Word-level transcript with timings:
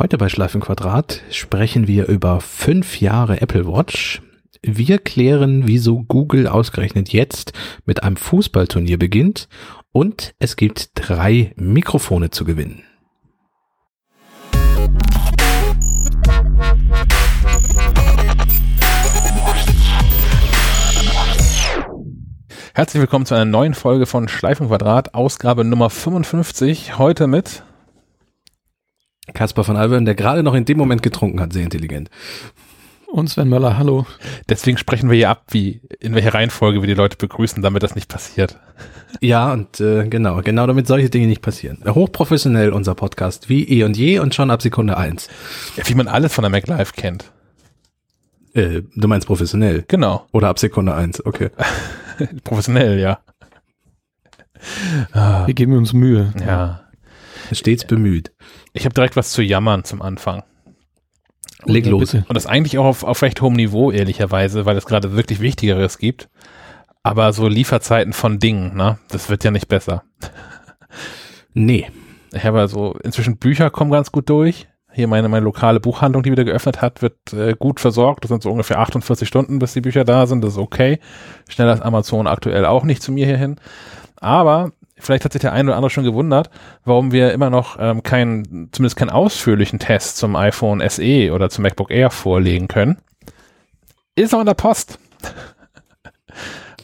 Heute 0.00 0.16
bei 0.16 0.30
Schleifenquadrat 0.30 1.20
sprechen 1.30 1.86
wir 1.86 2.06
über 2.08 2.40
fünf 2.40 3.02
Jahre 3.02 3.42
Apple 3.42 3.66
Watch. 3.66 4.22
Wir 4.62 4.96
klären, 4.96 5.66
wieso 5.66 6.04
Google 6.04 6.46
ausgerechnet 6.46 7.10
jetzt 7.10 7.52
mit 7.84 8.02
einem 8.02 8.16
Fußballturnier 8.16 8.98
beginnt 8.98 9.50
und 9.92 10.34
es 10.38 10.56
gibt 10.56 10.92
drei 10.94 11.52
Mikrofone 11.56 12.30
zu 12.30 12.46
gewinnen. 12.46 12.82
Herzlich 22.72 23.02
willkommen 23.02 23.26
zu 23.26 23.34
einer 23.34 23.44
neuen 23.44 23.74
Folge 23.74 24.06
von 24.06 24.28
Schleifenquadrat, 24.28 25.12
Ausgabe 25.12 25.62
Nummer 25.62 25.90
55. 25.90 26.96
Heute 26.96 27.26
mit 27.26 27.64
Kaspar 29.32 29.64
von 29.64 29.76
Alvern, 29.76 30.04
der 30.04 30.14
gerade 30.14 30.42
noch 30.42 30.54
in 30.54 30.64
dem 30.64 30.78
Moment 30.78 31.02
getrunken 31.02 31.40
hat, 31.40 31.52
sehr 31.52 31.64
intelligent. 31.64 32.10
Und 33.10 33.28
Sven 33.28 33.48
Möller, 33.48 33.76
hallo. 33.76 34.06
Deswegen 34.48 34.78
sprechen 34.78 35.10
wir 35.10 35.16
hier 35.16 35.30
ab, 35.30 35.46
wie 35.50 35.80
in 35.98 36.14
welcher 36.14 36.32
Reihenfolge 36.32 36.80
wir 36.80 36.86
die 36.86 36.94
Leute 36.94 37.16
begrüßen, 37.16 37.60
damit 37.60 37.82
das 37.82 37.96
nicht 37.96 38.08
passiert. 38.08 38.56
Ja, 39.20 39.52
und 39.52 39.80
äh, 39.80 40.06
genau, 40.06 40.40
genau 40.42 40.66
damit 40.68 40.86
solche 40.86 41.10
Dinge 41.10 41.26
nicht 41.26 41.42
passieren. 41.42 41.78
Hochprofessionell 41.84 42.70
unser 42.70 42.94
Podcast, 42.94 43.48
wie 43.48 43.64
eh 43.68 43.82
und 43.82 43.96
je 43.96 44.20
und 44.20 44.34
schon 44.34 44.52
ab 44.52 44.62
Sekunde 44.62 44.96
eins. 44.96 45.28
Ja, 45.76 45.88
wie 45.88 45.94
man 45.94 46.06
alles 46.06 46.32
von 46.32 46.42
der 46.42 46.50
MacLife 46.50 46.92
kennt. 46.94 47.32
Äh, 48.54 48.82
du 48.94 49.08
meinst 49.08 49.26
professionell? 49.26 49.84
Genau. 49.88 50.26
Oder 50.32 50.48
ab 50.48 50.60
Sekunde 50.60 50.94
eins, 50.94 51.24
okay. 51.24 51.50
professionell, 52.44 53.00
ja. 53.00 53.18
Ah. 55.12 55.46
Wir 55.46 55.54
geben 55.54 55.76
uns 55.76 55.92
Mühe. 55.92 56.32
Ja. 56.40 56.82
Stets 57.56 57.84
bemüht. 57.84 58.32
Ich 58.72 58.84
habe 58.84 58.94
direkt 58.94 59.16
was 59.16 59.32
zu 59.32 59.42
jammern 59.42 59.84
zum 59.84 60.02
Anfang. 60.02 60.42
Leg 61.64 61.86
los. 61.86 62.14
Und 62.14 62.34
das 62.34 62.46
eigentlich 62.46 62.78
auch 62.78 62.86
auf, 62.86 63.04
auf 63.04 63.22
recht 63.22 63.40
hohem 63.40 63.54
Niveau, 63.54 63.90
ehrlicherweise, 63.90 64.64
weil 64.64 64.76
es 64.76 64.86
gerade 64.86 65.14
wirklich 65.14 65.40
Wichtigeres 65.40 65.98
gibt. 65.98 66.28
Aber 67.02 67.32
so 67.32 67.48
Lieferzeiten 67.48 68.12
von 68.12 68.38
Dingen, 68.38 68.76
ne, 68.76 68.98
das 69.08 69.28
wird 69.30 69.44
ja 69.44 69.50
nicht 69.50 69.68
besser. 69.68 70.04
Nee. 71.52 71.90
Ich 72.32 72.44
habe 72.44 72.60
also 72.60 72.94
inzwischen 73.02 73.38
Bücher 73.38 73.70
kommen 73.70 73.90
ganz 73.90 74.12
gut 74.12 74.30
durch. 74.30 74.68
Hier 74.92 75.08
meine, 75.08 75.28
meine 75.28 75.44
lokale 75.44 75.80
Buchhandlung, 75.80 76.22
die 76.22 76.30
wieder 76.30 76.44
geöffnet 76.44 76.80
hat, 76.80 77.02
wird 77.02 77.32
äh, 77.32 77.54
gut 77.58 77.80
versorgt. 77.80 78.24
Das 78.24 78.28
sind 78.28 78.42
so 78.42 78.50
ungefähr 78.50 78.78
48 78.78 79.26
Stunden, 79.26 79.58
bis 79.58 79.72
die 79.72 79.80
Bücher 79.80 80.04
da 80.04 80.26
sind. 80.26 80.42
Das 80.42 80.52
ist 80.52 80.58
okay. 80.58 80.98
Schneller 81.48 81.72
als 81.72 81.80
Amazon 81.80 82.26
aktuell 82.26 82.66
auch 82.66 82.84
nicht 82.84 83.02
zu 83.02 83.12
mir 83.12 83.26
hierhin. 83.26 83.56
Aber 84.16 84.72
vielleicht 85.00 85.24
hat 85.24 85.32
sich 85.32 85.40
der 85.40 85.52
eine 85.52 85.70
oder 85.70 85.76
andere 85.76 85.90
schon 85.90 86.04
gewundert, 86.04 86.50
warum 86.84 87.12
wir 87.12 87.32
immer 87.32 87.50
noch 87.50 87.76
ähm, 87.80 88.02
keinen, 88.02 88.70
zumindest 88.72 88.96
keinen 88.96 89.10
ausführlichen 89.10 89.78
Test 89.78 90.16
zum 90.16 90.36
iPhone 90.36 90.82
SE 90.88 91.32
oder 91.32 91.50
zum 91.50 91.62
MacBook 91.62 91.90
Air 91.90 92.10
vorlegen 92.10 92.68
können. 92.68 92.98
Ist 94.14 94.32
noch 94.32 94.40
in 94.40 94.46
der 94.46 94.54
Post. 94.54 94.98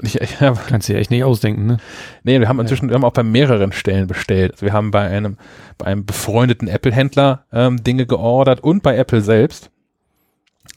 Ich, 0.02 0.20
ich 0.20 0.42
hab, 0.42 0.66
Kannst 0.66 0.88
du 0.88 0.92
dir 0.92 0.98
echt 0.98 1.10
nicht 1.10 1.24
ausdenken, 1.24 1.64
ne? 1.64 1.76
Nee, 2.22 2.38
wir 2.38 2.48
haben 2.48 2.60
inzwischen, 2.60 2.90
wir 2.90 2.94
haben 2.94 3.04
auch 3.04 3.14
bei 3.14 3.22
mehreren 3.22 3.72
Stellen 3.72 4.06
bestellt. 4.06 4.52
Also 4.52 4.66
wir 4.66 4.74
haben 4.74 4.90
bei 4.90 5.08
einem, 5.08 5.38
bei 5.78 5.86
einem 5.86 6.04
befreundeten 6.04 6.68
Apple-Händler 6.68 7.46
ähm, 7.50 7.82
Dinge 7.82 8.04
geordert 8.04 8.60
und 8.60 8.82
bei 8.82 8.94
Apple 8.94 9.22
selbst. 9.22 9.70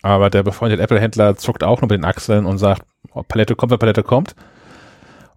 Aber 0.01 0.29
der 0.29 0.43
befreundete 0.43 0.81
Apple-Händler 0.81 1.35
zuckt 1.35 1.63
auch 1.63 1.81
nur 1.81 1.89
mit 1.89 1.97
den 1.97 2.05
Achseln 2.05 2.45
und 2.45 2.59
sagt, 2.59 2.83
oh, 3.11 3.23
Palette 3.27 3.55
kommt, 3.55 3.71
wenn 3.71 3.79
Palette 3.79 4.03
kommt. 4.03 4.35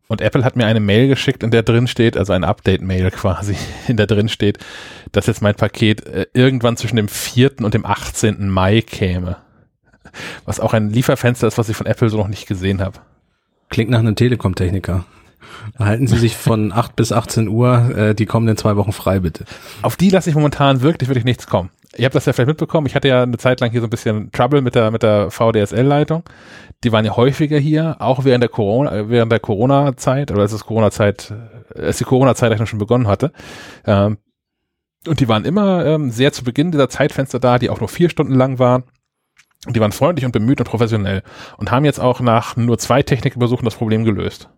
Und 0.08 0.20
Apple 0.20 0.44
hat 0.44 0.56
mir 0.56 0.66
eine 0.66 0.80
Mail 0.80 1.08
geschickt, 1.08 1.42
in 1.42 1.50
der 1.50 1.62
drin 1.62 1.86
steht, 1.86 2.16
also 2.16 2.32
eine 2.32 2.46
Update-Mail 2.46 3.10
quasi, 3.10 3.56
in 3.88 3.96
der 3.96 4.06
drin 4.06 4.28
steht, 4.28 4.58
dass 5.12 5.26
jetzt 5.26 5.42
mein 5.42 5.54
Paket 5.54 6.06
äh, 6.06 6.26
irgendwann 6.34 6.76
zwischen 6.76 6.96
dem 6.96 7.08
4. 7.08 7.62
und 7.62 7.74
dem 7.74 7.86
18. 7.86 8.48
Mai 8.48 8.82
käme. 8.82 9.36
Was 10.44 10.60
auch 10.60 10.74
ein 10.74 10.90
Lieferfenster 10.90 11.46
ist, 11.46 11.58
was 11.58 11.68
ich 11.68 11.76
von 11.76 11.86
Apple 11.86 12.10
so 12.10 12.18
noch 12.18 12.28
nicht 12.28 12.46
gesehen 12.46 12.80
habe. 12.82 12.98
Klingt 13.70 13.90
nach 13.90 14.00
einem 14.00 14.16
Telekom-Techniker. 14.16 15.06
Halten 15.78 16.06
Sie 16.06 16.18
sich 16.18 16.36
von 16.36 16.72
8 16.72 16.96
bis 16.96 17.12
18 17.12 17.48
Uhr 17.48 17.96
äh, 17.96 18.14
die 18.14 18.26
kommenden 18.26 18.56
zwei 18.56 18.76
Wochen 18.76 18.92
frei, 18.92 19.20
bitte. 19.20 19.44
auf 19.82 19.96
die 19.96 20.10
lasse 20.10 20.28
ich 20.28 20.34
momentan 20.34 20.82
wirklich, 20.82 21.08
wirklich 21.08 21.24
nichts 21.24 21.46
kommen. 21.46 21.70
Ihr 21.96 22.06
habt 22.06 22.14
das 22.14 22.24
ja 22.24 22.32
vielleicht 22.32 22.48
mitbekommen. 22.48 22.86
Ich 22.86 22.94
hatte 22.94 23.08
ja 23.08 23.22
eine 23.22 23.36
Zeit 23.36 23.60
lang 23.60 23.70
hier 23.70 23.80
so 23.80 23.86
ein 23.86 23.90
bisschen 23.90 24.30
Trouble 24.32 24.62
mit 24.62 24.74
der, 24.74 24.90
mit 24.90 25.02
der 25.02 25.30
VDSL-Leitung. 25.30 26.24
Die 26.84 26.92
waren 26.92 27.04
ja 27.04 27.16
häufiger 27.16 27.58
hier, 27.58 27.96
auch 28.00 28.24
während 28.24 28.42
der 28.42 28.48
Corona, 28.48 28.94
äh, 28.94 29.08
während 29.10 29.30
der 29.30 29.40
Corona-Zeit, 29.40 30.30
oder 30.30 30.40
als 30.40 30.52
es 30.52 30.64
Corona-Zeit, 30.64 31.34
äh, 31.74 31.82
als 31.82 31.98
die 31.98 32.04
Corona-Zeit 32.04 32.50
eigentlich 32.50 32.70
schon 32.70 32.78
begonnen 32.78 33.08
hatte. 33.08 33.32
Ähm, 33.84 34.16
und 35.06 35.20
die 35.20 35.28
waren 35.28 35.44
immer 35.44 35.84
ähm, 35.84 36.10
sehr 36.10 36.32
zu 36.32 36.44
Beginn 36.44 36.70
dieser 36.70 36.88
Zeitfenster 36.88 37.40
da, 37.40 37.58
die 37.58 37.68
auch 37.68 37.80
nur 37.80 37.88
vier 37.88 38.08
Stunden 38.08 38.34
lang 38.34 38.58
waren. 38.58 38.84
Und 39.66 39.76
die 39.76 39.80
waren 39.80 39.92
freundlich 39.92 40.24
und 40.24 40.32
bemüht 40.32 40.60
und 40.60 40.66
professionell 40.66 41.22
und 41.56 41.70
haben 41.70 41.84
jetzt 41.84 42.00
auch 42.00 42.20
nach 42.20 42.56
nur 42.56 42.78
zwei 42.78 43.02
Technikbesuchen 43.02 43.64
das 43.64 43.76
Problem 43.76 44.04
gelöst. 44.04 44.48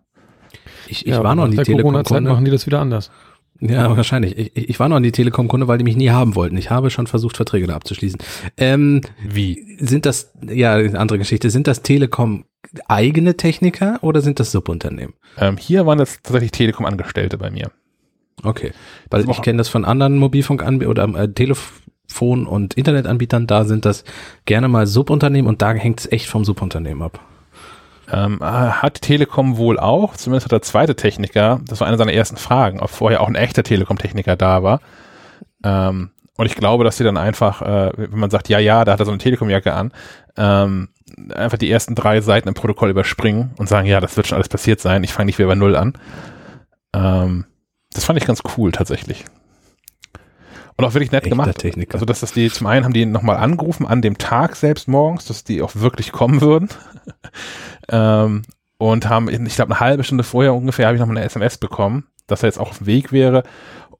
Ich, 0.87 1.05
ich 1.05 1.13
war 1.17 1.35
noch 1.35 1.47
nie 1.47 1.55
der 1.55 1.65
Corona-Zeit 1.65 1.77
Telekom-Kunde. 1.77 2.29
machen 2.29 2.45
die 2.45 2.51
das 2.51 2.65
wieder 2.65 2.79
anders. 2.79 3.11
Ja, 3.59 3.95
wahrscheinlich. 3.95 4.37
Ich, 4.37 4.69
ich 4.69 4.79
war 4.79 4.89
noch 4.89 4.99
nie 4.99 5.11
Telekom-Kunde, 5.11 5.67
weil 5.67 5.77
die 5.77 5.83
mich 5.83 5.95
nie 5.95 6.09
haben 6.09 6.35
wollten. 6.35 6.57
Ich 6.57 6.69
habe 6.69 6.89
schon 6.89 7.07
versucht, 7.07 7.37
Verträge 7.37 7.67
da 7.67 7.75
abzuschließen. 7.75 8.19
Ähm, 8.57 9.01
Wie? 9.23 9.77
sind 9.79 10.05
das, 10.05 10.33
ja, 10.47 10.75
andere 10.75 11.17
Geschichte, 11.17 11.49
sind 11.49 11.67
das 11.67 11.81
Telekom 11.81 12.45
eigene 12.87 13.37
Techniker 13.37 13.99
oder 14.01 14.21
sind 14.21 14.39
das 14.39 14.51
Subunternehmen? 14.51 15.13
Ähm, 15.37 15.57
hier 15.57 15.85
waren 15.85 15.99
jetzt 15.99 16.23
tatsächlich 16.23 16.51
Telekom-Angestellte 16.51 17.37
bei 17.37 17.49
mir. 17.49 17.71
Okay. 18.43 18.71
Weil 19.09 19.23
Das 19.23 19.37
ich 19.37 19.41
kenne 19.41 19.57
das 19.57 19.69
von 19.69 19.85
anderen 19.85 20.17
Mobilfunkanbietern 20.17 20.89
oder 20.89 21.23
äh, 21.23 21.27
Telefon- 21.29 22.47
und 22.47 22.73
Internetanbietern, 22.73 23.47
da 23.47 23.63
sind 23.65 23.85
das 23.85 24.03
gerne 24.45 24.67
mal 24.67 24.87
Subunternehmen 24.87 25.47
und 25.47 25.61
da 25.61 25.73
hängt 25.73 26.01
es 26.01 26.11
echt 26.11 26.27
vom 26.27 26.43
Subunternehmen 26.43 27.01
ab. 27.01 27.19
Ähm, 28.11 28.39
äh, 28.41 28.45
hat 28.45 28.97
die 28.97 29.01
Telekom 29.07 29.57
wohl 29.57 29.79
auch, 29.79 30.15
zumindest 30.15 30.45
hat 30.45 30.51
der 30.51 30.61
zweite 30.61 30.95
Techniker, 30.95 31.61
das 31.67 31.79
war 31.79 31.87
eine 31.87 31.97
seiner 31.97 32.13
ersten 32.13 32.37
Fragen, 32.37 32.79
ob 32.79 32.89
vorher 32.89 33.21
auch 33.21 33.27
ein 33.27 33.35
echter 33.35 33.63
Telekom-Techniker 33.63 34.35
da 34.35 34.61
war. 34.61 34.79
Ähm, 35.63 36.11
und 36.37 36.45
ich 36.45 36.55
glaube, 36.55 36.83
dass 36.83 36.97
sie 36.97 37.03
dann 37.03 37.17
einfach, 37.17 37.61
äh, 37.61 37.91
wenn 37.95 38.19
man 38.19 38.29
sagt, 38.29 38.49
ja, 38.49 38.59
ja, 38.59 38.85
da 38.85 38.93
hat 38.93 38.99
er 38.99 39.05
so 39.05 39.11
eine 39.11 39.19
Telekom-Jacke 39.19 39.73
an, 39.73 39.91
ähm, 40.37 40.89
einfach 41.33 41.57
die 41.57 41.71
ersten 41.71 41.95
drei 41.95 42.21
Seiten 42.21 42.47
im 42.47 42.53
Protokoll 42.53 42.89
überspringen 42.89 43.53
und 43.57 43.69
sagen, 43.69 43.87
ja, 43.87 43.99
das 43.99 44.17
wird 44.17 44.27
schon 44.27 44.35
alles 44.35 44.49
passiert 44.49 44.81
sein, 44.81 45.03
ich 45.03 45.13
fange 45.13 45.27
nicht 45.27 45.39
wieder 45.39 45.47
bei 45.47 45.55
Null 45.55 45.75
an. 45.75 45.93
Ähm, 46.93 47.45
das 47.93 48.05
fand 48.05 48.19
ich 48.19 48.25
ganz 48.25 48.41
cool 48.57 48.71
tatsächlich. 48.71 49.25
Und 50.77 50.83
auch 50.83 50.93
wirklich 50.93 51.11
nett 51.11 51.23
Echter 51.23 51.29
gemacht. 51.29 51.57
Techniker. 51.57 51.93
Also, 51.93 52.05
dass 52.05 52.19
das 52.19 52.33
die, 52.33 52.51
zum 52.51 52.67
einen 52.67 52.83
haben 52.83 52.93
die 52.93 53.05
nochmal 53.05 53.37
angerufen 53.37 53.87
an 53.87 54.01
dem 54.01 54.17
Tag 54.17 54.57
selbst 54.57 54.89
morgens, 54.89 55.23
dass 55.25 55.45
die 55.45 55.61
auch 55.61 55.75
wirklich 55.75 56.11
kommen 56.11 56.41
würden. 56.41 56.67
Ähm, 57.89 58.43
und 58.77 59.07
haben, 59.09 59.29
ich 59.29 59.55
glaube, 59.55 59.71
eine 59.73 59.79
halbe 59.79 60.03
Stunde 60.03 60.23
vorher 60.23 60.53
ungefähr 60.53 60.87
habe 60.87 60.95
ich 60.95 60.99
noch 60.99 61.07
mal 61.07 61.15
eine 61.17 61.25
SMS 61.25 61.57
bekommen, 61.57 62.07
dass 62.27 62.43
er 62.43 62.47
jetzt 62.47 62.59
auch 62.59 62.69
auf 62.71 62.77
dem 62.79 62.87
Weg 62.87 63.11
wäre. 63.11 63.43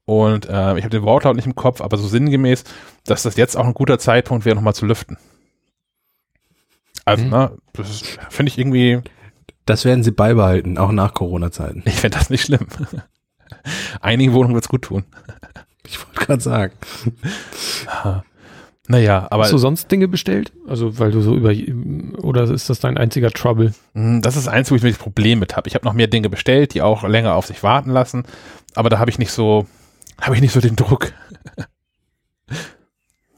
Und 0.04 0.46
äh, 0.46 0.76
ich 0.78 0.84
habe 0.84 0.90
den 0.90 1.02
Wortlaut 1.02 1.34
nicht 1.36 1.46
im 1.46 1.54
Kopf, 1.56 1.80
aber 1.80 1.96
so 1.96 2.06
sinngemäß, 2.06 2.62
dass 3.06 3.22
das 3.24 3.36
jetzt 3.36 3.56
auch 3.56 3.64
ein 3.66 3.74
guter 3.74 3.98
Zeitpunkt 3.98 4.44
wäre, 4.44 4.54
nochmal 4.54 4.74
zu 4.74 4.86
lüften. 4.86 5.16
Also, 7.04 7.24
Mhm. 7.24 7.30
ne, 7.30 7.52
das 7.72 8.02
finde 8.30 8.50
ich 8.50 8.58
irgendwie, 8.58 9.00
Das 9.64 9.84
werden 9.84 10.04
sie 10.04 10.12
beibehalten, 10.12 10.78
auch 10.78 10.92
nach 10.92 11.12
Corona-Zeiten. 11.14 11.82
ich 11.86 11.94
fände 12.00 12.18
das 12.18 12.30
nicht 12.30 12.44
schlimm. 12.44 12.66
Einigen 14.00 14.32
Wohnungen 14.32 14.54
wird's 14.54 14.68
gut 14.68 14.82
tun. 14.82 15.04
Ich 15.86 15.98
wollte 16.04 16.20
gerade 16.24 16.40
sagen. 16.42 16.72
Naja, 18.88 19.26
aber 19.30 19.44
Hast 19.44 19.52
du 19.52 19.58
sonst 19.58 19.90
Dinge 19.90 20.06
bestellt? 20.06 20.52
Also, 20.68 20.98
weil 20.98 21.10
du 21.10 21.20
so 21.20 21.34
über, 21.34 21.52
oder 22.22 22.44
ist 22.44 22.70
das 22.70 22.78
dein 22.78 22.96
einziger 22.96 23.30
Trouble? 23.30 23.74
Mm, 23.94 24.20
Das 24.20 24.36
ist 24.36 24.46
eins, 24.48 24.70
wo 24.70 24.76
ich 24.76 24.82
wirklich 24.82 24.98
Problem 25.00 25.40
mit 25.40 25.56
habe. 25.56 25.68
Ich 25.68 25.74
habe 25.74 25.84
noch 25.84 25.92
mehr 25.92 26.06
Dinge 26.06 26.30
bestellt, 26.30 26.72
die 26.74 26.82
auch 26.82 27.02
länger 27.02 27.34
auf 27.34 27.46
sich 27.46 27.62
warten 27.62 27.90
lassen, 27.90 28.24
aber 28.74 28.88
da 28.88 28.98
habe 28.98 29.10
ich 29.10 29.18
nicht 29.18 29.32
so, 29.32 29.66
habe 30.20 30.36
ich 30.36 30.40
nicht 30.40 30.52
so 30.52 30.60
den 30.60 30.76
Druck. 30.76 31.12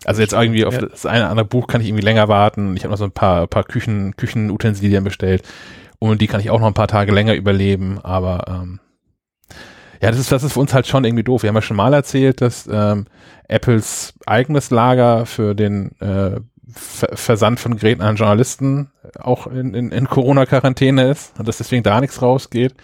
Also 0.05 0.23
jetzt 0.23 0.33
irgendwie 0.33 0.65
auf 0.65 0.75
Ja. 0.75 0.83
das 0.87 1.05
eine 1.07 1.23
oder 1.25 1.31
andere 1.31 1.47
Buch 1.47 1.67
kann 1.67 1.81
ich 1.81 1.89
irgendwie 1.89 2.05
länger 2.05 2.29
warten. 2.29 2.77
Ich 2.77 2.85
habe 2.85 2.93
noch 2.93 2.99
so 2.99 3.05
ein 3.05 3.11
paar, 3.11 3.47
paar 3.47 3.65
Küchen, 3.65 4.17
Küchenutensilien 4.17 5.03
bestellt 5.05 5.43
und 5.99 6.23
die 6.23 6.29
kann 6.29 6.41
ich 6.41 6.51
auch 6.51 6.61
noch 6.61 6.69
ein 6.69 6.73
paar 6.75 6.89
Tage 6.89 7.13
länger 7.13 7.35
überleben, 7.35 7.99
aber 8.03 8.45
ähm, 8.49 8.81
ja, 10.01 10.11
das 10.11 10.19
ist, 10.19 10.31
das 10.31 10.45
ist 10.45 10.53
für 10.53 10.61
uns 10.61 10.75
halt 10.75 10.87
schon 10.87 11.05
irgendwie 11.05 11.25
doof. 11.25 11.43
Wir 11.43 11.49
haben 11.49 11.57
ja 11.57 11.63
schon 11.63 11.77
mal 11.77 11.93
erzählt, 11.93 12.41
dass 12.41 12.69
ähm, 12.71 13.07
Apples 13.49 14.15
eigenes 14.27 14.71
Lager 14.71 15.27
für 15.27 15.55
den 15.55 15.93
äh, 16.01 16.41
Ver 16.71 17.17
Versand 17.17 17.59
von 17.61 17.77
Geräten 17.77 18.03
an 18.03 18.17
Journalisten 18.17 18.91
auch 19.19 19.47
in, 19.47 19.73
in, 19.73 19.91
in 19.91 20.07
Corona-Quarantäne 20.07 21.11
ist 21.11 21.39
und 21.39 21.49
dass 21.49 21.57
deswegen 21.57 21.83
da 21.83 22.01
nichts 22.01 22.21
rausgeht. 22.21 22.75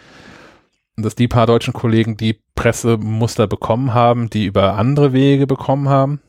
Und 0.96 1.04
dass 1.04 1.14
die 1.14 1.28
paar 1.28 1.46
deutschen 1.46 1.74
Kollegen 1.74 2.16
die 2.16 2.40
Pressemuster 2.54 3.46
bekommen 3.46 3.92
haben, 3.92 4.30
die 4.30 4.46
über 4.46 4.74
andere 4.74 5.12
Wege 5.12 5.46
bekommen 5.46 5.88
haben. 5.88 6.20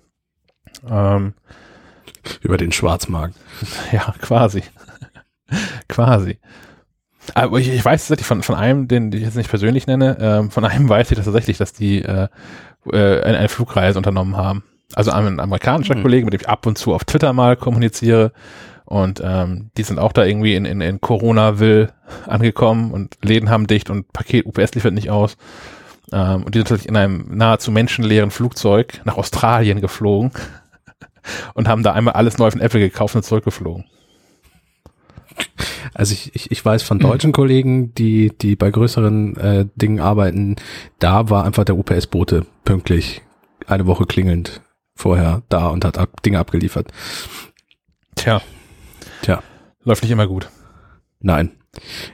Ähm, 0.90 1.34
Über 2.42 2.58
den 2.58 2.72
Schwarzmarkt. 2.72 3.36
ja, 3.92 4.14
quasi. 4.20 4.64
quasi. 5.88 6.40
Aber 7.34 7.60
ich, 7.60 7.70
ich 7.70 7.84
weiß 7.84 8.02
tatsächlich 8.02 8.28
von, 8.28 8.44
von 8.44 8.56
einem, 8.56 8.88
den 8.88 9.12
ich 9.12 9.22
jetzt 9.22 9.36
nicht 9.36 9.50
persönlich 9.50 9.88
nenne, 9.88 10.18
ähm, 10.20 10.52
von 10.52 10.66
einem 10.66 10.88
weiß 10.90 11.12
ich 11.12 11.18
das 11.18 11.26
tatsächlich, 11.26 11.58
dass 11.58 11.74
die 11.74 12.02
äh, 12.02 12.28
äh, 12.92 13.22
eine, 13.22 13.38
eine 13.40 13.50
Flugreise 13.50 13.98
unternommen 13.98 14.38
haben. 14.38 14.64
Also 14.94 15.12
ein 15.12 15.40
amerikanischer 15.40 15.96
Mhm. 15.96 16.04
Kollege, 16.04 16.26
mit 16.26 16.34
dem 16.34 16.42
ich 16.42 16.50
ab 16.50 16.66
und 16.66 16.78
zu 16.78 16.94
auf 16.94 17.04
Twitter 17.06 17.34
mal 17.34 17.58
kommuniziere. 17.58 18.32
Und 18.86 19.22
ähm, 19.24 19.72
die 19.78 19.84
sind 19.84 19.98
auch 19.98 20.12
da 20.12 20.24
irgendwie 20.24 20.54
in, 20.54 20.66
in, 20.66 20.80
in 20.80 21.02
Corona-Will 21.02 21.90
angekommen 22.28 22.92
und 22.92 23.18
Läden 23.24 23.50
haben 23.50 23.66
dicht 23.66 23.90
und 23.90 24.14
Paket 24.14 24.46
UPS 24.46 24.76
liefert 24.76 24.94
nicht 24.94 25.10
aus. 25.10 25.38
Ähm, 26.14 26.44
und 26.44 26.54
die 26.54 26.60
sind 26.60 26.70
natürlich 26.70 26.88
in 26.88 26.96
einem 26.96 27.36
nahezu 27.36 27.72
menschenleeren 27.72 28.30
Flugzeug 28.30 29.02
nach 29.04 29.18
Australien 29.18 29.82
geflogen 29.82 30.32
und 31.56 31.68
haben 31.68 31.82
da 31.82 31.94
einmal 31.94 32.14
alles 32.14 32.38
neu 32.38 32.52
von 32.52 32.62
Apple 32.62 32.80
gekauft 32.80 33.16
und 33.16 33.24
zurückgeflogen. 33.24 33.86
Also 35.96 36.12
ich, 36.12 36.36
ich, 36.36 36.52
ich 36.52 36.64
weiß 36.64 36.84
von 36.84 37.00
deutschen 37.00 37.32
Kollegen, 37.32 37.94
die, 37.96 38.34
die 38.38 38.58
bei 38.58 38.70
größeren 38.70 39.38
äh, 39.38 39.66
Dingen 39.76 40.02
arbeiten, 40.02 40.58
da 41.00 41.30
war 41.30 41.46
einfach 41.46 41.64
der 41.64 41.78
UPS-Bote 41.78 42.46
pünktlich 42.66 43.22
eine 43.66 43.88
Woche 43.88 44.06
klingelnd 44.06 44.62
vorher 44.94 45.44
da 45.48 45.70
und 45.70 45.86
hat 45.86 45.98
ab, 45.98 46.22
Dinge 46.22 46.40
abgeliefert. 46.40 46.92
Tja. 48.16 48.42
Tja. 49.22 49.42
Läuft 49.86 50.04
nicht 50.04 50.12
immer 50.12 50.28
gut. 50.28 50.50
Nein. 51.22 51.52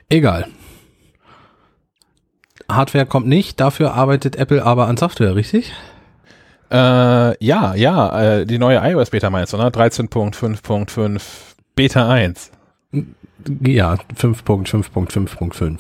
Egal. 0.09 0.47
Hardware 2.69 3.07
kommt 3.07 3.27
nicht, 3.27 3.59
dafür 3.59 3.95
arbeitet 3.95 4.35
Apple 4.35 4.63
aber 4.63 4.87
an 4.87 4.97
Software, 4.97 5.35
richtig? 5.35 5.73
Äh, 6.71 7.43
ja, 7.43 7.73
ja, 7.73 8.21
äh, 8.21 8.45
die 8.45 8.59
neue 8.59 8.77
iOS-Beta 8.77 9.31
meinst 9.31 9.53
du, 9.53 9.57
ne? 9.57 9.69
13.5.5 9.69 11.21
Beta 11.75 12.09
1. 12.09 12.51
Ja, 12.93 13.95
5.5.5.5. 14.15 15.79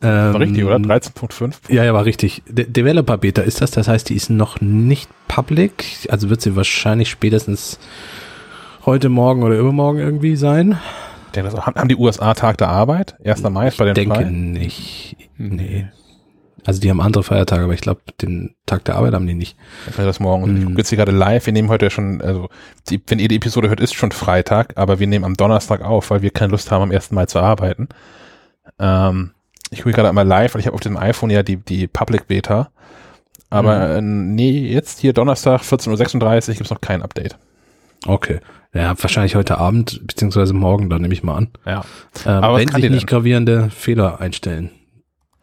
War 0.00 0.30
Ähm, 0.30 0.36
richtig, 0.36 0.64
oder? 0.64 0.76
13.5? 0.76 1.72
Ja, 1.72 1.84
ja, 1.84 1.92
war 1.92 2.04
richtig. 2.04 2.42
De 2.48 2.66
Developer 2.66 3.18
Beta 3.18 3.42
ist 3.42 3.60
das, 3.60 3.72
das 3.72 3.88
heißt, 3.88 4.08
die 4.08 4.14
ist 4.14 4.30
noch 4.30 4.60
nicht 4.60 5.10
public, 5.26 6.06
also 6.08 6.30
wird 6.30 6.40
sie 6.40 6.54
wahrscheinlich 6.54 7.10
spätestens 7.10 7.78
heute 8.86 9.08
Morgen 9.08 9.42
oder 9.42 9.58
übermorgen 9.58 9.98
irgendwie 9.98 10.36
sein. 10.36 10.78
Ich 11.26 11.32
denke, 11.32 11.50
das 11.50 11.66
haben, 11.66 11.88
die 11.88 11.96
USA 11.96 12.34
Tag 12.34 12.58
der 12.58 12.68
Arbeit? 12.68 13.16
1. 13.24 13.42
Mai 13.50 13.68
ist 13.68 13.76
bei 13.76 13.86
den 13.86 13.94
denke 13.94 14.14
frei? 14.14 14.24
nicht. 14.24 15.16
Nee. 15.36 15.88
Also 16.68 16.82
die 16.82 16.90
haben 16.90 17.00
andere 17.00 17.22
Feiertage, 17.22 17.64
aber 17.64 17.72
ich 17.72 17.80
glaube, 17.80 18.02
den 18.20 18.54
Tag 18.66 18.84
der 18.84 18.96
Arbeit 18.96 19.14
haben 19.14 19.26
die 19.26 19.32
nicht. 19.32 19.56
Ich 19.88 19.96
weiß 19.96 20.04
das 20.04 20.20
morgen. 20.20 20.42
Und 20.42 20.58
Ich 20.58 20.64
gucke 20.66 20.76
jetzt 20.76 20.90
hier 20.90 20.98
gerade 20.98 21.12
live. 21.12 21.46
Wir 21.46 21.54
nehmen 21.54 21.70
heute 21.70 21.88
schon, 21.88 22.20
also 22.20 22.50
die, 22.90 23.00
wenn 23.06 23.18
ihr 23.18 23.28
die 23.28 23.36
Episode 23.36 23.70
hört, 23.70 23.80
ist 23.80 23.94
schon 23.94 24.12
Freitag, 24.12 24.74
aber 24.76 24.98
wir 24.98 25.06
nehmen 25.06 25.24
am 25.24 25.32
Donnerstag 25.32 25.80
auf, 25.80 26.10
weil 26.10 26.20
wir 26.20 26.28
keine 26.28 26.50
Lust 26.50 26.70
haben, 26.70 26.82
am 26.82 26.90
1. 26.90 27.12
Mai 27.12 27.24
zu 27.24 27.38
arbeiten. 27.38 27.88
Ähm, 28.78 29.30
ich 29.70 29.78
gucke 29.78 29.94
gerade 29.94 30.10
einmal 30.10 30.26
live, 30.26 30.52
weil 30.52 30.60
ich 30.60 30.66
habe 30.66 30.74
auf 30.74 30.82
dem 30.82 30.98
iPhone 30.98 31.30
ja 31.30 31.42
die, 31.42 31.56
die 31.56 31.86
Public 31.86 32.26
Beta. 32.26 32.68
Aber 33.48 33.96
äh, 33.96 34.02
nee, 34.02 34.70
jetzt 34.70 34.98
hier 34.98 35.14
Donnerstag 35.14 35.62
14.36 35.62 36.48
Uhr 36.50 36.54
gibt 36.54 36.66
es 36.66 36.70
noch 36.70 36.82
kein 36.82 37.00
Update. 37.00 37.38
Okay. 38.06 38.40
Ja, 38.74 38.94
wahrscheinlich 39.02 39.36
heute 39.36 39.56
Abend, 39.56 40.06
beziehungsweise 40.06 40.52
morgen, 40.52 40.90
dann 40.90 41.00
nehme 41.00 41.14
ich 41.14 41.22
mal 41.22 41.36
an. 41.36 41.48
Ja. 41.64 41.82
Ähm, 42.26 42.44
Aber 42.44 42.58
wenn 42.58 42.68
kann 42.68 42.82
sich 42.82 42.90
nicht 42.90 43.06
gravierende 43.06 43.70
Fehler 43.70 44.20
einstellen. 44.20 44.68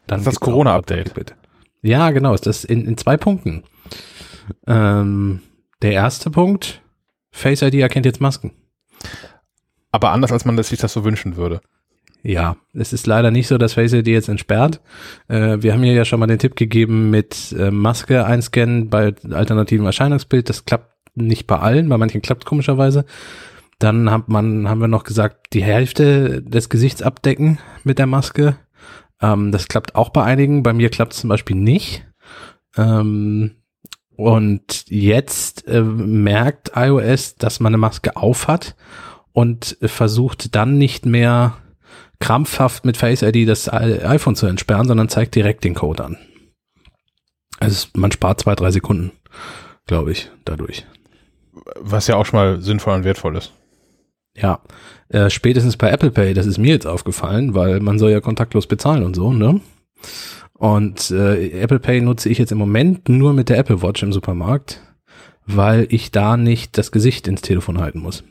Dann 0.07 0.19
Das 0.19 0.27
ist 0.27 0.27
das 0.27 0.39
Corona-Update. 0.39 1.13
Bitte. 1.13 1.33
Ja, 1.81 2.11
genau. 2.11 2.33
Ist 2.33 2.45
das 2.45 2.63
in, 2.63 2.85
in 2.85 2.97
zwei 2.97 3.17
Punkten. 3.17 3.63
Ähm, 4.67 5.41
der 5.81 5.91
erste 5.91 6.29
Punkt, 6.29 6.81
Face 7.31 7.61
ID 7.61 7.75
erkennt 7.75 8.05
jetzt 8.05 8.21
Masken. 8.21 8.51
Aber 9.91 10.11
anders, 10.11 10.31
als 10.31 10.45
man 10.45 10.57
das 10.57 10.69
sich 10.69 10.79
das 10.79 10.93
so 10.93 11.03
wünschen 11.03 11.37
würde. 11.37 11.61
Ja, 12.23 12.57
es 12.73 12.91
ist 12.91 13.05
leider 13.05 13.29
nicht 13.29 13.47
so, 13.47 13.59
dass 13.59 13.73
Face 13.73 13.93
ID 13.93 14.07
jetzt 14.07 14.29
entsperrt. 14.29 14.81
Äh, 15.27 15.57
wir 15.61 15.73
haben 15.73 15.83
hier 15.83 15.93
ja 15.93 16.05
schon 16.05 16.19
mal 16.19 16.25
den 16.25 16.39
Tipp 16.39 16.55
gegeben 16.55 17.11
mit 17.11 17.55
äh, 17.57 17.69
Maske 17.69 18.25
einscannen 18.25 18.89
bei 18.89 19.13
alternativen 19.29 19.85
Erscheinungsbild. 19.85 20.49
Das 20.49 20.65
klappt 20.65 20.91
nicht 21.15 21.45
bei 21.45 21.59
allen, 21.59 21.87
bei 21.87 21.97
manchen 21.97 22.23
klappt 22.23 22.45
komischerweise. 22.45 23.05
Dann 23.77 24.09
hat 24.09 24.27
man, 24.27 24.67
haben 24.67 24.81
wir 24.81 24.87
noch 24.87 25.03
gesagt, 25.03 25.53
die 25.53 25.63
Hälfte 25.63 26.41
des 26.41 26.69
Gesichts 26.69 27.03
abdecken 27.03 27.59
mit 27.83 27.99
der 27.99 28.07
Maske. 28.07 28.57
Ähm, 29.21 29.51
das 29.51 29.67
klappt 29.67 29.95
auch 29.95 30.09
bei 30.09 30.23
einigen. 30.23 30.63
Bei 30.63 30.73
mir 30.73 30.89
klappt 30.89 31.13
es 31.13 31.19
zum 31.19 31.29
Beispiel 31.29 31.55
nicht. 31.55 32.05
Ähm, 32.77 33.55
und 34.15 34.85
jetzt 34.89 35.67
äh, 35.67 35.81
merkt 35.81 36.71
iOS, 36.75 37.35
dass 37.35 37.59
man 37.59 37.71
eine 37.71 37.77
Maske 37.77 38.15
auf 38.15 38.47
hat 38.47 38.75
und 39.33 39.77
versucht 39.81 40.55
dann 40.55 40.77
nicht 40.77 41.05
mehr 41.05 41.57
krampfhaft 42.19 42.85
mit 42.85 42.95
Face 42.95 43.21
ID 43.21 43.47
das 43.47 43.71
iPhone 43.71 44.35
zu 44.35 44.47
entsperren, 44.47 44.87
sondern 44.87 45.09
zeigt 45.09 45.35
direkt 45.35 45.65
den 45.65 45.75
Code 45.75 46.05
an. 46.05 46.17
Also 47.59 47.87
man 47.93 48.11
spart 48.11 48.41
zwei, 48.41 48.55
drei 48.55 48.71
Sekunden, 48.71 49.11
glaube 49.85 50.11
ich, 50.11 50.31
dadurch. 50.45 50.85
Was 51.79 52.07
ja 52.07 52.15
auch 52.15 52.25
schon 52.25 52.39
mal 52.39 52.61
sinnvoll 52.61 52.93
und 52.93 53.03
wertvoll 53.03 53.35
ist. 53.35 53.53
Ja, 54.37 54.59
äh, 55.09 55.29
spätestens 55.29 55.77
bei 55.77 55.89
Apple 55.89 56.11
Pay, 56.11 56.33
das 56.33 56.45
ist 56.45 56.57
mir 56.57 56.73
jetzt 56.73 56.87
aufgefallen, 56.87 57.53
weil 57.55 57.79
man 57.79 57.99
soll 57.99 58.11
ja 58.11 58.19
kontaktlos 58.19 58.67
bezahlen 58.67 59.03
und 59.03 59.15
so, 59.15 59.31
ne? 59.31 59.61
Und 60.53 61.11
äh, 61.11 61.49
Apple 61.61 61.79
Pay 61.79 62.01
nutze 62.01 62.29
ich 62.29 62.37
jetzt 62.37 62.51
im 62.51 62.57
Moment 62.57 63.09
nur 63.09 63.33
mit 63.33 63.49
der 63.49 63.57
Apple 63.57 63.81
Watch 63.81 64.03
im 64.03 64.13
Supermarkt, 64.13 64.81
weil 65.45 65.87
ich 65.89 66.11
da 66.11 66.37
nicht 66.37 66.77
das 66.77 66.91
Gesicht 66.91 67.27
ins 67.27 67.41
Telefon 67.41 67.79
halten 67.79 67.99
muss. 67.99 68.23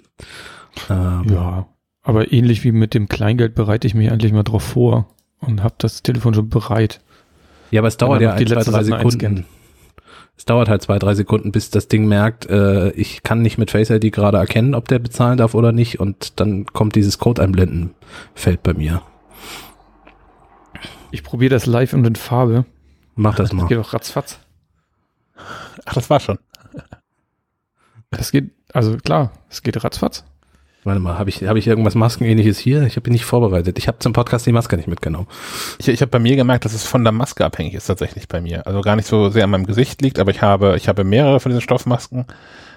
Ähm, 0.91 1.25
Ja, 1.31 1.67
aber 2.03 2.33
ähnlich 2.33 2.65
wie 2.65 2.73
mit 2.73 2.95
dem 2.95 3.09
Kleingeld 3.09 3.55
bereite 3.55 3.87
ich 3.87 3.95
mich 3.95 4.11
eigentlich 4.11 4.33
mal 4.33 4.43
drauf 4.43 4.63
vor 4.63 5.09
und 5.41 5.63
habe 5.63 5.75
das 5.79 6.03
Telefon 6.03 6.35
schon 6.35 6.49
bereit. 6.49 7.01
Ja, 7.71 7.81
aber 7.81 7.89
es 7.89 7.97
dauert 7.97 8.21
ja 8.21 8.33
ein, 8.35 8.47
zwei, 8.47 8.63
drei 8.63 8.85
Sekunden. 8.85 9.47
Es 10.37 10.45
dauert 10.45 10.69
halt 10.69 10.83
zwei, 10.83 10.99
drei 10.99 11.15
Sekunden, 11.15 11.53
bis 11.53 11.71
das 11.71 11.87
Ding 11.89 12.07
merkt, 12.07 12.47
äh, 12.51 12.91
ich 12.91 13.23
kann 13.23 13.41
nicht 13.41 13.57
mit 13.57 13.71
Face 13.71 13.91
ID 13.91 14.13
gerade 14.13 14.39
erkennen, 14.39 14.75
ob 14.75 14.89
der 14.89 14.99
bezahlen 14.99 15.39
darf 15.39 15.55
oder 15.55 15.71
nicht 15.73 16.01
und 16.01 16.41
dann 16.41 16.67
kommt 16.67 16.97
dieses 16.97 17.19
Code 17.19 17.41
einblenden 17.43 17.95
Feld 18.35 18.63
bei 18.63 18.75
mir. 18.75 19.03
Ich 21.13 21.23
probiere 21.23 21.51
das 21.51 21.67
live 21.67 21.93
und 21.93 22.05
in 22.05 22.17
Farbe. 22.17 22.65
Mach 23.15 23.37
das 23.37 23.51
Das 23.51 23.57
mal. 23.57 23.69
geht 23.69 23.79
auch 23.79 23.93
ratzfatz. 23.93 24.41
Ach, 25.85 25.95
das 25.95 26.11
war 26.11 26.19
schon. 26.19 26.39
Das 28.11 28.33
geht, 28.33 28.51
also 28.73 28.97
klar, 28.97 29.31
es 29.49 29.63
geht 29.63 29.83
ratzfatz. 29.83 30.25
Warte 30.85 31.01
mal, 31.01 31.19
habe 31.19 31.31
ich, 31.31 31.43
hab 31.45 31.57
ich 31.57 31.67
irgendwas 31.67 31.95
Maskenähnliches 31.95 32.59
hier? 32.59 32.83
Ich 32.83 32.97
habe 32.97 33.11
nicht 33.11 33.25
vorbereitet. 33.25 33.79
Ich 33.79 33.89
habe 33.89 33.99
zum 34.01 34.13
Podcast 34.13 34.45
die 34.47 34.53
Maske 34.53 34.77
nicht 34.77 34.87
mitgenommen. 34.89 35.27
Ich, 35.79 35.89
ich 35.89 36.01
habe 36.03 36.11
bei 36.11 36.19
mir 36.19 36.37
gemerkt, 36.37 36.67
dass 36.67 36.75
es 36.75 36.87
von 36.87 37.03
der 37.05 37.13
Maske 37.13 37.45
abhängig 37.45 37.73
ist 37.75 37.87
tatsächlich 37.87 38.29
bei 38.29 38.43
mir. 38.43 38.67
Also 38.67 38.83
gar 38.83 38.95
nicht 38.95 39.09
so 39.09 39.31
sehr 39.31 39.45
an 39.45 39.51
meinem 39.51 39.67
Gesicht 39.67 40.03
liegt, 40.03 40.19
aber 40.19 40.31
ich 40.31 40.43
habe, 40.43 40.77
ich 40.77 40.87
habe 40.89 41.03
mehrere 41.05 41.41
von 41.41 41.51
diesen 41.51 41.63
Stoffmasken. 41.63 42.27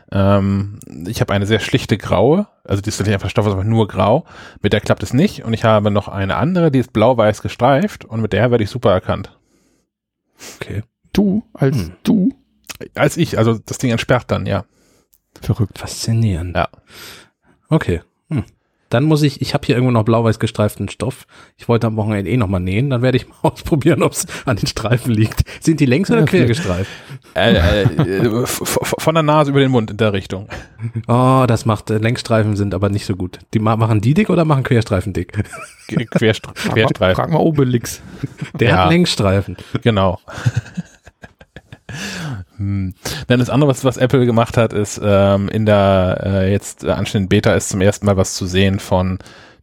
Ähm, 0.10 0.80
ich 1.06 1.20
habe 1.20 1.34
eine 1.34 1.46
sehr 1.46 1.60
schlichte 1.60 1.98
graue, 1.98 2.48
also 2.64 2.82
die 2.82 2.88
ist 2.88 3.00
nicht 3.02 3.14
einfach 3.14 3.30
Stoff, 3.30 3.46
einfach 3.46 3.66
nur 3.66 3.90
grau. 3.90 4.24
Mit 4.62 4.72
der 4.72 4.80
klappt 4.80 5.04
es 5.04 5.14
nicht. 5.14 5.44
Und 5.44 5.52
ich 5.54 5.66
habe 5.66 5.92
noch 5.92 6.08
eine 6.08 6.38
andere, 6.38 6.72
die 6.72 6.80
ist 6.80 6.94
blau-weiß 6.94 7.42
gestreift 7.42 8.06
und 8.06 8.22
mit 8.22 8.32
der 8.32 8.52
werde 8.52 8.64
ich 8.64 8.70
super 8.70 8.92
erkannt. 8.94 9.38
Okay. 10.62 10.84
Du, 11.12 11.44
als 11.54 11.76
Hm. 11.76 11.92
du. 12.04 12.30
Als 12.96 13.18
ich, 13.18 13.38
also 13.38 13.58
das 13.66 13.80
Ding 13.80 13.92
entsperrt 13.92 14.26
dann, 14.32 14.46
ja. 14.46 14.64
Verrückt. 15.42 15.78
Faszinierend. 15.78 16.56
Ja. 16.56 16.70
Okay. 17.70 18.02
Hm. 18.30 18.44
Dann 18.90 19.04
muss 19.04 19.22
ich, 19.22 19.42
ich 19.42 19.54
habe 19.54 19.66
hier 19.66 19.76
irgendwo 19.76 19.92
noch 19.92 20.06
blau-weiß 20.06 20.40
gestreiften 20.40 20.88
Stoff. 20.88 21.28
Ich 21.58 21.68
wollte 21.68 21.88
am 21.88 21.98
Wochenende 21.98 22.32
eh 22.32 22.38
nochmal 22.38 22.62
nähen. 22.62 22.90
Dann 22.90 23.02
werde 23.02 23.18
ich 23.18 23.28
mal 23.28 23.36
ausprobieren, 23.42 24.02
ob 24.02 24.14
es 24.14 24.26
an 24.46 24.56
den 24.56 24.66
Streifen 24.68 25.12
liegt. 25.14 25.42
Sind 25.62 25.82
die 25.82 25.86
längs 25.86 26.10
oder 26.10 26.22
Ja, 26.22 26.26
quer 26.26 26.46
gestreift? 26.46 26.90
Äh, 27.36 27.84
äh, 27.84 28.28
f- 28.44 28.94
von 28.98 29.14
der 29.14 29.24
Nase 29.24 29.52
über 29.52 29.60
den 29.60 29.72
Mund 29.72 29.92
in 29.92 29.98
der 29.98 30.14
Richtung. 30.14 30.48
Oh, 31.08 31.46
das 31.48 31.66
macht, 31.66 31.90
äh, 31.90 31.98
Längsstreifen 31.98 32.56
sind 32.56 32.74
aber 32.76 32.88
nicht 32.90 33.06
so 33.06 33.16
gut. 33.16 33.40
Die 33.54 33.60
ma 33.60 33.76
machen 33.76 34.00
die 34.00 34.14
dick 34.14 34.30
oder 34.30 34.46
machen 34.46 34.64
Querstreifen 34.64 35.12
dick? 35.12 35.34
Querstre 36.12 36.54
Querstreifen. 36.54 37.16
frag 37.16 37.32
mal 37.32 37.40
Obelix. 37.40 38.02
Der 38.60 38.70
Ja. 38.70 38.78
hat 38.84 38.90
Längsstreifen. 38.92 39.58
Genau. 39.82 40.20
hm. 42.58 42.94
Dann 43.28 43.40
das 43.40 43.50
andere, 43.50 43.70
was, 43.70 43.84
was 43.86 43.98
Apple 43.98 44.26
gemacht 44.26 44.58
hat, 44.58 44.74
ist 44.74 45.00
ähm, 45.04 45.48
in 45.50 45.66
der 45.66 46.22
äh, 46.24 46.52
jetzt 46.52 46.84
äh, 46.84 46.92
anstehenden 46.92 47.30
Beta 47.30 47.54
ist 47.54 47.70
zum 47.70 47.82
ersten 47.82 48.06
Mal 48.06 48.18
was 48.18 48.36
zu 48.36 48.46
sehen 48.46 48.80
von 48.80 49.20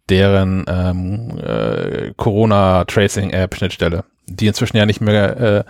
deren 0.08 0.64
ähm, 0.68 1.38
äh, 1.38 2.12
Corona-Tracing-App-Schnittstelle, 2.16 4.04
die 4.26 4.46
inzwischen 4.46 4.76
ja 4.76 4.86
nicht 4.86 5.00
mehr 5.00 5.40
äh, 5.40 5.64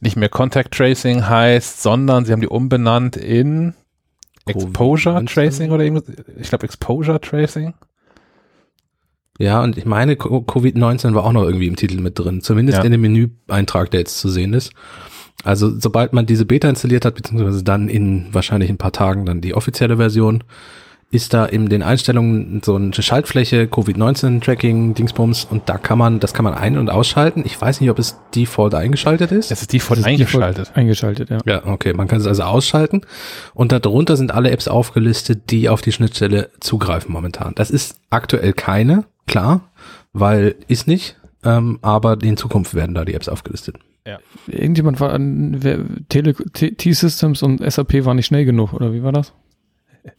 nicht 0.00 0.16
mehr 0.16 0.28
Contact 0.28 0.74
Tracing 0.74 1.26
heißt, 1.28 1.82
sondern 1.82 2.24
sie 2.26 2.32
haben 2.32 2.40
die 2.42 2.48
umbenannt 2.48 3.16
in 3.16 3.74
Exposure 4.46 5.16
Covid-19? 5.18 5.32
Tracing 5.34 5.70
oder 5.70 5.84
irgendwas. 5.84 6.14
Ich 6.38 6.48
glaube 6.50 6.64
Exposure 6.64 7.20
Tracing. 7.20 7.74
Ja, 9.38 9.62
und 9.62 9.76
ich 9.76 9.84
meine, 9.84 10.16
Co- 10.16 10.38
Covid-19 10.46 11.14
war 11.14 11.24
auch 11.24 11.32
noch 11.32 11.44
irgendwie 11.44 11.66
im 11.66 11.76
Titel 11.76 12.00
mit 12.00 12.18
drin. 12.18 12.40
Zumindest 12.42 12.78
Ja. 12.78 12.84
in 12.84 12.92
dem 12.92 13.00
Menüeintrag, 13.02 13.90
der 13.90 14.00
jetzt 14.00 14.18
zu 14.18 14.28
sehen 14.28 14.52
ist. 14.54 14.72
Also 15.44 15.78
sobald 15.78 16.12
man 16.12 16.26
diese 16.26 16.44
Beta 16.46 16.68
installiert 16.68 17.04
hat, 17.04 17.14
beziehungsweise 17.14 17.62
dann 17.62 17.88
in 17.88 18.26
wahrscheinlich 18.32 18.70
ein 18.70 18.78
paar 18.78 18.92
Tagen 18.92 19.26
dann 19.26 19.40
die 19.40 19.54
offizielle 19.54 19.96
Version, 19.98 20.42
ist 21.12 21.34
da 21.34 21.44
in 21.46 21.68
den 21.68 21.84
Einstellungen 21.84 22.62
so 22.64 22.74
eine 22.74 22.92
Schaltfläche, 22.92 23.68
Covid-19-Tracking, 23.68 24.94
Dingsbums 24.94 25.44
und 25.44 25.68
da 25.68 25.78
kann 25.78 25.98
man, 25.98 26.18
das 26.18 26.34
kann 26.34 26.44
man 26.44 26.54
ein- 26.54 26.76
und 26.76 26.90
ausschalten. 26.90 27.44
Ich 27.46 27.60
weiß 27.60 27.80
nicht, 27.80 27.90
ob 27.90 27.98
es 28.00 28.16
default 28.34 28.74
eingeschaltet 28.74 29.30
ist. 29.30 29.52
Es 29.52 29.60
ist 29.60 29.72
default 29.72 29.98
Das 29.98 30.06
ist 30.06 30.06
eingeschaltet. 30.06 30.58
default 30.66 30.76
Eingeschaltet, 30.76 31.30
ja. 31.30 31.38
Ja, 31.46 31.64
okay, 31.66 31.92
man 31.92 32.08
kann 32.08 32.20
es 32.20 32.26
also 32.26 32.42
ausschalten 32.42 33.02
und 33.54 33.70
darunter 33.70 34.16
sind 34.16 34.32
alle 34.32 34.50
Apps 34.50 34.66
aufgelistet, 34.66 35.50
die 35.50 35.68
auf 35.68 35.80
die 35.80 35.92
Schnittstelle 35.92 36.50
zugreifen 36.58 37.12
momentan. 37.12 37.54
Das 37.54 37.70
ist 37.70 38.00
aktuell 38.10 38.52
keine, 38.52 39.04
klar, 39.28 39.60
weil 40.12 40.56
ist 40.66 40.88
nicht, 40.88 41.16
ähm, 41.46 41.78
aber 41.82 42.20
in 42.22 42.36
Zukunft 42.36 42.74
werden 42.74 42.94
da 42.94 43.04
die 43.04 43.14
Apps 43.14 43.28
aufgelistet. 43.28 43.76
Irgendjemand 44.46 45.00
war 45.00 45.12
an 45.12 45.60
T-Systems 46.08 47.42
und 47.42 47.58
SAP 47.70 48.04
war 48.04 48.14
nicht 48.14 48.26
schnell 48.26 48.44
genug, 48.44 48.72
oder 48.72 48.92
wie 48.92 49.02
war 49.02 49.12
das? 49.12 49.32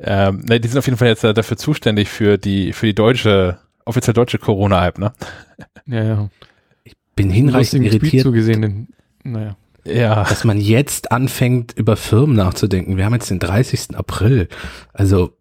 Ähm, 0.00 0.40
ne, 0.48 0.58
die 0.58 0.66
sind 0.68 0.76
auf 0.78 0.86
jeden 0.86 0.98
Fall 0.98 1.06
jetzt 1.08 1.22
äh, 1.22 1.32
dafür 1.32 1.56
zuständig 1.56 2.08
für 2.08 2.36
die, 2.36 2.72
für 2.72 2.86
die 2.86 2.96
deutsche, 2.96 3.58
offiziell 3.84 4.12
deutsche 4.12 4.38
Corona-App, 4.38 4.98
ne? 4.98 5.12
Ja, 5.86 6.02
ja. 6.02 6.28
Bin 7.14 7.30
hinreichend 7.30 7.84
irritiert, 7.86 8.24
zugesehen. 8.24 8.60
denn- 8.62 8.88
Naja. 9.22 9.56
Ja. 9.84 10.24
dass 10.24 10.42
man 10.42 10.58
jetzt 10.58 11.12
anfängt, 11.12 11.74
über 11.76 11.94
Firmen 11.96 12.34
nachzudenken. 12.34 12.96
Wir 12.96 13.04
haben 13.04 13.12
jetzt 13.12 13.30
den 13.30 13.38
30. 13.38 13.94
April. 13.96 14.48
Also 14.92 15.36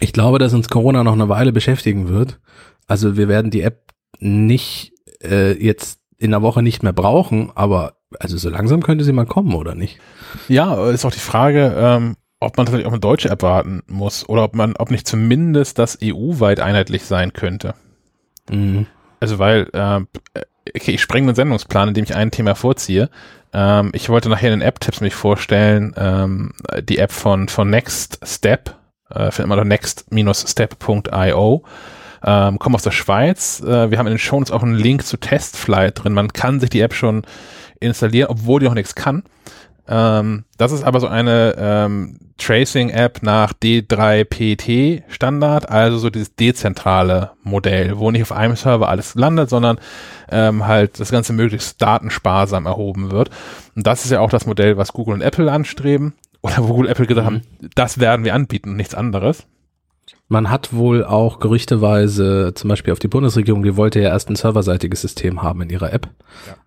ich 0.00 0.12
glaube, 0.12 0.38
dass 0.40 0.54
uns 0.54 0.68
Corona 0.68 1.04
noch 1.04 1.12
eine 1.12 1.28
Weile 1.28 1.52
beschäftigen 1.52 2.08
wird. 2.08 2.40
Also 2.88 3.16
wir 3.16 3.28
werden 3.28 3.50
die 3.52 3.60
App 3.60 3.92
nicht 4.20 4.92
äh, 5.22 5.52
jetzt 5.52 6.00
in 6.18 6.30
der 6.32 6.42
Woche 6.42 6.62
nicht 6.62 6.82
mehr 6.82 6.92
brauchen, 6.92 7.52
aber 7.54 7.94
also 8.18 8.36
so 8.36 8.48
langsam 8.48 8.82
könnte 8.82 9.04
sie 9.04 9.12
mal 9.12 9.26
kommen, 9.26 9.54
oder 9.54 9.74
nicht? 9.74 9.98
Ja, 10.48 10.90
ist 10.90 11.04
auch 11.04 11.12
die 11.12 11.18
Frage, 11.18 11.74
ähm, 11.76 12.16
ob 12.40 12.56
man 12.56 12.66
tatsächlich 12.66 12.86
auf 12.86 12.92
eine 12.92 13.00
deutsche 13.00 13.30
App 13.30 13.42
warten 13.42 13.82
muss 13.86 14.28
oder 14.28 14.44
ob 14.44 14.54
man, 14.54 14.76
ob 14.76 14.90
nicht 14.90 15.06
zumindest 15.06 15.78
das 15.78 15.98
EU-weit 16.02 16.60
einheitlich 16.60 17.04
sein 17.04 17.32
könnte. 17.32 17.74
Mhm. 18.50 18.86
Also 19.20 19.38
weil, 19.38 19.68
ähm, 19.72 20.08
okay, 20.74 20.92
ich 20.92 21.02
spreng 21.02 21.26
den 21.26 21.34
Sendungsplan, 21.34 21.88
indem 21.88 22.04
ich 22.04 22.14
ein 22.14 22.30
Thema 22.30 22.54
vorziehe. 22.54 23.10
Ähm, 23.52 23.90
ich 23.92 24.08
wollte 24.08 24.28
nachher 24.28 24.52
in 24.52 24.60
den 24.60 24.68
App-Tipps 24.68 25.00
mich 25.00 25.14
vorstellen, 25.14 25.94
ähm, 25.96 26.52
die 26.82 26.98
App 26.98 27.12
von, 27.12 27.48
von 27.48 27.68
Next 27.70 28.20
Step, 28.22 28.76
äh, 29.10 29.30
findet 29.30 29.48
man 29.48 29.58
unter 29.58 29.68
next-step.io. 29.68 31.64
Ähm, 32.24 32.58
kommen 32.58 32.74
aus 32.74 32.82
der 32.82 32.90
Schweiz. 32.90 33.60
Äh, 33.60 33.90
wir 33.90 33.98
haben 33.98 34.06
in 34.06 34.14
den 34.14 34.18
Shownotes 34.18 34.52
auch 34.52 34.62
einen 34.62 34.74
Link 34.74 35.04
zu 35.04 35.16
Testflight 35.16 36.02
drin. 36.02 36.12
Man 36.12 36.32
kann 36.32 36.60
sich 36.60 36.70
die 36.70 36.80
App 36.80 36.94
schon 36.94 37.22
installieren, 37.80 38.30
obwohl 38.30 38.60
die 38.60 38.66
noch 38.66 38.74
nichts 38.74 38.94
kann. 38.94 39.22
Ähm, 39.88 40.44
das 40.58 40.72
ist 40.72 40.84
aber 40.84 41.00
so 41.00 41.06
eine 41.06 41.54
ähm, 41.58 42.18
Tracing-App 42.36 43.22
nach 43.22 43.52
D3PT-Standard, 43.52 45.70
also 45.70 45.98
so 45.98 46.10
dieses 46.10 46.34
dezentrale 46.36 47.32
Modell, 47.42 47.98
wo 47.98 48.10
nicht 48.10 48.22
auf 48.22 48.32
einem 48.32 48.56
Server 48.56 48.88
alles 48.88 49.14
landet, 49.14 49.50
sondern 49.50 49.78
ähm, 50.30 50.66
halt 50.66 51.00
das 51.00 51.10
Ganze 51.10 51.32
möglichst 51.32 51.80
datensparsam 51.80 52.66
erhoben 52.66 53.10
wird. 53.10 53.30
Und 53.74 53.86
das 53.86 54.04
ist 54.04 54.10
ja 54.10 54.20
auch 54.20 54.30
das 54.30 54.46
Modell, 54.46 54.76
was 54.76 54.92
Google 54.92 55.14
und 55.14 55.22
Apple 55.22 55.50
anstreben. 55.50 56.14
Oder 56.40 56.58
wo 56.58 56.68
Google 56.68 56.86
und 56.86 56.92
Apple 56.92 57.06
gesagt 57.06 57.26
haben, 57.26 57.42
das 57.74 57.98
werden 57.98 58.24
wir 58.24 58.34
anbieten 58.34 58.70
und 58.70 58.76
nichts 58.76 58.94
anderes. 58.94 59.44
Man 60.28 60.50
hat 60.50 60.74
wohl 60.74 61.04
auch 61.04 61.40
gerüchteweise, 61.40 62.52
zum 62.54 62.68
Beispiel 62.68 62.92
auf 62.92 62.98
die 62.98 63.08
Bundesregierung, 63.08 63.62
die 63.62 63.76
wollte 63.76 64.00
ja 64.00 64.10
erst 64.10 64.28
ein 64.28 64.36
serverseitiges 64.36 65.00
System 65.00 65.42
haben 65.42 65.62
in 65.62 65.70
ihrer 65.70 65.92
App. 65.92 66.08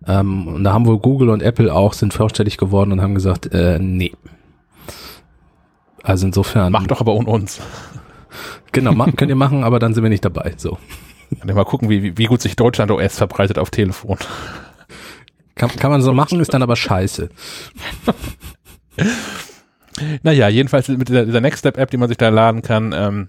Ähm, 0.06 0.48
und 0.48 0.64
da 0.64 0.72
haben 0.72 0.86
wohl 0.86 0.98
Google 0.98 1.30
und 1.30 1.42
Apple 1.42 1.72
auch, 1.72 1.92
sind 1.92 2.12
vorstellig 2.12 2.56
geworden 2.56 2.90
und 2.92 3.00
haben 3.00 3.14
gesagt, 3.14 3.52
äh, 3.54 3.78
nee. 3.78 4.12
Also 6.02 6.26
insofern. 6.26 6.72
Macht 6.72 6.90
doch 6.90 7.00
aber 7.00 7.14
ohne 7.14 7.28
uns. 7.28 7.60
Genau, 8.72 8.92
ma 8.92 9.10
könnt 9.16 9.28
ihr 9.30 9.36
machen, 9.36 9.62
aber 9.62 9.78
dann 9.78 9.94
sind 9.94 10.02
wir 10.02 10.10
nicht 10.10 10.24
dabei. 10.24 10.54
So. 10.56 10.78
Ich 11.30 11.44
mal 11.44 11.64
gucken, 11.64 11.88
wie, 11.88 12.02
wie- 12.02 12.18
wie 12.18 12.26
gut 12.26 12.42
sich 12.42 12.56
Deutschland 12.56 12.90
OS 12.90 13.16
verbreitet 13.16 13.58
auf 13.58 13.70
Telefon. 13.70 14.18
Kann, 15.54 15.70
kann 15.70 15.90
man 15.90 16.02
so 16.02 16.12
machen, 16.12 16.40
ist 16.40 16.52
dann 16.52 16.62
aber 16.62 16.76
scheiße. 16.76 17.28
Naja, 20.22 20.48
jedenfalls 20.48 20.88
mit 20.88 21.08
dieser, 21.08 21.24
dieser 21.26 21.40
Next 21.40 21.60
Step 21.60 21.76
App, 21.76 21.90
die 21.90 21.96
man 21.96 22.08
sich 22.08 22.18
da 22.18 22.28
laden 22.28 22.62
kann, 22.62 22.92
ähm, 22.92 23.28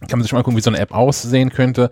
kann 0.00 0.18
man 0.18 0.22
sich 0.22 0.32
mal 0.32 0.42
gucken, 0.42 0.56
wie 0.56 0.62
so 0.62 0.70
eine 0.70 0.78
App 0.78 0.92
aussehen 0.94 1.50
könnte. 1.50 1.90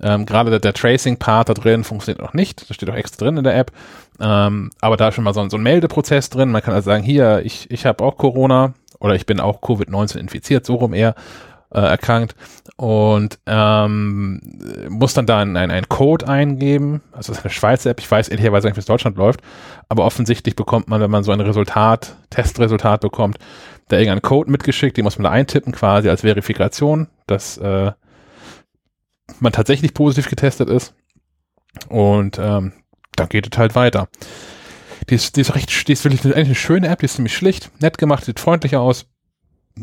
Ähm, 0.00 0.26
Gerade 0.26 0.50
der, 0.50 0.60
der 0.60 0.74
Tracing-Part 0.74 1.48
da 1.48 1.54
drin 1.54 1.82
funktioniert 1.82 2.20
noch 2.22 2.32
nicht. 2.34 2.68
Das 2.70 2.76
steht 2.76 2.88
auch 2.88 2.94
extra 2.94 3.24
drin 3.24 3.36
in 3.36 3.44
der 3.44 3.56
App. 3.56 3.72
Ähm, 4.20 4.70
aber 4.80 4.96
da 4.96 5.08
ist 5.08 5.16
schon 5.16 5.24
mal 5.24 5.34
so, 5.34 5.40
ein- 5.40 5.50
so 5.50 5.56
ein 5.56 5.62
Meldeprozess 5.62 6.30
drin. 6.30 6.52
Man 6.52 6.62
kann 6.62 6.72
also 6.74 6.86
sagen, 6.86 7.02
hier, 7.02 7.42
ich, 7.44 7.68
ich 7.70 7.84
habe 7.84 8.04
auch 8.04 8.16
Corona 8.16 8.74
oder 9.00 9.14
ich 9.16 9.26
bin 9.26 9.40
auch 9.40 9.60
Covid-19 9.60 10.18
infiziert, 10.18 10.64
so 10.66 10.76
rum 10.76 10.94
eher 10.94 11.14
äh, 11.72 11.80
erkrankt 11.80 12.34
und 12.78 13.40
ähm, 13.46 14.40
muss 14.88 15.12
dann 15.12 15.26
da 15.26 15.40
einen, 15.40 15.56
einen, 15.56 15.88
Code 15.88 16.28
eingeben. 16.28 17.02
Also 17.10 17.32
das 17.32 17.38
ist 17.38 17.44
eine 17.44 17.52
Schweizer 17.52 17.90
App. 17.90 17.98
Ich 17.98 18.08
weiß 18.08 18.28
ehrlicherweise 18.28 18.68
nicht, 18.68 18.76
wie 18.76 18.80
es 18.80 18.86
in 18.86 18.92
Deutschland 18.92 19.16
läuft. 19.16 19.40
Aber 19.88 20.04
offensichtlich 20.04 20.54
bekommt 20.54 20.86
man, 20.86 21.00
wenn 21.00 21.10
man 21.10 21.24
so 21.24 21.32
ein 21.32 21.40
Resultat, 21.40 22.14
Testresultat 22.30 23.00
bekommt, 23.00 23.38
da 23.88 23.96
irgendeinen 23.96 24.22
Code 24.22 24.48
mitgeschickt, 24.48 24.96
den 24.96 25.02
muss 25.02 25.18
man 25.18 25.24
da 25.24 25.30
eintippen 25.30 25.72
quasi 25.72 26.08
als 26.08 26.20
Verifikation, 26.20 27.08
dass 27.26 27.58
äh, 27.58 27.90
man 29.40 29.52
tatsächlich 29.52 29.92
positiv 29.92 30.28
getestet 30.28 30.70
ist. 30.70 30.94
Und 31.88 32.38
ähm, 32.38 32.74
dann 33.16 33.28
geht 33.28 33.52
es 33.52 33.58
halt 33.58 33.74
weiter. 33.74 34.08
Die 35.10 35.16
ist, 35.16 35.34
die 35.34 35.40
ist 35.40 35.56
recht, 35.56 35.88
die 35.88 35.92
ist 35.92 36.04
wirklich 36.04 36.32
eine 36.32 36.54
schöne 36.54 36.86
App, 36.86 37.00
die 37.00 37.06
ist 37.06 37.14
ziemlich 37.14 37.34
schlicht, 37.34 37.72
nett 37.82 37.98
gemacht, 37.98 38.24
sieht 38.24 38.38
freundlich 38.38 38.76
aus. 38.76 39.06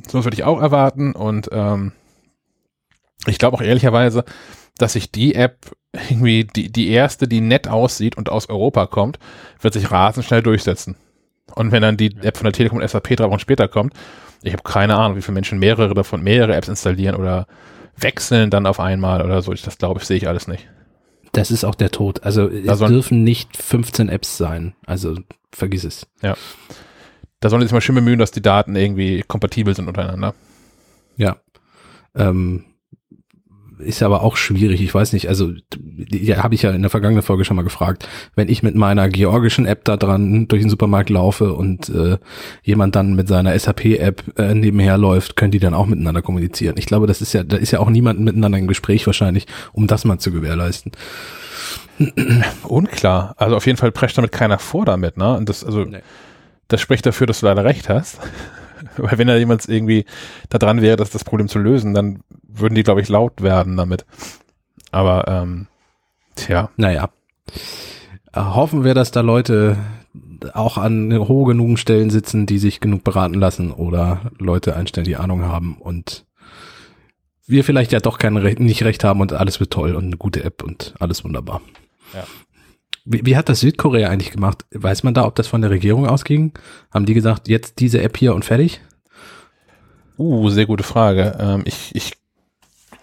So 0.07 0.23
würde 0.23 0.35
ich 0.35 0.45
auch 0.45 0.61
erwarten. 0.61 1.11
Und 1.11 1.49
ähm, 1.51 1.91
ich 3.27 3.37
glaube 3.39 3.57
auch 3.57 3.61
ehrlicherweise, 3.61 4.23
dass 4.77 4.93
sich 4.93 5.11
die 5.11 5.35
App 5.35 5.57
irgendwie 6.09 6.43
die, 6.45 6.71
die 6.71 6.89
erste, 6.89 7.27
die 7.27 7.41
nett 7.41 7.67
aussieht 7.67 8.17
und 8.17 8.29
aus 8.29 8.49
Europa 8.49 8.85
kommt, 8.87 9.19
wird 9.61 9.73
sich 9.73 9.91
rasend 9.91 10.25
schnell 10.25 10.41
durchsetzen. 10.43 10.95
Und 11.55 11.71
wenn 11.71 11.81
dann 11.81 11.95
die 11.97 12.15
App 12.21 12.37
von 12.37 12.45
der 12.45 12.53
Telekom 12.53 12.79
und 12.79 12.89
SAP 12.89 13.15
drei 13.15 13.29
Wochen 13.29 13.39
später 13.39 13.67
kommt, 13.67 13.93
ich 14.43 14.51
habe 14.51 14.63
keine 14.63 14.95
Ahnung, 14.97 15.15
wie 15.17 15.21
viele 15.21 15.35
Menschen 15.35 15.59
mehrere 15.59 15.93
davon, 15.93 16.21
mehrere 16.21 16.55
Apps 16.55 16.67
installieren 16.67 17.15
oder 17.15 17.47
wechseln 17.97 18.49
dann 18.49 18.65
auf 18.65 18.79
einmal 18.79 19.23
oder 19.23 19.41
so. 19.41 19.53
Ich, 19.53 19.61
das 19.61 19.77
glaube 19.77 20.01
ich, 20.01 20.05
sehe 20.07 20.17
ich 20.17 20.27
alles 20.27 20.47
nicht. 20.47 20.67
Das 21.31 21.51
ist 21.51 21.63
auch 21.63 21.75
der 21.75 21.91
Tod. 21.91 22.23
Also 22.23 22.47
es 22.49 22.77
sollen- 22.79 22.91
dürfen 22.93 23.23
nicht 23.23 23.55
15 23.57 24.09
Apps 24.09 24.37
sein. 24.37 24.75
Also 24.85 25.17
vergiss 25.51 25.83
es. 25.85 26.07
Da 27.39 27.49
sollen 27.49 27.61
die 27.61 27.67
sich 27.67 27.73
mal 27.73 27.81
schön 27.81 27.95
bemühen, 27.95 28.19
dass 28.19 28.31
die 28.31 28.41
Daten 28.41 28.75
irgendwie 28.75 29.23
kompatibel 29.27 29.75
sind 29.75 29.87
untereinander. 29.87 30.33
Ja. 31.17 31.37
Ähm, 32.15 32.65
ist 33.79 34.03
aber 34.03 34.23
auch 34.23 34.37
schwierig. 34.37 34.81
Ich 34.81 34.93
weiß 34.93 35.13
nicht. 35.13 35.27
Also 35.29 35.51
ja, 36.09 36.43
habe 36.43 36.55
ich 36.55 36.61
ja 36.61 36.71
in 36.71 36.81
der 36.81 36.89
vergangenen 36.91 37.23
Folge 37.23 37.45
schon 37.45 37.55
mal 37.55 37.63
gefragt. 37.63 38.07
Wenn 38.35 38.49
ich 38.49 38.63
mit 38.63 38.75
meiner 38.75 39.09
georgischen 39.09 39.65
App 39.65 39.83
da 39.85 39.97
dran 39.97 40.47
durch 40.47 40.61
den 40.61 40.69
Supermarkt 40.69 41.09
laufe 41.09 41.53
und 41.53 41.89
äh, 41.89 42.17
jemand 42.63 42.95
dann 42.95 43.15
mit 43.15 43.27
seiner 43.27 43.57
SAP-App 43.57 44.37
äh, 44.37 44.53
nebenher 44.53 44.97
läuft, 44.97 45.35
können 45.35 45.51
die 45.51 45.59
dann 45.59 45.73
auch 45.73 45.85
miteinander 45.85 46.21
kommunizieren. 46.21 46.75
Ich 46.77 46.85
glaube, 46.85 47.07
das 47.07 47.21
ist 47.21 47.33
ja, 47.33 47.43
da 47.43 47.57
ist 47.57 47.71
ja 47.71 47.79
auch 47.79 47.89
niemand 47.89 48.19
miteinander 48.19 48.57
im 48.57 48.67
Gespräch 48.67 49.05
wahrscheinlich, 49.05 49.47
um 49.73 49.87
das 49.87 50.05
mal 50.05 50.17
zu 50.19 50.31
gewährleisten. 50.31 50.91
Unklar. 52.63 53.35
Also 53.37 53.55
auf 53.55 53.65
jeden 53.65 53.77
Fall 53.77 53.91
prescht 53.91 54.17
damit 54.17 54.31
keiner 54.31 54.59
vor 54.59 54.85
damit, 54.85 55.17
ne? 55.17 55.37
Und 55.37 55.49
das, 55.49 55.63
also, 55.63 55.85
Nee. 55.85 55.99
das 56.67 56.81
spricht 56.81 57.05
dafür, 57.05 57.27
dass 57.27 57.39
du 57.39 57.45
leider 57.45 57.63
recht 57.63 57.89
hast. 57.89 58.19
Weil 59.03 59.17
wenn 59.17 59.27
da 59.27 59.35
jemand 59.35 59.67
irgendwie 59.67 60.05
da 60.49 60.57
dran 60.57 60.81
wäre, 60.81 60.97
das, 60.97 61.09
das 61.09 61.23
Problem 61.23 61.47
zu 61.47 61.59
lösen, 61.59 61.93
dann 61.93 62.19
würden 62.43 62.75
die, 62.75 62.83
glaube 62.83 63.01
ich, 63.01 63.09
laut 63.09 63.41
werden 63.41 63.77
damit. 63.77 64.05
Aber, 64.91 65.27
ähm, 65.27 65.67
tja, 66.35 66.69
Naja. 66.77 67.09
Äh, 68.33 68.39
Hoffen 68.41 68.83
wir, 68.83 68.93
dass 68.93 69.11
da 69.11 69.21
Leute 69.21 69.77
auch 70.53 70.77
an 70.77 71.13
hohe 71.27 71.47
genugen 71.47 71.77
Stellen 71.77 72.09
sitzen, 72.09 72.45
die 72.45 72.59
sich 72.59 72.79
genug 72.79 73.03
beraten 73.03 73.35
lassen 73.35 73.71
oder 73.71 74.31
Leute 74.37 74.75
einstellen, 74.75 75.05
die 75.05 75.15
Ahnung 75.15 75.43
haben 75.43 75.77
und 75.77 76.25
wir 77.47 77.63
vielleicht 77.63 77.91
ja 77.91 77.99
doch 77.99 78.17
kein 78.17 78.37
Recht, 78.37 78.59
nicht 78.59 78.83
recht 78.83 79.03
haben 79.03 79.21
und 79.21 79.33
alles 79.33 79.59
wird 79.59 79.71
toll 79.71 79.95
und 79.95 80.05
eine 80.05 80.17
gute 80.17 80.43
App 80.43 80.63
und 80.63 80.95
alles 80.99 81.23
wunderbar. 81.23 81.61
Ja. 82.13 82.23
Wie, 83.05 83.25
wie 83.25 83.37
hat 83.37 83.49
das 83.49 83.59
Südkorea 83.59 84.09
eigentlich 84.09 84.31
gemacht? 84.31 84.65
Weiß 84.71 85.03
man 85.03 85.13
da, 85.13 85.25
ob 85.25 85.35
das 85.35 85.47
von 85.47 85.61
der 85.61 85.69
Regierung 85.69 86.07
ausging? 86.07 86.53
Haben 86.91 87.05
die 87.05 87.13
gesagt, 87.13 87.47
jetzt 87.47 87.79
diese 87.79 88.01
App 88.01 88.17
hier 88.17 88.35
und 88.35 88.43
fertig? 88.43 88.81
uh, 90.17 90.49
sehr 90.49 90.65
gute 90.65 90.83
Frage. 90.83 91.37
Ähm, 91.39 91.63
ich, 91.65 91.91
ich, 91.93 92.13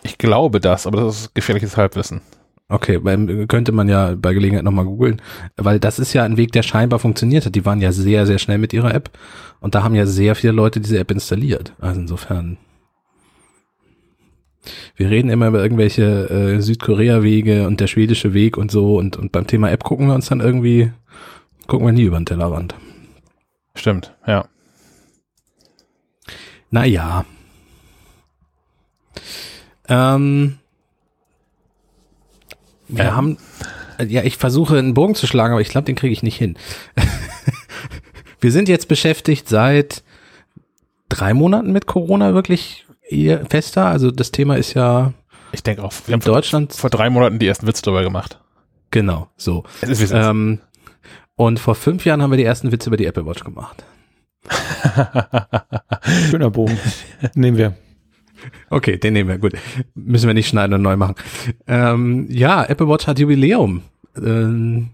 ich 0.03 0.19
glaube 0.19 0.61
das, 0.61 0.87
aber 0.87 1.03
das 1.03 1.21
ist 1.21 1.35
gefährliches 1.35 1.77
Halbwissen. 1.77 2.21
Okay, 2.69 3.01
weil, 3.03 3.47
könnte 3.49 3.71
man 3.71 3.89
ja 3.89 4.15
bei 4.17 4.33
Gelegenheit 4.33 4.65
nochmal 4.65 4.87
googeln, 4.87 5.21
weil 5.57 5.79
das 5.79 5.99
ist 5.99 6.15
ja 6.15 6.25
ein 6.25 6.39
Weg, 6.39 6.53
der 6.53 6.63
scheinbar 6.63 6.99
funktioniert 6.99 7.45
hat. 7.45 7.55
Die 7.55 7.67
waren 7.67 7.83
ja 7.83 7.93
sehr, 7.93 8.25
sehr 8.25 8.39
schnell 8.39 8.57
mit 8.57 8.73
ihrer 8.73 8.95
App 8.95 9.11
und 9.61 9.75
da 9.75 9.83
haben 9.83 9.95
ja 9.95 10.07
sehr 10.07 10.35
viele 10.35 10.55
Leute 10.55 10.81
diese 10.81 10.99
App 10.99 11.11
installiert. 11.11 11.75
Also 11.81 12.01
insofern. 12.01 12.57
Wir 14.97 15.11
reden 15.11 15.31
immer 15.31 15.49
über 15.49 15.63
irgendwelche 15.63 16.29
äh, 16.31 16.61
Südkorea-Wege 16.61 17.67
und 17.67 17.81
der 17.81 17.87
schwedische 17.89 18.33
Weg 18.35 18.57
und 18.57 18.71
so 18.71 18.97
und, 18.97 19.17
und 19.17 19.33
beim 19.33 19.47
Thema 19.47 19.71
App 19.71 19.83
gucken 19.85 20.07
wir 20.07 20.15
uns 20.15 20.29
dann 20.29 20.41
irgendwie, 20.41 20.93
gucken 21.67 21.87
wir 21.87 21.93
nie 21.93 22.03
über 22.03 22.19
den 22.19 22.27
Tellerrand. 22.27 22.75
Stimmt, 23.75 24.15
ja. 24.27 24.47
Naja, 26.71 27.25
Ähm, 29.89 30.59
wir 32.89 33.05
Ähm. 33.05 33.17
haben, 33.17 33.39
äh, 33.99 34.07
ja, 34.07 34.23
ich 34.23 34.37
versuche 34.37 34.79
einen 34.79 34.95
Bogen 34.95 35.15
zu 35.15 35.27
schlagen, 35.27 35.53
aber 35.53 35.61
ich 35.61 35.69
glaube, 35.69 35.85
den 35.87 35.97
kriege 35.97 36.13
ich 36.13 36.23
nicht 36.23 36.37
hin. 36.37 36.57
wir 38.41 38.53
sind 38.53 38.69
jetzt 38.69 38.89
beschäftigt 38.89 39.49
seit 39.49 40.03
drei 41.09 41.35
Monaten 41.35 41.73
mit 41.73 41.87
Corona 41.87 42.33
wirklich 42.33 42.87
eher 43.13 43.47
fester. 43.47 43.87
Also 43.87 44.11
das 44.11 44.31
Thema 44.33 44.57
ist 44.57 44.75
ja 44.75 45.13
Ich 45.53 45.63
denke 45.63 45.83
auch, 45.83 45.93
wir 45.93 46.09
in 46.09 46.15
haben 46.15 46.23
vor, 46.23 46.35
Deutschland 46.35 46.73
vor 46.73 46.91
drei 46.91 47.11
Monaten 47.11 47.39
die 47.39 47.47
ersten 47.47 47.67
Witze 47.67 47.83
darüber 47.83 48.03
gemacht. 48.03 48.39
genau 48.91 49.29
so. 49.37 49.65
Es 49.81 49.89
ist 49.91 50.01
wie 50.01 50.05
es 50.05 50.11
ist. 50.11 50.17
Ähm, 50.17 50.61
und 51.37 51.59
vor 51.59 51.75
fünf 51.75 52.05
Jahren 52.05 52.23
haben 52.23 52.31
wir 52.31 52.37
die 52.37 52.45
ersten 52.45 52.73
Witze 52.73 52.89
über 52.89 52.97
die 52.97 53.07
Apple 53.07 53.27
Watch 53.27 53.45
gemacht. 53.45 53.85
Schöner 56.31 56.51
Bogen. 56.51 56.79
Nehmen 57.35 57.57
wir. 57.57 57.75
Okay, 58.71 58.97
den 58.97 59.13
nehmen 59.13 59.29
wir, 59.29 59.39
gut. 59.39 59.53
Müssen 59.95 60.27
wir 60.27 60.35
nicht 60.35 60.49
schneiden 60.49 60.75
und 60.75 60.83
neu 60.83 60.97
machen. 60.97 61.15
Ähm, 61.67 62.27
ja, 62.29 62.65
Apple 62.65 62.89
Watch 62.89 63.07
hat 63.07 63.19
Jubiläum. 63.19 63.83
Ähm, 64.17 64.91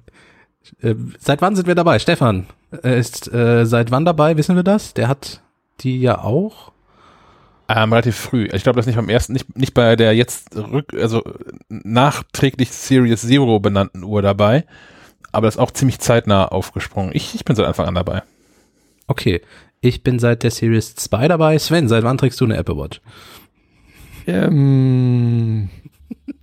äh, 0.80 0.94
seit 1.18 1.40
wann 1.40 1.56
sind 1.56 1.66
wir 1.66 1.74
dabei? 1.74 1.98
Stefan 1.98 2.46
äh, 2.82 2.98
ist 2.98 3.32
äh, 3.32 3.64
seit 3.64 3.90
wann 3.90 4.04
dabei, 4.04 4.36
wissen 4.36 4.56
wir 4.56 4.62
das? 4.62 4.94
Der 4.94 5.08
hat 5.08 5.40
die 5.80 6.00
ja 6.00 6.22
auch. 6.22 6.72
Ähm, 7.68 7.92
relativ 7.92 8.16
früh. 8.16 8.48
Ich 8.52 8.62
glaube, 8.62 8.76
das 8.76 8.84
ist 8.84 8.88
nicht 8.88 8.96
beim 8.96 9.10
ersten, 9.10 9.34
nicht, 9.34 9.56
nicht 9.56 9.74
bei 9.74 9.94
der 9.94 10.14
jetzt 10.14 10.56
rück, 10.56 10.94
also 10.94 11.22
nachträglich 11.68 12.70
Series 12.70 13.20
Zero 13.20 13.60
benannten 13.60 14.02
Uhr 14.02 14.22
dabei, 14.22 14.64
aber 15.32 15.46
das 15.46 15.56
ist 15.56 15.60
auch 15.60 15.70
ziemlich 15.70 15.98
zeitnah 15.98 16.46
aufgesprungen. 16.46 17.10
Ich, 17.14 17.34
ich 17.34 17.44
bin 17.44 17.56
seit 17.56 17.66
Anfang 17.66 17.86
an 17.86 17.94
dabei. 17.94 18.22
Okay, 19.06 19.42
ich 19.80 20.02
bin 20.02 20.18
seit 20.18 20.42
der 20.42 20.50
Series 20.50 20.94
2 20.94 21.28
dabei. 21.28 21.58
Sven, 21.58 21.88
seit 21.88 22.04
wann 22.04 22.18
trägst 22.18 22.40
du 22.40 22.46
eine 22.46 22.56
Apple 22.56 22.76
Watch? 22.76 23.00
Ähm, 24.26 25.68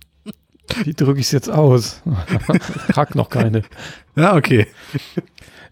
wie 0.84 0.94
drücke 0.94 1.20
ich 1.20 1.26
es 1.26 1.32
jetzt 1.32 1.50
aus? 1.50 2.02
Frag 2.92 3.14
noch 3.14 3.30
keine. 3.30 3.62
Ja, 4.14 4.36
okay. 4.36 4.66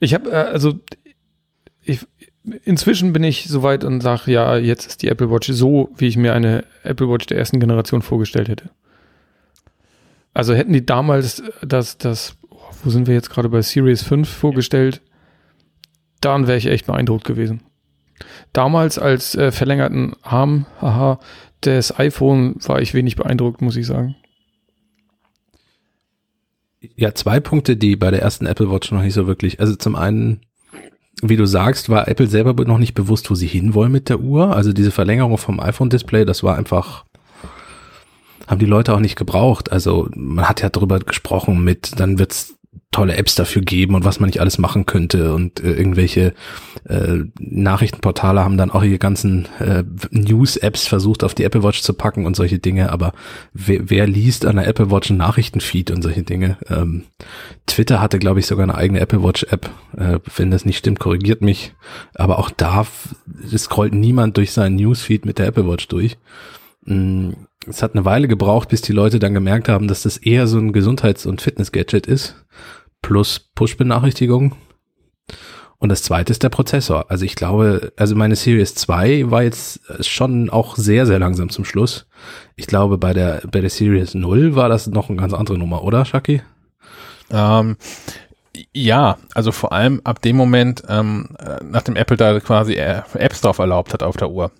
Ich 0.00 0.14
habe, 0.14 0.30
äh, 0.30 0.34
also, 0.34 0.78
ich, 1.82 2.06
inzwischen 2.64 3.12
bin 3.12 3.24
ich 3.24 3.46
soweit 3.48 3.84
und 3.84 4.00
sage, 4.00 4.30
ja, 4.30 4.56
jetzt 4.56 4.86
ist 4.86 5.02
die 5.02 5.08
Apple 5.08 5.30
Watch 5.30 5.48
so, 5.48 5.90
wie 5.96 6.06
ich 6.06 6.16
mir 6.16 6.34
eine 6.34 6.64
Apple 6.82 7.08
Watch 7.08 7.26
der 7.26 7.38
ersten 7.38 7.60
Generation 7.60 8.02
vorgestellt 8.02 8.48
hätte. 8.48 8.70
Also 10.32 10.54
hätten 10.54 10.72
die 10.72 10.84
damals 10.84 11.42
das, 11.62 11.96
das, 11.96 12.36
oh, 12.50 12.58
wo 12.82 12.90
sind 12.90 13.06
wir 13.06 13.14
jetzt 13.14 13.30
gerade 13.30 13.48
bei 13.48 13.62
Series 13.62 14.02
5 14.02 14.28
vorgestellt, 14.28 15.00
dann 16.20 16.46
wäre 16.46 16.58
ich 16.58 16.66
echt 16.66 16.86
beeindruckt 16.86 17.24
gewesen. 17.24 17.62
Damals 18.52 18.98
als 18.98 19.34
äh, 19.34 19.52
verlängerten 19.52 20.14
Arm, 20.22 20.66
haha, 20.80 21.20
des 21.64 21.98
iPhone 21.98 22.56
war 22.66 22.80
ich 22.80 22.94
wenig 22.94 23.16
beeindruckt, 23.16 23.62
muss 23.62 23.76
ich 23.76 23.86
sagen. 23.86 24.16
Ja, 26.96 27.14
zwei 27.14 27.40
Punkte, 27.40 27.76
die 27.76 27.96
bei 27.96 28.10
der 28.10 28.22
ersten 28.22 28.46
Apple 28.46 28.70
Watch 28.70 28.92
noch 28.92 29.02
nicht 29.02 29.14
so 29.14 29.26
wirklich. 29.26 29.60
Also 29.60 29.74
zum 29.74 29.96
einen, 29.96 30.40
wie 31.28 31.36
du 31.36 31.46
sagst, 31.46 31.88
war 31.88 32.08
Apple 32.08 32.26
selber 32.26 32.64
noch 32.64 32.78
nicht 32.78 32.94
bewusst, 32.94 33.30
wo 33.30 33.34
sie 33.34 33.46
hinwollen 33.46 33.92
mit 33.92 34.08
der 34.08 34.20
Uhr. 34.20 34.54
Also 34.54 34.72
diese 34.72 34.90
Verlängerung 34.90 35.38
vom 35.38 35.60
iPhone-Display, 35.60 36.24
das 36.24 36.42
war 36.42 36.56
einfach, 36.56 37.04
haben 38.46 38.58
die 38.58 38.66
Leute 38.66 38.94
auch 38.94 39.00
nicht 39.00 39.16
gebraucht. 39.16 39.72
Also 39.72 40.08
man 40.14 40.48
hat 40.48 40.62
ja 40.62 40.68
darüber 40.68 40.98
gesprochen 40.98 41.64
mit, 41.64 41.98
dann 41.98 42.18
wird's 42.18 42.54
tolle 42.90 43.16
Apps 43.16 43.34
dafür 43.34 43.62
geben 43.62 43.94
und 43.96 44.04
was 44.04 44.20
man 44.20 44.28
nicht 44.28 44.40
alles 44.40 44.58
machen 44.58 44.86
könnte 44.86 45.34
und 45.34 45.60
äh, 45.60 45.72
irgendwelche 45.72 46.32
äh, 46.88 47.18
Nachrichtenportale 47.40 48.44
haben 48.44 48.56
dann 48.56 48.70
auch 48.70 48.84
ihre 48.84 48.98
ganzen 48.98 49.48
äh, 49.58 49.82
News-Apps 50.10 50.86
versucht 50.86 51.24
auf 51.24 51.34
die 51.34 51.42
Apple 51.42 51.64
Watch 51.64 51.82
zu 51.82 51.92
packen 51.92 52.24
und 52.24 52.36
solche 52.36 52.60
Dinge, 52.60 52.92
aber 52.92 53.12
wer, 53.52 53.90
wer 53.90 54.06
liest 54.06 54.46
an 54.46 54.56
der 54.56 54.68
Apple 54.68 54.92
Watch 54.92 55.10
einen 55.10 55.18
Nachrichtenfeed 55.18 55.90
und 55.90 56.02
solche 56.02 56.22
Dinge? 56.22 56.56
Ähm, 56.68 57.04
Twitter 57.66 58.00
hatte, 58.00 58.18
glaube 58.18 58.40
ich, 58.40 58.46
sogar 58.46 58.64
eine 58.64 58.76
eigene 58.76 59.00
Apple 59.00 59.22
Watch-App. 59.22 59.70
Äh, 59.96 60.20
wenn 60.36 60.50
das 60.50 60.64
nicht 60.64 60.78
stimmt, 60.78 61.00
korrigiert 61.00 61.40
mich. 61.42 61.74
Aber 62.14 62.38
auch 62.38 62.50
da 62.50 62.86
scrollt 63.56 63.94
niemand 63.94 64.36
durch 64.36 64.52
seinen 64.52 64.76
Newsfeed 64.76 65.26
mit 65.26 65.38
der 65.38 65.46
Apple 65.46 65.66
Watch 65.66 65.88
durch. 65.88 66.16
Mm, 66.84 67.30
Es 67.66 67.82
hat 67.82 67.94
eine 67.94 68.04
Weile 68.04 68.28
gebraucht, 68.28 68.68
bis 68.68 68.82
die 68.82 68.92
Leute 68.92 69.18
dann 69.18 69.34
gemerkt 69.34 69.68
haben, 69.68 69.88
dass 69.88 70.02
das 70.02 70.16
eher 70.16 70.46
so 70.46 70.58
ein 70.58 70.72
Gesundheits- 70.72 71.26
und 71.26 71.40
Fitness-Gadget 71.40 72.06
ist. 72.06 72.44
Plus 73.02 73.50
Push-Benachrichtigung. 73.54 74.54
Und 75.78 75.88
das 75.90 76.02
zweite 76.02 76.30
ist 76.30 76.42
der 76.42 76.48
Prozessor. 76.48 77.10
Also 77.10 77.24
ich 77.24 77.36
glaube, 77.36 77.92
also 77.96 78.16
meine 78.16 78.36
Series 78.36 78.74
2 78.74 79.30
war 79.30 79.42
jetzt 79.42 79.80
schon 80.00 80.48
auch 80.48 80.76
sehr, 80.76 81.04
sehr 81.04 81.18
langsam 81.18 81.50
zum 81.50 81.64
Schluss. 81.64 82.06
Ich 82.56 82.66
glaube, 82.66 82.96
bei 82.96 83.12
der, 83.12 83.42
bei 83.50 83.60
der 83.60 83.70
Series 83.70 84.14
0 84.14 84.54
war 84.54 84.68
das 84.68 84.86
noch 84.86 85.10
eine 85.10 85.18
ganz 85.18 85.34
andere 85.34 85.58
Nummer, 85.58 85.82
oder, 85.84 86.04
Shaki? 86.04 86.42
Ähm, 87.30 87.76
ja, 88.72 89.18
also 89.34 89.52
vor 89.52 89.72
allem 89.72 90.00
ab 90.04 90.22
dem 90.22 90.36
Moment, 90.36 90.82
ähm, 90.88 91.36
äh, 91.38 91.62
nachdem 91.64 91.96
Apple 91.96 92.16
da 92.16 92.38
quasi 92.40 92.74
äh, 92.74 93.02
Apps 93.14 93.40
drauf 93.40 93.58
erlaubt 93.58 93.92
hat 93.92 94.02
auf 94.02 94.16
der 94.16 94.30
Uhr. 94.30 94.52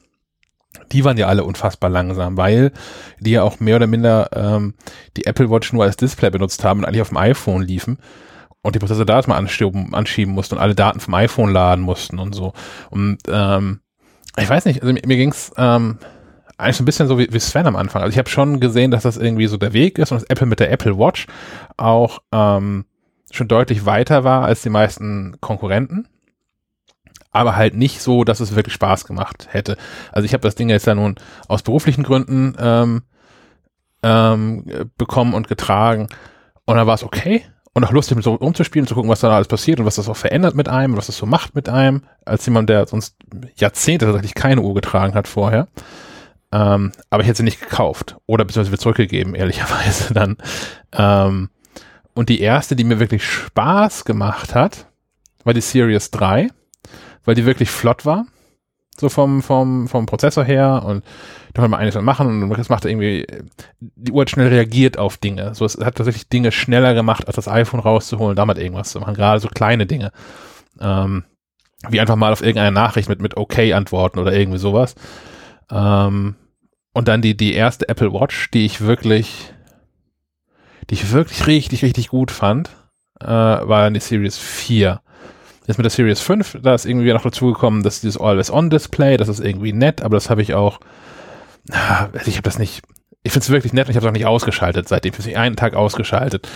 Die 0.93 1.05
waren 1.05 1.17
ja 1.17 1.27
alle 1.27 1.45
unfassbar 1.45 1.91
langsam, 1.91 2.37
weil 2.37 2.73
die 3.21 3.33
ja 3.33 3.43
auch 3.43 3.61
mehr 3.61 3.77
oder 3.77 3.87
minder 3.87 4.31
ähm, 4.35 4.75
die 5.17 5.27
Apple 5.27 5.51
Watch 5.51 5.73
nur 5.73 5.85
als 5.85 5.97
Display 5.97 6.31
benutzt 6.31 6.65
haben 6.65 6.81
und 6.81 6.85
eigentlich 6.87 7.03
auf 7.03 7.09
dem 7.09 7.19
iPhone 7.19 7.63
liefen 7.63 7.99
und 8.63 8.75
die 8.75 8.79
Prozesse 8.79 9.05
da 9.05 9.17
erstmal 9.17 9.39
anschieben, 9.39 9.95
anschieben 9.95 10.33
mussten 10.33 10.57
und 10.57 10.61
alle 10.61 10.75
Daten 10.75 11.01
vom 11.01 11.15
iPhone 11.15 11.53
laden 11.53 11.85
mussten 11.85 12.19
und 12.19 12.35
so. 12.35 12.55
Und 12.91 13.19
ähm, 13.29 13.81
ich 14.39 14.49
weiß 14.49 14.65
nicht, 14.65 14.83
also 14.83 14.93
mir, 14.93 15.03
mir 15.05 15.17
ging's 15.17 15.53
ähm, 15.59 15.99
eigentlich 16.57 16.77
so 16.77 16.83
ein 16.83 16.87
bisschen 16.87 17.09
so 17.09 17.19
wie, 17.19 17.29
wie 17.31 17.41
Sven 17.41 17.67
am 17.67 17.77
Anfang. 17.77 18.03
Also 18.03 18.13
ich 18.13 18.19
habe 18.19 18.31
schon 18.31 18.61
gesehen, 18.61 18.91
dass 18.91 19.03
das 19.03 19.17
irgendwie 19.17 19.47
so 19.49 19.57
der 19.57 19.73
Weg 19.73 19.99
ist 19.99 20.13
und 20.13 20.21
dass 20.21 20.31
Apple 20.31 20.47
mit 20.47 20.61
der 20.61 20.71
Apple 20.71 20.99
Watch 20.99 21.27
auch 21.77 22.21
ähm, 22.33 22.87
schon 23.31 23.49
deutlich 23.49 23.85
weiter 23.87 24.25
war 24.25 24.45
als 24.45 24.63
die 24.63 24.71
meisten 24.71 25.37
Konkurrenten. 25.41 26.09
Aber 27.35 27.57
halt 27.57 27.75
nicht 27.75 28.01
so, 28.01 28.25
dass 28.25 28.41
es 28.41 28.55
wirklich 28.55 28.75
Spaß 28.75 29.05
gemacht 29.05 29.49
hätte. 29.51 29.77
Also 30.13 30.25
ich 30.25 30.33
habe 30.33 30.43
das 30.43 30.55
Ding 30.55 30.71
jetzt 30.71 30.87
ja 30.87 30.95
nun 30.95 31.17
aus 31.49 31.63
beruflichen 31.63 32.05
Gründen 32.05 32.57
ähm, 32.59 33.03
ähm, 34.03 34.65
bekommen 34.97 35.35
und 35.35 35.49
getragen. 35.49 36.09
Und 36.65 36.77
dann 36.77 36.87
war 36.87 36.95
es 36.95 37.03
okay. 37.03 37.43
Und 37.73 37.85
auch 37.85 37.91
lustig, 37.91 38.17
mit 38.17 38.25
so 38.25 38.35
rumzuspielen, 38.35 38.87
zu 38.87 38.95
gucken, 38.95 39.11
was 39.11 39.21
da 39.21 39.35
alles 39.35 39.49
passiert 39.49 39.81
und 39.81 39.87
was 39.87 39.97
das 39.97 40.09
auch 40.09 40.17
verändert 40.17 40.55
mit 40.55 40.69
einem, 40.69 40.97
was 40.97 41.07
das 41.07 41.17
so 41.17 41.27
macht 41.27 41.57
mit 41.57 41.69
einem, 41.69 42.05
als 42.25 42.47
jemand, 42.47 42.71
der 42.71 42.87
sonst 42.87 43.17
Jahrzehnte 43.57 44.07
tatsächlich 44.07 44.35
keine 44.35 44.61
Uhr 44.61 44.75
getragen 44.75 45.15
hat 45.15 45.27
vorher. 45.27 45.67
Ähm, 46.53 46.93
aber 47.11 47.23
ich 47.23 47.29
hätte 47.29 47.39
sie 47.39 47.43
nicht 47.43 47.61
gekauft. 47.61 48.17
Oder 48.27 48.45
beziehungsweise 48.45 48.79
zurückgegeben, 48.79 49.35
ehrlicherweise 49.35 50.15
dann. 50.15 50.37
Ähm, 50.93 51.51
und 52.15 52.29
die 52.29 52.41
erste, 52.41 52.77
die 52.77 52.85
mir 52.85 53.01
wirklich 53.01 53.25
Spaß 53.25 54.05
gemacht 54.05 54.55
hat, 54.55 54.87
war 55.43 55.53
die 55.53 55.61
Series 55.61 56.13
3, 56.13 56.49
weil 57.25 57.35
die 57.35 57.47
wirklich 57.47 57.71
flott 57.71 58.07
war. 58.07 58.27
So 58.97 59.09
vom, 59.09 59.43
vom, 59.43 59.89
vom 59.89 60.07
Prozessor 60.07 60.45
her 60.45 60.85
und 60.87 61.05
da 61.53 61.63
kann 61.63 61.71
man 61.71 61.81
einiges 61.81 62.01
machen 62.01 62.45
und 62.45 62.57
das 62.57 62.69
macht 62.69 62.85
irgendwie, 62.85 63.27
die 63.81 64.13
Uhr 64.13 64.21
hat 64.21 64.31
schnell 64.31 64.49
reagiert 64.49 64.99
auf 64.99 65.17
Dinge. 65.17 65.53
So, 65.55 65.65
es 65.65 65.77
hat 65.79 65.97
tatsächlich 65.97 66.29
Dinge 66.29 66.53
schneller 66.53 66.95
gemacht, 66.95 67.27
als 67.27 67.35
das 67.35 67.49
iPhone 67.49 67.81
rauszuholen, 67.81 68.37
damit 68.37 68.59
irgendwas 68.59 68.91
zu 68.91 69.01
machen. 69.01 69.15
Gerade 69.15 69.41
so 69.41 69.49
kleine 69.49 69.87
Dinge. 69.87 70.13
Ähm, 70.81 71.25
wie 71.89 72.01
einfach 72.01 72.17
mal 72.17 72.33
auf 72.33 72.41
irgendeine 72.41 72.73
Nachricht 72.73 73.09
mit, 73.09 73.21
mit 73.21 73.37
okay 73.37 73.73
antworten 73.73 74.19
oder 74.19 74.33
irgendwie 74.33 74.59
sowas. 74.59 74.95
Ähm, 75.71 76.37
und 76.93 77.09
dann 77.09 77.23
die, 77.23 77.37
die 77.37 77.55
erste 77.55 77.89
Apple 77.89 78.13
Watch, 78.13 78.51
die 78.53 78.65
ich 78.65 78.81
wirklich, 78.81 79.53
die 80.89 80.95
ich 80.95 81.13
wirklich 81.13 81.47
richtig, 81.47 81.83
richtig 81.83 82.09
gut 82.09 82.31
fand, 82.31 82.71
äh, 83.21 83.27
war 83.27 83.91
die 83.91 84.01
Series 84.01 84.39
4. 84.39 85.01
Jetzt 85.67 85.79
mit 85.79 85.85
der 85.85 85.91
Series 85.91 86.21
5, 86.21 86.59
da 86.63 86.75
ist 86.75 86.85
irgendwie 86.85 87.13
noch 87.13 87.23
dazugekommen, 87.23 87.83
dass 87.83 88.01
dieses 88.03 88.21
Always-On-Display, 88.21 89.17
das 89.17 89.29
ist 89.29 89.41
irgendwie 89.41 89.73
nett, 89.73 90.03
aber 90.03 90.17
das 90.17 90.29
habe 90.29 90.43
ich 90.43 90.55
auch, 90.55 90.79
ah, 91.71 92.09
ich 92.27 92.35
habe 92.35 92.43
das 92.43 92.59
nicht, 92.59 92.83
ich 93.23 93.33
finde 93.33 93.45
es 93.45 93.51
wirklich 93.51 93.73
nett 93.73 93.87
und 93.87 93.91
ich 93.93 93.97
habe 93.97 94.07
es 94.07 94.11
auch 94.11 94.15
nicht 94.15 94.27
ausgeschaltet 94.27 94.89
seitdem. 94.89 95.13
Ich 95.13 95.19
habe 95.21 95.31
es 95.31 95.37
einen 95.37 95.57
Tag 95.57 95.75
ausgeschaltet. 95.75 96.49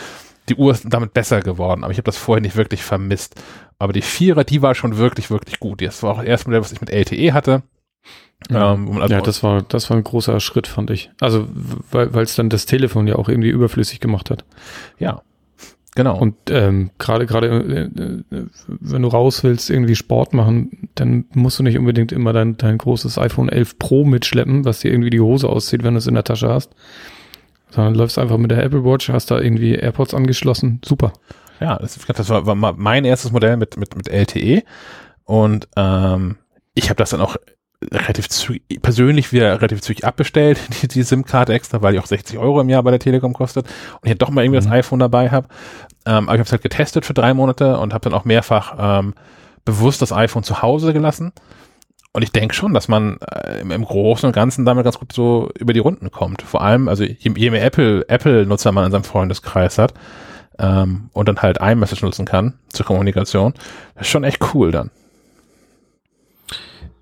Die 0.51 0.57
Uhr 0.57 0.73
ist 0.73 0.85
damit 0.89 1.15
besser 1.15 1.41
geworden, 1.41 1.85
aber 1.85 1.93
ich 1.93 1.99
habe 1.99 2.05
das 2.05 2.17
vorher 2.19 2.43
nicht 2.43 2.57
wirklich 2.57 2.83
vermisst. 2.83 3.35
Aber 3.79 3.93
die 3.93 4.03
Vierer, 4.03 4.45
die 4.45 4.61
war 4.61 4.75
schon 4.75 4.97
wirklich, 4.99 5.31
wirklich 5.31 5.61
gut. 5.61 5.81
Das 5.81 6.03
war 6.03 6.13
auch 6.13 6.19
das 6.19 6.27
erste 6.27 6.49
Modell, 6.49 6.61
was 6.61 6.73
ich 6.73 6.81
mit 6.81 6.91
LTE 6.91 7.33
hatte. 7.33 7.63
Ja, 8.51 8.75
Ähm, 8.75 9.01
also 9.01 9.15
ja 9.15 9.21
das, 9.21 9.43
war, 9.43 9.63
das 9.63 9.91
war 9.91 9.97
ein 9.97 10.05
großer 10.05 10.39
Schritt, 10.41 10.67
fand 10.67 10.91
ich. 10.91 11.11
Also, 11.21 11.49
weil 11.91 12.23
es 12.23 12.37
dann 12.37 12.51
das 12.51 12.67
Telefon 12.67 13.07
ja 13.07 13.17
auch 13.17 13.29
irgendwie 13.29 13.51
überflüssig 13.51 14.01
gemacht 14.01 14.31
hat. 14.31 14.45
ja, 14.99 15.23
genau. 15.99 16.17
Und 16.17 16.37
ähm, 16.49 16.91
gerade 16.99 17.27
gerade 17.27 17.49
äh, 17.49 18.37
äh, 18.37 18.47
wenn 18.69 19.03
du 19.03 19.09
raus 19.09 19.43
willst, 19.43 19.69
irgendwie 19.69 19.97
Sport 19.97 20.33
machen, 20.33 20.89
dann 20.95 21.25
musst 21.35 21.59
du 21.59 21.65
nicht 21.65 21.77
unbedingt 21.77 22.13
immer 22.13 22.33
dein, 22.33 22.57
dein 22.57 22.79
großes 22.79 23.19
iPhone 23.19 23.49
11 23.49 23.81
Pro 23.81 24.05
mitschleppen, 24.05 24.65
was 24.65 24.79
dir 24.79 24.93
irgendwie 24.93 25.11
die 25.11 25.21
Hose 25.21 25.49
auszieht, 25.49 25.83
wenn 25.83 25.95
du 25.95 25.99
es 25.99 26.07
in 26.07 26.15
der 26.15 26.23
Tasche 26.23 26.49
hast. 26.49 26.73
Sondern 27.71 27.97
läufst 27.97 28.17
einfach 28.17 28.39
mit 28.39 28.53
der 28.53 28.63
Apple 28.63 28.85
Watch, 28.85 29.09
hast 29.09 29.33
da 29.33 29.41
irgendwie 29.41 29.75
AirPods 29.75 30.15
angeschlossen. 30.15 30.81
Super. 30.85 31.13
Ja, 31.59 31.77
das, 31.77 31.99
das 31.99 32.31
war, 32.31 32.47
war 32.47 32.55
mein 32.55 33.05
erstes 33.05 33.33
Modell 33.33 33.57
mit, 33.57 33.77
mit, 33.77 33.97
mit 33.97 34.09
LTE. 34.09 34.63
Und 35.25 35.69
ähm, 35.77 36.37
ich 36.75 36.91
habe 36.91 36.97
das 36.99 37.11
dann 37.11 37.21
auch 37.21 37.37
relativ 37.83 38.29
zügig, 38.29 38.83
persönlich 38.83 39.33
wieder 39.33 39.57
relativ 39.57 39.81
zügig 39.81 40.05
abbestellt, 40.05 40.59
die, 40.83 40.89
die 40.89 41.03
SIM-Karte 41.03 41.53
extra, 41.53 41.83
weil 41.83 41.93
die 41.93 42.01
auch 42.01 42.07
60 42.07 42.39
Euro 42.39 42.61
im 42.61 42.69
Jahr 42.69 42.83
bei 42.83 42.91
der 42.91 43.01
Telekom 43.01 43.33
kostet 43.33 43.67
und 44.01 44.11
ich 44.11 44.19
doch 44.19 44.31
mal 44.31 44.45
irgendwie 44.45 44.61
mhm. 44.61 44.65
das 44.65 44.73
iPhone 44.73 44.99
dabei 44.99 45.31
habe. 45.31 45.49
Ähm, 46.07 46.29
aber 46.29 46.35
ich 46.35 46.41
habe 46.41 46.43
es 46.43 46.53
halt 46.53 46.63
getestet 46.63 47.05
für 47.05 47.15
drei 47.15 47.35
Monate 47.35 47.79
und 47.79 47.93
habe 47.93 48.09
dann 48.09 48.19
auch 48.19 48.25
mehrfach 48.25 49.01
ähm, 49.01 49.15
bewusst 49.65 50.03
das 50.03 50.13
iPhone 50.13 50.43
zu 50.43 50.63
Hause 50.63 50.93
gelassen. 50.93 51.33
Und 52.13 52.23
ich 52.23 52.33
denke 52.33 52.55
schon, 52.55 52.75
dass 52.75 52.89
man 52.89 53.19
äh, 53.19 53.61
im, 53.61 53.71
im, 53.71 53.85
Großen 53.85 54.27
und 54.27 54.33
Ganzen 54.33 54.65
damit 54.65 54.85
ganz 54.85 54.99
gut 54.99 55.13
so 55.13 55.51
über 55.59 55.73
die 55.73 55.79
Runden 55.79 56.11
kommt. 56.11 56.43
Vor 56.43 56.63
allem, 56.63 56.89
also 56.89 57.05
je, 57.05 57.33
je 57.37 57.51
mehr 57.51 57.63
Apple, 57.63 58.09
Apple-Nutzer 58.09 58.73
man 58.73 58.87
in 58.87 58.91
seinem 58.91 59.05
Freundeskreis 59.05 59.79
hat 59.79 59.95
ähm, 60.59 61.11
und 61.13 61.29
dann 61.29 61.43
halt 61.43 61.59
iMessage 61.61 62.03
nutzen 62.03 62.25
kann 62.25 62.55
zur 62.71 62.87
Kommunikation, 62.87 63.53
das 63.95 64.07
ist 64.07 64.11
schon 64.11 64.25
echt 64.25 64.55
cool 64.55 64.73
dann. 64.73 64.91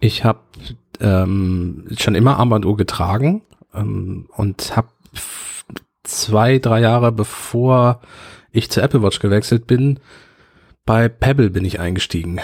Ich 0.06 0.22
habe 0.22 0.38
ähm, 1.00 1.84
schon 1.98 2.14
immer 2.14 2.38
Armbanduhr 2.38 2.76
getragen 2.76 3.42
ähm, 3.74 4.28
und 4.36 4.76
habe 4.76 4.88
zwei, 6.04 6.58
drei 6.58 6.80
Jahre 6.80 7.10
bevor 7.10 8.00
ich 8.52 8.70
zur 8.70 8.84
Apple 8.84 9.02
Watch 9.02 9.18
gewechselt 9.18 9.66
bin, 9.66 9.98
bei 10.86 11.08
Pebble 11.08 11.50
bin 11.50 11.64
ich 11.64 11.80
eingestiegen. 11.80 12.38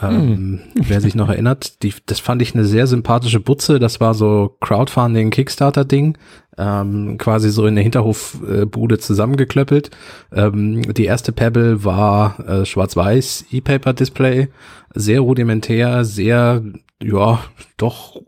Ähm, 0.00 0.12
hm. 0.12 0.60
Wer 0.76 1.00
sich 1.00 1.16
noch 1.16 1.28
erinnert, 1.28 1.82
die, 1.82 1.92
das 2.06 2.20
fand 2.20 2.40
ich 2.40 2.54
eine 2.54 2.64
sehr 2.64 2.86
sympathische 2.86 3.40
Butze. 3.40 3.80
Das 3.80 4.00
war 4.00 4.14
so 4.14 4.56
Crowdfunding, 4.60 5.30
Kickstarter-Ding, 5.30 6.16
ähm, 6.56 7.18
quasi 7.18 7.50
so 7.50 7.66
in 7.66 7.74
der 7.74 7.82
Hinterhofbude 7.82 8.98
zusammengeklöppelt. 8.98 9.90
Ähm, 10.32 10.94
die 10.94 11.06
erste 11.06 11.32
Pebble 11.32 11.84
war 11.84 12.38
äh, 12.48 12.64
schwarz-weiß 12.64 13.46
E-Paper-Display, 13.50 14.48
sehr 14.94 15.20
rudimentär, 15.20 16.04
sehr, 16.04 16.62
ja, 17.02 17.42
doch 17.76 18.20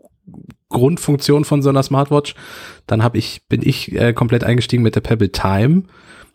Grundfunktion 0.69 1.45
von 1.45 1.61
so 1.61 1.69
einer 1.69 1.83
Smartwatch. 1.83 2.35
Dann 2.87 3.03
hab 3.03 3.15
ich, 3.15 3.47
bin 3.47 3.61
ich 3.61 3.91
äh, 3.93 4.13
komplett 4.13 4.43
eingestiegen 4.43 4.83
mit 4.83 4.95
der 4.95 5.01
Pebble 5.01 5.31
Time 5.31 5.83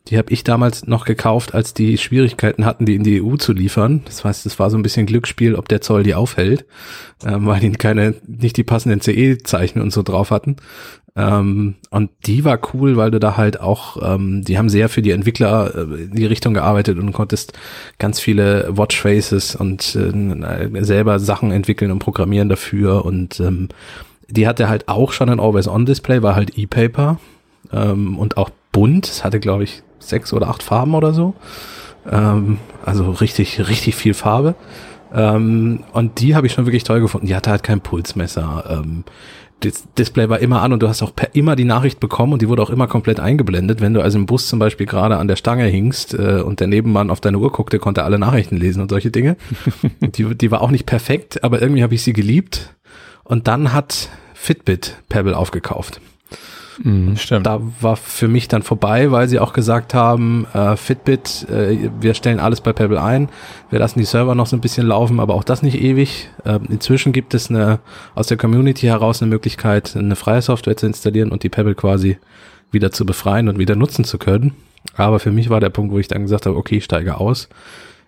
die 0.09 0.19
habe 0.19 0.33
ich 0.33 0.45
damals 0.45 0.87
noch 0.87 1.05
gekauft, 1.05 1.55
als 1.55 1.75
die 1.75 1.99
Schwierigkeiten 1.99 2.64
hatten, 2.64 2.87
die 2.87 2.95
in 2.95 3.03
die 3.03 3.21
EU 3.23 3.37
zu 3.37 3.53
liefern. 3.53 4.03
Das 4.05 4.25
heißt, 4.25 4.47
es 4.47 4.59
war 4.59 4.71
so 4.71 4.77
ein 4.77 4.83
bisschen 4.83 5.07
Glücksspiel, 5.07 5.57
ob 5.57 5.69
der 5.69 5.81
Zoll 5.81 6.05
die 6.05 6.14
aufhält, 6.14 6.64
ähm, 7.25 7.47
weil 7.47 7.61
die 7.61 7.73
keine, 7.73 8.14
nicht 8.27 8.57
die 8.57 8.64
passenden 8.64 9.01
CE-Zeichen 9.01 9.83
und 9.83 9.92
so 9.92 10.03
drauf 10.03 10.31
hatten. 10.31 10.57
Ähm, 11.16 11.77
und 11.90 12.11
die 12.27 12.45
war 12.45 12.61
cool, 12.75 12.97
weil 12.97 13.11
du 13.11 13.19
da 13.19 13.37
halt 13.37 13.59
auch, 13.59 13.97
ähm, 14.03 14.45
die 14.45 14.59
haben 14.59 14.69
sehr 14.69 14.88
für 14.88 15.03
die 15.03 15.12
Entwickler 15.12 15.75
äh, 15.75 16.03
in 16.05 16.14
die 16.14 16.27
Richtung 16.27 16.55
gearbeitet 16.55 16.99
und 16.99 17.12
konntest 17.12 17.55
ganz 17.99 18.21
viele 18.21 18.69
Watchfaces 18.69 19.57
und 19.57 19.97
äh, 19.97 20.85
selber 20.85 21.19
Sachen 21.19 21.51
entwickeln 21.51 21.90
und 21.90 21.99
programmieren 22.01 22.51
dafür. 22.51 23.05
Und 23.05 23.40
ähm, 23.40 23.71
die 24.29 24.47
hatte 24.47 24.69
halt 24.69 24.88
auch 24.88 25.12
schon 25.12 25.31
ein 25.31 25.40
Always-On-Display, 25.40 26.23
war 26.23 26.37
halt 26.37 26.59
E-Paper 26.59 27.19
ähm, 27.73 28.19
und 28.19 28.37
auch 28.37 28.51
bunt. 28.71 29.09
Es 29.09 29.25
hatte, 29.25 29.40
glaube 29.40 29.64
ich, 29.64 29.83
sechs 30.09 30.33
oder 30.33 30.49
acht 30.49 30.62
Farben 30.62 30.95
oder 30.95 31.12
so. 31.12 31.35
Ähm, 32.11 32.59
also 32.85 33.11
richtig, 33.11 33.69
richtig 33.69 33.95
viel 33.97 34.14
Farbe. 34.14 34.55
Ähm, 35.14 35.85
und 35.92 36.21
die 36.21 36.35
habe 36.35 36.47
ich 36.47 36.53
schon 36.53 36.66
wirklich 36.66 36.85
toll 36.85 37.01
gefunden. 37.01 37.27
Die 37.27 37.35
hatte 37.35 37.51
halt 37.51 37.62
kein 37.62 37.81
Pulsmesser. 37.81 38.64
Ähm, 38.69 39.05
das 39.61 39.85
Display 39.97 40.29
war 40.29 40.40
immer 40.40 40.61
an 40.61 40.73
und 40.75 40.83
du 40.83 40.88
hast 40.88 41.03
auch 41.03 41.14
per 41.14 41.35
immer 41.35 41.57
die 41.57 41.64
Nachricht 41.64 41.99
bekommen 41.99 42.35
und 42.35 42.42
die 42.42 42.49
wurde 42.49 42.62
auch 42.62 42.69
immer 42.69 42.87
komplett 42.87 43.21
eingeblendet. 43.21 43.81
Wenn 43.81 43.95
du 43.95 44.03
also 44.03 44.19
im 44.19 44.27
Bus 44.27 44.49
zum 44.49 44.59
Beispiel 44.59 44.87
gerade 44.87 45.16
an 45.16 45.29
der 45.29 45.37
Stange 45.37 45.64
hingst 45.64 46.12
äh, 46.12 46.42
und 46.45 46.61
der 46.61 46.66
Nebenmann 46.66 47.11
auf 47.11 47.21
deine 47.21 47.38
Uhr 47.38 47.51
guckte, 47.51 47.79
konnte 47.79 48.05
alle 48.05 48.19
Nachrichten 48.19 48.57
lesen 48.57 48.83
und 48.83 48.90
solche 48.90 49.11
Dinge. 49.11 49.37
die, 50.01 50.35
die 50.35 50.51
war 50.51 50.61
auch 50.61 50.71
nicht 50.71 50.85
perfekt, 50.85 51.42
aber 51.42 51.62
irgendwie 51.62 51.83
habe 51.83 51.95
ich 51.95 52.03
sie 52.03 52.12
geliebt. 52.12 52.75
Und 53.25 53.49
dann 53.49 53.73
hat 53.73 54.11
Fitbit 54.35 54.99
Pebble 55.09 55.37
aufgekauft. 55.37 56.01
Mhm, 56.83 57.17
stimmt. 57.17 57.47
Da 57.47 57.61
war 57.81 57.97
für 57.97 58.29
mich 58.29 58.49
dann 58.49 58.62
vorbei, 58.62 59.11
weil 59.11 59.29
sie 59.29 59.39
auch 59.39 59.53
gesagt 59.53 59.95
haben, 59.95 60.47
äh, 60.53 60.77
Fitbit, 60.77 61.47
äh, 61.51 61.91
wir 62.01 62.15
stellen 62.15 62.41
alles 62.41 62.61
bei 62.61 62.73
Pebble 62.73 63.01
ein, 63.01 63.29
wir 63.71 63.79
lassen 63.79 63.99
die 63.99 64.05
Server 64.05 64.35
noch 64.35 64.47
so 64.47 64.57
ein 64.57 64.61
bisschen 64.61 64.87
laufen, 64.87 65.21
aber 65.21 65.35
auch 65.35 65.45
das 65.45 65.62
nicht 65.62 65.81
ewig. 65.81 66.29
Äh, 66.45 66.59
inzwischen 66.69 67.12
gibt 67.12 67.35
es 67.35 67.51
eine 67.51 67.81
aus 68.15 68.27
der 68.27 68.37
Community 68.37 68.87
heraus 68.87 69.23
eine 69.23 69.31
Möglichkeit, 69.31 69.97
eine 69.97 70.17
freie 70.17 70.43
Software 70.43 70.77
zu 70.77 70.87
installieren 70.87 71.31
und 71.33 71.43
die 71.43 71.49
Pebble 71.49 71.75
quasi 71.75 72.19
wieder 72.71 72.93
zu 72.93 73.07
befreien 73.07 73.49
und 73.49 73.59
wieder 73.59 73.77
nutzen 73.77 74.05
zu 74.05 74.19
können. 74.19 74.55
Aber 74.95 75.19
für 75.19 75.33
mich 75.33 75.51
war 75.51 75.61
der 75.61 75.71
Punkt, 75.71 75.93
wo 75.93 75.99
ich 75.99 76.09
dann 76.09 76.23
gesagt 76.23 76.47
habe, 76.47 76.57
okay, 76.57 76.77
ich 76.77 76.85
steige 76.85 77.19
aus. 77.19 77.49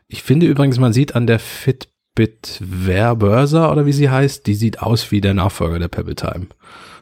Ich 0.09 0.23
finde 0.23 0.47
übrigens, 0.47 0.79
man 0.79 0.93
sieht 0.93 1.15
an 1.15 1.27
der 1.27 1.39
Fitbit 1.39 2.63
Verbursa 2.85 3.71
oder 3.71 3.87
wie 3.87 3.93
sie 3.93 4.11
heißt, 4.11 4.47
die 4.47 4.55
sieht 4.55 4.81
aus 4.81 5.11
wie 5.11 5.21
der 5.21 5.35
Nachfolger 5.35 5.79
der 5.79 5.89
Pebble 5.89 6.15
Time. 6.15 6.47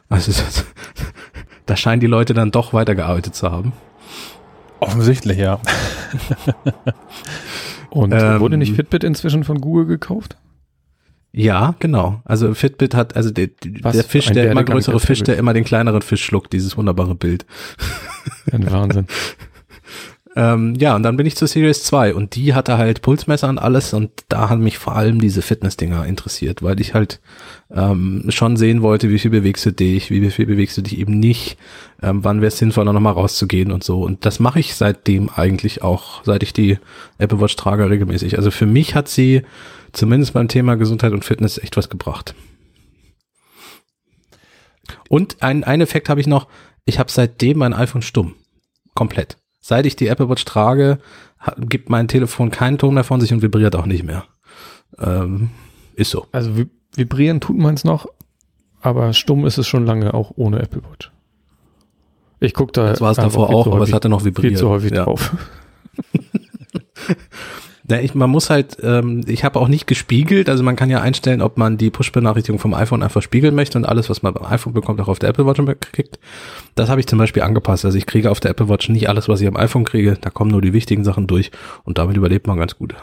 Also 0.09 0.31
da 1.67 1.75
scheinen 1.75 1.99
die 1.99 2.07
Leute 2.07 2.33
dann 2.33 2.49
doch 2.51 2.73
weitergearbeitet 2.73 3.35
zu 3.35 3.51
haben. 3.51 3.73
Offensichtlich, 4.79 5.37
ja. 5.37 5.59
Und 7.89 8.13
ähm, 8.13 8.39
wurde 8.39 8.57
nicht 8.57 8.75
Fitbit 8.75 9.03
inzwischen 9.03 9.43
von 9.43 9.59
Google 9.61 9.85
gekauft? 9.85 10.37
Ja, 11.31 11.75
genau. 11.79 12.21
Also 12.25 12.53
Fitbit 12.53 12.95
hat, 12.95 13.15
also 13.15 13.29
der, 13.29 13.49
der 13.63 14.03
Fisch, 14.03 14.27
der 14.31 14.51
immer 14.51 14.63
größere 14.63 14.99
Fisch, 14.99 15.23
der 15.23 15.37
immer 15.37 15.53
den 15.53 15.63
kleineren 15.63 16.01
Fisch 16.01 16.23
schluckt, 16.23 16.53
dieses 16.53 16.77
wunderbare 16.77 17.15
Bild. 17.15 17.45
Ein 18.51 18.69
Wahnsinn. 18.71 19.07
Ähm, 20.37 20.75
ja, 20.75 20.95
und 20.95 21.01
dann 21.01 21.17
bin 21.17 21.25
ich 21.25 21.35
zur 21.35 21.47
Series 21.47 21.81
2 21.81 22.13
und 22.13 22.35
die 22.35 22.53
hatte 22.53 22.77
halt 22.77 23.01
Pulsmesser 23.01 23.49
und 23.49 23.57
alles 23.57 23.91
und 23.95 24.11
da 24.29 24.51
haben 24.51 24.61
mich 24.61 24.77
vor 24.77 24.95
allem 24.95 25.19
diese 25.19 25.41
Fitness-Dinger 25.41 26.05
interessiert, 26.05 26.61
weil 26.61 26.79
ich 26.79 26.93
halt 26.93 27.19
ähm, 27.71 28.23
schon 28.29 28.55
sehen 28.55 28.83
wollte, 28.83 29.09
wie 29.09 29.17
viel 29.17 29.31
bewegst 29.31 29.65
du 29.65 29.71
dich, 29.71 30.11
wie 30.11 30.29
viel 30.29 30.45
bewegst 30.45 30.77
du 30.77 30.83
dich 30.83 30.99
eben 30.99 31.19
nicht, 31.19 31.57
ähm, 32.03 32.23
wann 32.23 32.41
wäre 32.41 32.49
es 32.49 32.59
sinnvoller, 32.59 32.93
nochmal 32.93 33.13
rauszugehen 33.13 33.71
und 33.71 33.83
so. 33.83 34.03
Und 34.03 34.25
das 34.27 34.39
mache 34.39 34.59
ich 34.59 34.75
seitdem 34.75 35.31
eigentlich 35.31 35.81
auch, 35.81 36.23
seit 36.23 36.43
ich 36.43 36.53
die 36.53 36.77
Apple 37.17 37.41
Watch 37.41 37.55
trage 37.55 37.89
regelmäßig. 37.89 38.37
Also 38.37 38.51
für 38.51 38.67
mich 38.67 38.93
hat 38.93 39.07
sie 39.07 39.41
zumindest 39.91 40.33
beim 40.33 40.49
Thema 40.49 40.75
Gesundheit 40.75 41.13
und 41.13 41.25
Fitness 41.25 41.57
echt 41.57 41.77
was 41.77 41.89
gebracht. 41.89 42.35
Und 45.09 45.41
ein, 45.41 45.63
ein 45.63 45.81
Effekt 45.81 46.09
habe 46.09 46.21
ich 46.21 46.27
noch, 46.27 46.47
ich 46.85 46.99
habe 46.99 47.09
seitdem 47.09 47.57
mein 47.57 47.73
iPhone 47.73 48.03
stumm. 48.03 48.35
Komplett. 48.93 49.37
Seit 49.67 49.85
ich 49.85 49.97
die 49.97 50.07
Apple 50.07 50.29
Watch 50.29 50.45
trage, 50.45 50.97
gibt 51.57 51.89
mein 51.89 52.07
Telefon 52.07 52.51
keinen 52.51 52.77
Ton 52.77 52.93
mehr 52.93 53.03
von 53.03 53.19
sich 53.19 53.33
und 53.33 53.41
vibriert 53.41 53.75
auch 53.75 53.85
nicht 53.85 54.05
mehr. 54.05 54.23
Ähm, 54.97 55.49
ist 55.93 56.11
so. 56.11 56.25
Also 56.31 56.51
vibrieren 56.95 57.41
tut 57.41 57.57
man 57.57 57.73
es 57.73 57.83
noch, 57.83 58.07
aber 58.79 59.11
stumm 59.11 59.45
ist 59.45 59.57
es 59.57 59.67
schon 59.67 59.85
lange 59.85 60.13
auch 60.13 60.31
ohne 60.37 60.61
Apple 60.61 60.83
Watch. 60.89 61.11
Ich 62.39 62.53
gucke 62.53 62.71
da. 62.71 62.91
Das 62.91 63.01
war 63.01 63.11
es 63.11 63.17
davor 63.17 63.49
auch, 63.49 63.67
aber 63.67 63.81
es 63.81 63.91
hatte 63.91 64.07
noch 64.07 64.23
vibriert. 64.23 64.53
Viel 64.53 64.57
zu 64.57 64.69
häufig 64.69 64.93
ja. 64.93 65.03
drauf. 65.03 65.35
Ja, 67.89 67.99
ich, 67.99 68.13
man 68.15 68.29
muss 68.29 68.49
halt, 68.49 68.77
ähm, 68.83 69.23
ich 69.27 69.45
habe 69.45 69.59
auch 69.59 69.69
nicht 69.69 69.87
gespiegelt, 69.87 70.49
also 70.49 70.61
man 70.61 70.75
kann 70.75 70.89
ja 70.89 70.99
einstellen, 70.99 71.41
ob 71.41 71.57
man 71.57 71.77
die 71.77 71.89
Push-Benachrichtigung 71.89 72.59
vom 72.59 72.73
iPhone 72.73 73.01
einfach 73.01 73.21
spiegeln 73.21 73.55
möchte 73.55 73.77
und 73.77 73.85
alles, 73.85 74.09
was 74.09 74.21
man 74.21 74.33
beim 74.33 74.43
iPhone 74.45 74.73
bekommt, 74.73 74.99
auch 74.99 75.07
auf 75.07 75.19
der 75.19 75.29
Apple 75.29 75.45
Watch 75.45 75.61
kriegt. 75.93 76.19
Das 76.75 76.89
habe 76.89 76.99
ich 76.99 77.07
zum 77.07 77.17
Beispiel 77.17 77.43
angepasst. 77.43 77.85
Also 77.85 77.97
ich 77.97 78.05
kriege 78.05 78.29
auf 78.29 78.41
der 78.41 78.51
Apple 78.51 78.67
Watch 78.67 78.89
nicht 78.89 79.07
alles, 79.07 79.29
was 79.29 79.39
ich 79.39 79.47
am 79.47 79.55
iPhone 79.55 79.85
kriege, 79.85 80.17
da 80.19 80.29
kommen 80.29 80.51
nur 80.51 80.61
die 80.61 80.73
wichtigen 80.73 81.05
Sachen 81.05 81.27
durch 81.27 81.51
und 81.85 81.97
damit 81.97 82.17
überlebt 82.17 82.45
man 82.45 82.57
ganz 82.57 82.75
gut. 82.75 82.93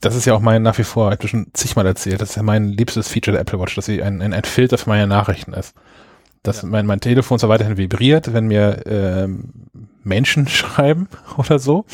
Das 0.00 0.16
ist 0.16 0.24
ja 0.24 0.34
auch 0.34 0.40
mein 0.40 0.62
nach 0.62 0.78
wie 0.78 0.84
vor, 0.84 1.12
ich 1.12 1.18
habe 1.18 1.28
schon 1.28 1.46
zigmal 1.52 1.86
erzählt, 1.86 2.20
das 2.20 2.30
ist 2.30 2.36
ja 2.36 2.42
mein 2.42 2.68
liebstes 2.68 3.08
Feature 3.08 3.32
der 3.32 3.42
Apple 3.42 3.60
Watch, 3.60 3.74
dass 3.76 3.86
sie 3.86 4.02
ein, 4.02 4.20
ein, 4.20 4.32
ein 4.32 4.44
Filter 4.44 4.78
für 4.78 4.90
meine 4.90 5.06
Nachrichten 5.06 5.52
ist. 5.52 5.74
Dass 6.42 6.62
ja. 6.62 6.68
mein, 6.68 6.86
mein 6.86 7.00
Telefon 7.00 7.38
so 7.38 7.48
weiterhin 7.48 7.76
vibriert, 7.76 8.32
wenn 8.32 8.46
mir 8.46 8.82
ähm, 8.86 9.52
Menschen 10.02 10.48
schreiben 10.48 11.08
oder 11.36 11.58
so. 11.58 11.86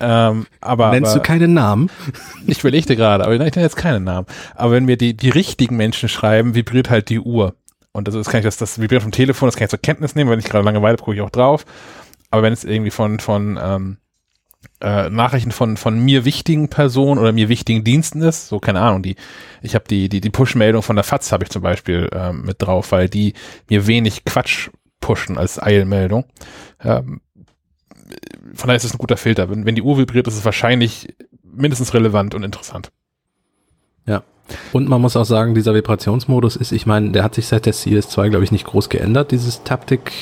Ähm, 0.00 0.46
aber, 0.60 0.90
Nennst 0.90 1.12
aber, 1.12 1.20
du 1.20 1.26
keinen 1.26 1.54
Namen? 1.54 1.90
Ich 2.46 2.60
überlegte 2.60 2.96
gerade, 2.96 3.24
aber 3.24 3.34
ich 3.34 3.38
nenne 3.38 3.52
jetzt 3.56 3.76
keinen 3.76 4.04
Namen. 4.04 4.26
Aber 4.54 4.72
wenn 4.72 4.86
mir 4.86 4.96
die, 4.96 5.16
die 5.16 5.28
richtigen 5.28 5.76
Menschen 5.76 6.08
schreiben, 6.08 6.54
vibriert 6.54 6.88
halt 6.88 7.10
die 7.10 7.20
Uhr. 7.20 7.54
Und 7.92 8.08
das, 8.08 8.14
das 8.14 8.28
kann 8.28 8.38
ich, 8.38 8.44
das, 8.44 8.56
das 8.56 8.80
vibriert 8.80 9.02
vom 9.02 9.12
Telefon, 9.12 9.48
das 9.48 9.56
kann 9.56 9.66
ich 9.66 9.70
zur 9.70 9.80
Kenntnis 9.80 10.14
nehmen, 10.14 10.30
wenn 10.30 10.38
ich 10.38 10.46
gerade 10.46 10.64
Langeweile 10.64 10.96
gucke 10.96 11.14
ich 11.14 11.20
auch 11.20 11.30
drauf. 11.30 11.66
Aber 12.30 12.42
wenn 12.42 12.52
es 12.52 12.64
irgendwie 12.64 12.90
von, 12.90 13.18
von 13.20 13.58
ähm, 13.60 13.98
äh, 14.80 15.10
Nachrichten 15.10 15.52
von, 15.52 15.76
von 15.76 15.98
mir 15.98 16.24
wichtigen 16.24 16.68
Personen 16.68 17.18
oder 17.18 17.32
mir 17.32 17.48
wichtigen 17.48 17.84
Diensten 17.84 18.22
ist, 18.22 18.48
so 18.48 18.60
keine 18.60 18.80
Ahnung, 18.80 19.02
die, 19.02 19.16
ich 19.62 19.74
habe 19.74 19.84
die, 19.88 20.08
die, 20.08 20.20
die 20.20 20.30
Push-Meldung 20.30 20.82
von 20.82 20.96
der 20.96 21.04
FATS 21.04 21.32
habe 21.32 21.44
ich 21.44 21.50
zum 21.50 21.62
Beispiel 21.62 22.08
ähm, 22.12 22.42
mit 22.42 22.62
drauf, 22.62 22.92
weil 22.92 23.08
die 23.08 23.34
mir 23.68 23.86
wenig 23.86 24.24
Quatsch 24.24 24.70
pushen 25.00 25.38
als 25.38 25.60
Eilmeldung. 25.60 26.24
Ähm, 26.82 27.20
von 28.54 28.68
daher 28.68 28.76
ist 28.76 28.84
es 28.84 28.94
ein 28.94 28.98
guter 28.98 29.16
Filter. 29.16 29.50
Wenn, 29.50 29.64
wenn 29.66 29.74
die 29.74 29.82
Uhr 29.82 29.98
vibriert, 29.98 30.26
ist 30.26 30.36
es 30.36 30.44
wahrscheinlich 30.44 31.14
mindestens 31.42 31.94
relevant 31.94 32.34
und 32.34 32.42
interessant. 32.42 32.90
Ja. 34.06 34.22
Und 34.72 34.88
man 34.88 35.00
muss 35.00 35.16
auch 35.16 35.24
sagen, 35.24 35.54
dieser 35.54 35.74
Vibrationsmodus 35.74 36.56
ist, 36.56 36.72
ich 36.72 36.86
meine, 36.86 37.10
der 37.10 37.22
hat 37.22 37.34
sich 37.34 37.46
seit 37.46 37.66
der 37.66 37.74
CS2, 37.74 38.30
glaube 38.30 38.44
ich, 38.44 38.52
nicht 38.52 38.64
groß 38.64 38.88
geändert, 38.88 39.30
dieses 39.30 39.62
Taptik. 39.62 40.12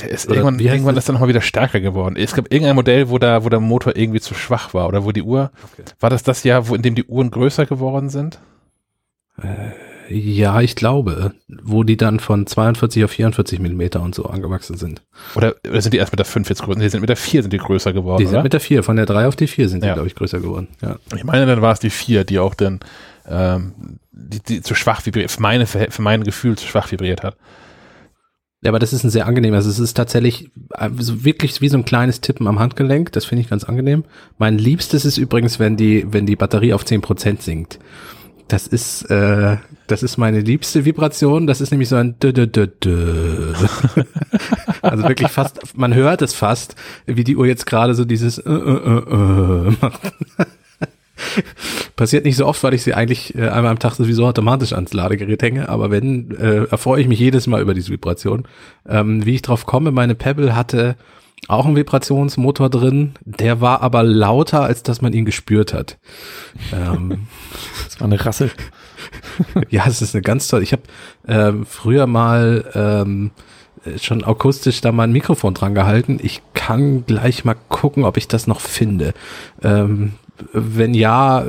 Der 0.00 0.10
ist 0.10 0.26
oder 0.26 0.36
irgendwann, 0.36 0.58
irgendwann 0.60 0.96
ist 0.96 1.08
er 1.08 1.14
nochmal 1.14 1.30
wieder 1.30 1.40
stärker 1.40 1.80
geworden. 1.80 2.16
Es 2.16 2.34
gab 2.34 2.52
irgendein 2.52 2.76
Modell, 2.76 3.08
wo 3.08 3.18
da, 3.18 3.44
wo 3.44 3.48
der 3.48 3.60
Motor 3.60 3.96
irgendwie 3.96 4.20
zu 4.20 4.34
schwach 4.34 4.74
war 4.74 4.86
oder 4.86 5.04
wo 5.04 5.12
die 5.12 5.22
Uhr, 5.22 5.50
okay. 5.72 5.84
war 5.98 6.10
das 6.10 6.22
das 6.22 6.44
Jahr, 6.44 6.68
wo 6.68 6.74
in 6.74 6.82
dem 6.82 6.94
die 6.94 7.04
Uhren 7.04 7.30
größer 7.30 7.66
geworden 7.66 8.10
sind? 8.10 8.38
Äh, 9.38 9.70
ja, 10.08 10.60
ich 10.60 10.74
glaube, 10.74 11.32
wo 11.62 11.84
die 11.84 11.96
dann 11.96 12.18
von 12.20 12.46
42 12.46 13.04
auf 13.04 13.10
44 13.10 13.58
Millimeter 13.60 14.00
und 14.00 14.14
so 14.14 14.24
angewachsen 14.26 14.76
sind. 14.76 15.02
Oder, 15.34 15.54
oder 15.68 15.80
sind 15.82 15.92
die 15.92 15.98
erst 15.98 16.12
mit 16.12 16.18
der 16.18 16.24
5 16.26 16.48
jetzt 16.48 16.62
größer? 16.62 16.80
Die 16.80 16.88
sind 16.88 17.00
mit 17.00 17.10
der 17.10 17.16
4 17.16 17.42
sind 17.42 17.52
die 17.52 17.58
größer 17.58 17.92
geworden, 17.92 18.18
Die 18.20 18.26
sind 18.26 18.34
oder? 18.36 18.42
mit 18.42 18.52
der 18.52 18.60
4, 18.60 18.82
von 18.82 18.96
der 18.96 19.06
3 19.06 19.26
auf 19.28 19.36
die 19.36 19.46
4 19.46 19.68
sind 19.68 19.82
die, 19.82 19.88
Ja. 19.88 19.94
glaube 19.94 20.08
ich, 20.08 20.14
größer 20.14 20.40
geworden. 20.40 20.68
Ja. 20.80 20.96
Ich 21.14 21.24
meine, 21.24 21.46
dann 21.46 21.60
war 21.62 21.72
es 21.72 21.80
die 21.80 21.90
4, 21.90 22.24
die 22.24 22.38
auch 22.38 22.54
dann 22.54 22.80
ähm, 23.28 23.98
die, 24.12 24.40
die 24.40 24.62
zu 24.62 24.74
schwach 24.74 25.04
vibriert, 25.04 25.30
für 25.30 25.42
meine, 25.42 25.64
Verhält- 25.66 25.92
für 25.92 26.02
mein 26.02 26.24
Gefühl 26.24 26.56
zu 26.56 26.66
schwach 26.66 26.90
vibriert 26.90 27.22
hat. 27.22 27.36
Ja, 28.60 28.70
aber 28.70 28.78
das 28.80 28.92
ist 28.92 29.04
ein 29.04 29.10
sehr 29.10 29.26
angenehmer. 29.26 29.56
Also 29.56 29.70
es 29.70 29.78
ist 29.78 29.94
tatsächlich 29.94 30.50
äh, 30.74 30.88
wirklich 30.90 31.60
wie 31.60 31.68
so 31.68 31.76
ein 31.78 31.84
kleines 31.84 32.20
Tippen 32.20 32.48
am 32.48 32.58
Handgelenk. 32.58 33.12
Das 33.12 33.24
finde 33.24 33.42
ich 33.42 33.48
ganz 33.50 33.62
angenehm. 33.64 34.04
Mein 34.38 34.58
liebstes 34.58 35.04
ist 35.04 35.16
übrigens, 35.18 35.60
wenn 35.60 35.76
die, 35.76 36.06
wenn 36.12 36.26
die 36.26 36.34
Batterie 36.34 36.72
auf 36.72 36.82
10% 36.84 37.40
sinkt. 37.42 37.78
Das 38.48 38.66
ist, 38.66 39.02
äh, 39.10 39.58
das 39.88 40.02
ist 40.02 40.16
meine 40.18 40.40
liebste 40.40 40.84
Vibration. 40.84 41.46
Das 41.46 41.60
ist 41.60 41.70
nämlich 41.70 41.88
so 41.88 41.96
ein 41.96 42.18
dö, 42.20 42.32
dö, 42.32 42.46
dö, 42.46 42.66
dö. 42.66 43.54
Also 44.82 45.02
wirklich 45.08 45.30
fast, 45.30 45.76
man 45.76 45.92
hört 45.92 46.22
es 46.22 46.34
fast, 46.34 46.76
wie 47.04 47.24
die 47.24 47.36
Uhr 47.36 47.46
jetzt 47.46 47.66
gerade 47.66 47.94
so 47.94 48.04
dieses 48.04 48.38
äh, 48.38 48.50
äh, 48.50 48.54
äh, 48.54 49.68
äh 49.68 49.72
macht. 49.80 50.00
Passiert 51.96 52.24
nicht 52.24 52.36
so 52.36 52.46
oft, 52.46 52.62
weil 52.62 52.74
ich 52.74 52.84
sie 52.84 52.94
eigentlich 52.94 53.34
äh, 53.34 53.48
einmal 53.48 53.72
am 53.72 53.80
Tag 53.80 53.94
sowieso 53.94 54.26
automatisch 54.26 54.72
ans 54.72 54.92
Ladegerät 54.92 55.42
hänge, 55.42 55.68
aber 55.68 55.90
wenn, 55.90 56.30
äh, 56.36 56.64
erfreue 56.66 57.00
ich 57.00 57.08
mich 57.08 57.18
jedes 57.18 57.48
Mal 57.48 57.60
über 57.60 57.74
diese 57.74 57.90
Vibration. 57.90 58.46
Ähm, 58.88 59.26
wie 59.26 59.34
ich 59.34 59.42
drauf 59.42 59.66
komme, 59.66 59.90
meine 59.90 60.14
Pebble 60.14 60.54
hatte 60.54 60.96
auch 61.48 61.66
einen 61.66 61.76
Vibrationsmotor 61.76 62.70
drin, 62.70 63.12
der 63.24 63.60
war 63.60 63.82
aber 63.82 64.02
lauter, 64.02 64.62
als 64.62 64.82
dass 64.82 65.02
man 65.02 65.12
ihn 65.12 65.24
gespürt 65.24 65.72
hat. 65.72 65.98
Ähm, 66.72 67.26
Das 67.84 68.00
war 68.00 68.06
eine 68.06 68.24
Rassel. 68.24 68.50
ja, 69.70 69.84
es 69.86 70.02
ist 70.02 70.14
eine 70.14 70.22
ganz 70.22 70.48
tolle. 70.48 70.62
Ich 70.62 70.72
habe 70.72 70.82
ähm, 71.26 71.66
früher 71.66 72.06
mal 72.06 72.64
ähm, 72.74 73.30
schon 74.00 74.24
akustisch 74.24 74.80
da 74.80 74.92
mal 74.92 75.04
ein 75.04 75.12
Mikrofon 75.12 75.54
dran 75.54 75.74
gehalten. 75.74 76.18
Ich 76.22 76.42
kann 76.54 77.06
gleich 77.06 77.44
mal 77.44 77.56
gucken, 77.68 78.04
ob 78.04 78.16
ich 78.16 78.28
das 78.28 78.46
noch 78.46 78.60
finde. 78.60 79.14
Ähm, 79.62 80.12
wenn 80.52 80.94
ja, 80.94 81.44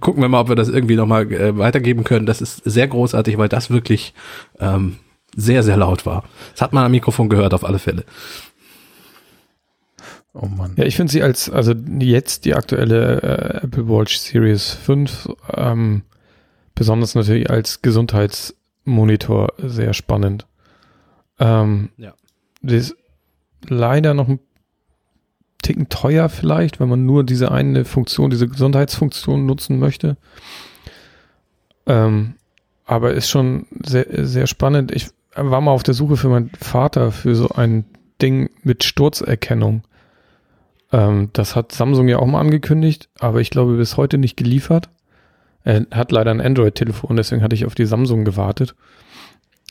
gucken 0.00 0.22
wir 0.22 0.28
mal, 0.28 0.40
ob 0.40 0.48
wir 0.48 0.56
das 0.56 0.68
irgendwie 0.68 0.96
noch 0.96 1.06
mal 1.06 1.30
äh, 1.32 1.56
weitergeben 1.58 2.04
können. 2.04 2.26
Das 2.26 2.40
ist 2.40 2.62
sehr 2.64 2.86
großartig, 2.86 3.38
weil 3.38 3.48
das 3.48 3.70
wirklich 3.70 4.14
ähm, 4.60 4.96
sehr, 5.36 5.62
sehr 5.62 5.76
laut 5.76 6.06
war. 6.06 6.24
Das 6.52 6.62
hat 6.62 6.72
man 6.72 6.84
am 6.84 6.92
Mikrofon 6.92 7.28
gehört, 7.28 7.54
auf 7.54 7.64
alle 7.64 7.78
Fälle. 7.78 8.04
Oh 10.32 10.46
Mann. 10.46 10.74
Ja, 10.76 10.84
ich 10.84 10.96
finde 10.96 11.12
sie 11.12 11.22
als, 11.22 11.48
also 11.48 11.72
jetzt 11.98 12.44
die 12.44 12.54
aktuelle 12.54 13.22
äh, 13.22 13.64
Apple 13.64 13.88
Watch 13.88 14.18
Series 14.18 14.72
5, 14.72 15.30
ähm, 15.54 16.02
besonders 16.76 17.16
natürlich 17.16 17.50
als 17.50 17.82
Gesundheitsmonitor 17.82 19.52
sehr 19.58 19.92
spannend. 19.92 20.46
Ähm, 21.40 21.90
Ja. 21.96 22.14
Die 22.62 22.76
ist 22.76 22.96
leider 23.68 24.14
noch 24.14 24.28
ein 24.28 24.38
Ticken 25.62 25.88
teuer 25.88 26.28
vielleicht, 26.28 26.78
wenn 26.78 26.88
man 26.88 27.04
nur 27.04 27.24
diese 27.24 27.50
eine 27.50 27.84
Funktion, 27.84 28.30
diese 28.30 28.46
Gesundheitsfunktion 28.46 29.46
nutzen 29.46 29.80
möchte. 29.80 30.16
Ähm, 31.86 32.34
aber 32.84 33.14
ist 33.14 33.28
schon 33.28 33.66
sehr, 33.84 34.06
sehr 34.26 34.46
spannend. 34.46 34.92
Ich 34.92 35.08
war 35.34 35.60
mal 35.60 35.72
auf 35.72 35.82
der 35.82 35.94
Suche 35.94 36.16
für 36.16 36.28
meinen 36.28 36.50
Vater 36.50 37.10
für 37.10 37.34
so 37.34 37.48
ein 37.48 37.84
Ding 38.22 38.50
mit 38.62 38.84
Sturzerkennung. 38.84 39.82
Ähm, 40.92 41.30
das 41.32 41.56
hat 41.56 41.72
Samsung 41.72 42.08
ja 42.08 42.18
auch 42.18 42.26
mal 42.26 42.40
angekündigt, 42.40 43.08
aber 43.18 43.40
ich 43.40 43.50
glaube 43.50 43.76
bis 43.76 43.96
heute 43.96 44.18
nicht 44.18 44.36
geliefert. 44.36 44.88
Er 45.66 45.84
hat 45.90 46.12
leider 46.12 46.30
ein 46.30 46.40
Android-Telefon, 46.40 47.16
deswegen 47.16 47.42
hatte 47.42 47.56
ich 47.56 47.66
auf 47.66 47.74
die 47.74 47.86
Samsung 47.86 48.24
gewartet. 48.24 48.76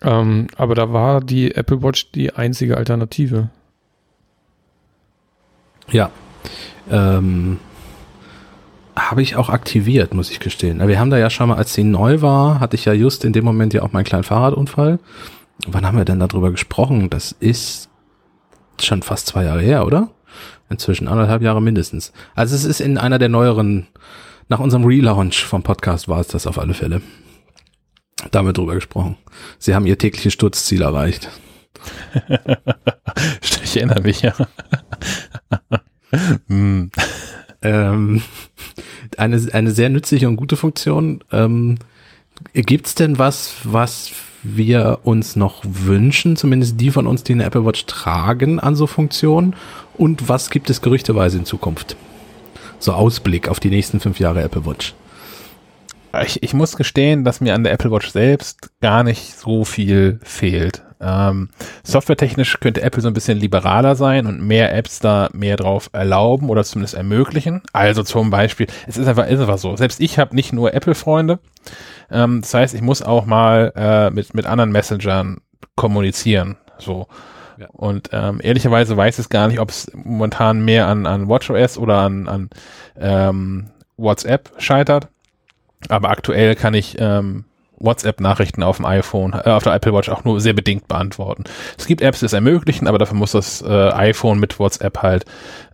Ähm, 0.01 0.47
aber 0.57 0.75
da 0.75 0.91
war 0.91 1.21
die 1.21 1.55
Apple 1.55 1.81
Watch 1.81 2.11
die 2.11 2.33
einzige 2.33 2.75
Alternative. 2.75 3.49
Ja. 5.89 6.11
Ähm, 6.91 7.59
habe 8.93 9.21
ich 9.21 9.37
auch 9.37 9.47
aktiviert, 9.47 10.13
muss 10.13 10.31
ich 10.31 10.41
gestehen. 10.41 10.85
Wir 10.85 10.99
haben 10.99 11.09
da 11.09 11.17
ja 11.17 11.29
schon 11.29 11.47
mal, 11.47 11.55
als 11.55 11.73
sie 11.73 11.85
neu 11.85 12.21
war, 12.21 12.59
hatte 12.59 12.75
ich 12.75 12.83
ja 12.83 12.91
just 12.91 13.23
in 13.23 13.31
dem 13.31 13.45
Moment 13.45 13.73
ja 13.73 13.81
auch 13.81 13.93
meinen 13.93 14.03
kleinen 14.03 14.25
Fahrradunfall. 14.25 14.99
Wann 15.65 15.85
haben 15.85 15.97
wir 15.97 16.03
denn 16.03 16.19
darüber 16.19 16.51
gesprochen? 16.51 17.09
Das 17.09 17.31
ist 17.31 17.89
schon 18.81 19.01
fast 19.01 19.27
zwei 19.27 19.45
Jahre 19.45 19.61
her, 19.61 19.85
oder? 19.85 20.09
Inzwischen 20.69 21.07
anderthalb 21.07 21.41
Jahre 21.41 21.61
mindestens. 21.61 22.11
Also 22.35 22.53
es 22.53 22.65
ist 22.65 22.81
in 22.81 22.97
einer 22.97 23.17
der 23.17 23.29
neueren, 23.29 23.87
nach 24.47 24.59
unserem 24.59 24.85
Relaunch 24.85 25.43
vom 25.43 25.63
Podcast 25.63 26.07
war 26.07 26.19
es 26.19 26.27
das 26.27 26.47
auf 26.47 26.59
alle 26.59 26.73
Fälle. 26.73 27.01
Da 28.31 28.39
haben 28.39 28.45
wir 28.45 28.53
drüber 28.53 28.75
gesprochen. 28.75 29.17
Sie 29.59 29.75
haben 29.75 29.85
ihr 29.85 29.97
tägliches 29.97 30.33
Sturzziel 30.33 30.81
erreicht. 30.81 31.29
Ich 33.63 33.77
erinnere 33.77 34.01
mich, 34.01 34.21
ja. 34.21 34.33
Hm. 36.47 36.91
ähm, 37.61 38.21
eine, 39.17 39.49
eine 39.51 39.71
sehr 39.71 39.89
nützliche 39.89 40.29
und 40.29 40.37
gute 40.37 40.55
Funktion. 40.55 41.21
Ähm, 41.31 41.77
Gibt 42.53 42.87
es 42.87 42.95
denn 42.95 43.19
was, 43.19 43.55
was 43.63 44.11
wir 44.43 44.99
uns 45.03 45.35
noch 45.35 45.61
wünschen, 45.65 46.37
zumindest 46.37 46.79
die 46.79 46.91
von 46.91 47.05
uns, 47.05 47.23
die 47.23 47.33
eine 47.33 47.43
Apple 47.43 47.65
Watch 47.65 47.85
tragen, 47.85 48.61
an 48.61 48.77
so 48.77 48.87
Funktionen? 48.87 49.55
Und 49.97 50.29
was 50.29 50.49
gibt 50.51 50.69
es 50.69 50.81
gerüchteweise 50.81 51.37
in 51.37 51.45
Zukunft? 51.45 51.97
So 52.79 52.93
Ausblick 52.93 53.49
auf 53.49 53.59
die 53.59 53.69
nächsten 53.69 53.99
fünf 53.99 54.19
Jahre 54.19 54.41
Apple 54.43 54.65
Watch. 54.65 54.93
Ich, 56.23 56.41
ich 56.43 56.53
muss 56.53 56.77
gestehen, 56.77 57.23
dass 57.23 57.41
mir 57.41 57.55
an 57.55 57.63
der 57.63 57.73
Apple 57.73 57.91
Watch 57.91 58.09
selbst 58.09 58.69
gar 58.81 59.03
nicht 59.03 59.37
so 59.37 59.65
viel 59.65 60.19
fehlt. 60.23 60.81
Ähm, 61.01 61.49
softwaretechnisch 61.83 62.59
könnte 62.59 62.81
Apple 62.81 63.01
so 63.01 63.09
ein 63.09 63.13
bisschen 63.13 63.37
liberaler 63.37 63.95
sein 63.95 64.25
und 64.25 64.41
mehr 64.41 64.73
Apps 64.73 64.99
da 64.99 65.29
mehr 65.33 65.57
drauf 65.57 65.89
erlauben 65.91 66.49
oder 66.49 66.63
zumindest 66.63 66.93
ermöglichen. 66.93 67.61
Also 67.73 68.03
zum 68.03 68.29
Beispiel, 68.29 68.67
es 68.87 68.97
ist 68.97 69.07
einfach, 69.07 69.27
ist 69.27 69.39
einfach 69.39 69.57
so. 69.57 69.75
Selbst 69.75 69.99
ich 69.99 70.17
habe 70.17 70.35
nicht 70.35 70.53
nur 70.53 70.73
Apple-Freunde. 70.73 71.39
Ähm, 72.09 72.41
das 72.41 72.53
heißt, 72.53 72.73
ich 72.75 72.81
muss 72.81 73.01
auch 73.01 73.25
mal 73.25 73.73
äh, 73.75 74.09
mit, 74.09 74.33
mit 74.33 74.45
anderen 74.45 74.71
Messengern 74.71 75.41
kommunizieren. 75.75 76.55
So. 76.77 77.07
Ja. 77.57 77.67
Und 77.71 78.09
ähm, 78.11 78.39
ehrlicherweise 78.41 78.97
weiß 78.97 79.19
ich 79.19 79.29
gar 79.29 79.47
nicht, 79.47 79.59
ob 79.59 79.69
es 79.69 79.91
momentan 79.93 80.63
mehr 80.63 80.87
an, 80.87 81.05
an 81.05 81.27
WatchOS 81.27 81.77
oder 81.77 81.99
an, 81.99 82.27
an 82.27 82.49
ähm, 82.99 83.67
WhatsApp 83.97 84.51
scheitert. 84.57 85.07
Aber 85.89 86.09
aktuell 86.09 86.55
kann 86.55 86.73
ich 86.73 86.97
ähm, 86.99 87.45
WhatsApp-Nachrichten 87.79 88.63
auf 88.63 88.77
dem 88.77 88.85
iPhone, 88.85 89.33
äh, 89.33 89.49
auf 89.49 89.63
der 89.63 89.73
Apple 89.73 89.93
Watch 89.93 90.09
auch 90.09 90.23
nur 90.23 90.39
sehr 90.39 90.53
bedingt 90.53 90.87
beantworten. 90.87 91.43
Es 91.77 91.85
gibt 91.85 92.01
Apps, 92.01 92.19
die 92.19 92.25
es 92.25 92.33
ermöglichen, 92.33 92.87
aber 92.87 92.97
dafür 92.97 93.17
muss 93.17 93.31
das 93.31 93.61
äh, 93.61 93.89
iPhone 93.91 94.39
mit 94.39 94.59
WhatsApp 94.59 95.01
halt 95.01 95.25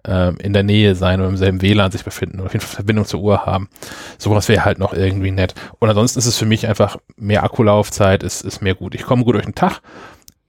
ähm, 0.06 0.38
in 0.40 0.54
der 0.54 0.64
Nähe 0.64 0.96
sein 0.96 1.20
oder 1.20 1.30
im 1.30 1.38
selben 1.38 1.62
WLAN 1.62 1.92
sich 1.92 2.04
befinden 2.04 2.38
oder 2.40 2.48
auf 2.48 2.54
jeden 2.54 2.66
Fall 2.66 2.76
Verbindung 2.76 3.06
zur 3.06 3.22
Uhr 3.22 3.46
haben. 3.46 3.70
Sowas 4.18 4.50
wäre 4.50 4.66
halt 4.66 4.80
noch 4.80 4.94
irgendwie 4.94 5.32
nett. 5.32 5.54
Und 5.80 5.90
ansonsten 5.90 6.20
ist 6.20 6.26
es 6.26 6.38
für 6.38 6.46
mich 6.46 6.68
einfach 6.68 6.98
mehr 7.18 7.44
Akkulaufzeit, 7.44 8.24
ist, 8.24 8.44
ist 8.44 8.62
mehr 8.62 8.76
gut. 8.76 8.96
Ich 8.96 9.04
komme 9.04 9.24
gut 9.24 9.36
durch 9.36 9.46
den 9.46 9.56
Tag. 9.56 9.82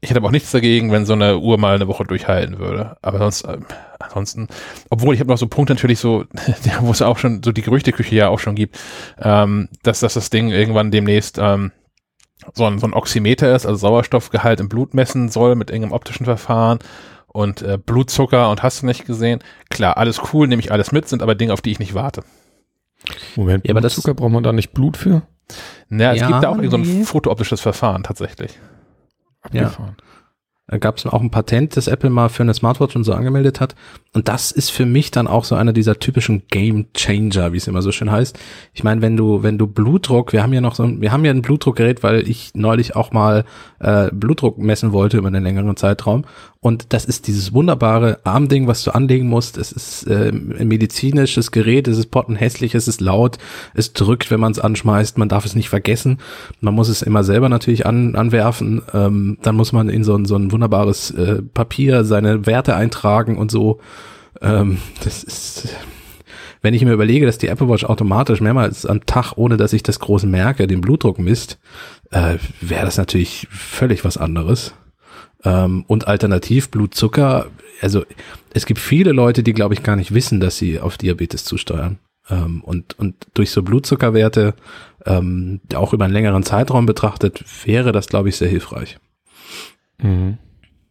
Ich 0.04 0.10
hätte 0.10 0.18
aber 0.18 0.26
auch 0.28 0.32
nichts 0.32 0.50
dagegen, 0.50 0.90
wenn 0.90 1.06
so 1.06 1.12
eine 1.12 1.38
Uhr 1.38 1.58
mal 1.58 1.76
eine 1.76 1.86
Woche 1.86 2.02
durchhalten 2.04 2.58
würde. 2.58 2.96
Aber 3.02 3.18
sonst, 3.18 3.42
äh, 3.44 3.58
ansonsten, 4.00 4.48
obwohl 4.90 5.14
ich 5.14 5.20
habe 5.20 5.30
noch 5.30 5.38
so 5.38 5.46
Punkte 5.46 5.74
natürlich 5.74 6.00
so, 6.00 6.24
ja, 6.64 6.78
wo 6.80 6.90
es 6.90 7.00
auch 7.02 7.18
schon 7.18 7.40
so 7.44 7.52
die 7.52 7.62
Gerüchteküche 7.62 8.16
ja 8.16 8.28
auch 8.28 8.40
schon 8.40 8.56
gibt, 8.56 8.78
ähm, 9.20 9.68
dass, 9.84 10.00
dass 10.00 10.14
das 10.14 10.28
Ding 10.28 10.48
irgendwann 10.50 10.90
demnächst 10.90 11.38
ähm, 11.40 11.70
so, 12.52 12.64
ein, 12.66 12.80
so 12.80 12.86
ein 12.88 12.94
Oximeter 12.94 13.54
ist, 13.54 13.64
also 13.64 13.78
Sauerstoffgehalt 13.78 14.58
im 14.58 14.68
Blut 14.68 14.92
messen 14.92 15.28
soll 15.28 15.54
mit 15.54 15.70
irgendeinem 15.70 15.92
optischen 15.92 16.24
Verfahren 16.26 16.80
und 17.28 17.62
äh, 17.62 17.78
Blutzucker 17.78 18.50
und 18.50 18.64
hast 18.64 18.82
du 18.82 18.86
nicht 18.86 19.06
gesehen. 19.06 19.38
Klar, 19.70 19.96
alles 19.98 20.20
cool, 20.32 20.48
nehme 20.48 20.60
ich 20.60 20.72
alles 20.72 20.90
mit, 20.90 21.08
sind 21.08 21.22
aber 21.22 21.36
Dinge, 21.36 21.52
auf 21.52 21.60
die 21.60 21.70
ich 21.70 21.78
nicht 21.78 21.94
warte. 21.94 22.24
Moment, 23.36 23.64
Ja, 23.66 23.72
aber 23.72 23.80
das- 23.80 23.94
Blutzucker 23.94 24.14
braucht 24.14 24.32
man 24.32 24.42
da 24.42 24.52
nicht 24.52 24.72
Blut 24.72 24.96
für? 24.96 25.22
Na, 25.88 26.12
es 26.12 26.20
Ja, 26.20 26.26
gibt 26.28 26.42
da 26.42 26.48
auch 26.48 26.56
irgend 26.56 26.72
so 26.72 26.76
ein 26.78 26.82
nee. 26.82 27.04
fotooptisches 27.04 27.60
Verfahren 27.60 28.02
tatsächlich. 28.02 28.58
Abgefahren. 29.60 29.96
Da 29.96 30.04
gab 30.78 30.96
es 30.96 31.06
auch 31.06 31.20
ein 31.20 31.30
Patent, 31.30 31.76
das 31.76 31.86
Apple 31.88 32.08
mal 32.10 32.28
für 32.28 32.42
eine 32.42 32.54
Smartwatch 32.54 32.96
und 32.96 33.04
so 33.04 33.12
angemeldet 33.12 33.60
hat. 33.60 33.74
Und 34.14 34.28
das 34.28 34.52
ist 34.52 34.70
für 34.70 34.86
mich 34.86 35.10
dann 35.10 35.26
auch 35.26 35.44
so 35.44 35.54
einer 35.54 35.72
dieser 35.72 35.98
typischen 35.98 36.42
Game 36.50 36.86
Changer, 36.94 37.52
wie 37.52 37.56
es 37.56 37.66
immer 37.66 37.82
so 37.82 37.92
schön 37.92 38.10
heißt. 38.10 38.38
Ich 38.72 38.84
meine, 38.84 39.02
wenn 39.02 39.16
du, 39.16 39.42
wenn 39.42 39.58
du 39.58 39.66
Blutdruck, 39.66 40.32
wir 40.32 40.42
haben 40.42 40.52
ja 40.52 40.60
noch 40.60 40.74
so, 40.74 40.84
ein- 40.84 41.00
wir 41.00 41.12
haben 41.12 41.24
ja 41.24 41.30
ein 41.32 41.42
Blutdruckgerät, 41.42 42.02
weil 42.02 42.28
ich 42.28 42.52
neulich 42.54 42.94
auch 42.96 43.12
mal 43.12 43.44
äh, 43.80 44.10
Blutdruck 44.12 44.58
messen 44.58 44.92
wollte 44.92 45.16
über 45.18 45.28
einen 45.28 45.42
längeren 45.42 45.76
Zeitraum. 45.76 46.24
Und 46.60 46.92
das 46.92 47.04
ist 47.06 47.26
dieses 47.26 47.52
wunderbare 47.52 48.20
Armding, 48.22 48.68
was 48.68 48.84
du 48.84 48.92
anlegen 48.94 49.26
musst. 49.28 49.58
Es 49.58 49.72
ist 49.72 50.06
äh, 50.06 50.28
ein 50.28 50.68
medizinisches 50.68 51.50
Gerät, 51.50 51.88
es 51.88 51.98
ist 51.98 52.12
pottenhässlich, 52.12 52.76
es 52.76 52.86
ist 52.86 53.00
laut, 53.00 53.38
es 53.74 53.92
drückt, 53.94 54.30
wenn 54.30 54.38
man 54.38 54.52
es 54.52 54.60
anschmeißt, 54.60 55.18
man 55.18 55.28
darf 55.28 55.44
es 55.44 55.56
nicht 55.56 55.68
vergessen. 55.68 56.18
Man 56.60 56.74
muss 56.74 56.88
es 56.88 57.02
immer 57.02 57.24
selber 57.24 57.48
natürlich 57.48 57.84
an, 57.84 58.14
anwerfen. 58.14 58.82
Ähm, 58.94 59.38
dann 59.42 59.56
muss 59.56 59.72
man 59.72 59.88
in 59.88 60.04
so 60.04 60.22
so 60.24 60.36
wunderbares 60.52 61.10
äh, 61.10 61.42
Papier 61.42 62.04
seine 62.04 62.46
Werte 62.46 62.76
eintragen 62.76 63.36
und 63.38 63.50
so. 63.50 63.80
Ähm, 64.40 64.78
das 65.02 65.24
ist 65.24 65.68
wenn 66.62 66.74
ich 66.74 66.84
mir 66.84 66.92
überlege, 66.92 67.26
dass 67.26 67.38
die 67.38 67.48
Apple 67.48 67.68
Watch 67.68 67.84
automatisch 67.84 68.40
mehrmals 68.40 68.86
am 68.86 69.04
Tag, 69.04 69.32
ohne 69.36 69.56
dass 69.56 69.72
ich 69.72 69.82
das 69.82 69.98
groß 69.98 70.24
merke, 70.24 70.68
den 70.68 70.80
Blutdruck 70.80 71.18
misst, 71.18 71.58
äh, 72.10 72.38
wäre 72.60 72.86
das 72.86 72.96
natürlich 72.96 73.48
völlig 73.50 74.04
was 74.04 74.16
anderes. 74.16 74.72
Ähm, 75.44 75.84
und 75.88 76.06
alternativ 76.06 76.70
Blutzucker, 76.70 77.46
also 77.80 78.04
es 78.54 78.64
gibt 78.64 78.78
viele 78.78 79.10
Leute, 79.10 79.42
die 79.42 79.52
glaube 79.52 79.74
ich 79.74 79.82
gar 79.82 79.96
nicht 79.96 80.14
wissen, 80.14 80.38
dass 80.38 80.56
sie 80.56 80.78
auf 80.78 80.96
Diabetes 80.96 81.44
zusteuern. 81.44 81.98
Ähm, 82.30 82.62
und, 82.62 82.96
und 82.96 83.26
durch 83.34 83.50
so 83.50 83.64
Blutzuckerwerte, 83.64 84.54
ähm, 85.04 85.60
auch 85.74 85.92
über 85.92 86.04
einen 86.04 86.14
längeren 86.14 86.44
Zeitraum 86.44 86.86
betrachtet, 86.86 87.44
wäre 87.64 87.90
das 87.90 88.06
glaube 88.06 88.28
ich 88.28 88.36
sehr 88.36 88.48
hilfreich. 88.48 88.98
Mhm. 90.02 90.38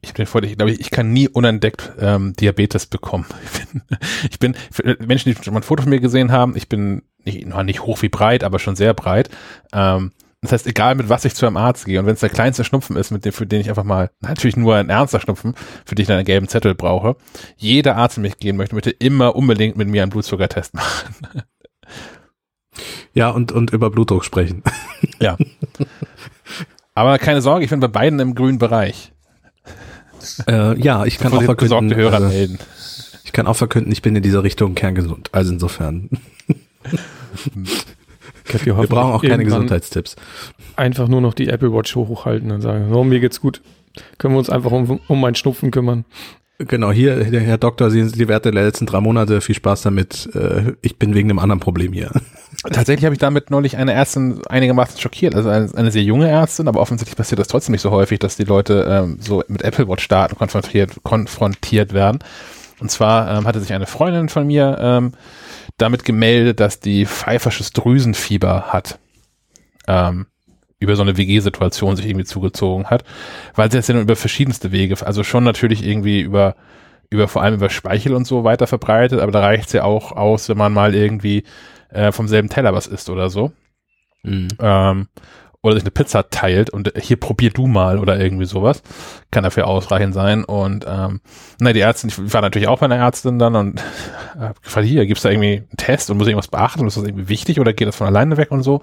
Ich 0.03 0.13
bin 0.15 0.25
vor, 0.25 0.41
ich 0.41 0.57
glaube, 0.57 0.71
ich 0.71 0.89
kann 0.89 1.13
nie 1.13 1.27
unentdeckt 1.29 1.91
ähm, 1.99 2.33
Diabetes 2.33 2.87
bekommen. 2.87 3.25
Ich 4.29 4.39
bin, 4.39 4.55
ich 4.71 4.77
bin 4.77 5.07
Menschen, 5.07 5.31
die 5.31 5.43
schon 5.43 5.53
mal 5.53 5.59
ein 5.59 5.63
Foto 5.63 5.83
von 5.83 5.89
mir 5.91 5.99
gesehen 5.99 6.31
haben, 6.31 6.55
ich 6.55 6.67
bin 6.67 7.03
nicht, 7.23 7.45
noch 7.45 7.63
nicht 7.63 7.81
hoch 7.81 8.01
wie 8.01 8.09
breit, 8.09 8.43
aber 8.43 8.57
schon 8.59 8.75
sehr 8.75 8.93
breit. 8.93 9.29
Ähm, 9.73 10.11
das 10.41 10.53
heißt, 10.53 10.67
egal 10.67 10.95
mit 10.95 11.07
was 11.07 11.23
ich 11.25 11.35
zu 11.35 11.45
einem 11.45 11.57
Arzt 11.57 11.85
gehe 11.85 11.99
und 11.99 12.07
wenn 12.07 12.15
es 12.15 12.19
der 12.19 12.29
kleinste 12.29 12.63
Schnupfen 12.63 12.95
ist, 12.95 13.11
mit 13.11 13.25
dem, 13.25 13.31
für 13.31 13.45
den 13.45 13.61
ich 13.61 13.69
einfach 13.69 13.83
mal, 13.83 14.09
natürlich 14.21 14.57
nur 14.57 14.75
ein 14.75 14.89
ernster 14.89 15.19
Schnupfen, 15.19 15.53
für 15.85 15.93
den 15.93 16.01
ich 16.01 16.07
dann 16.07 16.17
einen 16.17 16.25
gelben 16.25 16.47
Zettel 16.47 16.73
brauche, 16.73 17.15
jeder 17.57 17.95
Arzt, 17.95 18.17
mit 18.17 18.23
mich 18.23 18.39
gehen 18.39 18.57
möchte, 18.57 18.73
möchte 18.73 18.89
immer 18.89 19.35
unbedingt 19.35 19.77
mit 19.77 19.87
mir 19.87 20.01
einen 20.01 20.11
Blutzuckertest 20.11 20.73
machen. 20.73 21.43
Ja, 23.13 23.29
und, 23.29 23.51
und 23.51 23.71
über 23.71 23.91
Blutdruck 23.91 24.25
sprechen. 24.25 24.63
Ja. 25.19 25.37
Aber 26.93 27.17
keine 27.19 27.41
Sorge, 27.41 27.63
ich 27.63 27.69
bin 27.69 27.79
bei 27.79 27.87
beiden 27.87 28.19
im 28.19 28.35
grünen 28.35 28.57
Bereich. 28.57 29.11
Äh, 30.47 30.79
ja, 30.79 31.05
ich 31.05 31.17
kann 31.17 31.33
auch 31.33 31.41
verkünden, 31.41 31.95
Hörer 31.95 32.15
also, 32.15 32.27
melden. 32.27 32.59
ich 33.23 33.31
kann 33.31 33.47
auch 33.47 33.55
verkünden, 33.55 33.91
ich 33.91 34.01
bin 34.01 34.15
in 34.15 34.21
dieser 34.21 34.43
Richtung 34.43 34.75
kerngesund. 34.75 35.29
Also 35.31 35.51
insofern. 35.51 36.09
Wir 38.63 38.73
brauchen 38.73 39.13
auch 39.13 39.21
keine 39.23 39.45
Gesundheitstipps. 39.45 40.15
Einfach 40.75 41.07
nur 41.07 41.21
noch 41.21 41.33
die 41.33 41.47
Apple 41.47 41.73
Watch 41.73 41.95
hochhalten 41.95 42.51
und 42.51 42.61
sagen, 42.61 42.93
oh, 42.93 43.03
mir 43.03 43.19
geht's 43.19 43.39
gut. 43.39 43.61
Können 44.17 44.33
wir 44.33 44.39
uns 44.39 44.49
einfach 44.49 44.71
um, 44.71 44.99
um 45.07 45.21
meinen 45.21 45.35
Schnupfen 45.35 45.71
kümmern. 45.71 46.05
Genau, 46.57 46.91
hier, 46.91 47.23
Herr 47.23 47.57
Doktor, 47.57 47.89
sehen 47.89 48.09
Sie 48.09 48.17
die 48.17 48.27
Werte 48.27 48.51
der 48.51 48.63
letzten 48.63 48.85
drei 48.85 48.99
Monate. 48.99 49.41
Viel 49.41 49.55
Spaß 49.55 49.81
damit. 49.81 50.29
Äh, 50.35 50.73
ich 50.81 50.97
bin 50.97 51.15
wegen 51.15 51.29
einem 51.29 51.39
anderen 51.39 51.59
Problem 51.59 51.93
hier. 51.93 52.11
Tatsächlich 52.63 53.05
habe 53.05 53.15
ich 53.15 53.19
damit 53.19 53.49
neulich 53.49 53.77
eine 53.77 53.93
Ärztin 53.93 54.41
einigermaßen 54.47 54.99
schockiert. 54.99 55.33
Also 55.33 55.49
eine, 55.49 55.69
eine, 55.75 55.91
sehr 55.91 56.03
junge 56.03 56.29
Ärztin, 56.29 56.67
aber 56.67 56.79
offensichtlich 56.79 57.17
passiert 57.17 57.39
das 57.39 57.47
trotzdem 57.47 57.71
nicht 57.71 57.81
so 57.81 57.89
häufig, 57.89 58.19
dass 58.19 58.37
die 58.37 58.43
Leute 58.43 58.85
ähm, 58.87 59.17
so 59.19 59.43
mit 59.47 59.63
Apple 59.63 59.87
Watch 59.87 60.07
Daten 60.07 60.35
konfrontiert, 60.35 60.97
konfrontiert 61.01 61.93
werden. 61.93 62.19
Und 62.79 62.91
zwar 62.91 63.35
ähm, 63.35 63.47
hatte 63.47 63.59
sich 63.59 63.73
eine 63.73 63.87
Freundin 63.87 64.29
von 64.29 64.45
mir 64.45 64.77
ähm, 64.79 65.13
damit 65.77 66.05
gemeldet, 66.05 66.59
dass 66.59 66.79
die 66.79 67.07
pfeifersches 67.07 67.71
Drüsenfieber 67.71 68.65
hat. 68.67 68.99
Ähm, 69.87 70.27
über 70.81 70.95
so 70.95 71.03
eine 71.03 71.15
WG-Situation 71.15 71.95
sich 71.95 72.07
irgendwie 72.07 72.25
zugezogen 72.25 72.87
hat, 72.87 73.03
weil 73.55 73.71
sie 73.71 73.77
das 73.77 73.87
ja 73.87 73.93
nun 73.93 74.03
über 74.03 74.15
verschiedenste 74.15 74.71
Wege, 74.71 74.95
also 75.05 75.23
schon 75.23 75.43
natürlich 75.43 75.85
irgendwie 75.85 76.21
über, 76.21 76.55
über 77.11 77.27
vor 77.27 77.43
allem 77.43 77.53
über 77.53 77.69
Speichel 77.69 78.15
und 78.15 78.25
so 78.25 78.43
weiter 78.43 78.65
verbreitet, 78.65 79.19
aber 79.19 79.31
da 79.31 79.41
reicht 79.41 79.67
es 79.67 79.73
ja 79.73 79.83
auch 79.83 80.11
aus, 80.11 80.49
wenn 80.49 80.57
man 80.57 80.73
mal 80.73 80.95
irgendwie 80.95 81.43
äh, 81.91 82.11
vom 82.11 82.27
selben 82.27 82.49
Teller 82.49 82.73
was 82.73 82.87
isst 82.87 83.09
oder 83.09 83.29
so. 83.29 83.51
Mhm. 84.23 84.49
Ähm, 84.59 85.07
oder 85.63 85.75
sich 85.75 85.83
eine 85.83 85.91
Pizza 85.91 86.27
teilt 86.29 86.71
und 86.71 86.91
hier 86.99 87.17
probier 87.17 87.51
du 87.51 87.67
mal 87.67 87.99
oder 87.99 88.19
irgendwie 88.19 88.45
sowas. 88.45 88.81
Kann 89.29 89.43
dafür 89.43 89.67
ausreichend 89.67 90.13
sein. 90.13 90.43
Und 90.43 90.85
ähm, 90.87 91.21
na, 91.59 91.71
die 91.71 91.81
Ärztin, 91.81 92.09
ich 92.09 92.33
war 92.33 92.41
natürlich 92.41 92.67
auch 92.67 92.79
bei 92.79 92.85
einer 92.85 92.97
Ärztin 92.97 93.37
dann 93.37 93.55
und 93.55 93.79
äh, 94.39 94.53
gefragt, 94.63 94.87
hier, 94.87 95.05
gibt's 95.05 95.21
da 95.21 95.29
irgendwie 95.29 95.57
einen 95.57 95.77
Test 95.77 96.09
und 96.09 96.17
muss 96.17 96.27
irgendwas 96.27 96.47
beachten 96.47 96.85
ist 96.87 96.97
das 96.97 97.03
irgendwie 97.03 97.29
wichtig 97.29 97.59
oder 97.59 97.73
geht 97.73 97.87
das 97.87 97.95
von 97.95 98.07
alleine 98.07 98.37
weg 98.37 98.51
und 98.51 98.63
so? 98.63 98.81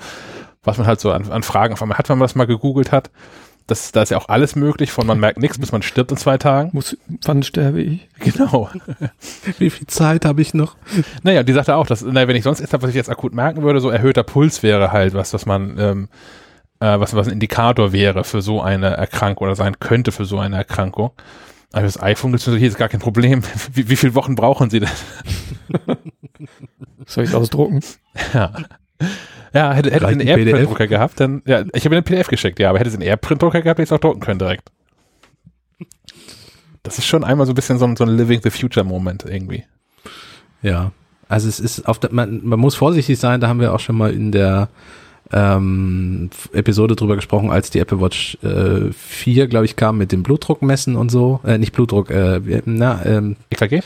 Was 0.62 0.78
man 0.78 0.86
halt 0.86 1.00
so 1.00 1.10
an, 1.10 1.28
an 1.30 1.42
Fragen 1.42 1.72
auf 1.72 1.82
einmal 1.82 1.98
hat, 1.98 2.08
wenn 2.08 2.18
man 2.18 2.26
das 2.26 2.36
mal 2.36 2.46
gegoogelt 2.46 2.92
hat. 2.92 3.10
Das, 3.68 3.92
da 3.92 4.02
ist 4.02 4.10
ja 4.10 4.18
auch 4.18 4.28
alles 4.28 4.56
möglich, 4.56 4.90
von 4.90 5.06
man 5.06 5.20
merkt 5.20 5.38
nichts, 5.38 5.58
bis 5.58 5.72
man 5.72 5.82
stirbt 5.82 6.10
in 6.10 6.16
zwei 6.16 6.38
Tagen. 6.38 6.70
Muss, 6.72 6.96
wann 7.24 7.42
sterbe 7.42 7.80
ich? 7.80 8.08
Genau. 8.18 8.70
Wie 9.58 9.70
viel 9.70 9.86
Zeit 9.86 10.24
habe 10.24 10.42
ich 10.42 10.54
noch? 10.54 10.76
Naja, 11.22 11.44
die 11.44 11.52
sagte 11.52 11.76
auch, 11.76 11.86
dass, 11.86 12.02
naja, 12.02 12.26
wenn 12.26 12.34
ich 12.34 12.42
sonst 12.44 12.60
etwas, 12.60 12.82
was 12.82 12.90
ich 12.90 12.96
jetzt 12.96 13.10
akut 13.10 13.34
merken 13.34 13.62
würde, 13.62 13.80
so 13.80 13.90
erhöhter 13.90 14.24
Puls 14.24 14.62
wäre 14.62 14.90
halt 14.90 15.14
was, 15.14 15.32
was 15.32 15.46
man 15.46 15.78
ähm, 15.78 16.08
äh, 16.80 17.00
was, 17.00 17.14
was 17.14 17.26
ein 17.26 17.32
Indikator 17.34 17.92
wäre 17.92 18.24
für 18.24 18.42
so 18.42 18.60
eine 18.60 18.96
Erkrankung 18.96 19.46
oder 19.46 19.56
sein 19.56 19.78
könnte 19.78 20.12
für 20.12 20.24
so 20.24 20.38
eine 20.38 20.56
Erkrankung. 20.56 21.12
Aber 21.72 21.82
das 21.82 22.00
iPhone 22.00 22.34
ist 22.34 22.44
hier 22.44 22.60
ist 22.60 22.78
gar 22.78 22.88
kein 22.88 23.00
Problem. 23.00 23.42
Wie, 23.72 23.90
wie 23.90 23.96
viele 23.96 24.14
Wochen 24.14 24.34
brauchen 24.34 24.70
Sie 24.70 24.80
denn? 24.80 24.88
Soll 27.06 27.24
ich 27.24 27.30
es 27.30 27.36
ausdrucken? 27.36 27.80
Ja. 28.32 28.52
Ja, 29.54 29.72
hätte, 29.72 29.90
hätte 29.90 30.06
einen 30.06 30.20
AirPrint-Drucker 30.20 30.86
gehabt, 30.86 31.20
dann, 31.20 31.42
ja, 31.46 31.64
ich 31.72 31.84
habe 31.84 31.96
einen 31.96 32.04
PDF 32.04 32.28
geschickt, 32.28 32.58
ja, 32.58 32.70
aber 32.70 32.78
hätte 32.78 32.90
es 32.90 32.94
einen 32.94 33.02
AirPrint-Drucker 33.02 33.62
gehabt, 33.62 33.78
hätte 33.78 33.84
ich 33.84 33.88
es 33.88 33.92
auch 33.92 34.00
drucken 34.00 34.20
können 34.20 34.38
direkt. 34.38 34.70
Das 36.82 36.98
ist 36.98 37.06
schon 37.06 37.24
einmal 37.24 37.46
so 37.46 37.52
ein 37.52 37.54
bisschen 37.54 37.78
so 37.78 37.86
ein, 37.86 37.96
so 37.96 38.04
ein 38.04 38.10
Living 38.10 38.40
the 38.42 38.50
Future-Moment 38.50 39.24
irgendwie. 39.26 39.64
Ja, 40.62 40.92
also 41.28 41.48
es 41.48 41.60
ist 41.60 41.86
auf 41.86 41.98
der, 41.98 42.12
man, 42.12 42.40
man 42.44 42.58
muss 42.58 42.74
vorsichtig 42.74 43.18
sein, 43.18 43.40
da 43.40 43.48
haben 43.48 43.60
wir 43.60 43.74
auch 43.74 43.80
schon 43.80 43.96
mal 43.96 44.12
in 44.12 44.32
der 44.32 44.68
ähm, 45.32 46.30
Episode 46.52 46.96
drüber 46.96 47.16
gesprochen, 47.16 47.50
als 47.50 47.70
die 47.70 47.78
Apple 47.78 48.00
Watch 48.00 48.38
äh, 48.42 48.92
4, 48.92 49.46
glaube 49.48 49.66
ich, 49.66 49.76
kam 49.76 49.98
mit 49.98 50.12
dem 50.12 50.22
Blutdruck 50.22 50.62
messen 50.62 50.96
und 50.96 51.10
so. 51.10 51.40
Äh, 51.44 51.58
nicht 51.58 51.72
Blutdruck, 51.72 52.10
äh, 52.10 52.40
na, 52.64 53.04
ähm, 53.04 53.36
EKG? 53.50 53.82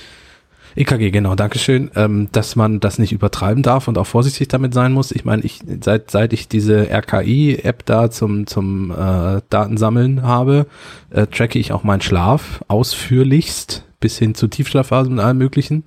EKG, 0.74 1.10
genau, 1.10 1.34
Dankeschön, 1.34 1.90
ähm, 1.94 2.28
dass 2.32 2.56
man 2.56 2.80
das 2.80 2.98
nicht 2.98 3.12
übertreiben 3.12 3.62
darf 3.62 3.88
und 3.88 3.98
auch 3.98 4.06
vorsichtig 4.06 4.48
damit 4.48 4.74
sein 4.74 4.92
muss. 4.92 5.12
Ich 5.12 5.24
meine, 5.24 5.42
ich 5.42 5.60
seit 5.80 6.10
seit 6.10 6.32
ich 6.32 6.48
diese 6.48 6.88
RKI-App 6.90 7.84
da 7.84 8.10
zum 8.10 8.46
zum 8.46 8.90
äh, 8.90 9.42
Datensammeln 9.50 10.22
habe, 10.22 10.66
äh, 11.10 11.26
tracke 11.26 11.58
ich 11.58 11.72
auch 11.72 11.84
meinen 11.84 12.00
Schlaf 12.00 12.64
ausführlichst 12.68 13.84
bis 14.00 14.18
hin 14.18 14.34
zu 14.34 14.48
Tiefschlafphasen 14.48 15.14
und 15.14 15.20
allem 15.20 15.38
Möglichen. 15.38 15.84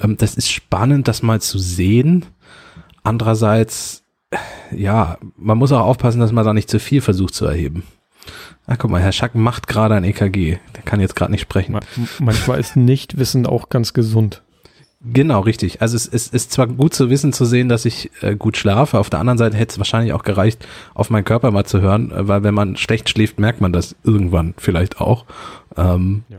Ähm, 0.00 0.16
das 0.16 0.34
ist 0.34 0.50
spannend, 0.50 1.08
das 1.08 1.22
mal 1.22 1.40
zu 1.40 1.58
sehen. 1.58 2.26
Andererseits 3.02 4.04
ja, 4.72 5.18
man 5.36 5.58
muss 5.58 5.72
auch 5.72 5.80
aufpassen, 5.86 6.20
dass 6.20 6.32
man 6.32 6.44
da 6.44 6.52
nicht 6.52 6.70
zu 6.70 6.78
viel 6.78 7.00
versucht 7.00 7.34
zu 7.34 7.46
erheben. 7.46 7.84
Ach, 8.66 8.76
guck 8.78 8.90
mal, 8.90 9.00
Herr 9.00 9.12
Schack 9.12 9.34
macht 9.34 9.66
gerade 9.66 9.94
ein 9.94 10.04
EKG. 10.04 10.58
Der 10.76 10.82
kann 10.84 11.00
jetzt 11.00 11.16
gerade 11.16 11.32
nicht 11.32 11.40
sprechen. 11.40 11.78
Manchmal 12.18 12.60
ist 12.60 12.76
Nichtwissen 12.76 13.46
auch 13.46 13.68
ganz 13.68 13.92
gesund. 13.92 14.42
Genau, 15.00 15.40
richtig. 15.40 15.80
Also 15.80 15.96
es, 15.96 16.08
es 16.08 16.28
ist 16.28 16.50
zwar 16.50 16.66
gut 16.66 16.92
zu 16.92 17.08
wissen, 17.08 17.32
zu 17.32 17.44
sehen, 17.44 17.68
dass 17.68 17.84
ich 17.84 18.10
äh, 18.20 18.34
gut 18.34 18.56
schlafe. 18.56 18.98
Auf 18.98 19.10
der 19.10 19.20
anderen 19.20 19.38
Seite 19.38 19.56
hätte 19.56 19.72
es 19.72 19.78
wahrscheinlich 19.78 20.12
auch 20.12 20.24
gereicht, 20.24 20.66
auf 20.94 21.08
meinen 21.08 21.24
Körper 21.24 21.52
mal 21.52 21.64
zu 21.64 21.80
hören, 21.80 22.10
äh, 22.10 22.26
weil 22.26 22.42
wenn 22.42 22.54
man 22.54 22.76
schlecht 22.76 23.08
schläft, 23.08 23.38
merkt 23.38 23.60
man 23.60 23.72
das 23.72 23.94
irgendwann 24.02 24.54
vielleicht 24.58 25.00
auch. 25.00 25.24
Ähm, 25.76 26.24
ja. 26.28 26.38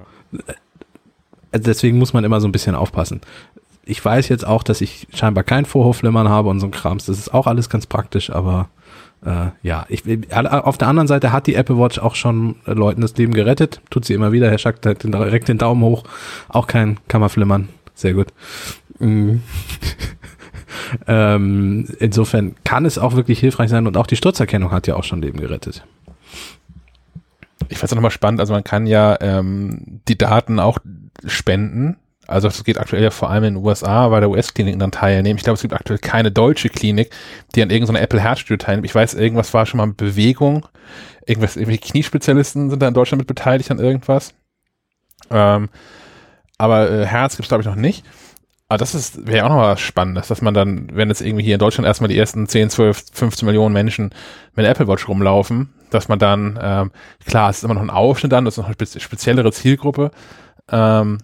Äh, 1.51 1.59
deswegen 1.61 1.97
muss 1.97 2.11
man 2.11 2.25
immer 2.25 2.41
so 2.41 2.47
ein 2.47 2.51
bisschen 2.51 2.75
aufpassen 2.75 3.21
ich 3.89 4.03
weiß 4.03 4.29
jetzt 4.29 4.45
auch, 4.45 4.61
dass 4.61 4.81
ich 4.81 5.07
scheinbar 5.13 5.43
kein 5.43 5.65
Vorhofflimmern 5.65 6.29
habe 6.29 6.49
und 6.49 6.59
so 6.59 6.67
ein 6.67 6.71
Krams. 6.71 7.07
Das 7.07 7.17
ist 7.17 7.33
auch 7.33 7.47
alles 7.47 7.69
ganz 7.69 7.87
praktisch, 7.87 8.29
aber 8.29 8.69
äh, 9.25 9.47
ja, 9.63 9.85
ich, 9.89 10.03
auf 10.33 10.77
der 10.77 10.87
anderen 10.87 11.07
Seite 11.07 11.31
hat 11.31 11.47
die 11.47 11.55
Apple 11.55 11.77
Watch 11.77 11.99
auch 11.99 12.15
schon 12.15 12.55
Leuten 12.65 13.01
das 13.01 13.15
Leben 13.17 13.33
gerettet. 13.33 13.81
Tut 13.89 14.05
sie 14.05 14.13
immer 14.13 14.31
wieder. 14.31 14.49
Herr 14.49 14.57
Schack 14.57 14.81
direkt 14.81 15.47
den 15.47 15.57
Daumen 15.57 15.81
hoch. 15.83 16.03
Auch 16.47 16.67
kein 16.67 16.97
Kammerflimmern. 17.07 17.69
Sehr 17.95 18.13
gut. 18.13 18.27
Mhm. 18.99 19.43
ähm, 21.07 21.87
insofern 21.99 22.55
kann 22.63 22.85
es 22.85 22.97
auch 22.97 23.15
wirklich 23.15 23.39
hilfreich 23.39 23.69
sein 23.69 23.87
und 23.87 23.97
auch 23.97 24.07
die 24.07 24.15
Sturzerkennung 24.15 24.71
hat 24.71 24.87
ja 24.87 24.95
auch 24.95 25.03
schon 25.03 25.21
Leben 25.21 25.39
gerettet. 25.39 25.83
Ich 27.67 27.77
fand 27.77 27.91
es 27.91 27.95
nochmal 27.95 28.11
spannend, 28.11 28.39
also 28.39 28.53
man 28.53 28.63
kann 28.63 28.87
ja 28.87 29.17
ähm, 29.21 30.01
die 30.07 30.17
Daten 30.17 30.59
auch 30.59 30.79
spenden 31.25 31.97
also 32.29 32.47
das 32.47 32.63
geht 32.63 32.77
aktuell 32.77 33.03
ja 33.03 33.09
vor 33.09 33.29
allem 33.29 33.43
in 33.43 33.53
den 33.55 33.65
USA, 33.65 34.07
bei 34.09 34.19
der 34.19 34.29
US-Kliniken 34.29 34.79
dann 34.79 34.91
teilnehmen. 34.91 35.37
Ich 35.37 35.43
glaube, 35.43 35.55
es 35.55 35.61
gibt 35.61 35.73
aktuell 35.73 35.99
keine 35.99 36.31
deutsche 36.31 36.69
Klinik, 36.69 37.11
die 37.55 37.63
an 37.63 37.69
irgendeiner 37.69 38.01
Apple 38.01 38.19
Herzstudio 38.19 38.57
teilnimmt. 38.57 38.85
Ich 38.85 38.95
weiß, 38.95 39.15
irgendwas 39.15 39.53
war 39.53 39.65
schon 39.65 39.79
mal 39.79 39.87
mit 39.87 39.97
Bewegung. 39.97 40.67
Irgendwas, 41.25 41.55
irgendwelche 41.55 41.91
Kniespezialisten 41.91 42.69
sind 42.69 42.81
da 42.81 42.87
in 42.87 42.93
Deutschland 42.93 43.19
mit 43.19 43.27
beteiligt 43.27 43.71
an 43.71 43.79
irgendwas. 43.79 44.33
Ähm, 45.31 45.69
aber 46.57 46.91
äh, 46.91 47.05
Herz 47.05 47.35
gibt 47.35 47.45
es, 47.45 47.49
glaube 47.49 47.61
ich, 47.61 47.67
noch 47.67 47.75
nicht. 47.75 48.05
Aber 48.67 48.77
das 48.77 48.93
ist 48.93 49.25
wäre 49.25 49.45
auch 49.45 49.49
noch 49.49 49.61
was 49.61 49.81
Spannendes, 49.81 50.27
dass 50.27 50.43
man 50.43 50.53
dann, 50.53 50.89
wenn 50.93 51.09
jetzt 51.09 51.21
irgendwie 51.21 51.43
hier 51.43 51.55
in 51.55 51.59
Deutschland 51.59 51.87
erstmal 51.87 52.09
die 52.09 52.17
ersten 52.17 52.47
10, 52.47 52.69
12, 52.69 53.05
15 53.11 53.45
Millionen 53.47 53.73
Menschen 53.73 54.13
mit 54.55 54.67
Apple 54.67 54.87
Watch 54.87 55.07
rumlaufen, 55.07 55.73
dass 55.89 56.07
man 56.07 56.19
dann, 56.19 56.59
ähm, 56.61 56.91
klar, 57.25 57.49
es 57.49 57.57
ist 57.57 57.63
immer 57.63 57.73
noch 57.73 57.81
ein 57.81 57.89
Aufschnitt 57.89 58.31
dann, 58.31 58.45
das 58.45 58.53
ist 58.53 58.57
noch 58.59 58.67
eine 58.67 59.01
speziellere 59.01 59.51
Zielgruppe, 59.51 60.11
ähm, 60.71 61.17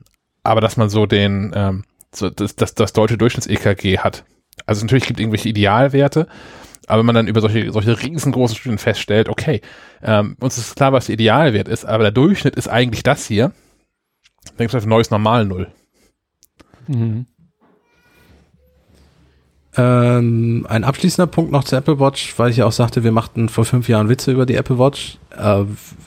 aber 0.46 0.62
dass 0.62 0.78
man 0.78 0.90
so 0.90 1.06
den, 1.06 1.52
ähm, 1.56 1.84
so 2.14 2.30
das, 2.30 2.56
das, 2.56 2.76
das 2.76 2.94
deutsche 2.94 3.18
Durchschnitts-EKG 3.18 4.00
hat. 4.00 4.26
Also 4.66 4.86
natürlich 4.86 5.06
gibt 5.06 5.20
irgendwelche 5.20 5.50
Idealwerte, 5.50 6.28
aber 6.88 7.00
wenn 7.00 7.06
man 7.08 7.16
dann 7.16 7.28
über 7.28 7.42
solche, 7.42 7.72
solche 7.72 8.02
riesengroßen 8.02 8.56
Studien 8.56 8.78
feststellt, 8.78 9.28
okay, 9.28 9.62
ähm, 10.02 10.38
uns 10.40 10.58
ist 10.58 10.76
klar, 10.76 10.94
was 10.94 11.08
der 11.08 11.14
Idealwert 11.14 11.68
ist, 11.68 11.86
aber 11.86 12.04
der 12.04 12.12
Durchschnitt 12.12 12.56
ist 12.56 12.68
eigentlich 12.68 13.04
das 13.04 13.26
hier, 13.26 13.52
dann 14.58 14.68
gibt 14.68 14.74
es 14.74 14.84
ein 14.84 14.90
neues 14.90 15.12
Normal 15.12 15.46
Null. 15.46 15.72
Mhm. 16.88 17.26
Ähm, 19.78 20.66
ein 20.70 20.84
abschließender 20.86 21.28
Punkt 21.28 21.52
noch 21.52 21.66
zur 21.66 21.80
Apple 21.80 22.00
Watch, 22.00 22.34
weil 22.38 22.50
ich 22.50 22.58
ja 22.58 22.66
auch 22.66 22.72
sagte, 22.72 23.04
wir 23.04 23.12
machten 23.12 23.50
vor 23.50 23.66
fünf 23.66 23.90
Jahren 23.90 24.08
Witze 24.08 24.32
über 24.32 24.46
die 24.46 24.56
Apple 24.56 24.80
Watch. 24.80 25.18
Äh, 25.38 25.64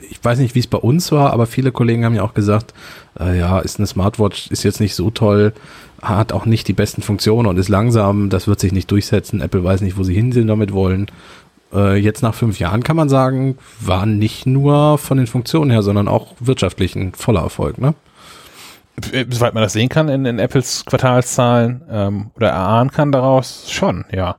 ich 0.09 0.23
weiß 0.23 0.39
nicht, 0.39 0.55
wie 0.55 0.61
es 0.61 0.67
bei 0.67 0.79
uns 0.79 1.13
war, 1.13 1.33
aber 1.33 1.47
viele 1.47 1.71
Kollegen 1.71 2.05
haben 2.05 2.15
ja 2.15 2.23
auch 2.23 2.33
gesagt, 2.33 2.73
äh, 3.21 3.39
ja, 3.39 3.59
ist 3.59 3.79
eine 3.79 3.87
Smartwatch, 3.87 4.51
ist 4.51 4.63
jetzt 4.63 4.81
nicht 4.81 4.95
so 4.95 5.11
toll, 5.11 5.53
hat 6.01 6.33
auch 6.33 6.47
nicht 6.47 6.67
die 6.69 6.73
besten 6.73 7.03
Funktionen 7.03 7.47
und 7.47 7.59
ist 7.59 7.69
langsam, 7.69 8.31
das 8.31 8.49
wird 8.49 8.61
sich 8.61 8.73
nicht 8.73 8.91
durchsetzen. 8.91 9.43
Apple 9.43 9.63
weiß 9.63 9.83
nicht, 9.83 9.99
wo 9.99 10.03
sie 10.03 10.15
hin 10.15 10.33
sind 10.33 10.47
damit 10.47 10.73
wollen. 10.73 11.07
Äh, 11.73 11.97
jetzt 11.97 12.23
nach 12.23 12.35
fünf 12.35 12.59
Jahren 12.59 12.83
kann 12.83 12.97
man 12.97 13.11
sagen, 13.11 13.59
war 13.81 14.07
nicht 14.07 14.47
nur 14.47 14.97
von 14.97 15.19
den 15.19 15.27
Funktionen 15.27 15.71
her, 15.71 15.83
sondern 15.83 16.09
auch 16.09 16.35
wirtschaftlich 16.41 16.97
ein 16.97 17.13
voller 17.13 17.43
Erfolg, 17.43 17.79
ne? 17.79 17.95
Äh, 19.13 19.27
soweit 19.31 19.55
man 19.55 19.63
das 19.63 19.73
sehen 19.73 19.89
kann 19.89 20.09
in, 20.09 20.25
in 20.25 20.39
Apples 20.39 20.85
Quartalszahlen 20.85 21.83
ähm, 21.91 22.31
oder 22.35 22.51
erahnen 22.51 22.91
kann 22.91 23.13
daraus, 23.13 23.71
schon, 23.71 24.05
ja. 24.13 24.37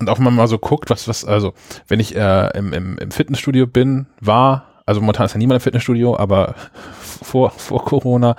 Und 0.00 0.08
auch 0.08 0.16
wenn 0.16 0.24
man 0.24 0.34
mal 0.34 0.48
so 0.48 0.58
guckt, 0.58 0.88
was, 0.90 1.08
was, 1.08 1.24
also, 1.24 1.52
wenn 1.86 2.00
ich 2.00 2.16
äh, 2.16 2.56
im, 2.56 2.72
im, 2.72 2.98
im 2.98 3.10
Fitnessstudio 3.10 3.66
bin, 3.66 4.06
war, 4.20 4.82
also 4.86 5.00
momentan 5.00 5.26
ist 5.26 5.34
ja 5.34 5.38
niemand 5.38 5.60
im 5.60 5.62
Fitnessstudio, 5.62 6.16
aber 6.16 6.54
vor, 7.00 7.50
vor 7.50 7.84
Corona, 7.84 8.36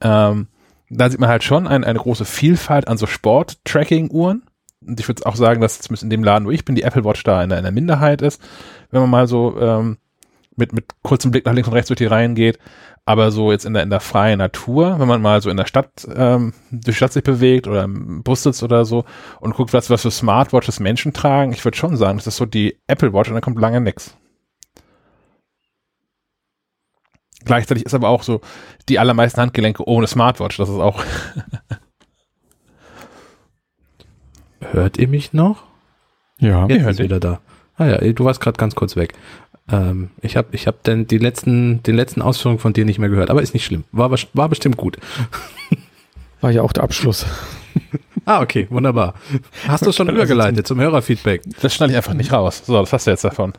ähm, 0.00 0.48
da 0.90 1.08
sieht 1.08 1.20
man 1.20 1.30
halt 1.30 1.42
schon 1.42 1.66
ein, 1.66 1.84
eine 1.84 1.98
große 1.98 2.24
Vielfalt 2.24 2.86
an 2.86 2.98
so 2.98 3.06
Sport-Tracking-Uhren. 3.06 4.42
Und 4.86 5.00
ich 5.00 5.08
würde 5.08 5.24
auch 5.26 5.36
sagen, 5.36 5.60
dass 5.60 5.80
zumindest 5.80 6.02
in 6.02 6.10
dem 6.10 6.24
Laden, 6.24 6.46
wo 6.46 6.50
ich 6.50 6.64
bin, 6.64 6.74
die 6.74 6.82
Apple 6.82 7.04
Watch 7.04 7.22
da 7.22 7.42
in 7.42 7.48
der, 7.48 7.58
in 7.58 7.64
der 7.64 7.72
Minderheit 7.72 8.20
ist. 8.20 8.42
Wenn 8.90 9.00
man 9.00 9.10
mal 9.10 9.26
so 9.26 9.58
ähm, 9.58 9.96
mit, 10.56 10.72
mit 10.72 10.86
kurzem 11.02 11.30
Blick 11.30 11.46
nach 11.46 11.52
links 11.52 11.68
und 11.68 11.74
rechts 11.74 11.88
durch 11.88 11.98
die 11.98 12.06
Reihen 12.06 12.34
geht. 12.34 12.58
Aber 13.04 13.32
so 13.32 13.50
jetzt 13.50 13.64
in 13.64 13.74
der, 13.74 13.82
in 13.82 13.90
der 13.90 13.98
freien 13.98 14.38
Natur, 14.38 15.00
wenn 15.00 15.08
man 15.08 15.20
mal 15.20 15.42
so 15.42 15.50
in 15.50 15.56
der 15.56 15.66
Stadt, 15.66 16.06
ähm, 16.14 16.52
durch 16.70 16.84
die 16.84 16.94
Stadt 16.94 17.12
sich 17.12 17.24
bewegt 17.24 17.66
oder 17.66 17.82
im 17.82 18.22
Bus 18.22 18.44
sitzt 18.44 18.62
oder 18.62 18.84
so 18.84 19.04
und 19.40 19.56
guckt, 19.56 19.72
was, 19.72 19.90
was 19.90 20.02
für 20.02 20.10
Smartwatches 20.12 20.78
Menschen 20.78 21.12
tragen, 21.12 21.52
ich 21.52 21.64
würde 21.64 21.76
schon 21.76 21.96
sagen, 21.96 22.18
das 22.18 22.28
ist 22.28 22.36
so 22.36 22.46
die 22.46 22.78
Apple 22.86 23.12
Watch 23.12 23.28
und 23.28 23.34
da 23.34 23.40
kommt 23.40 23.58
lange 23.58 23.80
nix. 23.80 24.16
Gleichzeitig 27.44 27.84
ist 27.84 27.94
aber 27.94 28.08
auch 28.08 28.22
so 28.22 28.40
die 28.88 29.00
allermeisten 29.00 29.40
Handgelenke 29.40 29.84
ohne 29.88 30.06
Smartwatch, 30.06 30.56
das 30.56 30.68
ist 30.68 30.76
auch. 30.76 31.02
Hört 34.60 34.96
ihr 34.96 35.08
mich 35.08 35.32
noch? 35.32 35.64
Ja, 36.38 36.66
Jetzt 36.66 36.86
ist 36.86 36.98
wieder 37.00 37.18
da. 37.18 37.40
Ah 37.76 37.86
ja, 37.86 37.98
du 37.98 38.24
warst 38.24 38.40
gerade 38.40 38.58
ganz 38.58 38.74
kurz 38.74 38.94
weg. 38.96 39.14
Ähm, 39.70 40.10
ich 40.20 40.36
habe 40.36 40.48
ich 40.52 40.66
hab 40.66 40.82
denn 40.82 41.06
die 41.06 41.18
letzten, 41.18 41.82
den 41.82 41.94
letzten 41.96 42.22
Ausführungen 42.22 42.58
von 42.58 42.72
dir 42.72 42.84
nicht 42.84 42.98
mehr 42.98 43.08
gehört, 43.08 43.30
aber 43.30 43.42
ist 43.42 43.54
nicht 43.54 43.64
schlimm. 43.64 43.84
War, 43.92 44.10
war 44.10 44.48
bestimmt 44.48 44.76
gut. 44.76 44.98
War 46.40 46.50
ja 46.50 46.62
auch 46.62 46.72
der 46.72 46.82
Abschluss. 46.82 47.24
ah, 48.24 48.40
okay, 48.40 48.66
wunderbar. 48.68 49.14
Hast 49.68 49.86
du 49.86 49.92
schon 49.92 50.08
übergeleitet 50.10 50.66
zum 50.66 50.80
Hörerfeedback? 50.80 51.42
Das 51.60 51.72
schneide 51.72 51.92
ich 51.92 51.96
einfach 51.96 52.14
nicht 52.14 52.32
raus. 52.32 52.62
So, 52.66 52.74
was 52.74 52.92
hast 52.92 53.06
du 53.06 53.12
jetzt 53.12 53.24
davon? 53.24 53.52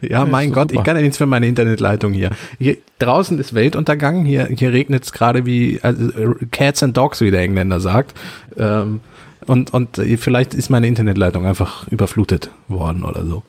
Ja, 0.00 0.24
mein 0.24 0.52
Gott, 0.52 0.70
super. 0.70 0.80
ich 0.80 0.86
kann 0.86 0.96
ja 0.96 1.02
nichts 1.02 1.18
für 1.18 1.26
meine 1.26 1.48
Internetleitung 1.48 2.12
hier. 2.12 2.30
Hier 2.58 2.76
draußen 3.00 3.38
ist 3.40 3.54
Weltuntergang, 3.54 4.24
hier, 4.24 4.46
hier 4.46 4.72
regnet 4.72 5.04
es 5.04 5.12
gerade 5.12 5.44
wie 5.44 5.80
also, 5.82 6.08
Cats 6.52 6.82
and 6.84 6.96
Dogs, 6.96 7.20
wie 7.20 7.32
der 7.32 7.40
Engländer 7.40 7.80
sagt. 7.80 8.16
Ähm, 8.56 9.00
und, 9.46 9.72
und 9.72 9.96
vielleicht 9.96 10.54
ist 10.54 10.70
meine 10.70 10.86
Internetleitung 10.86 11.46
einfach 11.46 11.88
überflutet 11.88 12.50
worden 12.68 13.04
oder 13.04 13.24
so. 13.24 13.42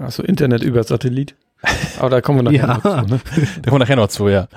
Achso, 0.00 0.22
Internet 0.22 0.62
über 0.62 0.82
Satellit. 0.84 1.34
Aber 1.98 2.10
da 2.10 2.20
kommen 2.20 2.38
wir 2.38 2.42
nachher 2.44 2.68
ja. 2.68 2.74
noch 2.74 3.06
zu. 3.06 3.14
Ne? 3.14 3.20
Da 3.62 3.70
kommen 3.70 3.72
wir 3.72 3.78
nachher 3.78 3.96
noch 3.96 4.08
zu, 4.08 4.28
ja. 4.28 4.48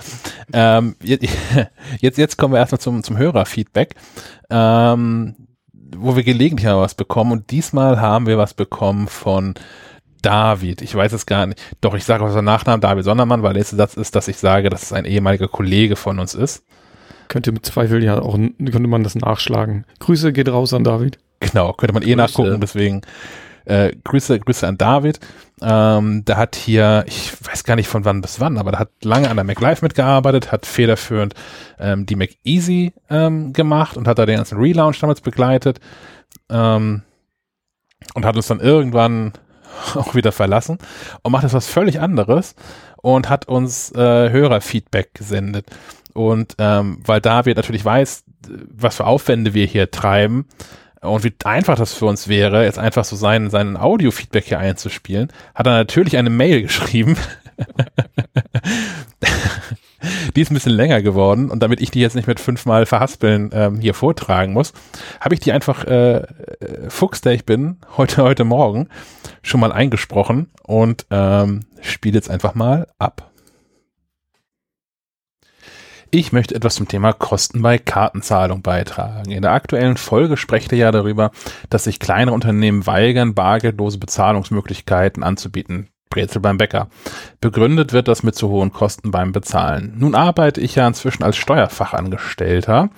Ähm, 0.54 0.95
jetzt, 1.04 2.18
jetzt 2.18 2.38
kommen 2.38 2.54
wir 2.54 2.60
erstmal 2.60 2.80
zum, 2.80 3.04
zum 3.04 3.18
Hörerfeedback, 3.18 3.95
ähm, 4.49 5.36
wo 5.95 6.16
wir 6.16 6.24
gelegentlich 6.24 6.66
mal 6.66 6.80
was 6.80 6.95
bekommen. 6.95 7.32
Und 7.32 7.51
diesmal 7.51 7.99
haben 7.99 8.28
wir 8.28 8.38
was 8.38 8.54
bekommen 8.54 9.08
von 9.08 9.56
David. 10.22 10.82
Ich 10.82 10.95
weiß 10.95 11.12
es 11.14 11.26
gar 11.26 11.45
nicht. 11.45 11.62
Doch, 11.82 11.93
ich 11.93 12.06
sage 12.06 12.24
auch 12.24 12.32
seinen 12.32 12.45
Nachnamen 12.45 12.82
David 12.82 13.04
Sondermann, 13.04 13.43
weil 13.43 13.54
der 13.54 13.62
letzte 13.62 13.76
Satz 13.76 13.95
ist, 13.95 14.16
dass 14.16 14.28
ich 14.28 14.38
sage, 14.38 14.70
dass 14.70 14.84
es 14.84 14.93
ein 14.93 15.06
ehemaliger 15.06 15.47
Kollege 15.47 15.95
von 15.95 16.20
uns 16.20 16.34
ist. 16.34 16.64
Könnte 17.34 17.51
mit 17.51 17.65
Zweifel 17.65 18.03
ja 18.03 18.21
auch, 18.21 18.36
könnte 18.36 18.88
man 18.88 19.01
das 19.01 19.15
nachschlagen. 19.15 19.86
Grüße 19.97 20.34
geht 20.34 20.49
raus 20.49 20.71
an 20.71 20.84
David. 20.84 21.17
Genau, 21.39 21.73
könnte 21.73 21.91
man 21.91 22.03
eh 22.03 22.05
Grüße. 22.05 22.15
nachgucken, 22.15 22.61
deswegen 22.61 23.01
äh, 23.65 23.91
Grüße, 24.03 24.39
Grüße 24.39 24.67
an 24.67 24.77
David. 24.77 25.19
Ähm, 25.59 26.23
der 26.25 26.38
hat 26.38 26.55
hier, 26.55 27.05
ich 27.07 27.31
weiß 27.43 27.63
gar 27.63 27.75
nicht 27.75 27.88
von 27.88 28.05
wann 28.05 28.21
bis 28.21 28.39
wann, 28.39 28.59
aber 28.59 28.69
der 28.69 28.81
hat 28.81 28.91
lange 29.01 29.31
an 29.31 29.38
der 29.38 29.45
Mac 29.45 29.59
Live 29.59 29.81
mitgearbeitet, 29.81 30.51
hat 30.51 30.67
federführend 30.67 31.34
ähm, 31.79 32.05
die 32.05 32.15
Mac 32.15 32.29
Easy 32.43 32.93
ähm, 33.09 33.51
gemacht 33.51 33.97
und 33.97 34.07
hat 34.07 34.19
da 34.19 34.27
den 34.27 34.38
ganzen 34.38 34.59
Relaunch 34.59 34.99
damals 34.99 35.21
begleitet 35.21 35.79
ähm, 36.51 37.01
und 38.13 38.25
hat 38.25 38.36
uns 38.36 38.45
dann 38.45 38.59
irgendwann 38.59 39.34
auch 39.95 40.13
wieder 40.13 40.31
verlassen 40.31 40.77
und 41.23 41.31
macht 41.31 41.41
jetzt 41.41 41.55
was 41.55 41.65
völlig 41.65 41.99
anderes 41.99 42.53
und 43.01 43.27
hat 43.27 43.47
uns 43.47 43.91
äh, 43.93 44.29
Hörerfeedback 44.29 45.15
gesendet. 45.15 45.65
Und 46.14 46.55
ähm, 46.59 46.99
weil 47.05 47.22
David 47.22 47.57
natürlich 47.57 47.84
weiß, 47.84 48.24
was 48.70 48.97
für 48.97 49.05
Aufwände 49.05 49.53
wir 49.53 49.66
hier 49.66 49.91
treiben, 49.91 50.47
und 51.03 51.24
wie 51.24 51.34
einfach 51.43 51.78
das 51.78 51.93
für 51.93 52.05
uns 52.05 52.28
wäre, 52.28 52.64
jetzt 52.64 52.80
einfach 52.80 53.03
so 53.03 53.16
seinen, 53.16 53.49
seinen 53.49 53.78
Audio-Feedback 53.78 54.45
hier 54.45 54.59
einzuspielen, 54.59 55.32
hat 55.53 55.68
er 55.68 55.74
natürlich 55.74 56.18
eine 56.18 56.30
Mail 56.30 56.61
geschrieben. 56.61 57.18
die 60.36 60.41
ist 60.41 60.51
ein 60.51 60.55
bisschen 60.55 60.74
länger 60.74 61.01
geworden 61.01 61.49
und 61.49 61.61
damit 61.61 61.82
ich 61.82 61.91
die 61.91 61.99
jetzt 61.99 62.16
nicht 62.16 62.28
mit 62.28 62.39
fünfmal 62.39 62.86
verhaspeln 62.86 63.49
ähm, 63.53 63.80
hier 63.80 63.93
vortragen 63.93 64.53
muss, 64.53 64.74
habe 65.20 65.36
ich 65.36 65.41
die 65.41 65.51
einfach 65.51 65.86
äh, 65.86 66.18
äh, 66.18 66.26
Fuchs, 66.89 67.22
der 67.22 67.34
ich 67.34 67.45
bin, 67.45 67.78
heute, 67.97 68.24
heute 68.24 68.43
Morgen 68.43 68.88
schon 69.41 69.59
mal 69.59 69.72
eingesprochen 69.72 70.49
und 70.64 71.05
ähm, 71.11 71.61
spiele 71.82 72.16
jetzt 72.16 72.30
einfach 72.30 72.55
mal 72.55 72.88
ab. 72.97 73.32
Ich 76.16 76.32
möchte 76.32 76.53
etwas 76.53 76.76
zum 76.76 76.88
Thema 76.88 77.11
Kosten 77.11 77.64
bei 77.64 77.80
Kartenzahlung 77.80 78.61
beitragen. 78.61 79.32
In 79.32 79.41
der 79.41 79.51
aktuellen 79.51 79.97
Folge 79.97 80.38
sprecht 80.38 80.72
ihr 80.72 80.78
ja 80.78 80.91
darüber, 80.91 81.32
dass 81.72 81.86
sich 81.86 81.99
kleine 81.99 82.34
Unternehmen 82.34 82.86
weigern, 82.86 83.34
bargeldlose 83.34 83.97
Bezahlungsmöglichkeiten 83.97 85.24
anzubieten. 85.24 85.88
Brezel 86.11 86.39
beim 86.39 86.59
Bäcker. 86.59 86.88
Begründet 87.41 87.93
wird 87.93 88.07
das 88.07 88.22
mit 88.22 88.36
zu 88.36 88.49
hohen 88.49 88.72
Kosten 88.72 89.09
beim 89.09 89.32
Bezahlen. 89.32 89.95
Nun 89.97 90.14
arbeite 90.14 90.61
ich 90.61 90.76
ja 90.76 90.88
inzwischen 90.88 91.24
als 91.24 91.36
Steuerfachangestellter 91.36 92.91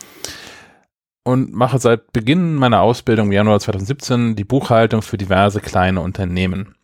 und 1.23 1.53
mache 1.53 1.79
seit 1.79 2.11
Beginn 2.11 2.55
meiner 2.55 2.81
Ausbildung 2.81 3.27
im 3.27 3.31
Januar 3.31 3.61
2017 3.61 4.35
die 4.35 4.43
Buchhaltung 4.43 5.01
für 5.01 5.17
diverse 5.17 5.61
kleine 5.61 6.01
Unternehmen. 6.01 6.75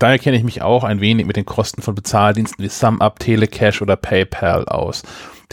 Daher 0.00 0.18
kenne 0.18 0.36
ich 0.36 0.42
mich 0.42 0.62
auch 0.62 0.82
ein 0.82 1.00
wenig 1.00 1.24
mit 1.24 1.36
den 1.36 1.46
Kosten 1.46 1.82
von 1.82 1.94
Bezahldiensten 1.94 2.64
wie 2.64 2.68
SumUp, 2.68 3.20
Telecash 3.20 3.80
oder 3.80 3.94
PayPal 3.94 4.64
aus. 4.64 5.02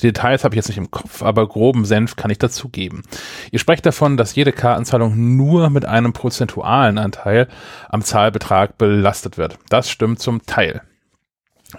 Die 0.01 0.07
Details 0.07 0.43
habe 0.43 0.55
ich 0.55 0.57
jetzt 0.57 0.69
nicht 0.69 0.77
im 0.77 0.91
Kopf, 0.91 1.21
aber 1.21 1.47
groben 1.47 1.85
Senf 1.85 2.15
kann 2.15 2.31
ich 2.31 2.37
dazugeben. 2.37 3.03
Ihr 3.51 3.59
sprecht 3.59 3.85
davon, 3.85 4.17
dass 4.17 4.35
jede 4.35 4.51
Kartenzahlung 4.51 5.35
nur 5.37 5.69
mit 5.69 5.85
einem 5.85 6.13
prozentualen 6.13 6.97
Anteil 6.97 7.47
am 7.89 8.01
Zahlbetrag 8.01 8.77
belastet 8.77 9.37
wird. 9.37 9.57
Das 9.69 9.89
stimmt 9.89 10.19
zum 10.19 10.45
Teil. 10.45 10.81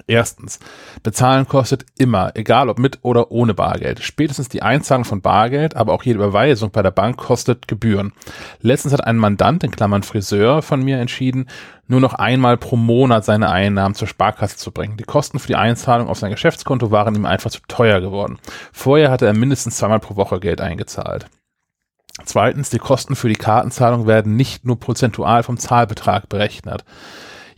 Erstens, 0.07 0.61
bezahlen 1.03 1.49
kostet 1.49 1.84
immer, 1.99 2.30
egal 2.36 2.68
ob 2.68 2.78
mit 2.78 3.01
oder 3.03 3.32
ohne 3.32 3.55
Bargeld. 3.55 4.01
Spätestens 4.03 4.49
die 4.49 4.62
Einzahlung 4.62 5.05
von 5.05 5.20
Bargeld, 5.20 5.74
aber 5.74 5.93
auch 5.93 6.05
jede 6.05 6.18
Überweisung 6.18 6.70
bei 6.70 6.82
der 6.82 6.93
Bank 6.93 7.16
kostet 7.16 7.66
Gebühren. 7.66 8.12
Letztens 8.61 8.93
hat 8.93 9.05
ein 9.05 9.16
Mandant, 9.16 9.64
in 9.64 9.72
Klammern 9.72 10.05
Friseur, 10.05 10.62
von 10.62 10.82
mir 10.82 10.99
entschieden, 11.01 11.49
nur 11.88 12.01
noch 12.01 12.14
einmal 12.14 12.57
pro 12.57 12.76
Monat 12.76 13.24
seine 13.24 13.51
Einnahmen 13.51 13.97
zur 13.97 14.07
Sparkasse 14.07 14.57
zu 14.57 14.70
bringen. 14.70 14.97
Die 14.97 15.05
Kosten 15.05 15.41
für 15.41 15.49
die 15.49 15.57
Einzahlung 15.57 16.09
auf 16.09 16.18
sein 16.18 16.30
Geschäftskonto 16.30 16.93
waren 16.93 17.16
ihm 17.16 17.26
einfach 17.26 17.51
zu 17.51 17.61
teuer 17.66 18.01
geworden. 18.01 18.38
Vorher 18.72 19.11
hatte 19.11 19.26
er 19.26 19.34
mindestens 19.34 19.76
zweimal 19.76 19.99
pro 19.99 20.14
Woche 20.14 20.38
Geld 20.38 20.61
eingezahlt. 20.61 21.26
Zweitens, 22.24 22.70
die 22.70 22.78
Kosten 22.78 23.16
für 23.16 23.28
die 23.28 23.34
Kartenzahlung 23.34 24.07
werden 24.07 24.36
nicht 24.36 24.64
nur 24.64 24.78
prozentual 24.78 25.43
vom 25.43 25.59
Zahlbetrag 25.59 26.28
berechnet. 26.28 26.84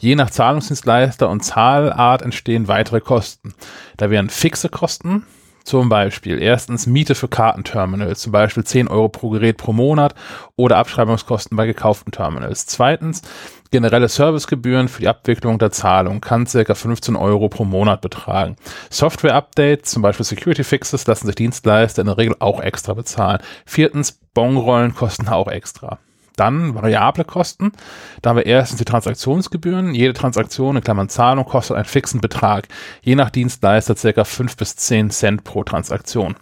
Je 0.03 0.17
nach 0.17 0.31
Zahlungsdienstleister 0.31 1.31
und 1.31 1.45
Zahlart 1.45 2.23
entstehen 2.23 2.67
weitere 2.67 3.01
Kosten. 3.01 3.55
Da 3.97 4.11
wären 4.11 4.31
fixe 4.31 4.69
Kosten, 4.69 5.25
zum 5.63 5.89
Beispiel 5.89 6.43
erstens 6.43 6.89
Miete 6.89 7.15
für 7.15 7.29
Kartenterminals, 7.29 8.19
zum 8.19 8.33
Beispiel 8.33 8.65
10 8.65 8.89
Euro 8.89 9.09
pro 9.09 9.31
Gerät 9.31 9.59
pro 9.59 9.73
Monat 9.73 10.17
oder 10.57 10.79
Abschreibungskosten 10.79 11.57
bei 11.57 11.67
gekauften 11.67 12.11
Terminals. 12.11 12.67
Zweitens 12.67 13.23
generelle 13.71 14.09
Servicegebühren 14.09 14.89
für 14.89 15.03
die 15.03 15.09
Abwicklung 15.09 15.61
der 15.61 15.71
Zahlung 15.71 16.21
kann 16.21 16.47
ca. 16.47 16.75
15 16.75 17.15
Euro 17.15 17.49
pro 17.49 17.65
Monat 17.65 18.01
betragen. 18.01 18.57
Software-Updates, 18.91 19.93
zum 19.93 20.03
Beispiel 20.03 20.27
Security 20.27 20.65
Fixes, 20.65 21.07
lassen 21.07 21.27
sich 21.27 21.37
Dienstleister 21.37 22.03
in 22.03 22.09
der 22.09 22.19
Regel 22.19 22.35
auch 22.41 22.59
extra 22.61 22.95
bezahlen. 22.95 23.39
Viertens 23.67 24.19
Bonrollen 24.35 24.97
kosten 24.97 25.29
auch 25.29 25.47
extra. 25.47 26.01
Dann 26.43 26.75
variable 26.75 27.25
Kosten. 27.25 27.71
Da 28.21 28.31
haben 28.31 28.37
wir 28.37 28.47
erstens 28.47 28.79
die 28.79 28.85
Transaktionsgebühren. 28.85 29.95
Jede 29.95 30.13
Transaktion 30.13 30.75
in 30.75 30.83
Klammern 30.83 31.09
Zahlung 31.09 31.45
kostet 31.45 31.77
einen 31.77 31.85
fixen 31.85 32.21
Betrag. 32.21 32.67
Je 33.01 33.15
nach 33.15 33.31
Dienstleister 33.31 33.95
circa 33.95 34.25
fünf 34.25 34.57
bis 34.57 34.75
zehn 34.75 35.11
Cent 35.11 35.45
pro 35.45 35.63
Transaktion. 35.63 36.35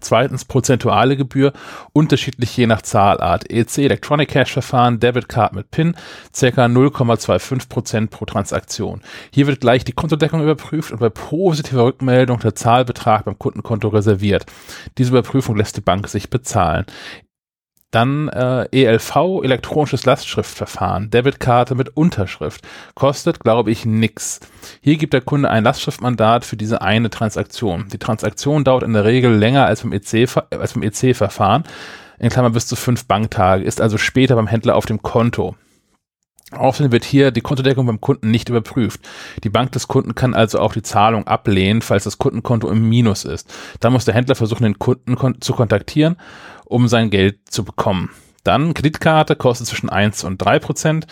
Zweitens 0.00 0.44
prozentuale 0.44 1.16
Gebühr, 1.16 1.52
unterschiedlich 1.92 2.56
je 2.56 2.66
nach 2.66 2.82
Zahlart. 2.82 3.48
EC 3.48 3.78
Electronic 3.78 4.30
Cash 4.30 4.54
Verfahren, 4.54 4.98
Debit 4.98 5.28
Card 5.28 5.52
mit 5.52 5.70
PIN, 5.70 5.92
ca. 5.92 6.64
0,25% 6.64 8.08
pro 8.08 8.24
Transaktion. 8.24 9.02
Hier 9.30 9.46
wird 9.46 9.60
gleich 9.60 9.84
die 9.84 9.92
Kontodeckung 9.92 10.42
überprüft 10.42 10.90
und 10.90 10.98
bei 10.98 11.10
positiver 11.10 11.84
Rückmeldung 11.84 12.40
der 12.40 12.56
Zahlbetrag 12.56 13.26
beim 13.26 13.38
Kundenkonto 13.38 13.86
reserviert. 13.86 14.46
Diese 14.98 15.10
Überprüfung 15.10 15.54
lässt 15.54 15.76
die 15.76 15.82
Bank 15.82 16.08
sich 16.08 16.28
bezahlen. 16.28 16.86
Dann 17.92 18.28
äh, 18.28 18.66
ELV, 18.72 19.42
elektronisches 19.44 20.06
Lastschriftverfahren, 20.06 21.10
Debitkarte 21.10 21.74
mit 21.74 21.94
Unterschrift. 21.94 22.66
Kostet, 22.94 23.40
glaube 23.40 23.70
ich, 23.70 23.84
nix. 23.84 24.40
Hier 24.80 24.96
gibt 24.96 25.12
der 25.12 25.20
Kunde 25.20 25.50
ein 25.50 25.62
Lastschriftmandat 25.62 26.46
für 26.46 26.56
diese 26.56 26.80
eine 26.80 27.10
Transaktion. 27.10 27.88
Die 27.92 27.98
Transaktion 27.98 28.64
dauert 28.64 28.82
in 28.82 28.94
der 28.94 29.04
Regel 29.04 29.34
länger 29.34 29.66
als 29.66 29.82
beim 29.82 29.92
EC-Verfahren, 29.92 31.64
EC 31.64 31.70
in 32.18 32.30
Klammern 32.30 32.52
bis 32.52 32.66
zu 32.66 32.76
fünf 32.76 33.06
Banktage, 33.06 33.64
ist 33.64 33.82
also 33.82 33.98
später 33.98 34.36
beim 34.36 34.46
Händler 34.46 34.76
auf 34.76 34.86
dem 34.86 35.02
Konto. 35.02 35.54
Außerdem 36.52 36.92
wird 36.92 37.04
hier 37.04 37.30
die 37.30 37.40
Kontodeckung 37.40 37.86
beim 37.86 38.00
Kunden 38.00 38.30
nicht 38.30 38.48
überprüft. 38.48 39.00
Die 39.42 39.48
Bank 39.48 39.72
des 39.72 39.88
Kunden 39.88 40.14
kann 40.14 40.34
also 40.34 40.60
auch 40.60 40.72
die 40.72 40.82
Zahlung 40.82 41.26
ablehnen, 41.26 41.82
falls 41.82 42.04
das 42.04 42.18
Kundenkonto 42.18 42.68
im 42.70 42.88
Minus 42.88 43.24
ist. 43.24 43.52
Dann 43.80 43.92
muss 43.92 44.04
der 44.04 44.14
Händler 44.14 44.34
versuchen, 44.34 44.64
den 44.64 44.78
Kunden 44.78 45.16
kon 45.16 45.40
zu 45.40 45.54
kontaktieren 45.54 46.16
um 46.72 46.88
sein 46.88 47.10
Geld 47.10 47.38
zu 47.50 47.64
bekommen. 47.64 48.10
Dann 48.44 48.74
Kreditkarte 48.74 49.36
kostet 49.36 49.68
zwischen 49.68 49.90
1 49.90 50.24
und 50.24 50.38
3 50.38 50.58
Prozent 50.58 51.06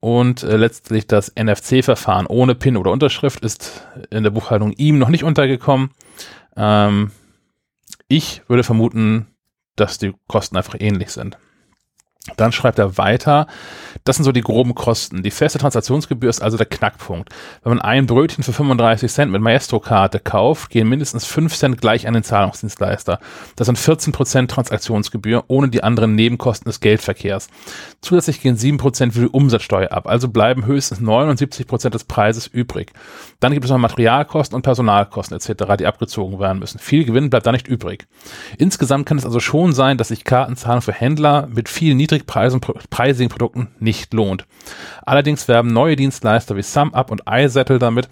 und 0.00 0.42
äh, 0.42 0.56
letztlich 0.56 1.06
das 1.06 1.32
NFC-Verfahren 1.34 2.26
ohne 2.26 2.54
PIN 2.54 2.76
oder 2.76 2.90
Unterschrift 2.90 3.44
ist 3.44 3.86
in 4.10 4.22
der 4.22 4.30
Buchhaltung 4.30 4.72
ihm 4.72 4.98
noch 4.98 5.08
nicht 5.08 5.24
untergekommen. 5.24 5.90
Ähm, 6.56 7.12
ich 8.08 8.42
würde 8.48 8.64
vermuten, 8.64 9.28
dass 9.76 9.98
die 9.98 10.14
Kosten 10.26 10.56
einfach 10.56 10.76
ähnlich 10.78 11.10
sind. 11.10 11.38
Dann 12.36 12.52
schreibt 12.52 12.78
er 12.78 12.96
weiter, 12.96 13.46
das 14.04 14.16
sind 14.16 14.24
so 14.24 14.32
die 14.32 14.40
groben 14.40 14.74
Kosten. 14.74 15.22
Die 15.22 15.30
feste 15.30 15.58
Transaktionsgebühr 15.58 16.30
ist 16.30 16.42
also 16.42 16.56
der 16.56 16.64
Knackpunkt. 16.64 17.28
Wenn 17.62 17.74
man 17.74 17.82
ein 17.82 18.06
Brötchen 18.06 18.42
für 18.42 18.54
35 18.54 19.12
Cent 19.12 19.30
mit 19.30 19.42
Maestro-Karte 19.42 20.20
kauft, 20.20 20.70
gehen 20.70 20.88
mindestens 20.88 21.26
5 21.26 21.54
Cent 21.54 21.80
gleich 21.82 22.08
an 22.08 22.14
den 22.14 22.22
Zahlungsdienstleister. 22.22 23.18
Das 23.56 23.66
sind 23.66 23.78
14 23.78 24.14
Prozent 24.14 24.50
Transaktionsgebühr 24.50 25.44
ohne 25.48 25.68
die 25.68 25.82
anderen 25.82 26.14
Nebenkosten 26.14 26.66
des 26.66 26.80
Geldverkehrs. 26.80 27.48
Zusätzlich 28.00 28.40
gehen 28.40 28.56
7 28.56 28.78
Prozent 28.78 29.12
für 29.12 29.20
die 29.20 29.28
Umsatzsteuer 29.28 29.92
ab, 29.92 30.06
also 30.06 30.28
bleiben 30.28 30.64
höchstens 30.64 31.00
79 31.00 31.66
Prozent 31.66 31.94
des 31.94 32.04
Preises 32.04 32.46
übrig. 32.46 32.92
Dann 33.40 33.52
gibt 33.52 33.66
es 33.66 33.70
noch 33.70 33.76
Materialkosten 33.76 34.56
und 34.56 34.62
Personalkosten 34.62 35.36
etc., 35.36 35.76
die 35.78 35.86
abgezogen 35.86 36.38
werden 36.40 36.58
müssen. 36.58 36.78
Viel 36.78 37.04
Gewinn 37.04 37.28
bleibt 37.28 37.46
da 37.46 37.52
nicht 37.52 37.68
übrig. 37.68 38.06
Insgesamt 38.56 39.04
kann 39.04 39.18
es 39.18 39.26
also 39.26 39.40
schon 39.40 39.74
sein, 39.74 39.98
dass 39.98 40.08
sich 40.08 40.24
Kartenzahlung 40.24 40.80
für 40.80 40.92
Händler 40.92 41.48
mit 41.52 41.68
viel 41.68 41.94
niedrigen 41.94 42.13
niedrigpreisigen 42.14 43.28
Produkten 43.28 43.68
nicht 43.78 44.12
lohnt. 44.14 44.46
Allerdings 45.04 45.48
werben 45.48 45.72
neue 45.72 45.96
Dienstleister 45.96 46.56
wie 46.56 46.62
SumUp 46.62 47.10
und 47.10 47.22
iSettle 47.28 47.78
damit, 47.78 48.08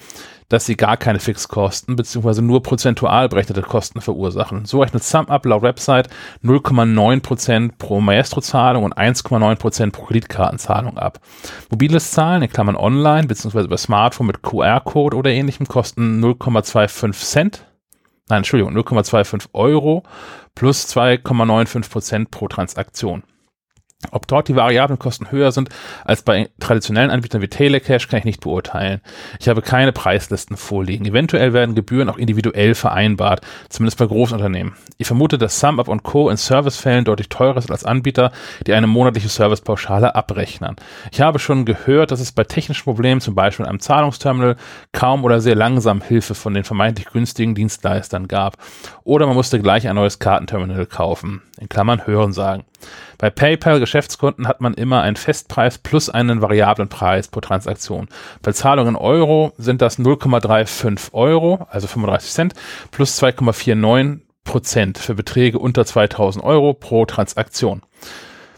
dass 0.49 0.67
sie 0.67 0.77
gar 0.77 0.99
keine 0.99 1.19
Fixkosten 1.19 1.97
bzw. 1.97 2.43
nur 2.43 2.63
prozentual 2.63 3.29
berechnete 3.29 3.63
Kosten 3.63 4.01
verursachen. 4.01 4.67
So 4.67 4.81
rechnet 4.81 5.03
SumUp 5.03 5.47
laut 5.47 5.63
Website 5.63 6.09
0,9% 6.45 7.73
pro 7.79 8.01
Maestro-Zahlung 8.01 8.85
und 8.85 8.97
1,9% 8.97 9.93
pro 9.93 10.05
Kreditkartenzahlung 10.05 10.99
ab. 10.99 11.21
Mobiles 11.71 12.11
Zahlen, 12.11 12.43
in 12.43 12.51
Klammern 12.51 12.77
online 12.77 13.27
bzw. 13.27 13.63
über 13.63 13.79
Smartphone 13.79 14.27
mit 14.27 14.43
QR-Code 14.43 15.17
oder 15.17 15.31
ähnlichem, 15.31 15.67
kosten 15.67 16.23
0,25 16.23 17.13
Cent 17.13 17.67
nein, 18.33 18.39
Entschuldigung, 18.39 18.75
0,25 18.77 19.49
Euro 19.53 20.05
plus 20.55 20.87
2,95% 20.87 22.29
pro 22.31 22.49
Transaktion. 22.49 23.23
Ob 24.11 24.27
dort 24.27 24.49
die 24.49 24.57
variablen 24.57 24.99
Kosten 24.99 25.31
höher 25.31 25.53
sind 25.53 25.69
als 26.05 26.23
bei 26.23 26.51
traditionellen 26.59 27.11
Anbietern 27.11 27.41
wie 27.41 27.49
Telecash, 27.49 28.09
kann 28.09 28.19
ich 28.19 28.25
nicht 28.25 28.41
beurteilen. 28.41 29.01
Ich 29.39 29.49
habe 29.49 29.63
keine 29.63 29.93
Preislisten 29.93 30.57
vorliegen. 30.57 31.07
Eventuell 31.07 31.53
werden 31.53 31.75
Gebühren 31.75 32.09
auch 32.09 32.19
individuell 32.19 32.75
vereinbart, 32.75 33.41
zumindest 33.69 33.99
bei 33.99 34.07
Großunternehmen. 34.07 34.75
Ich 34.99 35.07
vermute, 35.07 35.39
dass 35.39 35.61
SumUp 35.61 35.89
und 35.89 36.03
Co. 36.03 36.31
in 36.31 36.37
Servicefällen 36.37 37.05
deutlich 37.05 37.29
teurer 37.29 37.61
sind 37.61 37.71
als 37.71 37.85
Anbieter, 37.85 38.33
die 38.67 38.75
eine 38.75 38.87
monatliche 38.87 39.29
Servicepauschale 39.29 40.15
abrechnen. 40.15 40.77
Ich 41.13 41.21
habe 41.21 41.39
schon 41.39 41.65
gehört, 41.65 42.11
dass 42.11 42.21
es 42.21 42.33
bei 42.33 42.45
technischen 42.45 42.85
Problemen, 42.85 43.21
zum 43.21 43.35
Beispiel 43.35 43.65
in 43.65 43.71
einem 43.71 43.81
Zahlungsterminal, 43.81 44.57
kaum 44.93 45.25
oder 45.25 45.41
sehr 45.41 45.55
langsam 45.55 46.03
Hilfe 46.03 46.35
von 46.35 46.55
den 46.55 46.65
vermeintlich 46.65 47.07
günstigen 47.07 47.55
Dienstleistern 47.55 48.29
gab. 48.29 48.57
Oder 49.05 49.27
man 49.27 49.35
musste 49.35 49.61
gleich 49.61 49.89
ein 49.89 49.97
neues 49.97 50.19
Kartenterminal 50.19 50.87
kaufen. 50.87 51.43
In 51.59 51.69
Klammern 51.69 52.07
hören 52.07 52.33
sagen. 52.33 52.65
Bei 53.19 53.31
PayPal 53.31 53.81
Geschäftskunden 53.81 54.49
hat 54.49 54.61
man 54.61 54.75
immer 54.75 55.03
einen 55.03 55.17
Festpreis 55.17 55.79
plus 55.79 56.09
einen 56.09 56.43
variablen 56.43 56.89
Preis 56.89 57.29
pro 57.29 57.41
Transaktion. 57.41 58.09
Bei 58.43 58.53
Zahlungen 58.53 58.97
Euro 58.97 59.53
sind 59.59 59.83
das 59.83 59.99
0,35 59.99 61.13
Euro, 61.13 61.67
also 61.71 61.87
35 61.87 62.31
Cent, 62.31 62.55
plus 62.91 63.21
2,49 63.23 64.21
Prozent 64.45 64.99
für 64.99 65.15
Beträge 65.15 65.59
unter 65.59 65.85
2000 65.85 66.45
Euro 66.45 66.75
pro 66.75 67.07
Transaktion. 67.07 67.83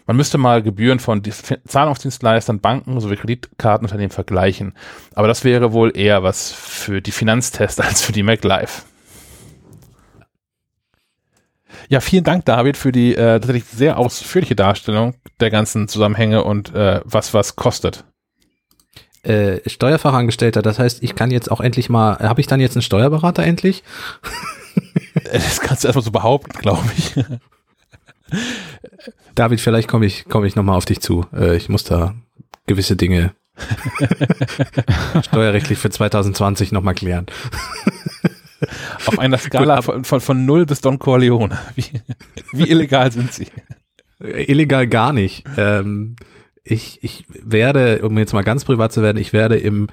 Man 0.07 0.17
müsste 0.17 0.37
mal 0.37 0.63
Gebühren 0.63 0.99
von 0.99 1.23
Zahlungsdienstleistern, 1.67 2.61
Banken 2.61 3.01
sowie 3.01 3.17
Kreditkartenunternehmen 3.17 4.11
vergleichen. 4.11 4.75
Aber 5.15 5.29
das 5.29 5.45
wäre 5.45 5.73
wohl 5.73 5.97
eher 5.97 6.23
was 6.23 6.53
für 6.53 7.01
die 7.01 7.13
Finanztester 7.13 7.85
als 7.89 8.03
für 8.03 8.13
die 8.13 8.23
MacLife. 8.23 8.83
Ja, 11.89 12.01
vielen 12.01 12.25
Dank, 12.25 12.45
David, 12.45 12.77
für 12.77 12.93
die 12.93 13.15
äh, 13.15 13.39
tatsächlich 13.39 13.65
sehr 13.65 13.99
ausführliche 13.99 14.57
Darstellung 14.57 15.15
der 15.41 15.51
ganzen 15.51 15.89
Zusammenhänge 15.89 16.45
und 16.45 16.75
äh, 16.75 17.01
was 17.05 17.35
was 17.35 17.57
kostet. 17.57 18.05
Äh, 19.23 19.69
Steuerfachangestellter, 19.69 20.61
das 20.61 20.79
heißt, 20.79 21.03
ich 21.03 21.15
kann 21.15 21.31
jetzt 21.31 21.51
auch 21.51 21.61
endlich 21.61 21.89
mal, 21.89 22.19
habe 22.19 22.41
ich 22.41 22.47
dann 22.47 22.61
jetzt 22.61 22.77
einen 22.77 22.83
Steuerberater 22.83 23.43
endlich? 23.43 23.83
das 25.33 25.61
kannst 25.61 25.85
du 25.85 25.89
erstmal 25.89 26.05
so 26.05 26.11
behaupten, 26.11 26.53
glaube 26.59 26.85
ich. 26.97 27.15
David, 29.35 29.61
vielleicht 29.61 29.89
komme 29.89 30.07
ich, 30.07 30.27
komme 30.27 30.47
ich 30.47 30.57
nochmal 30.57 30.77
auf 30.77 30.85
dich 30.85 31.01
zu. 31.01 31.27
Äh, 31.35 31.57
ich 31.57 31.69
muss 31.69 31.85
da 31.85 32.15
gewisse 32.67 32.97
Dinge 32.97 33.35
steuerrechtlich 35.23 35.79
für 35.79 35.91
2020 35.91 36.73
nochmal 36.73 36.95
klären. 36.95 37.27
Auf 39.07 39.19
einer 39.19 39.39
Skala 39.39 39.83
von, 39.83 40.05
von, 40.05 40.21
von 40.21 40.45
0 40.47 40.67
bis 40.67 40.81
Don 40.81 40.99
Corleone. 40.99 41.59
Wie, 41.75 41.85
wie 42.53 42.71
illegal 42.71 43.11
sind 43.13 43.33
sie? 43.33 43.49
Illegal 44.21 44.87
gar 44.87 45.13
nicht. 45.13 45.45
Ähm, 45.57 46.17
ich, 46.63 46.99
ich 47.03 47.25
werde, 47.29 48.01
um 48.03 48.17
jetzt 48.19 48.33
mal 48.33 48.43
ganz 48.43 48.65
privat 48.65 48.93
zu 48.93 49.03
werden, 49.03 49.19
ich 49.19 49.33
werde 49.33 49.57
im 49.57 49.89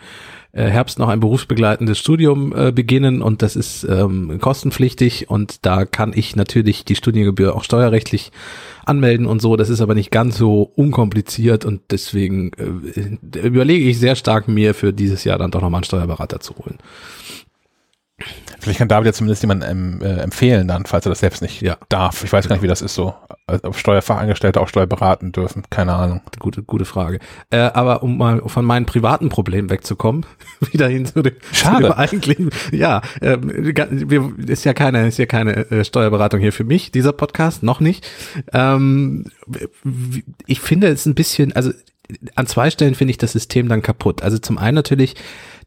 äh, 0.53 0.66
Herbst 0.66 0.99
noch 0.99 1.09
ein 1.09 1.20
berufsbegleitendes 1.20 1.97
Studium 1.97 2.53
äh, 2.55 2.72
beginnen 2.72 3.22
und 3.22 3.41
das 3.41 3.55
ist 3.55 3.84
ähm, 3.84 4.38
kostenpflichtig 4.39 5.30
und 5.30 5.66
da 5.66 5.86
kann 5.86 6.12
ich 6.14 6.36
natürlich 6.36 6.86
die 6.86 6.95
Studiengebühr 6.95 7.55
auch 7.55 7.64
steuerrechtlich 7.64 8.32
anmelden 8.86 9.26
und 9.26 9.41
so. 9.41 9.55
Das 9.55 9.70
ist 9.70 9.82
aber 9.82 9.95
nicht 9.95 10.12
ganz 10.12 10.38
so 10.38 10.64
unkompliziert 10.64 11.66
und 11.66 11.82
deswegen 11.91 12.51
äh, 12.53 13.39
überlege 13.39 13.89
ich 13.89 13.99
sehr 13.99 14.16
stark 14.16 14.47
mir 14.47 14.74
für 14.74 14.93
dieses 14.93 15.24
Jahr 15.24 15.38
dann 15.38 15.51
doch 15.51 15.62
nochmal 15.62 15.80
einen 15.80 15.86
Steuerberater 15.86 16.39
zu 16.39 16.55
holen. 16.57 16.78
Vielleicht 18.62 18.78
kann 18.78 18.88
David 18.88 19.07
ja 19.07 19.14
zumindest 19.14 19.41
jemanden 19.41 19.66
ähm, 19.68 20.01
äh, 20.03 20.22
empfehlen 20.22 20.68
dann, 20.68 20.86
falls 20.86 21.05
er 21.07 21.09
das 21.09 21.20
selbst 21.20 21.41
nicht 21.41 21.62
ja. 21.62 21.78
darf. 21.89 22.24
Ich 22.24 22.32
weiß 22.32 22.47
gar 22.47 22.55
nicht, 22.55 22.62
wie 22.62 22.68
das 22.68 22.84
ist 22.84 22.93
so. 22.93 23.16
Also, 23.47 23.70
ob 23.70 23.76
Steuerfachangestellte 23.76 24.62
auch 24.62 24.68
Steuer 24.68 24.86
beraten 24.86 25.32
dürfen. 25.32 25.64
Keine 25.72 25.93
Ahnung. 25.93 26.22
Gute, 26.38 26.62
gute 26.62 26.86
Frage. 26.86 27.18
Äh, 27.49 27.57
aber 27.57 28.03
um 28.03 28.20
mal 28.20 28.43
von 28.45 28.64
meinen 28.64 28.86
privaten 28.86 29.30
Problemen 29.30 29.72
wegzukommen, 29.72 30.28
wieder 30.72 30.88
hin 30.88 31.07
zu 31.07 31.24
dem, 31.24 31.34
Schade. 31.51 31.88
Zu 31.88 31.97
eigentlich, 31.97 32.38
ja, 32.72 33.01
äh, 33.20 33.38
wir, 33.41 34.32
ist 34.45 34.64
ja 34.64 34.74
keine, 34.74 35.07
ist 35.07 35.18
ja 35.18 35.26
keine 35.26 35.72
äh, 35.72 35.84
Steuerberatung 35.84 36.39
hier 36.39 36.53
für 36.53 36.64
mich, 36.64 36.91
dieser 36.91 37.14
Podcast, 37.14 37.64
noch 37.64 37.80
nicht. 37.80 38.07
Ähm, 38.53 39.26
ich 40.45 40.59
finde 40.59 40.88
es 40.89 41.07
ein 41.07 41.16
bisschen, 41.16 41.51
also 41.53 41.72
an 42.36 42.45
zwei 42.45 42.70
Stellen 42.70 42.93
finde 42.93 43.09
ich 43.12 43.18
das 43.18 43.32
System 43.32 43.70
dann 43.70 43.82
kaputt. 43.82 44.22
Also 44.22 44.38
zum 44.38 44.59
einen 44.59 44.76
natürlich, 44.76 45.16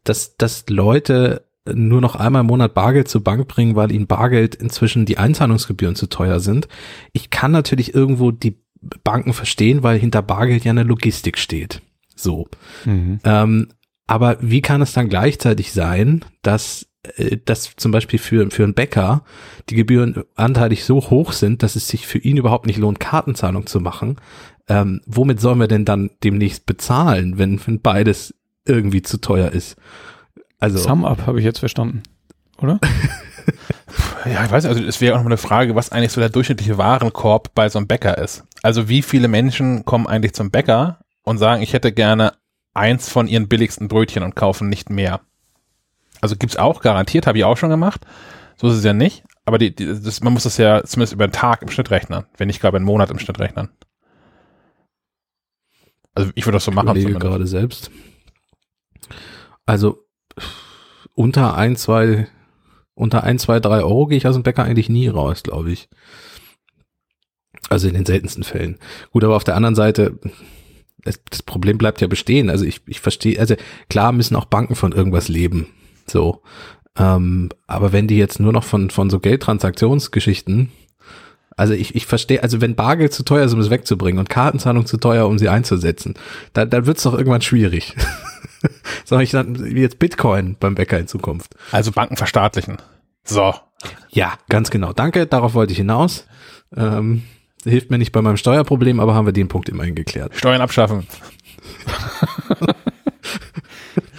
dass, 0.05 0.37
dass 0.37 0.63
Leute 0.69 1.43
nur 1.73 2.01
noch 2.01 2.15
einmal 2.15 2.41
im 2.41 2.47
Monat 2.47 2.73
Bargeld 2.73 3.07
zur 3.07 3.23
Bank 3.23 3.47
bringen, 3.47 3.75
weil 3.75 3.91
ihnen 3.91 4.07
Bargeld 4.07 4.55
inzwischen 4.55 5.05
die 5.05 5.17
Einzahlungsgebühren 5.17 5.95
zu 5.95 6.07
teuer 6.07 6.39
sind. 6.39 6.67
Ich 7.13 7.29
kann 7.29 7.51
natürlich 7.51 7.93
irgendwo 7.93 8.31
die 8.31 8.57
Banken 9.03 9.33
verstehen, 9.33 9.83
weil 9.83 9.97
hinter 9.97 10.21
Bargeld 10.21 10.63
ja 10.63 10.71
eine 10.71 10.83
Logistik 10.83 11.37
steht. 11.37 11.81
So. 12.15 12.47
Mhm. 12.85 13.19
Ähm, 13.23 13.69
aber 14.07 14.37
wie 14.41 14.61
kann 14.61 14.81
es 14.81 14.93
dann 14.93 15.09
gleichzeitig 15.09 15.71
sein, 15.71 16.23
dass 16.43 16.87
äh, 17.17 17.37
dass 17.43 17.75
zum 17.75 17.91
Beispiel 17.91 18.19
für, 18.19 18.49
für 18.51 18.63
einen 18.63 18.73
Bäcker 18.73 19.23
die 19.69 19.75
Gebühren 19.75 20.23
anteilig 20.35 20.83
so 20.83 20.97
hoch 21.09 21.31
sind, 21.31 21.63
dass 21.63 21.75
es 21.75 21.87
sich 21.87 22.07
für 22.07 22.19
ihn 22.19 22.37
überhaupt 22.37 22.67
nicht 22.67 22.77
lohnt, 22.77 22.99
Kartenzahlung 22.99 23.67
zu 23.67 23.79
machen. 23.79 24.17
Ähm, 24.67 25.01
womit 25.05 25.39
sollen 25.39 25.59
wir 25.59 25.67
denn 25.67 25.85
dann 25.85 26.11
demnächst 26.23 26.65
bezahlen, 26.65 27.37
wenn, 27.37 27.59
wenn 27.65 27.81
beides 27.81 28.33
irgendwie 28.65 29.01
zu 29.01 29.19
teuer 29.19 29.51
ist? 29.51 29.75
Also. 30.59 30.77
Sum 30.77 31.05
Up 31.05 31.25
habe 31.27 31.39
ich 31.39 31.45
jetzt 31.45 31.59
verstanden, 31.59 32.03
oder? 32.57 32.79
Ja, 34.25 34.43
ich 34.43 34.51
weiß 34.51 34.63
nicht, 34.63 34.75
also 34.75 34.83
es 34.83 35.01
wäre 35.01 35.15
auch 35.15 35.19
noch 35.19 35.27
eine 35.27 35.37
Frage, 35.37 35.75
was 35.75 35.91
eigentlich 35.91 36.11
so 36.11 36.19
der 36.19 36.29
durchschnittliche 36.29 36.77
Warenkorb 36.77 37.53
bei 37.53 37.69
so 37.69 37.77
einem 37.77 37.87
Bäcker 37.87 38.17
ist. 38.17 38.43
Also 38.63 38.89
wie 38.89 39.03
viele 39.03 39.27
Menschen 39.27 39.85
kommen 39.85 40.07
eigentlich 40.07 40.33
zum 40.33 40.49
Bäcker 40.49 40.99
und 41.23 41.37
sagen, 41.37 41.61
ich 41.61 41.73
hätte 41.73 41.91
gerne 41.91 42.33
eins 42.73 43.07
von 43.09 43.27
ihren 43.27 43.47
billigsten 43.47 43.87
Brötchen 43.87 44.23
und 44.23 44.35
kaufen 44.35 44.67
nicht 44.67 44.89
mehr. 44.89 45.21
Also 46.21 46.35
gibt's 46.35 46.57
auch, 46.57 46.81
garantiert, 46.81 47.27
habe 47.27 47.37
ich 47.37 47.43
auch 47.43 47.57
schon 47.57 47.69
gemacht. 47.69 48.05
So 48.57 48.67
ist 48.67 48.77
es 48.77 48.83
ja 48.83 48.93
nicht. 48.93 49.23
Aber 49.45 49.59
die, 49.59 49.75
die, 49.75 49.85
das, 49.85 50.21
man 50.23 50.33
muss 50.33 50.43
das 50.43 50.57
ja 50.57 50.83
zumindest 50.83 51.13
über 51.13 51.25
einen 51.25 51.33
Tag 51.33 51.61
im 51.61 51.69
Schnitt 51.69 51.91
rechnen, 51.91 52.25
wenn 52.37 52.47
nicht 52.47 52.59
glaube 52.59 52.77
einen 52.77 52.85
Monat 52.85 53.11
im 53.11 53.19
Schnitt 53.19 53.39
rechnen. 53.39 53.69
Also 56.15 56.31
ich 56.33 56.45
würde 56.45 56.55
das 56.55 56.65
so 56.65 56.71
machen. 56.71 56.95
Ich 56.95 57.03
überlege 57.03 57.19
gerade 57.19 57.45
selbst. 57.45 57.91
Also 59.67 60.04
unter 61.13 61.55
ein, 61.55 61.75
zwei, 61.75 62.27
unter 62.93 63.23
ein, 63.23 63.39
zwei, 63.39 63.59
drei 63.59 63.81
Euro 63.83 64.07
gehe 64.07 64.17
ich 64.17 64.27
aus 64.27 64.35
dem 64.35 64.43
Bäcker 64.43 64.63
eigentlich 64.63 64.89
nie 64.89 65.07
raus, 65.07 65.43
glaube 65.43 65.71
ich. 65.71 65.89
Also 67.69 67.87
in 67.87 67.93
den 67.95 68.05
seltensten 68.05 68.43
Fällen. 68.43 68.77
Gut, 69.11 69.23
aber 69.23 69.35
auf 69.35 69.43
der 69.43 69.55
anderen 69.55 69.75
Seite, 69.75 70.19
das, 71.03 71.43
Problem 71.43 71.77
bleibt 71.77 72.01
ja 72.01 72.07
bestehen. 72.07 72.49
Also 72.49 72.65
ich, 72.65 72.81
ich 72.87 72.99
verstehe, 72.99 73.39
also 73.39 73.55
klar 73.89 74.11
müssen 74.11 74.35
auch 74.35 74.45
Banken 74.45 74.75
von 74.75 74.91
irgendwas 74.91 75.27
leben. 75.29 75.67
So. 76.07 76.41
Ähm, 76.97 77.49
aber 77.67 77.91
wenn 77.91 78.07
die 78.07 78.17
jetzt 78.17 78.39
nur 78.39 78.53
noch 78.53 78.63
von, 78.63 78.89
von 78.89 79.09
so 79.09 79.19
Geldtransaktionsgeschichten, 79.19 80.71
also 81.57 81.73
ich, 81.73 81.95
ich 81.95 82.05
verstehe, 82.05 82.43
also 82.43 82.61
wenn 82.61 82.75
Bargeld 82.75 83.13
zu 83.13 83.23
teuer 83.23 83.45
ist, 83.45 83.53
um 83.53 83.59
es 83.59 83.69
wegzubringen 83.69 84.19
und 84.19 84.29
Kartenzahlung 84.29 84.85
zu 84.85 84.97
teuer, 84.97 85.27
um 85.27 85.39
sie 85.39 85.49
einzusetzen, 85.49 86.15
dann, 86.53 86.69
dann 86.69 86.85
wird 86.85 86.97
es 86.97 87.03
doch 87.03 87.13
irgendwann 87.13 87.41
schwierig. 87.41 87.95
Soll 89.05 89.21
ich 89.21 89.31
dann 89.31 89.63
wie 89.63 89.81
jetzt 89.81 89.99
Bitcoin 89.99 90.57
beim 90.59 90.75
Bäcker 90.75 90.99
in 90.99 91.07
Zukunft? 91.07 91.55
Also 91.71 91.91
Banken 91.91 92.17
verstaatlichen. 92.17 92.77
So. 93.23 93.53
Ja, 94.09 94.33
ganz 94.49 94.69
genau. 94.69 94.93
Danke, 94.93 95.27
darauf 95.27 95.53
wollte 95.53 95.71
ich 95.71 95.77
hinaus. 95.77 96.25
Ähm, 96.75 97.23
hilft 97.63 97.91
mir 97.91 97.97
nicht 97.97 98.11
bei 98.11 98.21
meinem 98.21 98.37
Steuerproblem, 98.37 98.99
aber 98.99 99.15
haben 99.15 99.25
wir 99.25 99.33
den 99.33 99.47
Punkt 99.47 99.69
immerhin 99.69 99.95
geklärt. 99.95 100.33
Steuern 100.35 100.61
abschaffen. 100.61 101.07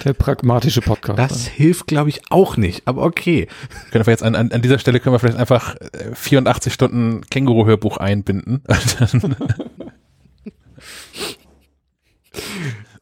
Der 0.06 0.12
pragmatische 0.12 0.82
Podcast. 0.82 1.18
Das 1.18 1.48
hilft, 1.48 1.88
glaube 1.88 2.10
ich, 2.10 2.20
auch 2.30 2.56
nicht, 2.56 2.86
aber 2.86 3.02
okay. 3.02 3.48
Können 3.90 4.06
wir 4.06 4.12
jetzt 4.12 4.22
an, 4.22 4.36
an, 4.36 4.52
an 4.52 4.62
dieser 4.62 4.78
Stelle 4.78 5.00
können 5.00 5.14
wir 5.14 5.18
vielleicht 5.18 5.36
einfach 5.36 5.74
84 6.14 6.72
Stunden 6.72 7.22
Känguru-Hörbuch 7.28 7.96
einbinden. 7.96 8.62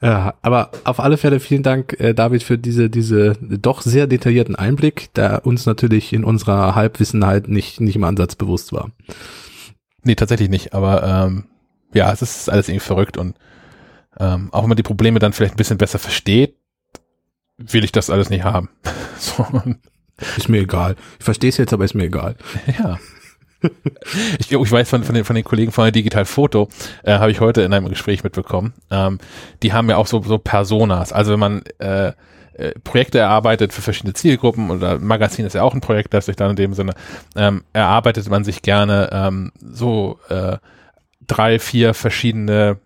Ja, 0.00 0.34
aber 0.42 0.70
auf 0.84 1.00
alle 1.00 1.16
Fälle 1.16 1.40
vielen 1.40 1.62
Dank, 1.62 1.98
äh, 1.98 2.12
David, 2.12 2.42
für 2.42 2.58
diese, 2.58 2.90
diese 2.90 3.38
doch 3.40 3.80
sehr 3.80 4.06
detaillierten 4.06 4.54
Einblick, 4.54 5.14
der 5.14 5.46
uns 5.46 5.64
natürlich 5.64 6.12
in 6.12 6.24
unserer 6.24 6.74
Halbwissenheit 6.74 7.48
nicht, 7.48 7.80
nicht 7.80 7.96
im 7.96 8.04
Ansatz 8.04 8.34
bewusst 8.34 8.74
war. 8.74 8.90
Nee, 10.02 10.14
tatsächlich 10.14 10.50
nicht, 10.50 10.74
aber 10.74 11.02
ähm, 11.04 11.44
ja, 11.94 12.12
es 12.12 12.20
ist 12.20 12.50
alles 12.50 12.68
irgendwie 12.68 12.84
verrückt 12.84 13.16
und 13.16 13.34
ähm, 14.20 14.50
auch 14.52 14.62
wenn 14.62 14.68
man 14.68 14.76
die 14.76 14.82
Probleme 14.82 15.20
dann 15.20 15.32
vielleicht 15.32 15.54
ein 15.54 15.58
bisschen 15.58 15.78
besser 15.78 15.98
versteht, 15.98 16.54
will 17.58 17.84
ich 17.84 17.92
das 17.92 18.10
alles 18.10 18.30
nicht 18.30 18.44
haben. 18.44 18.68
so. 19.18 19.46
Ist 20.36 20.48
mir 20.48 20.60
egal. 20.60 20.96
Ich 21.18 21.24
verstehe 21.24 21.50
es 21.50 21.56
jetzt, 21.56 21.72
aber 21.72 21.84
ist 21.84 21.94
mir 21.94 22.04
egal. 22.04 22.36
Ja. 22.78 22.98
Ich, 24.38 24.52
ich 24.52 24.72
weiß 24.72 24.88
von, 24.90 25.04
von, 25.04 25.14
den, 25.14 25.24
von 25.24 25.34
den 25.34 25.44
Kollegen 25.44 25.72
von 25.72 25.84
der 25.84 25.92
Digital 25.92 26.26
Foto, 26.26 26.68
äh, 27.02 27.14
habe 27.14 27.30
ich 27.30 27.40
heute 27.40 27.62
in 27.62 27.72
einem 27.72 27.88
Gespräch 27.88 28.22
mitbekommen. 28.22 28.74
Ähm, 28.90 29.18
die 29.62 29.72
haben 29.72 29.88
ja 29.88 29.96
auch 29.96 30.06
so, 30.06 30.22
so 30.22 30.36
Personas. 30.36 31.12
Also 31.12 31.32
wenn 31.32 31.40
man 31.40 31.62
äh, 31.78 32.12
äh, 32.54 32.72
Projekte 32.84 33.18
erarbeitet 33.18 33.72
für 33.72 33.82
verschiedene 33.82 34.14
Zielgruppen 34.14 34.70
oder 34.70 34.98
Magazin 34.98 35.46
ist 35.46 35.54
ja 35.54 35.62
auch 35.62 35.74
ein 35.74 35.80
Projekt, 35.80 36.14
das 36.14 36.26
sich 36.26 36.36
dann 36.36 36.50
in 36.50 36.56
dem 36.56 36.74
Sinne 36.74 36.92
ähm, 37.36 37.64
erarbeitet 37.72 38.28
man 38.28 38.44
sich 38.44 38.62
gerne 38.62 39.08
ähm, 39.12 39.52
so 39.60 40.20
äh, 40.28 40.58
drei, 41.26 41.58
vier 41.58 41.94
verschiedene 41.94 42.78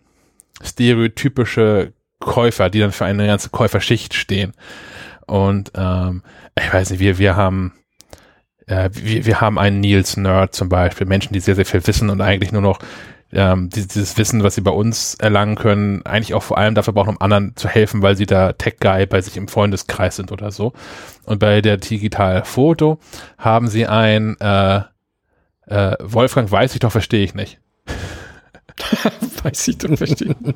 stereotypische 0.62 1.92
Käufer, 2.20 2.70
die 2.70 2.80
dann 2.80 2.92
für 2.92 3.04
eine 3.04 3.26
ganze 3.26 3.50
Käuferschicht 3.50 4.14
stehen. 4.14 4.52
Und 5.26 5.72
ähm, 5.74 6.22
ich 6.58 6.72
weiß 6.72 6.90
nicht, 6.90 7.00
wir, 7.00 7.18
wir 7.18 7.36
haben 7.36 7.72
äh, 8.66 8.90
wir, 8.92 9.26
wir 9.26 9.40
haben 9.40 9.58
einen 9.58 9.80
Nils-Nerd 9.80 10.54
zum 10.54 10.68
Beispiel, 10.68 11.06
Menschen, 11.06 11.32
die 11.32 11.40
sehr, 11.40 11.54
sehr 11.54 11.66
viel 11.66 11.86
wissen 11.86 12.10
und 12.10 12.20
eigentlich 12.20 12.52
nur 12.52 12.62
noch 12.62 12.78
ähm, 13.32 13.68
dieses 13.68 14.16
Wissen, 14.16 14.42
was 14.42 14.54
sie 14.54 14.62
bei 14.62 14.70
uns 14.70 15.14
erlangen 15.14 15.56
können, 15.56 16.04
eigentlich 16.06 16.34
auch 16.34 16.42
vor 16.42 16.56
allem 16.56 16.74
dafür 16.74 16.94
brauchen, 16.94 17.10
um 17.10 17.20
anderen 17.20 17.54
zu 17.56 17.68
helfen, 17.68 18.00
weil 18.00 18.16
sie 18.16 18.26
da 18.26 18.52
Tech-Guy 18.52 19.06
bei 19.06 19.20
sich 19.20 19.36
im 19.36 19.48
Freundeskreis 19.48 20.16
sind 20.16 20.32
oder 20.32 20.50
so. 20.50 20.72
Und 21.24 21.38
bei 21.38 21.60
der 21.60 21.76
Digital 21.76 22.44
Foto 22.44 22.98
haben 23.36 23.68
sie 23.68 23.86
ein 23.86 24.36
äh, 24.40 24.80
äh, 25.66 25.96
Wolfgang 26.00 26.50
weiß 26.50 26.72
ich 26.74 26.80
doch, 26.80 26.92
verstehe 26.92 27.24
ich 27.24 27.34
nicht. 27.34 27.60
weiß 29.42 29.68
ich 29.68 29.78
doch, 29.78 29.96
verstehe 29.96 30.34
ich. 30.40 30.54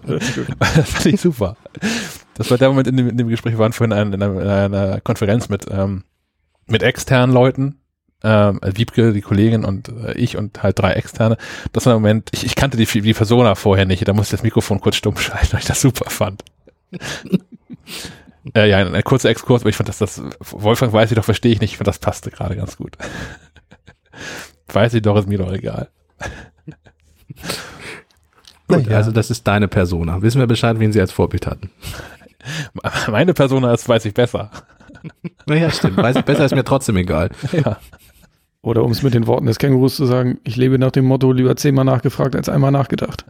das 0.58 0.88
fand 0.90 1.06
ich 1.06 1.20
super. 1.20 1.56
Das 2.34 2.50
war 2.50 2.58
der 2.58 2.68
Moment 2.68 2.88
in 2.88 2.96
dem, 2.96 3.08
in 3.08 3.16
dem 3.16 3.28
Gespräch, 3.28 3.54
wir 3.54 3.58
waren 3.58 3.72
vorhin 3.72 3.96
in 4.12 4.22
einer, 4.22 4.40
in 4.40 4.74
einer 4.74 5.00
Konferenz 5.00 5.48
mit, 5.48 5.66
ähm, 5.70 6.04
mit 6.66 6.82
externen 6.82 7.34
Leuten, 7.34 7.80
ähm, 8.22 8.58
also 8.62 8.76
Wiebke, 8.76 9.12
die 9.12 9.20
Kollegin 9.20 9.64
und 9.64 9.88
äh, 9.88 10.12
ich 10.14 10.36
und 10.36 10.62
halt 10.62 10.78
drei 10.78 10.92
Externe. 10.92 11.36
Das 11.72 11.86
war 11.86 11.92
der 11.92 12.00
Moment, 12.00 12.30
ich, 12.32 12.44
ich 12.44 12.54
kannte 12.54 12.76
die, 12.76 12.86
die 12.86 13.14
Persona 13.14 13.54
vorher 13.54 13.84
nicht, 13.84 14.06
da 14.06 14.12
musste 14.12 14.34
ich 14.34 14.40
das 14.40 14.44
Mikrofon 14.44 14.80
kurz 14.80 14.96
stumm 14.96 15.16
schalten, 15.18 15.52
weil 15.52 15.60
ich 15.60 15.66
das 15.66 15.80
super 15.80 16.08
fand. 16.10 16.42
äh, 18.54 18.68
ja, 18.68 18.78
ein, 18.78 18.94
ein 18.94 19.04
kurzer 19.04 19.30
Exkurs, 19.30 19.62
aber 19.62 19.70
ich 19.70 19.76
fand, 19.76 19.88
dass 19.88 19.98
das, 19.98 20.22
Wolfgang 20.40 20.92
weiß 20.92 21.10
ich 21.10 21.16
doch, 21.16 21.24
verstehe 21.24 21.52
ich 21.52 21.60
nicht, 21.60 21.72
ich 21.72 21.76
fand, 21.76 21.88
das 21.88 21.98
passte 21.98 22.30
gerade 22.30 22.56
ganz 22.56 22.76
gut. 22.76 22.96
weiß 24.68 24.94
ich 24.94 25.02
doch, 25.02 25.16
ist 25.16 25.28
mir 25.28 25.38
doch 25.38 25.52
egal. 25.52 25.88
Gut, 28.76 28.86
ja. 28.88 28.96
also 28.96 29.10
das 29.10 29.30
ist 29.30 29.46
deine 29.46 29.68
Persona. 29.68 30.22
Wissen 30.22 30.40
wir 30.40 30.46
Bescheid, 30.46 30.78
wen 30.78 30.92
sie 30.92 31.00
als 31.00 31.12
Vorbild 31.12 31.46
hatten? 31.46 31.70
Meine 33.10 33.34
Persona 33.34 33.72
ist, 33.72 33.88
weiß 33.88 34.04
ich 34.04 34.14
besser. 34.14 34.50
Naja, 35.46 35.68
stimmt. 35.70 35.96
Weiß 35.96 36.14
ich 36.14 36.24
besser, 36.24 36.44
ist 36.44 36.54
mir 36.54 36.62
trotzdem 36.62 36.96
egal. 36.96 37.30
Ja. 37.52 37.78
Oder 38.64 38.84
um 38.84 38.92
es 38.92 39.02
mit 39.02 39.14
den 39.14 39.26
Worten 39.26 39.46
des 39.46 39.58
Kängurus 39.58 39.96
zu 39.96 40.06
sagen, 40.06 40.38
ich 40.44 40.54
lebe 40.54 40.78
nach 40.78 40.92
dem 40.92 41.06
Motto, 41.06 41.32
lieber 41.32 41.56
zehnmal 41.56 41.84
nachgefragt 41.84 42.36
als 42.36 42.48
einmal 42.48 42.70
nachgedacht. 42.70 43.24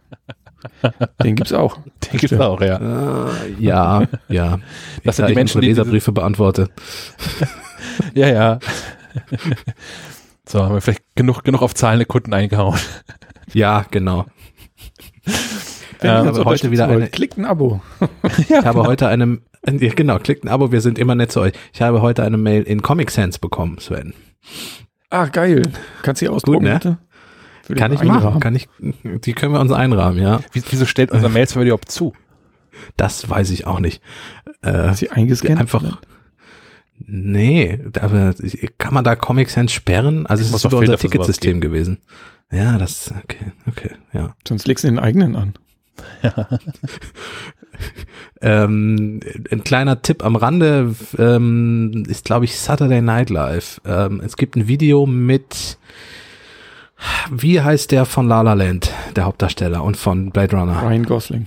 Den 1.22 1.36
gibt's 1.36 1.54
auch. 1.54 1.78
Den 1.78 2.20
gibt's 2.20 2.38
auch, 2.38 2.60
ja. 2.60 2.76
Äh, 3.28 3.54
ja, 3.58 4.02
ja. 4.28 4.58
Das 5.02 5.16
sind 5.16 5.30
die 5.30 5.34
Menschen, 5.34 5.62
die 5.62 5.68
Leserbriefe 5.68 6.12
beantworte. 6.12 6.68
Ja, 8.12 8.28
ja. 8.28 8.58
So, 10.46 10.62
haben 10.62 10.74
wir 10.74 10.82
vielleicht 10.82 11.04
genug, 11.14 11.42
genug 11.44 11.62
auf 11.62 11.74
zahlende 11.74 12.04
Kunden 12.04 12.34
eingehauen. 12.34 12.78
Ja, 13.54 13.86
genau. 13.90 14.26
Ähm, 15.24 16.24
ihr 16.24 16.30
uns 16.30 16.38
aber 16.38 16.50
heute 16.50 16.70
wieder 16.70 16.88
eine, 16.88 17.08
Klickt 17.08 17.38
ein 17.38 17.44
Abo. 17.44 17.80
ich 18.38 18.50
habe 18.50 18.82
heute 18.82 19.06
eine, 19.08 19.38
ja, 19.70 19.92
genau, 19.94 20.18
klickt 20.18 20.44
ein 20.44 20.48
Abo, 20.48 20.72
wir 20.72 20.80
sind 20.80 20.98
immer 20.98 21.14
nett 21.14 21.30
zu 21.30 21.40
euch. 21.40 21.52
Ich 21.72 21.80
habe 21.82 22.02
heute 22.02 22.24
eine 22.24 22.36
Mail 22.38 22.62
in 22.64 22.82
Comic 22.82 23.10
Sans 23.10 23.38
bekommen, 23.38 23.78
Sven. 23.78 24.12
Ah, 25.10 25.26
geil. 25.26 25.62
Kannst 26.02 26.20
du 26.20 26.26
die 26.26 26.30
ausdrucken, 26.30 26.64
ne? 26.64 26.74
bitte? 26.74 26.98
Kann 27.78 27.92
ich 27.92 28.00
Einrahmen. 28.00 28.24
machen, 28.24 28.40
kann 28.40 28.56
ich, 28.56 28.68
die 28.80 29.32
können 29.34 29.52
wir 29.54 29.60
uns 29.60 29.70
einrahmen, 29.70 30.20
ja. 30.20 30.40
Wie- 30.52 30.62
Wieso 30.70 30.86
stellt 30.86 31.12
unser 31.12 31.28
Mailserver 31.30 31.62
überhaupt 31.64 31.90
zu? 31.92 32.12
Das 32.96 33.30
weiß 33.30 33.50
ich 33.50 33.66
auch 33.68 33.78
nicht. 33.78 34.02
Äh, 34.62 34.92
sie 34.94 35.10
eingescannt? 35.10 35.60
einfach, 35.60 35.84
nee, 36.98 37.78
aber 38.00 38.34
kann 38.78 38.94
man 38.94 39.04
da 39.04 39.14
Comic 39.16 39.50
Sans 39.50 39.72
sperren? 39.72 40.26
Also 40.26 40.42
es 40.42 40.52
ist 40.52 40.64
doch 40.64 40.70
über 40.72 40.78
unser 40.80 40.98
Filter 40.98 41.18
Ticketsystem 41.18 41.60
gewesen. 41.60 41.98
Ja, 42.52 42.78
das, 42.78 43.12
okay, 43.24 43.52
okay, 43.66 43.92
ja. 44.12 44.34
Sonst 44.46 44.66
legst 44.68 44.84
du 44.84 44.88
den 44.88 44.98
eigenen 44.98 45.36
an. 45.36 45.54
Ähm, 48.40 49.20
ein 49.50 49.62
kleiner 49.62 50.02
Tipp 50.02 50.24
am 50.24 50.34
Rande 50.34 50.94
ähm, 51.16 52.04
ist, 52.08 52.24
glaube 52.24 52.44
ich, 52.44 52.58
Saturday 52.58 53.00
Night 53.00 53.30
Live. 53.30 53.80
Ähm, 53.86 54.20
es 54.24 54.36
gibt 54.36 54.56
ein 54.56 54.66
Video 54.66 55.06
mit, 55.06 55.78
wie 57.30 57.60
heißt 57.60 57.92
der 57.92 58.04
von 58.04 58.26
La 58.26 58.42
La 58.42 58.54
Land, 58.54 58.92
der 59.14 59.24
Hauptdarsteller 59.24 59.82
und 59.82 59.96
von 59.96 60.30
Blade 60.30 60.56
Runner? 60.56 60.82
Ryan 60.82 61.04
Gosling. 61.04 61.46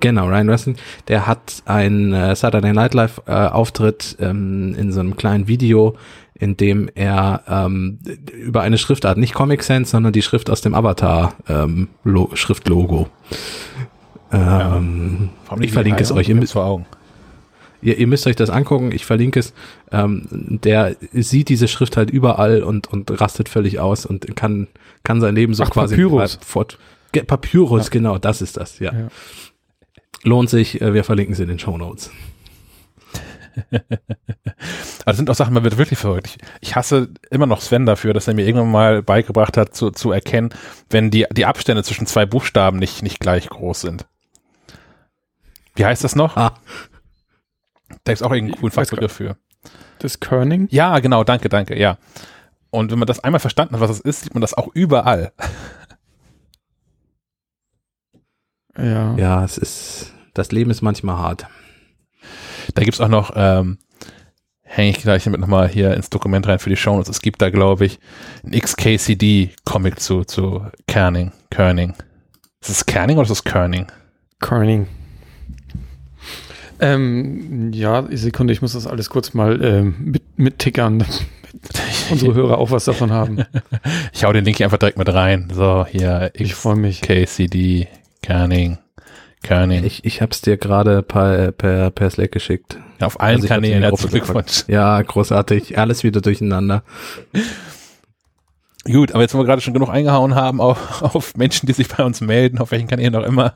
Genau, 0.00 0.28
Ryan 0.28 0.46
Gosling. 0.46 0.76
Der 1.08 1.26
hat 1.26 1.62
einen 1.64 2.12
äh, 2.12 2.36
Saturday 2.36 2.72
Night 2.72 2.94
Live 2.94 3.22
äh, 3.26 3.32
Auftritt 3.32 4.16
ähm, 4.20 4.74
in 4.76 4.92
so 4.92 5.00
einem 5.00 5.16
kleinen 5.16 5.48
Video, 5.48 5.96
in 6.38 6.56
dem 6.56 6.88
er 6.94 7.42
ähm, 7.48 7.98
über 8.32 8.62
eine 8.62 8.78
Schriftart, 8.78 9.18
nicht 9.18 9.34
Comic 9.34 9.62
Sans, 9.62 9.90
sondern 9.90 10.12
die 10.12 10.22
Schrift 10.22 10.50
aus 10.50 10.60
dem 10.60 10.74
Avatar 10.74 11.34
ähm, 11.48 11.88
Lo 12.04 12.30
Schriftlogo. 12.34 13.08
Ähm, 14.30 15.30
Warum 15.46 15.62
ich 15.62 15.72
verlinke 15.72 16.02
es 16.02 16.12
euch. 16.12 16.28
Ihr, 16.28 16.46
vor 16.46 16.64
Augen. 16.64 16.86
ihr, 17.80 17.98
ihr 17.98 18.06
müsst 18.06 18.26
euch 18.26 18.36
das 18.36 18.50
angucken. 18.50 18.92
Ich 18.92 19.06
verlinke 19.06 19.40
es. 19.40 19.54
Ähm, 19.90 20.26
der 20.62 20.96
sieht 21.12 21.48
diese 21.48 21.66
Schrift 21.68 21.96
halt 21.96 22.10
überall 22.10 22.62
und, 22.62 22.86
und 22.88 23.20
rastet 23.20 23.48
völlig 23.48 23.80
aus 23.80 24.04
und 24.06 24.36
kann, 24.36 24.68
kann 25.02 25.20
sein 25.20 25.34
Leben 25.34 25.54
so 25.54 25.64
Ach, 25.64 25.70
quasi 25.70 25.94
Papyrus. 25.96 26.38
fort. 26.42 26.78
Papyrus, 27.26 27.86
Ja. 27.86 27.90
genau, 27.90 28.18
das 28.18 28.42
ist 28.42 28.58
das, 28.58 28.78
ja. 28.80 28.92
Ja. 28.92 29.08
Lohnt 30.24 30.50
sich, 30.50 30.80
äh, 30.82 30.92
wir 30.92 31.04
verlinken 31.04 31.32
es 31.32 31.40
in 31.40 31.48
den 31.48 31.58
Show 31.58 31.78
Notes. 31.78 32.10
Also 35.04 35.16
sind 35.16 35.30
auch 35.30 35.34
Sachen, 35.34 35.54
man 35.54 35.64
wird 35.64 35.78
wirklich 35.78 35.98
verrückt. 35.98 36.26
Ich, 36.26 36.38
ich 36.60 36.76
hasse 36.76 37.08
immer 37.30 37.46
noch 37.46 37.60
Sven 37.60 37.86
dafür, 37.86 38.14
dass 38.14 38.28
er 38.28 38.34
mir 38.34 38.46
irgendwann 38.46 38.70
mal 38.70 39.02
beigebracht 39.02 39.56
hat, 39.56 39.74
zu, 39.74 39.90
zu 39.90 40.12
erkennen, 40.12 40.50
wenn 40.90 41.10
die, 41.10 41.26
die 41.32 41.46
Abstände 41.46 41.82
zwischen 41.82 42.06
zwei 42.06 42.26
Buchstaben 42.26 42.78
nicht, 42.78 43.02
nicht 43.02 43.20
gleich 43.20 43.48
groß 43.48 43.80
sind. 43.80 44.06
Wie 45.74 45.84
heißt 45.84 46.02
das 46.02 46.16
noch? 46.16 46.36
Ah. 46.36 46.54
Da 48.04 48.12
ist 48.12 48.22
auch 48.22 48.32
irgendein 48.32 48.58
coolen 48.60 48.72
Fachbegriff 48.72 49.12
für. 49.12 49.36
Das 50.00 50.20
Kerning? 50.20 50.68
Ja, 50.70 50.98
genau, 50.98 51.24
danke, 51.24 51.48
danke, 51.48 51.78
ja. 51.78 51.98
Und 52.70 52.90
wenn 52.90 52.98
man 52.98 53.06
das 53.06 53.20
einmal 53.20 53.40
verstanden 53.40 53.74
hat, 53.74 53.80
was 53.80 53.90
das 53.90 54.00
ist, 54.00 54.22
sieht 54.22 54.34
man 54.34 54.40
das 54.40 54.54
auch 54.54 54.68
überall. 54.74 55.32
Ja. 58.76 59.16
Ja, 59.16 59.44
es 59.44 59.58
ist, 59.58 60.12
das 60.34 60.52
Leben 60.52 60.70
ist 60.70 60.82
manchmal 60.82 61.18
hart. 61.18 61.46
Da 62.74 62.82
gibt's 62.82 63.00
auch 63.00 63.08
noch, 63.08 63.32
ähm, 63.34 63.78
hänge 64.62 64.90
ich 64.90 65.00
gleich 65.00 65.24
damit 65.24 65.40
nochmal 65.40 65.68
hier 65.68 65.94
ins 65.94 66.10
Dokument 66.10 66.46
rein 66.46 66.58
für 66.58 66.70
die 66.70 66.76
Show 66.76 67.00
Es 67.00 67.20
gibt 67.20 67.40
da, 67.40 67.50
glaube 67.50 67.86
ich, 67.86 67.98
ein 68.44 68.52
XKCD-Comic 68.52 69.98
zu, 69.98 70.24
zu 70.24 70.66
Kerning. 70.86 71.32
Kerning. 71.50 71.94
Ist 72.60 72.70
es 72.70 72.86
Kerning 72.86 73.16
oder 73.16 73.24
ist 73.24 73.30
es 73.30 73.44
Kerning? 73.44 73.86
Kerning. 74.40 74.86
Ähm, 76.80 77.72
ja, 77.72 78.06
Sekunde, 78.10 78.52
ich 78.52 78.62
muss 78.62 78.74
das 78.74 78.86
alles 78.86 79.10
kurz 79.10 79.34
mal 79.34 79.62
ähm, 79.64 79.96
mit, 79.98 80.22
mit 80.38 80.58
tickern, 80.58 81.00
damit 81.00 81.26
unsere 82.10 82.34
Hörer 82.34 82.58
auch 82.58 82.70
was 82.70 82.84
davon 82.84 83.10
haben. 83.10 83.44
Ich 84.12 84.24
hau 84.24 84.32
den 84.32 84.44
Link 84.44 84.56
hier 84.56 84.66
einfach 84.66 84.78
direkt 84.78 84.98
mit 84.98 85.12
rein. 85.12 85.48
So, 85.52 85.86
hier. 85.88 86.30
Ich 86.34 86.54
freue 86.54 86.76
mich. 86.76 87.00
KCD, 87.00 87.86
Kerning. 88.22 88.78
Kerning. 89.42 89.84
Ich, 89.84 90.04
ich 90.04 90.20
hab's 90.20 90.40
dir 90.40 90.56
gerade 90.56 91.02
per, 91.02 91.52
per, 91.52 91.90
per 91.90 92.10
Slack 92.10 92.32
geschickt. 92.32 92.78
Auf 93.00 93.20
allen 93.20 93.36
also 93.36 93.48
Kanälen. 93.48 93.82
Herzlichen 93.82 94.10
Glückwunsch. 94.10 94.64
Ja, 94.66 95.00
großartig. 95.00 95.78
Alles 95.78 96.02
wieder 96.02 96.20
durcheinander. 96.20 96.82
Gut, 98.84 99.12
aber 99.12 99.22
jetzt, 99.22 99.34
wo 99.34 99.38
wir 99.38 99.44
gerade 99.44 99.60
schon 99.60 99.74
genug 99.74 99.90
eingehauen 99.90 100.34
haben 100.34 100.60
auf, 100.60 101.02
auf 101.14 101.36
Menschen, 101.36 101.66
die 101.66 101.72
sich 101.72 101.88
bei 101.88 102.04
uns 102.04 102.20
melden, 102.20 102.58
auf 102.58 102.70
welchen 102.70 102.88
Kanälen 102.88 103.14
auch 103.14 103.24
immer. 103.24 103.54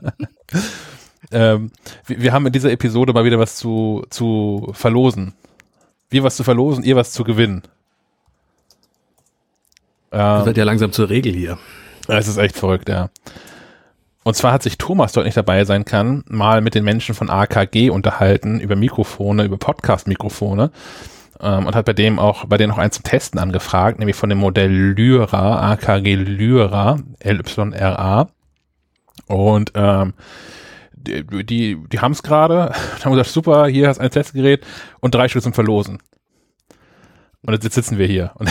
ähm, 1.31 1.71
wir, 2.05 2.21
wir, 2.21 2.33
haben 2.33 2.45
in 2.45 2.53
dieser 2.53 2.71
Episode 2.71 3.13
mal 3.13 3.25
wieder 3.25 3.39
was 3.39 3.55
zu, 3.55 4.05
zu 4.09 4.71
verlosen. 4.73 5.33
Wir 6.09 6.23
was 6.23 6.35
zu 6.35 6.43
verlosen, 6.43 6.83
ihr 6.83 6.95
was 6.95 7.11
zu 7.11 7.23
gewinnen. 7.23 7.63
das 10.11 10.45
wird 10.45 10.57
ja 10.57 10.63
langsam 10.63 10.91
zur 10.91 11.09
Regel 11.09 11.33
hier. 11.33 11.57
Es 12.07 12.27
ist 12.27 12.37
echt 12.37 12.55
verrückt, 12.55 12.87
ja. 12.89 13.09
Und 14.23 14.35
zwar 14.35 14.53
hat 14.53 14.63
sich 14.63 14.77
Thomas 14.77 15.11
dort 15.11 15.25
nicht 15.25 15.37
dabei 15.37 15.65
sein 15.65 15.85
kann, 15.85 16.23
mal 16.29 16.61
mit 16.61 16.75
den 16.75 16.83
Menschen 16.83 17.13
von 17.15 17.29
AKG 17.29 17.89
unterhalten 17.89 18.59
über 18.59 18.75
Mikrofone, 18.75 19.43
über 19.43 19.57
Podcast-Mikrofone 19.57 20.71
ähm, 21.41 21.65
und 21.67 21.75
hat 21.75 21.85
bei 21.85 21.93
dem 21.93 22.19
auch, 22.19 22.45
bei 22.45 22.57
denen 22.57 22.71
auch 22.71 22.77
eins 22.77 22.95
zum 22.95 23.03
Testen 23.03 23.39
angefragt, 23.39 23.99
nämlich 23.99 24.15
von 24.15 24.29
dem 24.29 24.37
Modell 24.39 24.71
Lyra, 24.71 25.73
AKG 25.73 26.15
Lyra, 26.15 26.99
LYRA. 27.21 28.29
Und 29.27 29.71
ähm, 29.75 30.13
die, 30.93 31.45
die, 31.45 31.77
die 31.91 31.99
haben 31.99 32.13
es 32.13 32.23
gerade, 32.23 32.73
haben 33.03 33.11
gesagt, 33.11 33.29
super, 33.29 33.67
hier 33.67 33.89
hast 33.89 33.99
ein 33.99 34.09
Testgerät 34.09 34.65
und 35.01 35.13
drei 35.13 35.27
Stück 35.27 35.43
zum 35.43 35.53
Verlosen. 35.53 35.99
Und 37.45 37.61
jetzt 37.61 37.73
sitzen 37.73 37.97
wir 37.97 38.07
hier 38.07 38.31
und, 38.35 38.49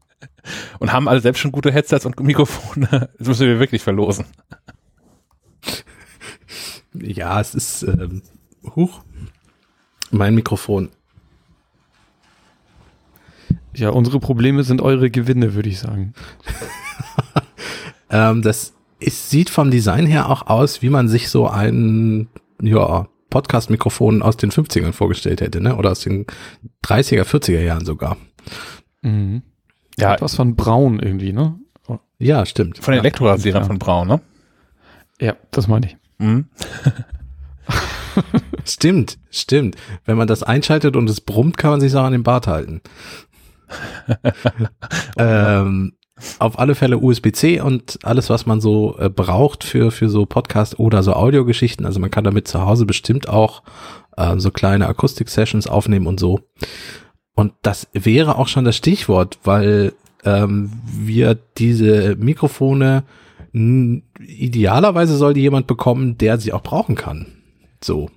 und 0.78 0.92
haben 0.92 1.08
alle 1.08 1.20
selbst 1.20 1.40
schon 1.40 1.52
gute 1.52 1.70
Headsets 1.70 2.06
und 2.06 2.18
Mikrofone. 2.20 3.10
Jetzt 3.18 3.28
müssen 3.28 3.46
wir 3.46 3.58
wirklich 3.60 3.82
verlosen. 3.82 4.24
Ja, 6.94 7.40
es 7.40 7.54
ist 7.54 7.82
ähm, 7.82 8.22
hoch. 8.74 9.02
Mein 10.10 10.34
Mikrofon. 10.34 10.90
Ja, 13.74 13.90
unsere 13.90 14.20
Probleme 14.20 14.62
sind 14.62 14.80
eure 14.80 15.10
Gewinne, 15.10 15.54
würde 15.54 15.68
ich 15.68 15.80
sagen. 15.80 16.14
ähm, 18.10 18.42
das 18.42 18.74
ist, 19.00 19.30
sieht 19.30 19.50
vom 19.50 19.70
Design 19.70 20.06
her 20.06 20.30
auch 20.30 20.46
aus, 20.46 20.82
wie 20.82 20.90
man 20.90 21.08
sich 21.08 21.28
so 21.28 21.48
ein 21.48 22.28
ja, 22.62 23.08
Podcast-Mikrofon 23.30 24.22
aus 24.22 24.36
den 24.36 24.52
50ern 24.52 24.92
vorgestellt 24.92 25.40
hätte, 25.40 25.60
ne? 25.60 25.76
Oder 25.76 25.90
aus 25.90 26.00
den 26.00 26.26
30er, 26.84 27.24
40er 27.24 27.60
Jahren 27.60 27.84
sogar. 27.84 28.16
Mhm. 29.02 29.42
Ja, 29.98 30.14
etwas 30.14 30.36
von 30.36 30.54
Braun 30.54 31.00
irgendwie, 31.00 31.32
ne? 31.32 31.58
Ja, 32.18 32.46
stimmt. 32.46 32.78
Von 32.78 32.92
den 32.92 33.00
Elektrorasierern 33.00 33.62
ja. 33.62 33.66
von 33.66 33.78
Braun, 33.78 34.08
ne? 34.08 34.20
Ja, 35.20 35.36
das 35.50 35.68
meine 35.68 35.86
ich. 35.86 35.96
Mhm. 36.18 36.46
stimmt, 38.64 39.18
stimmt. 39.30 39.76
Wenn 40.04 40.16
man 40.16 40.28
das 40.28 40.42
einschaltet 40.42 40.96
und 40.96 41.08
es 41.10 41.20
brummt, 41.20 41.56
kann 41.56 41.70
man 41.70 41.80
sich 41.80 41.94
auch 41.94 42.04
an 42.04 42.12
den 42.12 42.22
Bart 42.22 42.46
halten. 42.46 42.80
ähm, 45.16 45.94
auf 46.38 46.58
alle 46.58 46.74
Fälle 46.74 46.98
USB-C 46.98 47.60
und 47.60 47.98
alles, 48.02 48.30
was 48.30 48.46
man 48.46 48.60
so 48.60 48.96
äh, 48.98 49.08
braucht 49.08 49.64
für, 49.64 49.90
für 49.90 50.08
so 50.08 50.26
Podcast 50.26 50.78
oder 50.78 51.02
so 51.02 51.14
Audiogeschichten. 51.14 51.84
Also 51.84 51.98
man 52.00 52.10
kann 52.10 52.24
damit 52.24 52.46
zu 52.46 52.60
Hause 52.60 52.86
bestimmt 52.86 53.28
auch 53.28 53.62
äh, 54.16 54.38
so 54.38 54.50
kleine 54.50 54.86
Akustik-Sessions 54.86 55.66
aufnehmen 55.66 56.06
und 56.06 56.20
so. 56.20 56.40
Und 57.34 57.52
das 57.62 57.88
wäre 57.92 58.38
auch 58.38 58.46
schon 58.46 58.64
das 58.64 58.76
Stichwort, 58.76 59.38
weil 59.42 59.92
ähm, 60.24 60.70
wir 60.86 61.36
diese 61.58 62.14
Mikrofone 62.16 63.02
idealerweise 63.54 65.16
soll 65.16 65.32
die 65.32 65.42
jemand 65.42 65.68
bekommen, 65.68 66.18
der 66.18 66.38
sie 66.38 66.52
auch 66.52 66.62
brauchen 66.62 66.96
kann. 66.96 67.26
So. 67.82 68.10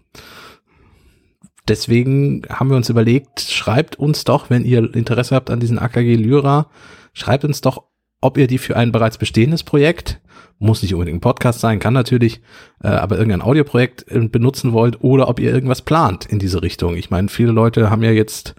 Deswegen 1.67 2.43
haben 2.49 2.69
wir 2.69 2.77
uns 2.77 2.89
überlegt, 2.89 3.41
schreibt 3.41 3.99
uns 3.99 4.23
doch, 4.23 4.49
wenn 4.49 4.65
ihr 4.65 4.95
Interesse 4.95 5.35
habt 5.35 5.49
an 5.49 5.59
diesen 5.59 5.77
AKG 5.77 6.15
Lyra, 6.15 6.69
schreibt 7.13 7.43
uns 7.45 7.61
doch, 7.61 7.83
ob 8.19 8.37
ihr 8.37 8.47
die 8.47 8.57
für 8.57 8.75
ein 8.75 8.91
bereits 8.91 9.17
bestehendes 9.17 9.63
Projekt, 9.63 10.21
muss 10.59 10.81
nicht 10.81 10.95
unbedingt 10.95 11.17
ein 11.17 11.21
Podcast 11.21 11.59
sein, 11.59 11.77
kann 11.77 11.93
natürlich, 11.93 12.41
äh, 12.81 12.87
aber 12.87 13.17
irgendein 13.17 13.43
Audioprojekt 13.43 14.09
äh, 14.09 14.27
benutzen 14.27 14.73
wollt 14.73 15.03
oder 15.03 15.29
ob 15.29 15.39
ihr 15.39 15.53
irgendwas 15.53 15.83
plant 15.83 16.25
in 16.25 16.39
diese 16.39 16.63
Richtung. 16.63 16.95
Ich 16.95 17.11
meine, 17.11 17.27
viele 17.27 17.51
Leute 17.51 17.91
haben 17.91 18.01
ja 18.01 18.11
jetzt 18.11 18.55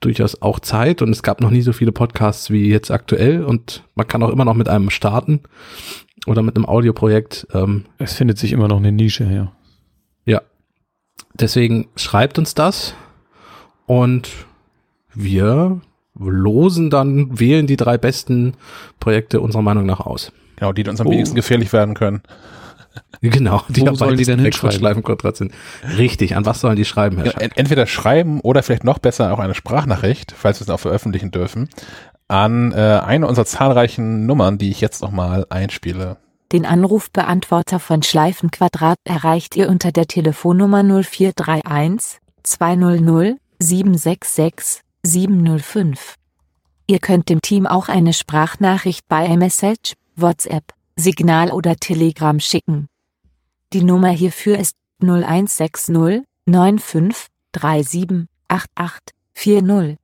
durchaus 0.00 0.40
auch 0.40 0.60
Zeit 0.60 1.02
und 1.02 1.10
es 1.10 1.22
gab 1.22 1.42
noch 1.42 1.50
nie 1.50 1.62
so 1.62 1.74
viele 1.74 1.92
Podcasts 1.92 2.50
wie 2.50 2.70
jetzt 2.70 2.90
aktuell 2.90 3.44
und 3.44 3.84
man 3.94 4.08
kann 4.08 4.22
auch 4.22 4.30
immer 4.30 4.46
noch 4.46 4.54
mit 4.54 4.68
einem 4.68 4.88
starten 4.88 5.40
oder 6.26 6.42
mit 6.42 6.56
einem 6.56 6.66
Audioprojekt. 6.66 7.46
Ähm, 7.52 7.84
es 7.98 8.14
findet 8.14 8.38
sich 8.38 8.52
immer 8.52 8.68
noch 8.68 8.78
eine 8.78 8.92
Nische, 8.92 9.24
ja. 9.24 9.52
Ja. 10.24 10.42
Deswegen 11.34 11.88
schreibt 11.96 12.38
uns 12.38 12.54
das 12.54 12.94
und 13.86 14.30
wir 15.14 15.80
losen 16.14 16.90
dann, 16.90 17.38
wählen 17.38 17.66
die 17.66 17.76
drei 17.76 17.98
besten 17.98 18.54
Projekte 19.00 19.40
unserer 19.40 19.62
Meinung 19.62 19.86
nach 19.86 20.00
aus. 20.00 20.32
Genau, 20.56 20.72
die 20.72 20.88
uns 20.88 21.00
am 21.00 21.06
oh. 21.06 21.10
wenigsten 21.10 21.34
gefährlich 21.34 21.72
werden 21.72 21.94
können. 21.94 22.22
Genau, 23.22 23.62
die 23.68 23.82
Wo 23.82 23.94
sollen 23.94 24.16
die 24.16 24.24
denn 24.24 24.40
hinschreiben? 24.40 25.02
sind. 25.34 25.52
Richtig, 25.96 26.36
an 26.36 26.44
was 26.44 26.60
sollen 26.60 26.76
die 26.76 26.84
schreiben, 26.84 27.18
Herr 27.18 27.26
ja, 27.26 27.48
Entweder 27.54 27.86
schreiben 27.86 28.40
oder 28.40 28.62
vielleicht 28.62 28.84
noch 28.84 28.98
besser 28.98 29.32
auch 29.32 29.38
eine 29.38 29.54
Sprachnachricht, 29.54 30.34
falls 30.36 30.60
wir 30.60 30.64
es 30.64 30.70
auch 30.70 30.80
veröffentlichen 30.80 31.30
dürfen, 31.30 31.68
an 32.28 32.72
äh, 32.72 33.00
eine 33.04 33.26
unserer 33.26 33.46
zahlreichen 33.46 34.26
Nummern, 34.26 34.58
die 34.58 34.70
ich 34.70 34.80
jetzt 34.80 35.02
nochmal 35.02 35.46
einspiele. 35.50 36.16
Den 36.52 36.66
Anrufbeantworter 36.66 37.78
von 37.78 38.02
Schleifenquadrat 38.02 38.98
erreicht 39.04 39.56
ihr 39.56 39.68
unter 39.70 39.90
der 39.90 40.06
Telefonnummer 40.06 40.82
0431 40.82 42.20
200 42.42 43.38
766 43.58 44.82
705. 45.02 46.16
Ihr 46.86 46.98
könnt 46.98 47.28
dem 47.28 47.40
Team 47.40 47.66
auch 47.66 47.88
eine 47.88 48.12
Sprachnachricht 48.12 49.06
bei 49.08 49.26
iMessage, 49.26 49.94
WhatsApp, 50.16 50.74
Signal 50.96 51.50
oder 51.50 51.76
Telegram 51.76 52.38
schicken. 52.38 52.88
Die 53.72 53.82
Nummer 53.82 54.10
hierfür 54.10 54.58
ist 54.58 54.76
0160 55.00 56.24
95 56.46 57.28
37 57.56 58.26
88 58.48 59.14
40. 59.32 60.01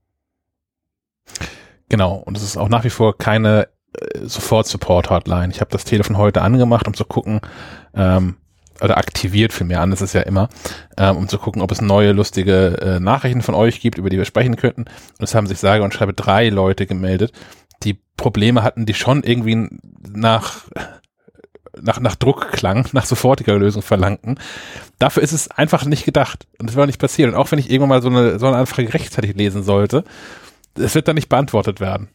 Genau, 1.89 2.16
und 2.16 2.36
es 2.36 2.43
ist 2.43 2.57
auch 2.57 2.68
nach 2.68 2.84
wie 2.84 2.91
vor 2.91 3.16
keine 3.16 3.68
äh, 3.95 4.26
Sofort-Support-Hotline. 4.26 5.51
Ich 5.51 5.61
habe 5.61 5.70
das 5.70 5.84
Telefon 5.84 6.18
heute 6.18 6.43
angemacht, 6.43 6.86
um 6.86 6.95
zu 6.95 7.05
gucken, 7.05 7.41
ähm, 7.95 8.36
oder 8.80 8.97
aktiviert 8.97 9.53
für 9.53 9.64
mehr 9.64 9.80
an, 9.80 9.91
das 9.91 10.03
ist 10.03 10.12
ja 10.12 10.20
immer, 10.20 10.49
ähm, 10.97 11.16
um 11.16 11.28
zu 11.28 11.39
gucken, 11.39 11.62
ob 11.62 11.72
es 11.72 11.80
neue 11.80 12.12
lustige 12.12 12.78
äh, 12.80 13.01
Nachrichten 13.01 13.43
von 13.43 13.57
euch 13.57 13.80
gibt, 13.80 13.99
über 13.99 14.09
die 14.09 14.18
wir 14.18 14.24
sprechen 14.24 14.57
könnten. 14.57 14.82
Und 14.82 15.22
es 15.24 15.34
haben 15.34 15.49
sich 15.49 15.59
sage 15.59 15.82
und 15.82 15.93
schreibe 15.93 16.12
drei 16.12 16.49
Leute 16.49 16.86
gemeldet, 16.86 17.32
die 17.82 17.99
Probleme 18.16 18.62
hatten, 18.62 18.86
die 18.86 18.95
schon 18.95 19.22
irgendwie 19.24 19.68
nach 20.09 20.64
nach, 21.80 22.01
nach 22.01 22.16
Druck 22.16 22.51
klang, 22.51 22.86
nach 22.93 23.07
sofortiger 23.07 23.57
Lösung 23.57 23.82
verlangten. 23.82 24.41
Dafür 24.99 25.22
ist 25.22 25.32
es 25.32 25.49
einfach 25.49 25.84
nicht 25.84 26.05
gedacht. 26.05 26.47
Und 26.59 26.68
das 26.68 26.76
war 26.76 26.86
nicht 26.86 26.99
passiert. 26.99 27.30
Und 27.30 27.36
auch 27.36 27.53
wenn 27.53 27.59
ich 27.59 27.70
irgendwann 27.70 27.91
mal 27.91 28.03
so 28.03 28.09
eine, 28.09 28.39
so 28.41 28.47
eine 28.47 28.57
Anfrage 28.57 28.93
rechtzeitig 28.93 29.36
lesen 29.36 29.62
sollte, 29.62 30.03
es 30.78 30.94
wird 30.94 31.08
dann 31.08 31.16
nicht 31.16 31.28
beantwortet 31.28 31.80
werden. 31.80 32.08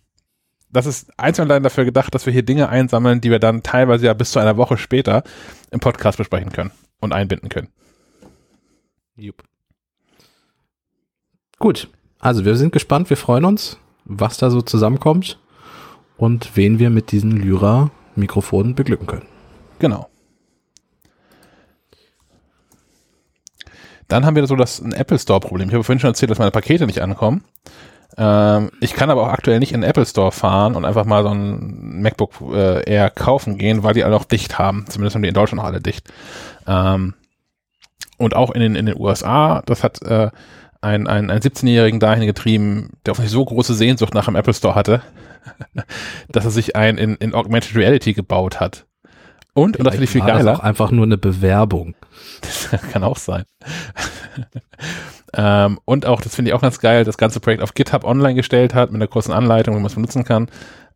Das 0.72 0.86
ist 0.88 1.18
eins 1.20 1.40
und 1.40 1.46
allein 1.50 1.64
dafür 1.64 1.86
gedacht, 1.86 2.16
dass 2.16 2.26
wir 2.26 2.34
hier 2.34 2.44
Dinge 2.44 2.70
einsammeln, 2.70 3.22
die 3.22 3.30
wir 3.30 3.40
dann 3.40 3.62
teilweise 3.62 4.08
ja 4.08 4.14
bis 4.14 4.32
zu 4.32 4.40
einer 4.40 4.58
Woche 4.58 4.78
später 4.78 5.24
im 5.70 5.80
Podcast 5.80 6.18
besprechen 6.18 6.52
können 6.52 6.72
und 7.00 7.14
einbinden 7.14 7.50
können. 7.50 7.70
Jupp. 9.16 9.44
Gut, 11.60 11.90
also 12.20 12.44
wir 12.44 12.56
sind 12.56 12.74
gespannt, 12.74 13.10
wir 13.10 13.18
freuen 13.18 13.46
uns, 13.46 13.78
was 14.06 14.38
da 14.38 14.50
so 14.50 14.62
zusammenkommt 14.62 15.40
und 16.18 16.56
wen 16.56 16.80
wir 16.80 16.90
mit 16.90 17.12
diesen 17.12 17.32
Lyra-Mikrofonen 17.32 18.76
beglücken 18.76 19.08
können. 19.08 19.28
Genau. 19.78 20.10
Dann 24.08 24.26
haben 24.26 24.36
wir 24.36 24.46
so 24.48 24.56
das 24.56 24.80
Apple 24.80 25.20
Store 25.20 25.40
Problem. 25.40 25.70
Ich 25.70 25.74
habe 25.74 25.84
vorhin 25.84 26.00
schon 26.00 26.10
erzählt, 26.10 26.30
dass 26.32 26.40
meine 26.40 26.52
Pakete 26.52 26.86
nicht 26.86 27.02
ankommen. 27.02 27.44
Ähm, 28.18 28.72
ich 28.80 28.94
kann 28.94 29.10
aber 29.10 29.24
auch 29.24 29.34
aktuell 29.34 29.60
nicht 29.60 29.72
in 29.72 29.82
den 29.82 29.90
Apple 29.90 30.06
Store 30.06 30.32
fahren 30.32 30.76
und 30.76 30.86
einfach 30.86 31.06
mal 31.06 31.24
so 31.24 31.30
ein 31.30 32.02
MacBook 32.02 32.34
äh, 32.54 32.90
Air 32.90 33.10
kaufen 33.10 33.58
gehen, 33.58 33.84
weil 33.84 33.94
die 33.94 34.04
alle 34.04 34.14
noch 34.14 34.26
dicht 34.26 34.60
haben. 34.60 34.86
Zumindest 34.88 35.16
haben 35.16 35.24
die 35.24 35.30
in 35.30 35.36
Deutschland 35.36 35.62
noch 35.62 35.68
alle 35.68 35.82
dicht. 35.82 36.12
Ähm, 36.68 37.16
und 38.18 38.36
auch 38.36 38.52
in 38.52 38.62
den, 38.62 38.76
in 38.76 38.86
den 38.86 39.00
USA, 39.00 39.64
das 39.66 39.84
hat 39.84 40.02
äh, 40.04 40.30
ein, 40.82 41.08
ein, 41.08 41.30
ein 41.30 41.40
17-Jährigen 41.40 42.00
dahin 42.00 42.26
getrieben, 42.26 42.92
der 43.06 43.12
offensichtlich 43.12 43.34
so 43.34 43.46
große 43.46 43.74
Sehnsucht 43.74 44.14
nach 44.14 44.26
dem 44.26 44.36
Apple 44.36 44.54
Store 44.54 44.76
hatte, 44.76 45.02
dass 46.30 46.46
er 46.46 46.52
sich 46.52 46.76
ein 46.76 46.98
in, 46.98 47.16
in 47.16 47.34
Augmented 47.34 47.76
Reality 47.76 48.14
gebaut 48.14 48.60
hat. 48.60 48.86
Und, 49.54 49.78
und 49.78 49.86
das 49.86 49.94
finde 49.94 50.06
ich 50.06 50.10
viel 50.10 50.22
war 50.22 50.28
das 50.30 50.38
geiler. 50.38 50.58
auch 50.58 50.60
einfach 50.62 50.92
nur 50.92 51.06
eine 51.06 51.18
Bewerbung. 51.18 51.96
Kann 52.92 53.04
auch 53.04 53.18
sein. 53.18 53.44
Ähm, 55.36 55.80
und 55.86 56.06
auch, 56.06 56.22
das 56.22 56.36
finde 56.36 56.50
ich 56.50 56.56
auch 56.56 56.62
ganz 56.62 56.80
geil, 56.80 57.04
das 57.04 57.18
ganze 57.18 57.40
Projekt 57.40 57.64
auf 57.64 57.74
GitHub 57.74 58.04
online 58.04 58.36
gestellt 58.36 58.74
hat, 58.74 58.92
mit 58.92 59.02
einer 59.02 59.08
kurzen 59.08 59.32
Anleitung, 59.32 59.76
wie 59.76 59.80
man 59.80 59.88
es 59.88 59.96
benutzen 59.96 60.24
kann. 60.24 60.50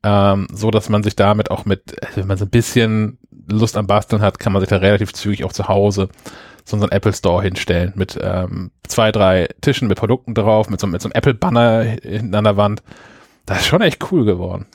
Ähm, 0.03 0.47
so 0.53 0.69
dass 0.69 0.89
man 0.89 1.03
sich 1.03 1.15
damit 1.15 1.49
auch 1.49 1.65
mit, 1.65 1.95
wenn 2.15 2.27
man 2.27 2.37
so 2.37 2.45
ein 2.45 2.51
bisschen 2.51 3.17
Lust 3.49 3.77
am 3.77 3.87
Basteln 3.87 4.21
hat, 4.21 4.39
kann 4.39 4.53
man 4.53 4.59
sich 4.61 4.69
da 4.69 4.77
relativ 4.77 5.11
zügig 5.13 5.43
auch 5.43 5.53
zu 5.53 5.67
Hause 5.67 6.09
so 6.67 6.75
einen 6.75 6.91
Apple 6.91 7.13
Store 7.13 7.41
hinstellen 7.41 7.93
mit 7.95 8.19
ähm, 8.21 8.71
zwei, 8.85 9.11
drei 9.11 9.47
Tischen 9.61 9.87
mit 9.87 9.97
Produkten 9.97 10.35
drauf, 10.35 10.69
mit 10.69 10.79
so, 10.79 10.87
mit 10.87 11.01
so 11.01 11.07
einem 11.07 11.13
Apple-Banner 11.13 11.83
hinten 11.83 12.35
an 12.35 12.43
der 12.43 12.57
Wand. 12.57 12.83
Das 13.45 13.59
ist 13.59 13.67
schon 13.67 13.81
echt 13.81 14.11
cool 14.11 14.25
geworden. 14.25 14.65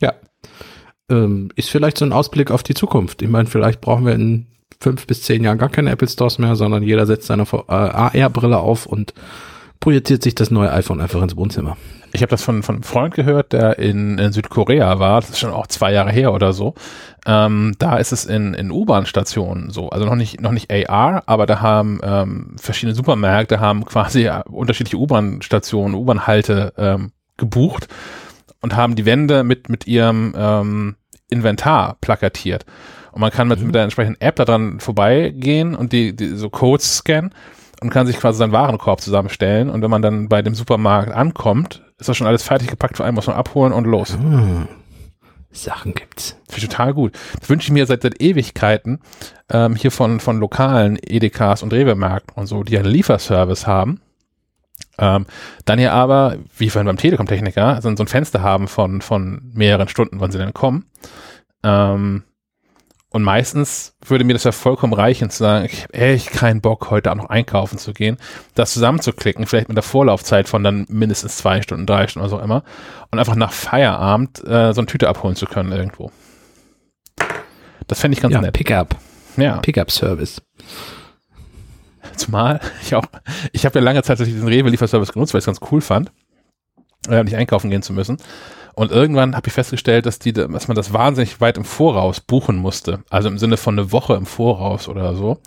Ja. 0.00 0.14
Ähm, 1.10 1.50
ist 1.56 1.70
vielleicht 1.70 1.98
so 1.98 2.04
ein 2.04 2.12
Ausblick 2.12 2.52
auf 2.52 2.62
die 2.62 2.74
Zukunft. 2.74 3.20
Ich 3.20 3.28
meine, 3.28 3.46
vielleicht 3.46 3.80
brauchen 3.80 4.06
wir 4.06 4.14
in 4.14 4.46
fünf 4.80 5.06
bis 5.06 5.22
zehn 5.22 5.44
Jahren 5.44 5.58
gar 5.58 5.68
keine 5.68 5.90
Apple 5.90 6.08
Stores 6.08 6.38
mehr, 6.38 6.56
sondern 6.56 6.82
jeder 6.82 7.06
setzt 7.06 7.26
seine 7.26 7.44
äh, 7.44 7.72
AR-Brille 7.72 8.58
auf 8.58 8.86
und 8.86 9.14
projiziert 9.80 10.22
sich 10.22 10.34
das 10.34 10.50
neue 10.50 10.72
iPhone 10.72 11.00
einfach 11.00 11.22
ins 11.22 11.36
Wohnzimmer. 11.36 11.76
Ich 12.12 12.22
habe 12.22 12.30
das 12.30 12.42
von, 12.42 12.62
von 12.62 12.76
einem 12.76 12.84
Freund 12.84 13.12
gehört, 13.14 13.52
der 13.52 13.78
in, 13.78 14.18
in 14.18 14.32
Südkorea 14.32 15.00
war, 15.00 15.20
das 15.20 15.30
ist 15.30 15.40
schon 15.40 15.50
auch 15.50 15.66
zwei 15.66 15.92
Jahre 15.92 16.12
her 16.12 16.32
oder 16.32 16.52
so. 16.52 16.74
Ähm, 17.26 17.74
da 17.78 17.96
ist 17.96 18.12
es 18.12 18.24
in, 18.24 18.54
in 18.54 18.70
U-Bahn-Stationen 18.70 19.70
so, 19.70 19.90
also 19.90 20.06
noch 20.06 20.14
nicht, 20.14 20.40
noch 20.40 20.52
nicht 20.52 20.70
AR, 20.70 21.24
aber 21.26 21.46
da 21.46 21.60
haben 21.60 22.00
ähm, 22.04 22.56
verschiedene 22.56 22.94
Supermärkte 22.94 23.58
haben 23.58 23.84
quasi 23.84 24.26
äh, 24.26 24.42
unterschiedliche 24.44 24.96
U-Bahn-Stationen, 24.96 25.94
U-Bahn-Halte 25.94 26.72
ähm, 26.78 27.12
gebucht 27.36 27.88
und 28.60 28.76
haben 28.76 28.94
die 28.94 29.06
Wände 29.06 29.42
mit, 29.42 29.68
mit 29.68 29.86
ihrem 29.86 30.34
ähm, 30.36 30.96
Inventar 31.30 31.96
plakatiert. 32.00 32.64
Und 33.14 33.20
man 33.20 33.30
kann 33.30 33.46
mit, 33.46 33.60
Mhm. 33.60 33.66
mit 33.66 33.74
der 33.76 33.84
entsprechenden 33.84 34.20
App 34.20 34.34
da 34.34 34.44
dran 34.44 34.80
vorbeigehen 34.80 35.76
und 35.76 35.92
die, 35.92 36.16
die 36.16 36.34
so 36.34 36.50
Codes 36.50 36.96
scannen 36.96 37.32
und 37.80 37.90
kann 37.90 38.08
sich 38.08 38.18
quasi 38.18 38.38
seinen 38.38 38.50
Warenkorb 38.50 39.00
zusammenstellen. 39.00 39.70
Und 39.70 39.82
wenn 39.82 39.90
man 39.90 40.02
dann 40.02 40.28
bei 40.28 40.42
dem 40.42 40.56
Supermarkt 40.56 41.12
ankommt, 41.12 41.84
ist 41.98 42.08
das 42.08 42.16
schon 42.16 42.26
alles 42.26 42.42
fertig 42.42 42.68
gepackt 42.68 42.96
für 42.96 43.04
einen, 43.04 43.14
muss 43.14 43.28
man 43.28 43.36
abholen 43.36 43.72
und 43.72 43.84
los. 43.86 44.14
Hm. 44.14 44.66
Sachen 45.52 45.94
gibt's. 45.94 46.36
Finde 46.48 46.62
ich 46.62 46.68
total 46.68 46.92
gut. 46.92 47.12
Das 47.38 47.48
wünsche 47.48 47.66
ich 47.66 47.72
mir 47.72 47.86
seit, 47.86 48.02
seit 48.02 48.20
Ewigkeiten 48.20 48.98
ähm, 49.48 49.76
hier 49.76 49.92
von, 49.92 50.18
von 50.18 50.40
lokalen 50.40 50.98
Edekas 51.00 51.62
und 51.62 51.72
Rewe-Märkten 51.72 52.34
und 52.34 52.46
so, 52.46 52.64
die 52.64 52.76
einen 52.76 52.88
Lieferservice 52.88 53.68
haben. 53.68 54.00
Ähm, 54.98 55.26
dann 55.64 55.78
hier 55.78 55.92
aber, 55.92 56.38
wie 56.58 56.68
vorhin 56.68 56.86
beim 56.86 56.96
Telekom-Techniker, 56.96 57.80
so, 57.80 57.94
so 57.94 58.02
ein 58.02 58.08
Fenster 58.08 58.42
haben 58.42 58.66
von, 58.66 59.00
von 59.00 59.52
mehreren 59.54 59.86
Stunden, 59.86 60.18
wann 60.18 60.32
sie 60.32 60.38
denn 60.38 60.52
kommen. 60.52 60.86
Ähm, 61.62 62.24
und 63.14 63.22
meistens 63.22 63.94
würde 64.04 64.24
mir 64.24 64.32
das 64.32 64.42
ja 64.42 64.50
vollkommen 64.50 64.92
reichen 64.92 65.30
zu 65.30 65.38
sagen, 65.38 65.66
ich 65.66 65.84
habe 65.84 65.94
echt 65.94 66.32
keinen 66.32 66.60
Bock, 66.60 66.90
heute 66.90 67.12
auch 67.12 67.14
noch 67.14 67.30
einkaufen 67.30 67.78
zu 67.78 67.92
gehen, 67.92 68.16
das 68.56 68.72
zusammenzuklicken, 68.72 69.46
vielleicht 69.46 69.68
mit 69.68 69.76
der 69.76 69.84
Vorlaufzeit 69.84 70.48
von 70.48 70.64
dann 70.64 70.84
mindestens 70.88 71.36
zwei 71.36 71.62
Stunden, 71.62 71.86
drei 71.86 72.08
Stunden 72.08 72.26
oder 72.28 72.36
so 72.36 72.42
immer, 72.42 72.64
und 73.12 73.20
einfach 73.20 73.36
nach 73.36 73.52
Feierabend 73.52 74.40
äh, 74.44 74.72
so 74.74 74.80
eine 74.80 74.86
Tüte 74.86 75.08
abholen 75.08 75.36
zu 75.36 75.46
können 75.46 75.70
irgendwo. 75.70 76.10
Das 77.86 78.00
fände 78.00 78.16
ich 78.16 78.20
ganz 78.20 78.34
Ja, 78.34 78.40
nett. 78.40 78.52
Pickup. 78.52 78.96
Ja, 79.36 79.58
Pickup-Service. 79.58 80.42
zumal 82.16 82.58
ich 82.82 82.96
auch, 82.96 83.04
ich 83.52 83.64
habe 83.64 83.78
ja 83.78 83.84
lange 83.84 84.02
Zeit 84.02 84.18
diesen 84.18 84.48
Rewe-Lieferservice 84.48 85.12
genutzt, 85.12 85.34
weil 85.34 85.38
ich 85.38 85.46
es 85.46 85.46
ganz 85.46 85.60
cool 85.70 85.82
fand, 85.82 86.10
äh, 87.08 87.22
nicht 87.22 87.36
einkaufen 87.36 87.70
gehen 87.70 87.82
zu 87.82 87.92
müssen. 87.92 88.16
Und 88.74 88.90
irgendwann 88.90 89.36
habe 89.36 89.46
ich 89.46 89.52
festgestellt, 89.52 90.06
dass 90.06 90.18
die, 90.18 90.32
dass 90.32 90.68
man 90.68 90.74
das 90.74 90.92
wahnsinnig 90.92 91.40
weit 91.40 91.56
im 91.56 91.64
Voraus 91.64 92.20
buchen 92.20 92.56
musste. 92.56 93.04
Also 93.08 93.28
im 93.28 93.38
Sinne 93.38 93.56
von 93.56 93.78
eine 93.78 93.92
Woche 93.92 94.14
im 94.14 94.26
Voraus 94.26 94.88
oder 94.88 95.14
so. 95.14 95.38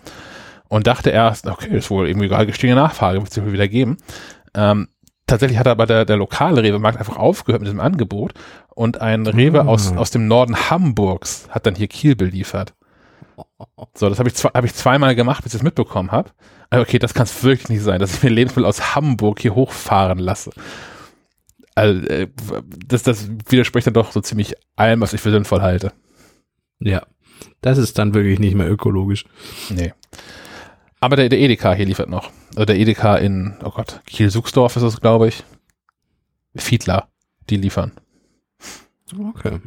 Und 0.68 0.86
dachte 0.86 1.10
erst, 1.10 1.46
okay, 1.46 1.76
ist 1.76 1.90
wohl 1.90 2.08
irgendwie 2.08 2.28
gerade 2.28 2.46
gestiegene 2.46 2.80
Nachfrage, 2.80 3.20
wird 3.20 3.30
es 3.30 3.42
wohl 3.42 3.52
wieder 3.52 3.68
geben. 3.68 3.98
Ähm, 4.54 4.88
tatsächlich 5.26 5.58
hat 5.58 5.66
aber 5.66 5.86
der, 5.86 6.04
der 6.04 6.16
lokale 6.16 6.62
Rewe-Markt 6.62 6.98
einfach 6.98 7.16
aufgehört 7.16 7.62
mit 7.62 7.68
diesem 7.68 7.80
Angebot 7.80 8.34
und 8.74 9.00
ein 9.00 9.26
Rewe 9.26 9.66
aus, 9.66 9.94
aus 9.96 10.10
dem 10.10 10.28
Norden 10.28 10.70
Hamburgs 10.70 11.48
hat 11.50 11.66
dann 11.66 11.74
hier 11.74 11.88
Kiel 11.88 12.16
beliefert. 12.16 12.74
So, 13.94 14.08
das 14.08 14.18
habe 14.18 14.28
ich, 14.28 14.34
zwei, 14.34 14.50
hab 14.50 14.64
ich 14.64 14.74
zweimal 14.74 15.14
gemacht, 15.14 15.42
bis 15.44 15.54
ich 15.54 15.60
es 15.60 15.64
mitbekommen 15.64 16.12
habe. 16.12 16.30
Okay, 16.70 16.98
das 16.98 17.14
kann 17.14 17.24
es 17.24 17.42
wirklich 17.42 17.68
nicht 17.68 17.82
sein, 17.82 18.00
dass 18.00 18.14
ich 18.14 18.22
mir 18.22 18.30
Lebensmittel 18.30 18.68
aus 18.68 18.94
Hamburg 18.94 19.40
hier 19.40 19.54
hochfahren 19.54 20.18
lasse. 20.18 20.50
Also, 21.78 22.06
äh, 22.06 22.28
das, 22.86 23.02
das 23.02 23.28
widerspricht 23.48 23.86
dann 23.86 23.94
doch 23.94 24.12
so 24.12 24.20
ziemlich 24.20 24.54
allem, 24.76 25.00
was 25.00 25.12
ich 25.12 25.20
für 25.20 25.30
sinnvoll 25.30 25.62
halte. 25.62 25.92
Ja. 26.80 27.06
Das 27.60 27.78
ist 27.78 27.98
dann 27.98 28.14
wirklich 28.14 28.38
nicht 28.38 28.56
mehr 28.56 28.70
ökologisch. 28.70 29.24
Nee. 29.70 29.92
Aber 31.00 31.16
der, 31.16 31.28
der 31.28 31.38
Edeka 31.38 31.72
hier 31.72 31.86
liefert 31.86 32.08
noch. 32.08 32.30
Also 32.50 32.64
der 32.64 32.78
Edeka 32.78 33.16
in, 33.16 33.56
oh 33.62 33.70
Gott, 33.70 34.00
Kiel-Suchsdorf 34.06 34.76
ist 34.76 34.82
das, 34.82 35.00
glaube 35.00 35.28
ich. 35.28 35.44
Fiedler, 36.56 37.08
die 37.48 37.56
liefern. 37.56 37.92
Okay. 39.16 39.60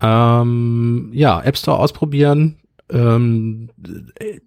Ähm, 0.00 1.10
ja, 1.12 1.42
App 1.42 1.58
Store 1.58 1.78
ausprobieren 1.78 2.56
ähm, 2.88 3.70
äh, 4.18 4.40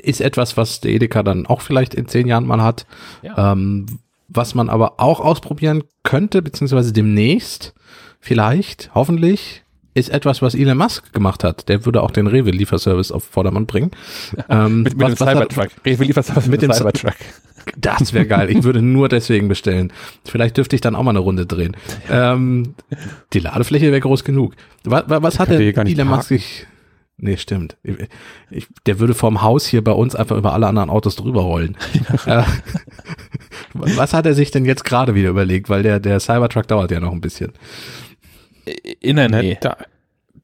ist 0.00 0.22
etwas, 0.22 0.56
was 0.56 0.80
der 0.80 0.92
Edeka 0.92 1.22
dann 1.22 1.46
auch 1.46 1.60
vielleicht 1.60 1.94
in 1.94 2.08
zehn 2.08 2.26
Jahren 2.26 2.46
mal 2.46 2.62
hat. 2.62 2.86
Ja. 3.22 3.52
Ähm, 3.52 3.86
was 4.34 4.54
man 4.54 4.68
aber 4.68 5.00
auch 5.00 5.20
ausprobieren 5.20 5.84
könnte, 6.02 6.42
beziehungsweise 6.42 6.92
demnächst, 6.92 7.74
vielleicht, 8.20 8.90
hoffentlich, 8.94 9.62
ist 9.96 10.10
etwas, 10.10 10.42
was 10.42 10.54
Elon 10.56 10.76
Musk 10.76 11.12
gemacht 11.12 11.44
hat. 11.44 11.68
Der 11.68 11.84
würde 11.86 12.02
auch 12.02 12.10
den 12.10 12.26
Rewe-Lieferservice 12.26 13.12
auf 13.12 13.22
Vordermann 13.24 13.66
bringen. 13.66 13.92
Ähm, 14.48 14.82
mit 14.82 14.96
mit 14.96 15.02
was- 15.02 15.14
dem 15.14 15.20
was 15.20 15.28
er- 15.28 15.34
Cybertruck. 15.34 15.68
Rewe 15.86 16.04
liefert 16.04 16.28
mit, 16.36 16.46
mit 16.48 16.62
dem 16.62 16.70
dem 16.70 16.76
Cybertruck. 16.76 17.14
Das 17.78 18.12
wäre 18.12 18.26
geil. 18.26 18.50
Ich 18.50 18.62
würde 18.64 18.82
nur 18.82 19.08
deswegen 19.08 19.48
bestellen. 19.48 19.90
Vielleicht 20.26 20.56
dürfte 20.58 20.74
ich 20.76 20.82
dann 20.82 20.94
auch 20.94 21.02
mal 21.02 21.10
eine 21.10 21.20
Runde 21.20 21.46
drehen. 21.46 21.76
Ähm, 22.10 22.74
die 23.32 23.38
Ladefläche 23.38 23.86
wäre 23.86 24.00
groß 24.00 24.24
genug. 24.24 24.54
Was, 24.84 25.04
was 25.06 25.38
hat 25.38 25.48
der 25.48 25.60
Elon 25.60 26.08
Musk 26.08 26.28
sich... 26.28 26.66
Nee, 27.16 27.36
stimmt. 27.36 27.76
Ich, 28.50 28.66
der 28.86 28.98
würde 28.98 29.14
vorm 29.14 29.40
Haus 29.40 29.64
hier 29.66 29.82
bei 29.84 29.92
uns 29.92 30.16
einfach 30.16 30.36
über 30.36 30.52
alle 30.52 30.66
anderen 30.66 30.90
Autos 30.90 31.14
drüber 31.14 31.42
rollen. 31.42 31.76
äh, 32.26 32.42
was 33.74 34.14
hat 34.14 34.26
er 34.26 34.34
sich 34.34 34.50
denn 34.50 34.64
jetzt 34.64 34.84
gerade 34.84 35.14
wieder 35.14 35.30
überlegt? 35.30 35.68
Weil 35.68 35.82
der, 35.82 36.00
der 36.00 36.20
Cybertruck 36.20 36.66
dauert 36.68 36.90
ja 36.90 37.00
noch 37.00 37.12
ein 37.12 37.20
bisschen. 37.20 37.52
In 39.00 39.16
der 39.16 39.28
Nähe. 39.28 39.56
der, 39.56 39.76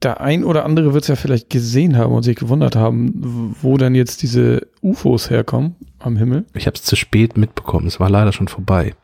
der 0.03 0.21
ein 0.21 0.45
oder 0.45 0.65
andere 0.65 0.93
wird 0.93 1.05
es 1.05 1.09
ja 1.09 1.17
vielleicht 1.17 1.51
gesehen 1.51 1.97
haben 1.97 2.13
und 2.13 2.23
sich 2.23 2.37
gewundert 2.37 2.77
haben, 2.77 3.55
wo 3.61 3.77
denn 3.77 3.95
jetzt 3.95 4.23
diese 4.23 4.67
UFOs 4.83 5.31
herkommen 5.31 5.77
am 5.99 6.17
Himmel. 6.17 6.45
Ich 6.55 6.67
habe 6.67 6.75
es 6.75 6.83
zu 6.83 6.97
spät 6.97 7.37
mitbekommen. 7.37 7.87
Es 7.87 8.01
war 8.01 8.11
leider 8.11 8.33
schon 8.33 8.49
vorbei. 8.49 8.95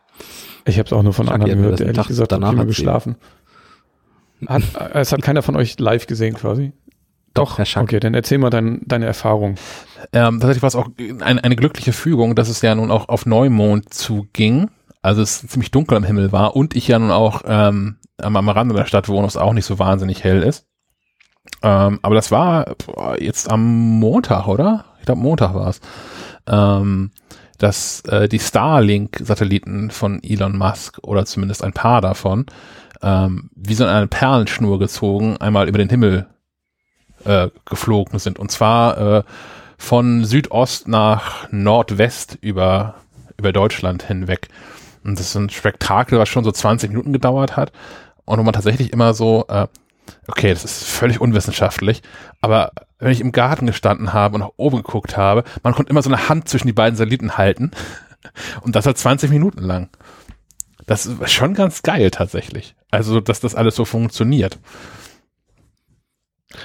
Ich 0.64 0.78
habe 0.78 0.86
es 0.86 0.92
auch 0.92 1.02
nur 1.02 1.12
von 1.12 1.28
anderen 1.28 1.62
gehört, 1.62 1.80
ehrlich 1.80 1.96
Tag 1.96 2.08
gesagt, 2.08 2.32
danach 2.32 2.56
habe 2.56 2.70
ich 2.70 2.76
geschlafen. 2.76 3.16
Hat, 4.46 4.62
äh, 4.74 5.00
es 5.00 5.12
hat 5.12 5.22
keiner 5.22 5.42
von 5.42 5.56
euch 5.56 5.78
live 5.78 6.06
gesehen 6.06 6.34
quasi. 6.34 6.72
Doch, 7.36 7.58
Herr 7.58 7.66
Schack. 7.66 7.84
Okay, 7.84 8.00
dann 8.00 8.14
erzähl 8.14 8.38
mal 8.38 8.50
dein, 8.50 8.80
deine 8.86 9.06
Erfahrung. 9.06 9.56
Ähm, 10.12 10.40
tatsächlich 10.40 10.62
war 10.62 10.68
es 10.68 10.76
auch 10.76 10.88
eine, 11.20 11.44
eine 11.44 11.56
glückliche 11.56 11.92
Fügung, 11.92 12.34
dass 12.34 12.48
es 12.48 12.62
ja 12.62 12.74
nun 12.74 12.90
auch 12.90 13.08
auf 13.08 13.26
Neumond 13.26 13.92
zuging. 13.92 14.70
Also 15.02 15.22
es 15.22 15.46
ziemlich 15.46 15.70
dunkel 15.70 15.96
am 15.96 16.04
Himmel 16.04 16.32
war 16.32 16.56
und 16.56 16.74
ich 16.74 16.88
ja 16.88 16.98
nun 16.98 17.10
auch 17.10 17.42
ähm, 17.46 17.96
am, 18.18 18.36
am 18.36 18.48
Rande 18.48 18.74
der 18.74 18.86
Stadt 18.86 19.08
wohne, 19.08 19.26
was 19.26 19.36
auch 19.36 19.52
nicht 19.52 19.66
so 19.66 19.78
wahnsinnig 19.78 20.24
hell 20.24 20.42
ist. 20.42 20.66
Ähm, 21.62 22.00
aber 22.02 22.14
das 22.14 22.30
war 22.30 22.74
boah, 22.84 23.20
jetzt 23.20 23.50
am 23.50 23.98
Montag, 24.00 24.48
oder? 24.48 24.86
Ich 24.98 25.06
glaube 25.06 25.20
Montag 25.20 25.54
war 25.54 25.68
es. 25.68 25.80
Ähm, 26.46 27.10
dass 27.58 28.00
äh, 28.02 28.28
die 28.28 28.38
Starlink-Satelliten 28.38 29.90
von 29.90 30.22
Elon 30.22 30.56
Musk 30.56 30.98
oder 31.02 31.24
zumindest 31.24 31.64
ein 31.64 31.72
paar 31.72 32.00
davon 32.00 32.46
ähm, 33.02 33.50
wie 33.54 33.74
so 33.74 33.84
eine 33.84 34.06
Perlenschnur 34.06 34.78
gezogen 34.78 35.36
einmal 35.38 35.68
über 35.68 35.78
den 35.78 35.88
Himmel 35.88 36.26
äh, 37.24 37.48
geflogen 37.64 38.18
sind. 38.18 38.38
Und 38.38 38.50
zwar 38.50 39.18
äh, 39.18 39.22
von 39.78 40.24
Südost 40.24 40.88
nach 40.88 41.50
Nordwest 41.50 42.38
über, 42.40 42.94
über 43.36 43.52
Deutschland 43.52 44.02
hinweg. 44.02 44.48
Und 45.04 45.18
das 45.18 45.28
ist 45.28 45.36
ein 45.36 45.50
Spektakel, 45.50 46.18
was 46.18 46.28
schon 46.28 46.44
so 46.44 46.52
20 46.52 46.90
Minuten 46.90 47.12
gedauert 47.12 47.56
hat. 47.56 47.72
Und 48.24 48.38
wo 48.38 48.42
man 48.42 48.54
tatsächlich 48.54 48.92
immer 48.92 49.14
so, 49.14 49.44
äh, 49.48 49.68
okay, 50.26 50.50
das 50.50 50.64
ist 50.64 50.84
völlig 50.84 51.20
unwissenschaftlich, 51.20 52.02
aber 52.40 52.72
wenn 52.98 53.12
ich 53.12 53.20
im 53.20 53.32
Garten 53.32 53.66
gestanden 53.66 54.12
habe 54.12 54.34
und 54.34 54.40
nach 54.40 54.52
oben 54.56 54.78
geguckt 54.78 55.16
habe, 55.16 55.44
man 55.62 55.74
konnte 55.74 55.90
immer 55.90 56.02
so 56.02 56.10
eine 56.10 56.28
Hand 56.28 56.48
zwischen 56.48 56.66
die 56.66 56.72
beiden 56.72 56.96
Satelliten 56.96 57.36
halten. 57.36 57.70
Und 58.62 58.74
das 58.74 58.86
hat 58.86 58.98
20 58.98 59.30
Minuten 59.30 59.62
lang. 59.62 59.88
Das 60.86 61.06
ist 61.06 61.32
schon 61.32 61.54
ganz 61.54 61.82
geil 61.82 62.10
tatsächlich. 62.10 62.74
Also, 62.90 63.20
dass 63.20 63.40
das 63.40 63.54
alles 63.54 63.76
so 63.76 63.84
funktioniert. 63.84 64.58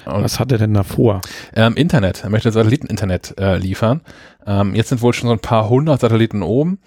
Und 0.06 0.24
Was 0.24 0.40
hat 0.40 0.52
er 0.52 0.58
denn 0.58 0.74
da 0.74 0.84
vor? 0.84 1.22
Ähm, 1.56 1.76
Internet. 1.76 2.24
Er 2.24 2.30
möchte 2.30 2.52
Satelliteninternet 2.52 3.36
äh, 3.40 3.58
liefern. 3.58 4.02
Ähm, 4.46 4.76
jetzt 4.76 4.90
sind 4.90 5.02
wohl 5.02 5.14
schon 5.14 5.28
so 5.28 5.34
ein 5.34 5.40
paar 5.40 5.70
hundert 5.70 6.02
Satelliten 6.02 6.44
oben. 6.44 6.80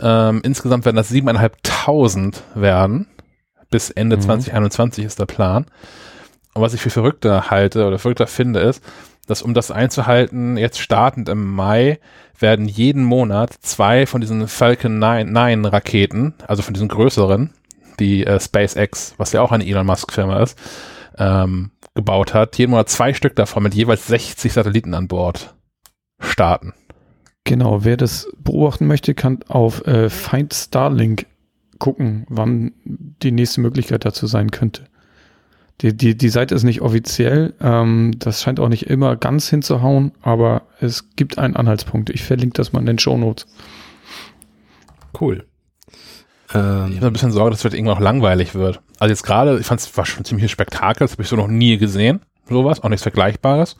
Ähm, 0.00 0.40
insgesamt 0.44 0.84
werden 0.84 0.96
das 0.96 1.08
siebeneinhalbtausend 1.08 2.42
werden. 2.54 3.08
Bis 3.70 3.90
Ende 3.90 4.16
mhm. 4.16 4.22
2021 4.22 5.04
ist 5.04 5.18
der 5.18 5.26
Plan. 5.26 5.66
Und 6.54 6.62
was 6.62 6.74
ich 6.74 6.80
für 6.80 6.90
verrückter 6.90 7.50
halte 7.50 7.86
oder 7.86 7.98
verrückter 7.98 8.26
finde, 8.26 8.60
ist, 8.60 8.82
dass 9.26 9.42
um 9.42 9.54
das 9.54 9.70
einzuhalten, 9.70 10.56
jetzt 10.56 10.80
startend 10.80 11.28
im 11.28 11.54
Mai, 11.54 11.98
werden 12.38 12.66
jeden 12.66 13.04
Monat 13.04 13.54
zwei 13.60 14.06
von 14.06 14.20
diesen 14.20 14.48
Falcon 14.48 14.98
9, 14.98 15.30
9 15.30 15.64
Raketen, 15.64 16.34
also 16.46 16.62
von 16.62 16.74
diesen 16.74 16.88
größeren, 16.88 17.50
die 18.00 18.26
äh, 18.26 18.40
SpaceX, 18.40 19.14
was 19.16 19.32
ja 19.32 19.40
auch 19.40 19.52
eine 19.52 19.64
Elon 19.64 19.86
Musk 19.86 20.12
Firma 20.12 20.42
ist, 20.42 20.58
ähm, 21.18 21.70
gebaut 21.94 22.34
hat, 22.34 22.58
jeden 22.58 22.70
Monat 22.70 22.88
zwei 22.88 23.14
Stück 23.14 23.36
davon 23.36 23.62
mit 23.62 23.74
jeweils 23.74 24.06
60 24.06 24.52
Satelliten 24.52 24.94
an 24.94 25.08
Bord 25.08 25.54
starten. 26.18 26.72
Genau, 27.44 27.84
wer 27.84 27.96
das 27.96 28.28
beobachten 28.38 28.86
möchte, 28.86 29.14
kann 29.14 29.42
auf 29.48 29.86
äh, 29.86 30.08
Find 30.08 30.54
Starlink 30.54 31.26
gucken, 31.78 32.26
wann 32.28 32.72
die 32.84 33.32
nächste 33.32 33.60
Möglichkeit 33.60 34.04
dazu 34.04 34.26
sein 34.26 34.50
könnte. 34.52 34.84
Die, 35.80 35.96
die, 35.96 36.16
die 36.16 36.28
Seite 36.28 36.54
ist 36.54 36.62
nicht 36.62 36.80
offiziell, 36.80 37.54
ähm, 37.60 38.12
das 38.18 38.42
scheint 38.42 38.60
auch 38.60 38.68
nicht 38.68 38.86
immer 38.88 39.16
ganz 39.16 39.48
hinzuhauen, 39.48 40.12
aber 40.22 40.62
es 40.78 41.16
gibt 41.16 41.38
einen 41.38 41.56
Anhaltspunkt. 41.56 42.10
Ich 42.10 42.22
verlinke 42.22 42.54
das 42.54 42.72
mal 42.72 42.80
in 42.80 42.86
den 42.86 43.00
Show 43.00 43.18
Notes. 43.18 43.46
Cool. 45.18 45.44
Ähm, 46.54 46.90
ich 46.90 46.96
habe 46.96 47.06
ein 47.06 47.12
bisschen 47.12 47.32
Sorge, 47.32 47.50
dass 47.50 47.64
es 47.64 47.72
irgendwann 47.72 47.96
auch 47.96 48.00
langweilig 48.00 48.54
wird. 48.54 48.80
Also 48.98 49.10
jetzt 49.10 49.22
gerade, 49.22 49.58
ich 49.58 49.66
fand 49.66 49.80
es 49.80 49.96
war 49.96 50.06
schon 50.06 50.24
ziemlich 50.24 50.50
Spektakel, 50.50 51.04
das 51.04 51.12
habe 51.12 51.22
ich 51.22 51.28
so 51.28 51.36
noch 51.36 51.48
nie 51.48 51.78
gesehen, 51.78 52.20
sowas, 52.48 52.82
auch 52.82 52.88
nichts 52.88 53.02
Vergleichbares. 53.02 53.76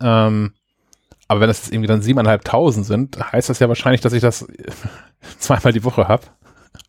Ähm, 0.00 0.52
aber 1.26 1.40
wenn 1.40 1.48
das 1.48 1.58
jetzt 1.58 1.72
irgendwie 1.72 1.88
dann 1.88 2.02
siebeneinhalbtausend 2.02 2.86
sind, 2.86 3.18
heißt 3.32 3.50
das 3.50 3.58
ja 3.58 3.68
wahrscheinlich, 3.68 4.00
dass 4.00 4.12
ich 4.12 4.22
das 4.22 4.46
zweimal 5.38 5.72
die 5.72 5.84
Woche 5.84 6.08
habe, 6.08 6.24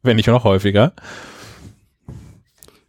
wenn 0.02 0.16
nicht 0.16 0.28
noch 0.28 0.44
häufiger. 0.44 0.94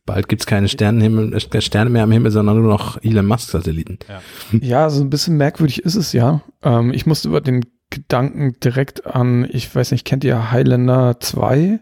Bald 0.07 0.29
gibt 0.29 0.43
es 0.43 0.47
keine 0.47 0.69
Sternenhimmel, 0.69 1.35
äh, 1.35 1.61
Sterne 1.61 1.91
mehr 1.91 2.05
am 2.05 2.13
Himmel, 2.13 2.31
sondern 2.31 2.61
nur 2.61 2.69
noch 2.69 3.03
Elon 3.03 3.27
Musk-Satelliten. 3.27 3.99
Ja. 4.09 4.21
ja, 4.61 4.91
so 4.91 5.03
ein 5.03 5.11
bisschen 5.11 5.37
merkwürdig 5.37 5.85
ist 5.85 5.95
es 5.97 6.13
ja. 6.13 6.43
Ähm, 6.63 6.93
ich 6.93 7.07
musste 7.07 7.29
über 7.29 7.41
den 7.41 7.65
Gedanken 7.91 8.59
direkt 8.61 9.07
an, 9.07 9.49
ich 9.51 9.75
weiß 9.75 9.91
nicht, 9.91 10.05
kennt 10.05 10.25
ihr 10.25 10.53
Highlander 10.53 11.19
2? 11.21 11.81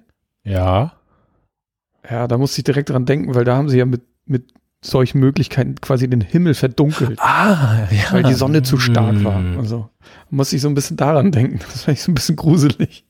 Ja. 0.49 0.93
Ja, 2.09 2.27
da 2.27 2.39
musste 2.39 2.61
ich 2.61 2.65
direkt 2.65 2.91
dran 2.91 3.07
denken, 3.07 3.35
weil 3.35 3.45
da 3.45 3.57
haben 3.57 3.69
sie 3.69 3.79
ja 3.79 3.85
mit, 3.85 4.03
mit 4.25 4.53
solchen 4.81 5.19
Möglichkeiten 5.19 5.75
quasi 5.81 6.09
den 6.09 6.21
Himmel 6.21 6.55
verdunkelt. 6.55 7.19
Ah, 7.21 7.87
ja. 7.91 8.13
Weil 8.13 8.23
die 8.23 8.35
Sonne 8.35 8.63
zu 8.63 8.79
stark 8.79 9.23
war. 9.25 9.43
Also 9.59 9.91
muss 10.31 10.53
ich 10.53 10.61
so 10.61 10.69
ein 10.69 10.75
bisschen 10.75 10.97
daran 10.97 11.33
denken. 11.33 11.59
Das 11.73 11.83
fand 11.85 11.99
ich 11.99 12.05
so 12.05 12.13
ein 12.13 12.15
bisschen 12.15 12.37
gruselig. 12.37 13.05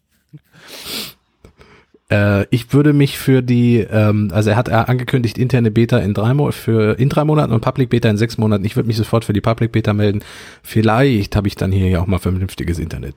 Äh, 2.11 2.47
ich 2.51 2.72
würde 2.72 2.93
mich 2.95 3.18
für 3.18 3.43
die, 3.43 3.78
ähm, 3.78 4.30
also 4.32 4.51
er 4.51 4.57
hat 4.57 4.70
angekündigt, 4.70 5.36
interne 5.36 5.70
Beta 5.70 5.99
in 5.99 6.14
drei, 6.14 6.32
Mo 6.32 6.51
für, 6.53 6.99
in 6.99 7.11
drei 7.11 7.24
Monaten 7.24 7.53
und 7.53 7.61
Public 7.61 7.91
Beta 7.91 8.09
in 8.09 8.16
sechs 8.16 8.39
Monaten. 8.39 8.64
Ich 8.64 8.76
würde 8.76 8.86
mich 8.86 8.97
sofort 8.97 9.26
für 9.26 9.34
die 9.34 9.43
Public 9.43 9.72
Beta 9.72 9.93
melden. 9.93 10.24
Vielleicht 10.62 11.36
habe 11.36 11.49
ich 11.49 11.55
dann 11.55 11.70
hier 11.70 11.89
ja 11.89 12.01
auch 12.01 12.07
mal 12.07 12.18
vernünftiges 12.18 12.78
Internet. 12.78 13.16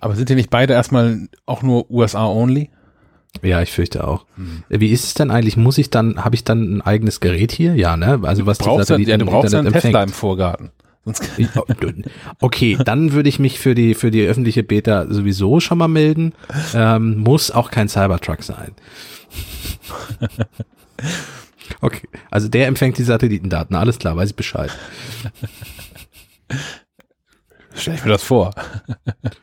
Aber 0.00 0.16
sind 0.16 0.28
die 0.28 0.34
nicht 0.34 0.50
beide 0.50 0.72
erstmal 0.72 1.28
auch 1.46 1.62
nur 1.62 1.88
USA 1.90 2.26
only? 2.26 2.70
Ja, 3.42 3.60
ich 3.62 3.72
fürchte 3.72 4.06
auch. 4.06 4.24
Hm. 4.36 4.62
Wie 4.68 4.90
ist 4.90 5.04
es 5.04 5.14
denn 5.14 5.30
eigentlich? 5.30 5.56
Muss 5.56 5.78
ich 5.78 5.90
dann, 5.90 6.24
habe 6.24 6.34
ich 6.34 6.44
dann 6.44 6.76
ein 6.76 6.80
eigenes 6.82 7.20
Gerät 7.20 7.52
hier? 7.52 7.74
Ja, 7.74 7.96
ne? 7.96 8.20
Also 8.22 8.46
was 8.46 8.58
du 8.58 8.64
brauchst 8.64 8.90
die 8.90 9.02
ja, 9.04 9.16
du 9.16 9.26
brauchst 9.26 9.52
ja 9.52 9.58
einen 9.58 9.72
Tesla 9.72 10.02
im 10.02 10.10
Vorgarten. 10.10 10.70
okay, 12.40 12.78
dann 12.82 13.12
würde 13.12 13.28
ich 13.28 13.38
mich 13.38 13.58
für 13.58 13.74
die 13.74 13.92
für 13.92 14.10
die 14.10 14.24
öffentliche 14.24 14.62
Beta 14.62 15.06
sowieso 15.12 15.60
schon 15.60 15.76
mal 15.76 15.88
melden. 15.88 16.32
Ähm, 16.74 17.18
muss 17.18 17.50
auch 17.50 17.70
kein 17.70 17.88
Cybertruck 17.88 18.42
sein. 18.42 18.72
Okay, 21.80 22.08
also 22.30 22.48
der 22.48 22.66
empfängt 22.66 22.98
die 22.98 23.04
Satellitendaten, 23.04 23.76
alles 23.76 23.98
klar, 23.98 24.16
weiß 24.16 24.30
ich 24.30 24.36
Bescheid. 24.36 24.70
Stell 27.74 27.94
ich 27.94 28.04
mir 28.04 28.12
das 28.12 28.22
vor. 28.22 28.54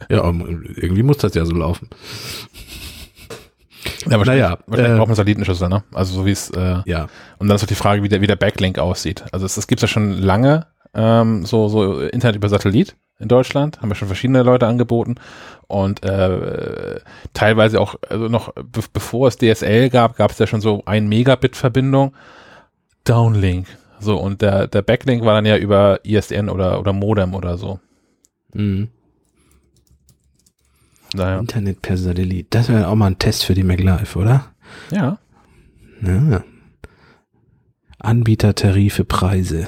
ja, 0.10 0.24
irgendwie 0.24 1.04
muss 1.04 1.18
das 1.18 1.34
ja 1.34 1.46
so 1.46 1.54
laufen. 1.54 1.90
Ja, 4.06 4.18
wahrscheinlich, 4.18 4.44
naja, 4.44 4.58
wahrscheinlich 4.68 4.94
äh, 4.94 4.98
braucht 4.98 5.08
man 5.08 5.16
Satellitenschüssel, 5.16 5.70
ne? 5.70 5.84
Also 5.94 6.14
so 6.14 6.26
wie 6.26 6.32
es, 6.32 6.50
äh, 6.52 6.82
ja. 6.86 7.08
Und 7.40 7.48
dann 7.48 7.56
ist 7.56 7.64
auch 7.64 7.68
die 7.68 7.76
Frage, 7.76 8.04
wie 8.04 8.10
der, 8.10 8.22
wie 8.22 8.28
der 8.28 8.36
Backlink 8.36 8.80
aussieht. 8.80 9.24
Also 9.32 9.46
es, 9.46 9.58
es 9.58 9.68
gibt 9.68 9.82
ja 9.82 9.88
schon 9.88 10.14
lange 10.14 10.68
ähm, 10.94 11.46
so, 11.46 11.68
so 11.68 12.02
Internet 12.02 12.36
über 12.36 12.50
Satellit 12.50 12.96
in 13.20 13.28
Deutschland, 13.28 13.82
haben 13.82 13.90
wir 13.90 13.96
schon 13.96 14.08
verschiedene 14.08 14.44
Leute 14.44 14.68
angeboten 14.68 15.16
und 15.68 16.04
äh, 16.04 17.00
teilweise 17.34 17.80
auch, 17.80 17.96
also 18.10 18.28
noch 18.28 18.54
be 18.54 18.82
bevor 18.92 19.28
es 19.28 19.38
DSL 19.38 19.90
gab, 19.90 20.16
gab 20.16 20.32
es 20.32 20.40
ja 20.40 20.48
schon 20.48 20.62
so 20.62 20.84
ein 20.86 21.08
Megabit 21.08 21.56
Verbindung, 21.56 22.14
Downlink. 23.04 23.68
So, 24.00 24.18
und 24.18 24.42
der, 24.42 24.68
der 24.68 24.82
Backlink 24.82 25.24
war 25.24 25.36
dann 25.36 25.46
ja 25.46 25.58
über 25.58 26.00
ISDN 26.04 26.50
oder, 26.50 26.80
oder 26.80 26.92
Modem 26.92 27.36
oder 27.36 27.58
so. 27.58 27.80
Mhm. 28.54 28.90
Naja. 31.14 31.40
Internet 31.40 31.82
per 31.82 31.98
Satellit. 31.98 32.48
Das 32.52 32.70
wäre 32.70 32.88
auch 32.88 32.96
mal 32.96 33.08
ein 33.08 33.20
Test 33.20 33.46
für 33.46 33.54
die 33.54 33.64
MacLife, 33.64 34.18
oder? 34.18 34.54
Ja. 34.92 35.18
ja. 36.02 36.44
Anbietertarife, 38.00 39.04
Preise. 39.04 39.68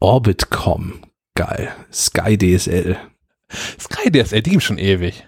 Orbitcom. 0.00 0.94
Geil. 1.34 1.70
Sky 1.92 2.38
DSL. 2.38 2.96
Sky 3.78 4.10
DSL, 4.10 4.42
die 4.42 4.50
gibt 4.50 4.62
schon 4.62 4.78
ewig. 4.78 5.26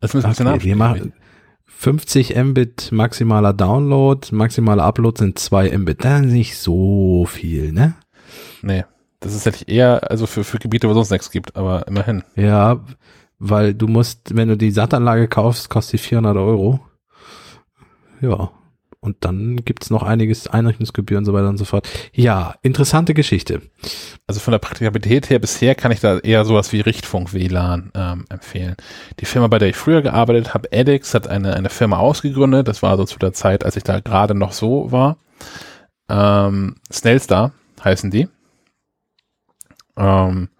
Das 0.00 0.14
müssen 0.14 0.26
wir 0.26 0.54
okay, 0.54 0.64
wir 0.64 0.76
machen 0.76 1.12
50 1.80 2.36
Mbit 2.36 2.92
maximaler 2.92 3.54
Download, 3.54 4.26
maximaler 4.32 4.84
Upload 4.84 5.18
sind 5.18 5.38
2 5.38 5.78
Mbit. 5.78 6.04
Das 6.04 6.20
ist 6.20 6.32
nicht 6.32 6.58
so 6.58 7.24
viel, 7.26 7.72
ne? 7.72 7.94
Nee. 8.60 8.84
Das 9.20 9.34
ist 9.34 9.46
hätte 9.46 9.66
eher, 9.66 10.10
also 10.10 10.26
für, 10.26 10.44
für 10.44 10.58
Gebiete, 10.58 10.88
wo 10.88 10.92
es 10.92 10.96
sonst 10.96 11.10
nichts 11.10 11.30
gibt, 11.30 11.56
aber 11.56 11.86
immerhin. 11.86 12.22
Ja, 12.36 12.84
weil 13.40 13.74
du 13.74 13.88
musst, 13.88 14.36
wenn 14.36 14.48
du 14.48 14.56
die 14.56 14.70
Sattanlage 14.70 15.26
kaufst, 15.26 15.70
kostet 15.70 15.94
die 15.94 16.06
400 16.06 16.36
Euro. 16.36 16.80
Ja. 18.20 18.52
Und 19.02 19.16
dann 19.20 19.64
gibt's 19.64 19.88
noch 19.88 20.02
einiges 20.02 20.46
Einrichtungsgebühren 20.46 21.22
und 21.22 21.24
so 21.24 21.32
weiter 21.32 21.48
und 21.48 21.56
so 21.56 21.64
fort. 21.64 21.88
Ja, 22.12 22.56
interessante 22.60 23.14
Geschichte. 23.14 23.62
Also 24.26 24.40
von 24.40 24.52
der 24.52 24.58
Praktikabilität 24.58 25.30
her 25.30 25.38
bisher 25.38 25.74
kann 25.74 25.90
ich 25.90 26.00
da 26.00 26.18
eher 26.18 26.44
sowas 26.44 26.70
wie 26.72 26.80
Richtfunk 26.80 27.32
WLAN 27.32 27.92
ähm, 27.94 28.26
empfehlen. 28.28 28.76
Die 29.18 29.24
Firma, 29.24 29.48
bei 29.48 29.58
der 29.58 29.70
ich 29.70 29.76
früher 29.76 30.02
gearbeitet 30.02 30.52
habe, 30.52 30.70
edX, 30.70 31.14
hat 31.14 31.28
eine, 31.28 31.54
eine 31.54 31.70
Firma 31.70 31.96
ausgegründet. 31.96 32.68
Das 32.68 32.82
war 32.82 32.98
so 32.98 33.04
zu 33.04 33.18
der 33.18 33.32
Zeit, 33.32 33.64
als 33.64 33.76
ich 33.76 33.84
da 33.84 34.00
gerade 34.00 34.34
noch 34.34 34.52
so 34.52 34.92
war. 34.92 35.16
Ähm, 36.10 36.76
Snellstar 36.92 37.52
heißen 37.82 38.10
die. 38.10 38.28
Ähm, 39.96 40.50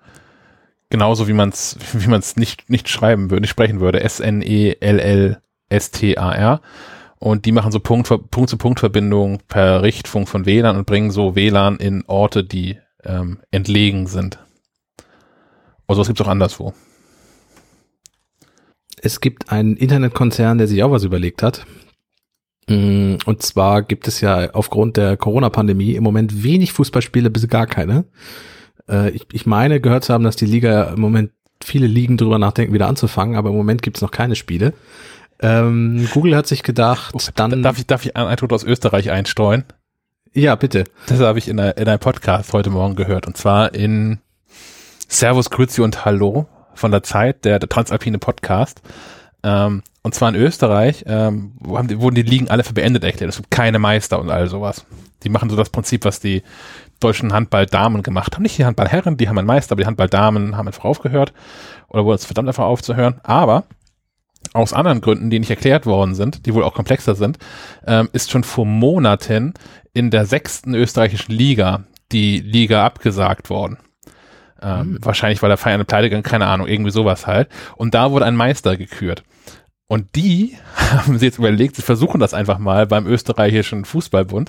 genauso 0.91 1.28
wie 1.28 1.32
man 1.32 1.49
es 1.49 1.76
wie 1.93 2.09
man 2.09 2.20
es 2.20 2.36
nicht 2.36 2.68
nicht 2.68 2.88
schreiben 2.88 3.30
würde, 3.30 3.43
nicht 3.43 3.51
sprechen 3.51 3.80
würde. 3.80 4.01
S 4.01 4.20
N 4.20 4.43
E 4.43 4.76
L 4.80 4.99
L 4.99 5.41
S 5.68 5.91
T 5.91 6.18
A 6.18 6.32
R 6.32 6.61
und 7.20 7.45
die 7.45 7.53
machen 7.53 7.70
so 7.70 7.80
Punkt-zu-Punkt-Verbindungen 7.80 9.41
per 9.47 9.82
Richtfunk 9.82 10.26
von 10.26 10.47
WLAN 10.47 10.78
und 10.78 10.86
bringen 10.86 11.11
so 11.11 11.36
WLAN 11.36 11.76
in 11.76 12.03
Orte, 12.07 12.43
die 12.45 12.78
ähm, 13.05 13.41
entlegen 13.51 14.07
sind. 14.07 14.38
Also 15.86 16.01
es 16.01 16.09
gibt 16.09 16.18
es 16.18 16.26
auch 16.26 16.30
anderswo. 16.30 16.72
Es 19.03 19.20
gibt 19.20 19.53
einen 19.53 19.76
Internetkonzern, 19.76 20.57
der 20.57 20.66
sich 20.66 20.82
auch 20.82 20.91
was 20.93 21.05
überlegt 21.05 21.43
hat. 21.43 21.66
Mm, 22.68 23.16
und 23.26 23.43
zwar 23.43 23.82
gibt 23.82 24.09
es 24.09 24.22
ja 24.22 24.55
aufgrund 24.55 24.97
der 24.97 25.18
Corona-Pandemie 25.18 25.93
im 25.93 26.05
Moment 26.05 26.43
wenig 26.43 26.72
Fußballspiele, 26.72 27.28
bis 27.28 27.49
gar 27.49 27.66
keine. 27.66 28.07
Äh, 28.91 29.11
ich, 29.11 29.26
ich 29.32 29.47
meine, 29.47 29.80
gehört 29.80 30.05
zu 30.05 30.12
haben, 30.12 30.24
dass 30.24 30.36
die 30.36 30.47
Liga 30.47 30.84
im 30.84 31.01
Moment 31.01 31.30
viele 31.62 31.86
Ligen 31.86 32.16
drüber 32.16 32.38
nachdenken, 32.38 32.72
wieder 32.72 32.88
anzufangen, 32.88 33.36
aber 33.36 33.51
im 33.51 33.57
Moment 33.57 33.82
gibt 33.82 33.99
es 33.99 34.03
noch 34.03 34.11
keine 34.11 34.34
Spiele. 34.34 34.72
Ähm, 35.41 36.09
Google 36.12 36.36
hat 36.36 36.47
sich 36.47 36.62
gedacht, 36.62 37.14
oh, 37.14 37.20
dann. 37.34 37.62
Darf 37.62 37.78
ich, 37.78 37.86
darf 37.86 38.05
ich 38.05 38.16
einen 38.16 38.28
Eindruck 38.28 38.53
aus 38.53 38.64
Österreich 38.64 39.11
einstreuen? 39.11 39.64
Ja, 40.32 40.55
bitte. 40.55 40.84
Das 41.07 41.18
habe 41.20 41.38
ich 41.38 41.49
in, 41.49 41.59
einer, 41.59 41.76
in 41.76 41.88
einem 41.88 41.99
Podcast 41.99 42.53
heute 42.53 42.70
Morgen 42.70 42.95
gehört. 42.95 43.26
Und 43.26 43.36
zwar 43.36 43.74
in 43.74 44.18
Servus, 45.09 45.51
Grüezi 45.51 45.80
und 45.80 46.05
Hallo 46.05 46.47
von 46.74 46.91
der 46.91 47.03
Zeit, 47.03 47.45
der, 47.45 47.59
der 47.59 47.68
Transalpine 47.68 48.18
Podcast. 48.18 48.80
Ähm, 49.43 49.82
und 50.03 50.14
zwar 50.14 50.28
in 50.28 50.34
Österreich 50.34 51.05
ähm, 51.07 51.55
haben 51.66 51.88
die, 51.88 52.01
wurden 52.01 52.14
die 52.14 52.22
Ligen 52.22 52.49
alle 52.49 52.62
für 52.62 52.74
beendet 52.74 53.05
erklärt. 53.05 53.30
Es 53.30 53.36
gibt 53.38 53.51
keine 53.51 53.78
Meister 53.78 54.20
und 54.20 54.30
all 54.30 54.49
sowas. 54.49 54.86
Die 55.24 55.30
machen 55.30 55.51
so 55.51 55.57
das 55.57 55.70
Prinzip, 55.70 56.05
was 56.05 56.20
die 56.20 56.43
deutschen 57.01 57.32
Handballdamen 57.32 58.03
gemacht 58.03 58.34
haben. 58.34 58.42
Nicht 58.42 58.59
die 58.59 58.64
Handballherren, 58.64 59.16
die 59.16 59.28
haben 59.28 59.38
einen 59.38 59.46
Meister, 59.46 59.72
aber 59.72 59.82
die 59.82 59.86
Handballdamen 59.86 60.57
haben 60.57 60.66
einfach 60.66 60.84
aufgehört. 60.84 61.32
Oder 61.88 62.05
wurde 62.05 62.16
es 62.16 62.24
verdammt 62.24 62.48
einfach 62.48 62.64
aufzuhören. 62.64 63.20
Aber 63.22 63.64
aus 64.53 64.72
anderen 64.72 65.01
Gründen, 65.01 65.30
die 65.30 65.38
nicht 65.38 65.51
erklärt 65.51 65.86
worden 65.86 66.14
sind, 66.14 66.46
die 66.46 66.55
wohl 66.55 66.64
auch 66.64 66.74
komplexer 66.74 67.14
sind, 67.14 67.38
ähm, 67.86 68.09
ist 68.12 68.30
schon 68.30 68.44
vor 68.44 68.66
Monaten 68.66 69.55
in 69.92 70.11
der 70.11 70.26
sechsten 70.26 70.74
österreichischen 70.74 71.32
Liga 71.32 71.84
die 72.12 72.40
Liga 72.40 72.84
abgesagt 72.84 73.51
worden. 73.51 73.78
Ähm, 74.62 74.92
mhm. 74.92 74.98
Wahrscheinlich, 75.03 75.42
weil 75.42 75.48
der 75.48 75.57
Verein 75.57 75.74
eine 75.74 75.84
Pleite 75.84 76.09
gegangen, 76.09 76.22
keine 76.22 76.46
Ahnung, 76.46 76.66
irgendwie 76.66 76.90
sowas 76.90 77.26
halt. 77.26 77.48
Und 77.76 77.94
da 77.94 78.11
wurde 78.11 78.26
ein 78.26 78.36
Meister 78.36 78.76
gekürt. 78.76 79.22
Und 79.91 80.14
die 80.14 80.57
haben 80.76 81.18
sie 81.18 81.26
jetzt 81.26 81.38
überlegt, 81.38 81.74
sie 81.74 81.82
versuchen 81.82 82.20
das 82.20 82.32
einfach 82.32 82.59
mal 82.59 82.86
beim 82.86 83.09
österreichischen 83.09 83.84
Fußballbund. 83.84 84.49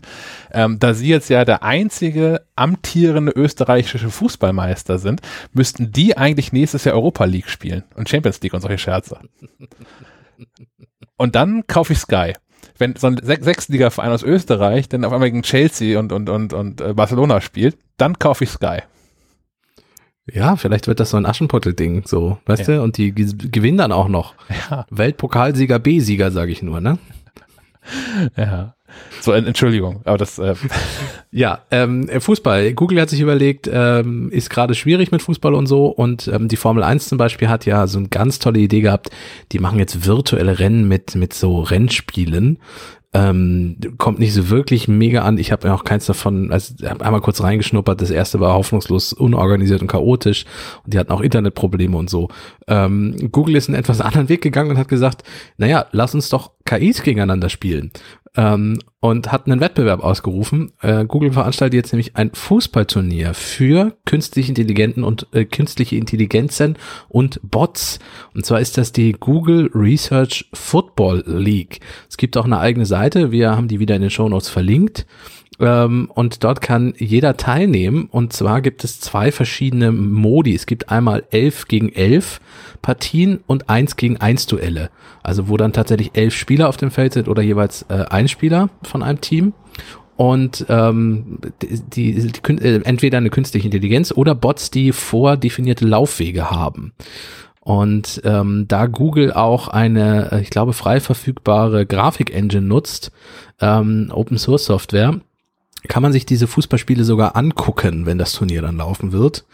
Ähm, 0.51 0.77
da 0.77 0.93
sie 0.93 1.07
jetzt 1.07 1.31
ja 1.31 1.45
der 1.45 1.63
einzige 1.63 2.43
amtierende 2.55 3.31
österreichische 3.31 4.11
Fußballmeister 4.11 4.99
sind, 4.99 5.21
müssten 5.51 5.91
die 5.91 6.15
eigentlich 6.15 6.53
nächstes 6.53 6.83
Jahr 6.83 6.93
Europa 6.93 7.25
League 7.25 7.49
spielen 7.49 7.83
und 7.95 8.07
Champions 8.07 8.39
League 8.41 8.53
und 8.53 8.61
solche 8.61 8.77
Scherze. 8.77 9.17
Und 11.17 11.33
dann 11.33 11.65
kaufe 11.65 11.93
ich 11.93 11.99
Sky. 11.99 12.33
Wenn 12.77 12.95
so 12.95 13.07
ein 13.07 13.17
Sechsliga-Verein 13.19 14.11
aus 14.11 14.21
Österreich 14.21 14.89
dann 14.89 15.03
auf 15.03 15.11
einmal 15.11 15.31
gegen 15.31 15.41
Chelsea 15.41 15.99
und, 15.99 16.11
und, 16.11 16.29
und, 16.29 16.53
und 16.53 16.81
äh, 16.81 16.93
Barcelona 16.93 17.41
spielt, 17.41 17.79
dann 17.97 18.19
kaufe 18.19 18.43
ich 18.43 18.51
Sky. 18.51 18.81
Ja, 20.33 20.55
vielleicht 20.55 20.87
wird 20.87 20.99
das 20.99 21.09
so 21.09 21.17
ein 21.17 21.25
Aschenputtel-Ding, 21.25 22.03
so, 22.05 22.37
weißt 22.45 22.67
ja. 22.67 22.75
du? 22.77 22.83
Und 22.83 22.97
die 22.97 23.13
gewinnen 23.13 23.77
dann 23.77 23.91
auch 23.91 24.07
noch. 24.07 24.35
Ja. 24.69 24.85
Weltpokalsieger 24.89 25.79
B-Sieger, 25.79 26.31
sage 26.31 26.51
ich 26.51 26.61
nur, 26.61 26.81
ne? 26.81 26.97
Ja. 28.37 28.75
So, 29.21 29.31
Entschuldigung, 29.31 30.01
aber 30.03 30.17
das. 30.17 30.37
Äh. 30.39 30.55
Ja, 31.33 31.59
ähm, 31.71 32.09
Fußball. 32.09 32.73
Google 32.73 32.99
hat 32.99 33.09
sich 33.09 33.21
überlegt, 33.21 33.69
ähm, 33.71 34.29
ist 34.31 34.49
gerade 34.49 34.75
schwierig 34.75 35.13
mit 35.13 35.21
Fußball 35.21 35.53
und 35.53 35.65
so. 35.65 35.85
Und 35.85 36.27
ähm, 36.27 36.49
die 36.49 36.57
Formel 36.57 36.83
1 36.83 37.07
zum 37.07 37.17
Beispiel 37.17 37.47
hat 37.47 37.65
ja 37.65 37.87
so 37.87 37.99
eine 37.99 38.09
ganz 38.09 38.39
tolle 38.39 38.59
Idee 38.59 38.81
gehabt. 38.81 39.11
Die 39.53 39.59
machen 39.59 39.79
jetzt 39.79 40.05
virtuelle 40.05 40.59
Rennen 40.59 40.89
mit 40.89 41.15
mit 41.15 41.33
so 41.33 41.61
Rennspielen 41.61 42.59
ähm, 43.13 43.77
kommt 43.97 44.19
nicht 44.19 44.33
so 44.33 44.49
wirklich 44.49 44.87
mega 44.87 45.23
an. 45.23 45.37
Ich 45.37 45.51
habe 45.51 45.67
ja 45.67 45.73
auch 45.73 45.83
keins 45.83 46.05
davon, 46.05 46.51
also 46.51 46.73
habe 46.87 47.03
einmal 47.03 47.19
kurz 47.19 47.41
reingeschnuppert. 47.43 48.01
Das 48.01 48.09
erste 48.09 48.39
war 48.39 48.53
hoffnungslos 48.53 49.11
unorganisiert 49.11 49.81
und 49.81 49.87
chaotisch 49.87 50.45
und 50.85 50.93
die 50.93 50.99
hatten 50.99 51.11
auch 51.11 51.21
Internetprobleme 51.21 51.97
und 51.97 52.09
so. 52.09 52.29
Ähm, 52.67 53.29
Google 53.31 53.57
ist 53.57 53.67
einen 53.67 53.77
etwas 53.77 53.99
anderen 53.99 54.29
Weg 54.29 54.41
gegangen 54.41 54.71
und 54.71 54.77
hat 54.77 54.87
gesagt, 54.87 55.23
naja, 55.57 55.87
lass 55.91 56.15
uns 56.15 56.29
doch 56.29 56.51
KIs 56.65 57.03
gegeneinander 57.03 57.49
spielen 57.49 57.91
ähm, 58.35 58.79
und 58.99 59.31
hat 59.31 59.45
einen 59.45 59.59
Wettbewerb 59.59 60.03
ausgerufen. 60.03 60.71
Äh, 60.81 61.05
Google 61.05 61.33
veranstaltet 61.33 61.73
jetzt 61.73 61.91
nämlich 61.91 62.15
ein 62.15 62.31
Fußballturnier 62.33 63.33
für 63.33 63.97
künstliche 64.05 64.49
Intelligenten 64.49 65.03
und 65.03 65.27
äh, 65.33 65.45
künstliche 65.45 65.95
Intelligenzen 65.95 66.77
und 67.09 67.39
Bots. 67.43 67.99
Und 68.33 68.45
zwar 68.45 68.61
ist 68.61 68.77
das 68.77 68.91
die 68.91 69.13
Google 69.13 69.69
Research 69.73 70.49
Football 70.53 71.23
League. 71.25 71.79
Es 72.09 72.17
gibt 72.17 72.37
auch 72.37 72.45
eine 72.45 72.59
eigene 72.59 72.85
Seite. 72.85 73.31
Wir 73.31 73.51
haben 73.51 73.67
die 73.67 73.79
wieder 73.79 73.95
in 73.95 74.01
den 74.01 74.11
Show 74.11 74.29
Notes 74.29 74.49
verlinkt. 74.49 75.05
Ähm, 75.61 76.09
und 76.13 76.43
dort 76.43 76.59
kann 76.59 76.93
jeder 76.97 77.37
teilnehmen. 77.37 78.07
Und 78.11 78.33
zwar 78.33 78.61
gibt 78.61 78.83
es 78.83 78.99
zwei 78.99 79.31
verschiedene 79.31 79.91
Modi. 79.91 80.55
Es 80.55 80.65
gibt 80.65 80.89
einmal 80.89 81.23
11 81.29 81.67
gegen 81.67 81.93
11 81.93 82.41
Partien 82.81 83.39
und 83.45 83.69
1 83.69 83.95
gegen 83.95 84.17
1 84.17 84.47
Duelle. 84.47 84.89
Also 85.21 85.47
wo 85.47 85.57
dann 85.57 85.71
tatsächlich 85.71 86.11
elf 86.13 86.35
Spieler 86.35 86.67
auf 86.67 86.77
dem 86.77 86.89
Feld 86.89 87.13
sind 87.13 87.27
oder 87.27 87.43
jeweils 87.43 87.85
äh, 87.89 88.05
ein 88.09 88.27
Spieler 88.27 88.69
von 88.81 89.03
einem 89.03 89.21
Team. 89.21 89.53
Und 90.17 90.65
ähm, 90.67 91.39
die, 91.61 91.79
die, 91.79 92.31
die 92.31 92.53
äh, 92.53 92.81
entweder 92.83 93.19
eine 93.19 93.29
künstliche 93.29 93.67
Intelligenz 93.67 94.11
oder 94.11 94.35
Bots, 94.35 94.71
die 94.71 94.91
vordefinierte 94.91 95.85
Laufwege 95.85 96.49
haben. 96.49 96.93
Und 97.59 98.21
ähm, 98.25 98.65
da 98.67 98.87
Google 98.87 99.31
auch 99.31 99.67
eine, 99.67 100.31
äh, 100.31 100.41
ich 100.41 100.49
glaube, 100.49 100.73
frei 100.73 100.99
verfügbare 100.99 101.85
Grafik-Engine 101.85 102.65
nutzt, 102.65 103.11
ähm, 103.59 104.11
Open 104.11 104.39
Source 104.39 104.65
Software, 104.65 105.21
kann 105.87 106.03
man 106.03 106.11
sich 106.11 106.25
diese 106.25 106.47
Fußballspiele 106.47 107.03
sogar 107.03 107.35
angucken, 107.35 108.05
wenn 108.05 108.17
das 108.17 108.33
Turnier 108.33 108.61
dann 108.61 108.77
laufen 108.77 109.11
wird. 109.11 109.45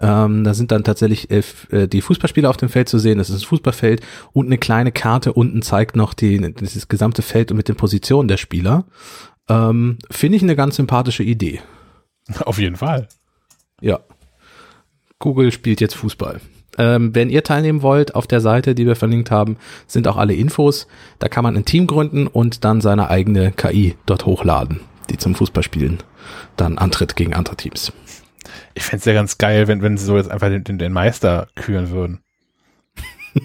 Ähm, 0.00 0.44
da 0.44 0.54
sind 0.54 0.72
dann 0.72 0.84
tatsächlich 0.84 1.30
äh, 1.30 1.86
die 1.86 2.00
Fußballspiele 2.00 2.48
auf 2.48 2.56
dem 2.56 2.68
Feld 2.68 2.88
zu 2.88 2.98
sehen. 2.98 3.18
Das 3.18 3.30
ist 3.30 3.42
ein 3.42 3.46
Fußballfeld 3.46 4.00
und 4.32 4.46
eine 4.46 4.58
kleine 4.58 4.92
Karte 4.92 5.32
unten 5.32 5.62
zeigt 5.62 5.96
noch 5.96 6.14
die, 6.14 6.54
dieses 6.54 6.88
gesamte 6.88 7.22
Feld 7.22 7.52
mit 7.52 7.68
den 7.68 7.76
Positionen 7.76 8.28
der 8.28 8.38
Spieler. 8.38 8.84
Ähm, 9.48 9.98
Finde 10.10 10.36
ich 10.36 10.42
eine 10.42 10.56
ganz 10.56 10.76
sympathische 10.76 11.22
Idee. 11.22 11.60
Auf 12.44 12.58
jeden 12.58 12.76
Fall. 12.76 13.08
Ja. 13.80 14.00
Google 15.18 15.52
spielt 15.52 15.80
jetzt 15.80 15.94
Fußball. 15.94 16.40
Ähm, 16.78 17.14
wenn 17.14 17.30
ihr 17.30 17.42
teilnehmen 17.42 17.82
wollt, 17.82 18.14
auf 18.14 18.26
der 18.26 18.40
Seite, 18.40 18.74
die 18.74 18.86
wir 18.86 18.96
verlinkt 18.96 19.30
haben, 19.30 19.56
sind 19.86 20.08
auch 20.08 20.16
alle 20.16 20.34
Infos. 20.34 20.86
Da 21.18 21.28
kann 21.28 21.42
man 21.42 21.56
ein 21.56 21.64
Team 21.64 21.86
gründen 21.86 22.26
und 22.26 22.64
dann 22.64 22.80
seine 22.80 23.08
eigene 23.08 23.52
KI 23.52 23.96
dort 24.04 24.26
hochladen 24.26 24.80
die 25.10 25.16
zum 25.16 25.34
Fußballspielen 25.34 25.98
dann 26.56 26.78
antritt 26.78 27.16
gegen 27.16 27.34
andere 27.34 27.56
Teams. 27.56 27.92
Ich 28.74 28.84
fände 28.84 29.00
es 29.00 29.04
ja 29.06 29.14
ganz 29.14 29.38
geil, 29.38 29.68
wenn, 29.68 29.82
wenn 29.82 29.96
sie 29.96 30.04
so 30.04 30.16
jetzt 30.16 30.30
einfach 30.30 30.48
den, 30.48 30.64
den, 30.64 30.78
den 30.78 30.92
Meister 30.92 31.48
küren 31.54 31.90
würden. 31.90 32.20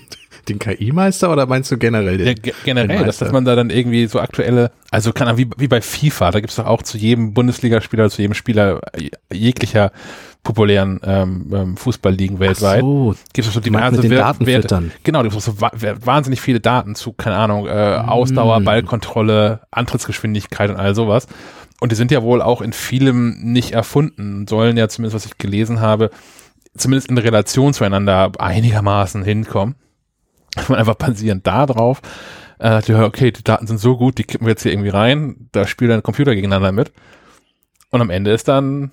den 0.50 0.60
KI-Meister 0.60 1.32
oder 1.32 1.46
meinst 1.46 1.72
du 1.72 1.78
generell 1.78 2.18
den? 2.18 2.28
Ja, 2.28 2.54
generell, 2.64 2.98
den 2.98 3.06
dass, 3.06 3.18
dass 3.18 3.32
man 3.32 3.46
da 3.46 3.56
dann 3.56 3.70
irgendwie 3.70 4.06
so 4.08 4.20
aktuelle, 4.20 4.72
also 4.89 5.14
kann 5.14 5.38
wie, 5.38 5.48
wie 5.58 5.68
bei 5.68 5.82
FIFA, 5.82 6.32
da 6.32 6.39
gibt 6.39 6.52
es 6.52 6.58
doch 6.58 6.66
auch 6.66 6.84
zu 6.84 6.98
jedem 6.98 7.34
Bundesligaspieler, 7.34 8.10
zu 8.10 8.22
jedem 8.22 8.34
Spieler 8.34 8.82
jeglicher 9.32 9.92
populären 10.44 11.00
ähm, 11.04 11.52
ähm 11.54 11.78
Fußballligen 11.78 12.39
weltweit. 12.39 12.80
Ach 12.80 12.88
so, 12.88 13.16
gibt 13.34 13.48
es 13.48 13.54
so 13.54 13.60
die 13.60 13.74
also 13.76 14.02
mit 14.02 14.12
den 14.12 14.18
Daten 14.18 14.46
Werte, 14.46 14.92
Genau, 15.04 15.22
gibt 15.22 15.36
es 15.36 15.46
so 15.46 15.54
wahnsinnig 15.60 16.42
viele 16.42 16.60
Daten 16.60 16.96
zu, 16.96 17.14
keine 17.14 17.36
Ahnung, 17.36 17.68
äh, 17.68 17.72
Ausdauer, 17.72 18.60
mm. 18.60 18.64
Ballkontrolle, 18.64 19.62
Antrittsgeschwindigkeit 19.72 20.70
und 20.70 20.78
all 20.78 20.96
sowas. 20.96 21.28
Und 21.80 21.92
die 21.92 21.96
sind 21.96 22.12
ja 22.12 22.22
wohl 22.22 22.42
auch 22.42 22.62
in 22.62 22.74
vielem 22.74 23.39
nicht 23.42 23.72
erfunden, 23.72 24.46
sollen 24.48 24.78
ja 24.78 24.88
zumindest, 24.88 25.16
was 25.16 25.26
ich 25.26 25.39
gelesen 25.39 25.80
habe, 25.80 26.12
zumindest 26.78 27.10
in 27.10 27.18
Relation 27.18 27.74
zueinander 27.74 28.32
einigermaßen 28.38 29.24
hinkommen. 29.24 29.76
Man 30.68 30.80
einfach 30.80 30.95
basierend 30.95 31.47
da 31.47 31.66
drauf, 31.66 32.02
äh, 32.62 32.82
okay, 32.93 33.32
die 33.32 33.43
Daten 33.43 33.68
sind 33.68 33.80
so 33.80 33.97
gut, 33.97 34.18
die 34.18 34.24
kippen 34.24 34.45
wir 34.45 34.52
jetzt 34.52 34.64
hier 34.64 34.72
irgendwie 34.72 34.89
rein, 34.89 35.47
da 35.52 35.66
spielt 35.66 35.91
ein 35.91 36.04
Computer 36.04 36.36
gegeneinander 36.36 36.72
mit. 36.72 36.91
Und 37.89 38.02
am 38.02 38.10
Ende 38.10 38.32
ist 38.32 38.47
dann 38.47 38.91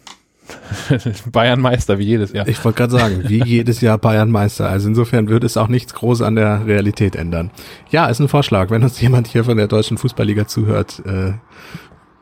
Bayern 1.30 1.60
Meister 1.60 1.98
wie 1.98 2.04
jedes 2.04 2.32
Jahr. 2.32 2.48
Ich 2.48 2.64
wollte 2.64 2.78
gerade 2.78 2.92
sagen, 2.92 3.24
wie 3.28 3.42
jedes 3.44 3.80
Jahr 3.80 3.98
Bayern 3.98 4.30
Meister. 4.30 4.68
Also 4.68 4.88
insofern 4.88 5.28
würde 5.28 5.46
es 5.46 5.56
auch 5.56 5.68
nichts 5.68 5.94
groß 5.94 6.22
an 6.22 6.34
der 6.34 6.66
Realität 6.66 7.14
ändern. 7.14 7.50
Ja, 7.90 8.06
ist 8.06 8.20
ein 8.20 8.28
Vorschlag. 8.28 8.70
Wenn 8.70 8.82
uns 8.82 9.00
jemand 9.00 9.26
hier 9.26 9.44
von 9.44 9.56
der 9.56 9.68
deutschen 9.68 9.98
Fußballliga 9.98 10.46
zuhört, 10.46 11.02
äh, 11.04 11.32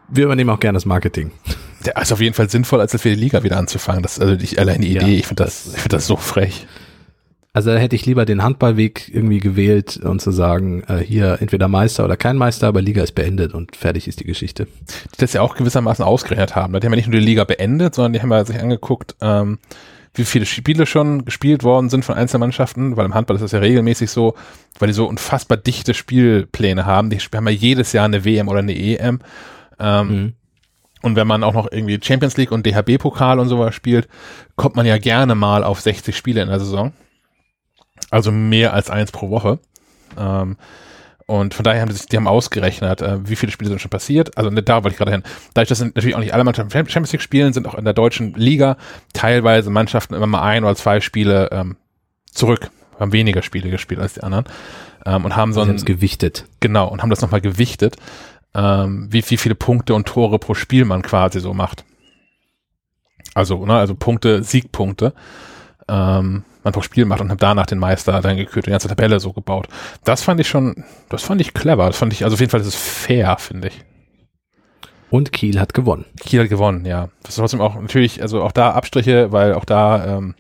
wir 0.09 0.25
übernehmen 0.25 0.51
auch 0.51 0.61
gerne 0.61 0.77
das 0.77 0.85
Marketing. 0.85 1.31
Der 1.85 1.97
ist 2.01 2.13
auf 2.13 2.21
jeden 2.21 2.35
Fall 2.35 2.51
sinnvoll, 2.51 2.81
als 2.81 3.01
für 3.01 3.09
die 3.09 3.15
Liga 3.15 3.43
wieder 3.43 3.57
anzufangen. 3.57 4.03
Das 4.03 4.15
ist 4.15 4.21
also 4.21 4.35
die, 4.37 4.59
allein 4.59 4.81
die 4.81 4.97
Idee. 4.97 5.07
Ja, 5.07 5.19
ich 5.19 5.27
finde 5.27 5.45
das, 5.45 5.67
ich 5.67 5.81
finde 5.81 5.97
das 5.97 6.07
so 6.07 6.17
frech. 6.17 6.67
Also 7.57 7.71
da 7.71 7.79
hätte 7.79 7.97
ich 7.97 8.05
lieber 8.05 8.27
den 8.27 8.43
Handballweg 8.43 9.11
irgendwie 9.15 9.41
gewählt 9.41 9.97
und 9.97 10.21
zu 10.21 10.31
sagen, 10.31 10.83
äh, 10.89 10.99
hier 10.99 11.39
entweder 11.41 11.69
Meister 11.69 12.05
oder 12.05 12.19
kein 12.19 12.37
Meister, 12.37 12.67
aber 12.69 12.83
Liga 12.83 13.03
ist 13.03 13.15
beendet 13.15 13.55
und 13.55 13.77
fertig 13.77 14.09
ist 14.09 14.21
die 14.21 14.27
Geschichte. 14.27 14.67
Die 14.67 15.17
das 15.17 15.33
ja 15.33 15.41
auch 15.41 15.55
gewissermaßen 15.55 16.05
ausgerechnet 16.05 16.55
haben. 16.55 16.75
Die 16.75 16.85
haben 16.85 16.93
ja 16.93 16.97
nicht 16.97 17.09
nur 17.09 17.19
die 17.19 17.25
Liga 17.25 17.45
beendet, 17.45 17.95
sondern 17.95 18.13
die 18.13 18.21
haben 18.21 18.31
ja 18.31 18.45
sich 18.45 18.61
angeguckt, 18.61 19.17
ähm, 19.23 19.59
wie 20.13 20.27
viele 20.27 20.45
Spiele 20.45 20.85
schon 20.85 21.25
gespielt 21.25 21.65
worden 21.65 21.89
sind 21.89 22.05
von 22.05 22.17
Einzelmannschaften, 22.17 22.99
weil 22.99 23.07
im 23.07 23.15
Handball 23.15 23.37
ist 23.37 23.43
das 23.43 23.53
ja 23.53 23.61
regelmäßig 23.61 24.11
so, 24.11 24.35
weil 24.79 24.89
die 24.89 24.95
so 24.95 25.07
unfassbar 25.07 25.57
dichte 25.57 25.95
Spielpläne 25.95 26.85
haben. 26.85 27.09
Die 27.09 27.17
haben 27.17 27.49
ja 27.49 27.55
jedes 27.55 27.95
Jahr 27.95 28.05
eine 28.05 28.27
WM 28.27 28.49
oder 28.49 28.59
eine 28.59 28.77
EM. 28.77 29.21
Ähm, 29.81 30.09
mhm. 30.09 30.33
Und 31.01 31.17
wenn 31.17 31.27
man 31.27 31.43
auch 31.43 31.55
noch 31.55 31.73
irgendwie 31.73 31.99
Champions 32.03 32.37
League 32.37 32.53
und 32.53 32.67
DHB-Pokal 32.67 33.39
und 33.39 33.49
sowas 33.49 33.75
spielt, 33.75 34.09
kommt 34.57 34.77
man 34.77 34.85
ja 34.85 34.99
gerne 34.99 35.35
mal 35.35 35.65
auf 35.65 35.81
60 35.81 36.15
Spiele 36.15 36.43
in 36.43 36.49
der 36.49 36.61
Saison. 36.61 36.93
Also 38.11 38.33
mehr 38.33 38.73
als 38.73 38.91
eins 38.91 39.13
pro 39.13 39.31
Woche. 39.31 39.59
Ähm, 40.19 40.57
und 41.27 41.55
von 41.55 41.65
daher 41.65 41.83
haben 41.83 41.91
sie, 41.91 42.07
die 42.07 42.17
haben 42.17 42.29
ausgerechnet, 42.29 43.03
äh, 43.03 43.29
wie 43.29 43.35
viele 43.35 43.51
Spiele 43.51 43.69
sind 43.69 43.81
schon 43.81 43.91
passiert. 43.91 44.39
Also 44.39 44.49
da 44.49 44.85
wollte 44.85 44.95
ich 44.95 44.99
gerade 44.99 45.11
hin. 45.11 45.25
Dadurch, 45.55 45.69
dass 45.69 45.81
natürlich 45.81 46.15
auch 46.15 46.21
nicht 46.21 46.33
alle 46.33 46.45
Mannschaften 46.45 46.71
Champions 46.71 47.13
League 47.13 47.23
spielen, 47.23 47.53
sind 47.53 47.67
auch 47.67 47.75
in 47.75 47.85
der 47.85 47.95
deutschen 47.95 48.35
Liga 48.35 48.77
teilweise 49.13 49.71
Mannschaften 49.71 50.15
immer 50.15 50.29
mal 50.29 50.43
ein 50.43 50.63
oder 50.63 50.77
zwei 50.77 51.01
Spiele 51.01 51.49
ähm, 51.51 51.77
zurück, 52.31 52.71
haben 53.01 53.13
weniger 53.13 53.43
Spiele 53.43 53.71
gespielt 53.71 54.01
als 54.01 54.15
die 54.15 54.23
anderen 54.23 54.45
ähm, 55.05 55.25
und 55.25 55.35
haben 55.35 55.53
so 55.53 55.63
ein 55.63 55.77
gewichtet. 55.85 56.47
Genau 56.61 56.89
und 56.89 57.03
haben 57.03 57.11
das 57.11 57.23
nochmal 57.23 57.41
gewichtet, 57.41 57.97
ähm, 58.55 59.09
wie, 59.11 59.29
wie 59.29 59.37
viele 59.37 59.57
Punkte 59.57 59.95
und 59.95 60.07
Tore 60.07 60.39
pro 60.39 60.55
Spiel 60.55 60.85
man 60.85 61.03
quasi 61.03 61.41
so 61.41 61.55
macht. 61.55 61.85
Also 63.35 63.67
ne, 63.67 63.75
also 63.75 63.97
Punkte, 63.97 64.45
Siegpunkte. 64.45 65.13
Ähm, 65.89 66.45
man 66.65 66.73
pro 66.73 66.83
Spiel 66.83 67.05
macht 67.05 67.21
und 67.21 67.31
habe 67.31 67.39
danach 67.39 67.67
den 67.67 67.79
Meister 67.79 68.21
dann 68.21 68.37
gekürt, 68.37 68.67
die 68.67 68.71
ganze 68.71 68.89
Tabelle 68.89 69.21
so 69.21 69.33
gebaut. 69.33 69.69
Das 70.05 70.23
fand 70.23 70.41
ich 70.41 70.49
schon, 70.49 70.85
das 71.09 71.23
fand 71.23 71.41
ich 71.41 71.55
clever. 71.55 71.87
Das 71.87 71.97
fand 71.97 72.13
ich, 72.13 72.25
also 72.25 72.35
auf 72.35 72.41
jeden 72.41 72.51
Fall, 72.51 72.61
das 72.61 72.69
ist 72.69 72.77
fair, 72.77 73.37
finde 73.39 73.69
ich. 73.69 73.85
Und 75.11 75.33
Kiel 75.33 75.61
hat 75.61 75.75
gewonnen. 75.75 76.05
Kiel 76.19 76.43
hat 76.43 76.49
gewonnen, 76.49 76.85
ja. 76.85 77.09
Das 77.23 77.31
ist 77.31 77.37
trotzdem 77.37 77.61
auch 77.61 77.81
natürlich, 77.81 78.21
also 78.21 78.43
auch 78.43 78.53
da 78.53 78.73
Abstriche, 78.73 79.31
weil 79.31 79.55
auch 79.55 79.65
da 79.65 80.17
ähm, 80.17 80.35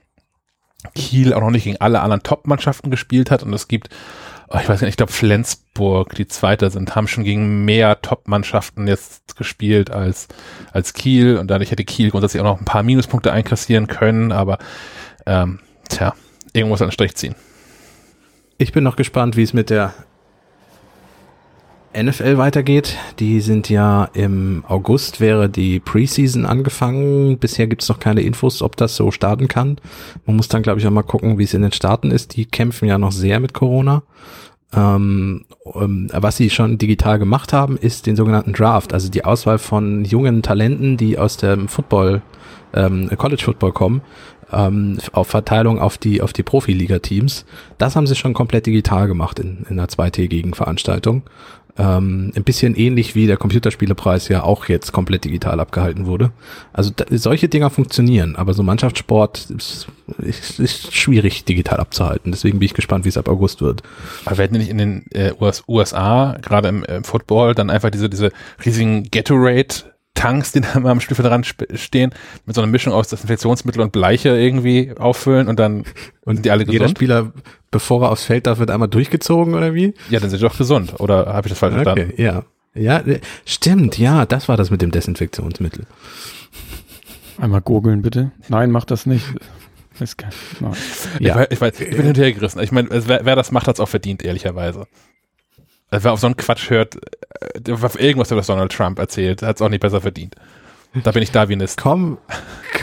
Kiel 0.94 1.32
auch 1.32 1.40
noch 1.40 1.50
nicht 1.50 1.64
gegen 1.64 1.80
alle 1.80 2.00
anderen 2.00 2.22
Top-Mannschaften 2.22 2.90
gespielt 2.90 3.30
hat 3.30 3.42
und 3.42 3.52
es 3.52 3.68
gibt, 3.68 3.88
oh, 4.48 4.58
ich 4.60 4.68
weiß 4.68 4.80
nicht, 4.80 4.90
ich 4.90 4.96
glaube 4.96 5.12
Flensburg, 5.12 6.14
die 6.16 6.26
Zweite 6.26 6.70
sind, 6.70 6.96
haben 6.96 7.08
schon 7.08 7.24
gegen 7.24 7.64
mehr 7.64 8.02
Top-Mannschaften 8.02 8.88
jetzt 8.88 9.36
gespielt 9.36 9.90
als, 9.90 10.26
als 10.72 10.92
Kiel 10.92 11.38
und 11.38 11.48
dadurch 11.48 11.70
hätte 11.70 11.84
Kiel 11.84 12.10
grundsätzlich 12.10 12.40
auch 12.40 12.46
noch 12.46 12.60
ein 12.60 12.64
paar 12.64 12.82
Minuspunkte 12.82 13.32
einkassieren 13.32 13.86
können, 13.86 14.32
aber 14.32 14.58
ähm, 15.26 15.58
tja, 15.88 16.14
irgendwo 16.52 16.74
muss 16.74 16.82
einen 16.82 16.92
Strich 16.92 17.14
ziehen. 17.14 17.34
Ich 18.58 18.72
bin 18.72 18.84
noch 18.84 18.96
gespannt, 18.96 19.36
wie 19.36 19.42
es 19.42 19.52
mit 19.52 19.68
der 19.70 19.92
NFL 21.96 22.36
weitergeht. 22.36 22.96
Die 23.18 23.40
sind 23.40 23.70
ja 23.70 24.04
im 24.12 24.64
August 24.68 25.20
wäre 25.20 25.48
die 25.48 25.80
Preseason 25.80 26.44
angefangen. 26.44 27.38
Bisher 27.38 27.66
gibt 27.66 27.82
es 27.82 27.88
noch 27.88 27.98
keine 27.98 28.20
Infos, 28.20 28.60
ob 28.62 28.76
das 28.76 28.96
so 28.96 29.10
starten 29.10 29.48
kann. 29.48 29.78
Man 30.26 30.36
muss 30.36 30.48
dann, 30.48 30.62
glaube 30.62 30.78
ich, 30.78 30.86
auch 30.86 30.90
mal 30.90 31.02
gucken, 31.02 31.38
wie 31.38 31.44
es 31.44 31.54
in 31.54 31.62
den 31.62 31.72
Staaten 31.72 32.10
ist. 32.10 32.36
Die 32.36 32.44
kämpfen 32.44 32.86
ja 32.86 32.98
noch 32.98 33.12
sehr 33.12 33.40
mit 33.40 33.54
Corona. 33.54 34.02
Ähm, 34.74 35.44
ähm, 35.74 36.08
was 36.12 36.36
sie 36.36 36.50
schon 36.50 36.76
digital 36.76 37.18
gemacht 37.18 37.52
haben, 37.52 37.76
ist 37.76 38.06
den 38.06 38.16
sogenannten 38.16 38.52
Draft, 38.52 38.92
also 38.92 39.08
die 39.08 39.24
Auswahl 39.24 39.58
von 39.58 40.04
jungen 40.04 40.42
Talenten, 40.42 40.96
die 40.96 41.18
aus 41.18 41.36
dem 41.36 41.68
Football, 41.68 42.20
ähm, 42.74 43.08
College 43.16 43.42
Football 43.42 43.72
kommen, 43.72 44.02
ähm, 44.52 44.98
auf 45.12 45.28
Verteilung 45.28 45.78
auf 45.78 45.98
die 45.98 46.22
auf 46.22 46.32
die 46.32 46.42
Profiliga-Teams. 46.42 47.44
Das 47.78 47.96
haben 47.96 48.06
sie 48.06 48.16
schon 48.16 48.34
komplett 48.34 48.66
digital 48.66 49.08
gemacht 49.08 49.38
in, 49.38 49.66
in 49.68 49.78
einer 49.78 49.88
zweitägigen 49.88 50.54
Veranstaltung. 50.54 51.22
Ähm, 51.78 52.32
ein 52.34 52.44
bisschen 52.44 52.74
ähnlich 52.74 53.14
wie 53.14 53.26
der 53.26 53.36
Computerspielepreis 53.36 54.28
ja 54.28 54.42
auch 54.42 54.66
jetzt 54.66 54.92
komplett 54.92 55.26
digital 55.26 55.60
abgehalten 55.60 56.06
wurde. 56.06 56.30
Also 56.72 56.90
da, 56.94 57.04
solche 57.10 57.48
Dinger 57.48 57.68
funktionieren, 57.68 58.34
aber 58.34 58.54
so 58.54 58.62
Mannschaftssport 58.62 59.50
ist, 59.50 59.86
ist, 60.18 60.58
ist 60.58 60.94
schwierig 60.94 61.44
digital 61.44 61.78
abzuhalten. 61.78 62.32
Deswegen 62.32 62.60
bin 62.60 62.66
ich 62.66 62.72
gespannt, 62.72 63.04
wie 63.04 63.10
es 63.10 63.18
ab 63.18 63.28
August 63.28 63.60
wird. 63.60 63.82
Aber 64.24 64.38
werden 64.38 64.56
nicht 64.56 64.70
in 64.70 64.78
den 64.78 65.04
äh, 65.10 65.32
USA, 65.68 66.38
gerade 66.40 66.68
im, 66.68 66.82
im 66.84 67.04
Football, 67.04 67.54
dann 67.54 67.68
einfach 67.68 67.90
diese, 67.90 68.08
diese 68.08 68.32
riesigen 68.64 69.10
Gatorade 69.10 69.95
Tanks, 70.16 70.50
die 70.50 70.60
da 70.62 70.80
mal 70.80 70.90
am 70.90 71.00
Stiefel 71.00 71.24
dran 71.24 71.44
stehen, 71.44 72.12
mit 72.44 72.56
so 72.56 72.60
einer 72.60 72.70
Mischung 72.70 72.92
aus 72.92 73.08
Desinfektionsmittel 73.08 73.80
und 73.80 73.92
Bleiche 73.92 74.30
irgendwie 74.30 74.92
auffüllen 74.98 75.46
und 75.46 75.60
dann 75.60 75.84
und 76.22 76.44
die 76.44 76.50
alle 76.50 76.64
gesund. 76.64 76.72
Jeder 76.72 76.88
Spieler, 76.88 77.32
bevor 77.70 78.02
er 78.02 78.10
aufs 78.10 78.24
Feld 78.24 78.48
darf, 78.48 78.58
wird 78.58 78.70
einmal 78.70 78.88
durchgezogen 78.88 79.54
oder 79.54 79.74
wie? 79.74 79.94
Ja, 80.10 80.18
dann 80.18 80.30
sind 80.30 80.40
sie 80.40 80.44
doch 80.44 80.58
gesund. 80.58 80.98
Oder 80.98 81.26
habe 81.26 81.46
ich 81.46 81.52
das 81.52 81.60
falsch 81.60 81.74
okay, 81.74 81.84
verstanden? 81.84 82.20
Ja. 82.20 82.42
Ja, 82.78 83.02
stimmt, 83.46 83.96
ja, 83.96 84.26
das 84.26 84.50
war 84.50 84.58
das 84.58 84.70
mit 84.70 84.82
dem 84.82 84.90
Desinfektionsmittel. 84.90 85.86
Einmal 87.38 87.62
gurgeln 87.62 88.02
bitte. 88.02 88.32
Nein, 88.48 88.70
mach 88.70 88.84
das 88.84 89.06
nicht. 89.06 89.24
Ist 89.98 90.18
kein, 90.18 90.30
nein. 90.60 90.74
Ja. 91.20 91.46
Ich, 91.48 91.58
weiß, 91.58 91.80
ich 91.80 91.96
bin 91.96 92.04
hinterhergerissen. 92.04 92.60
Ich 92.60 92.72
meine, 92.72 92.88
wer, 92.90 93.24
wer 93.24 93.34
das 93.34 93.50
macht, 93.50 93.66
hat 93.66 93.76
es 93.76 93.80
auch 93.80 93.88
verdient, 93.88 94.22
ehrlicherweise. 94.22 94.86
Also 95.90 96.04
wer 96.04 96.12
auf 96.12 96.20
so 96.20 96.26
einen 96.26 96.36
Quatsch 96.36 96.70
hört, 96.70 96.96
äh, 96.96 97.72
auf 97.72 98.00
irgendwas 98.00 98.30
über 98.30 98.42
Donald 98.42 98.72
Trump 98.72 98.98
erzählt, 98.98 99.42
hat 99.42 99.56
es 99.56 99.62
auch 99.62 99.68
nicht 99.68 99.80
besser 99.80 100.00
verdient. 100.00 100.34
Da 101.04 101.12
bin 101.12 101.22
ich 101.22 101.30
Darwinist. 101.30 101.78
Komm, 101.80 102.18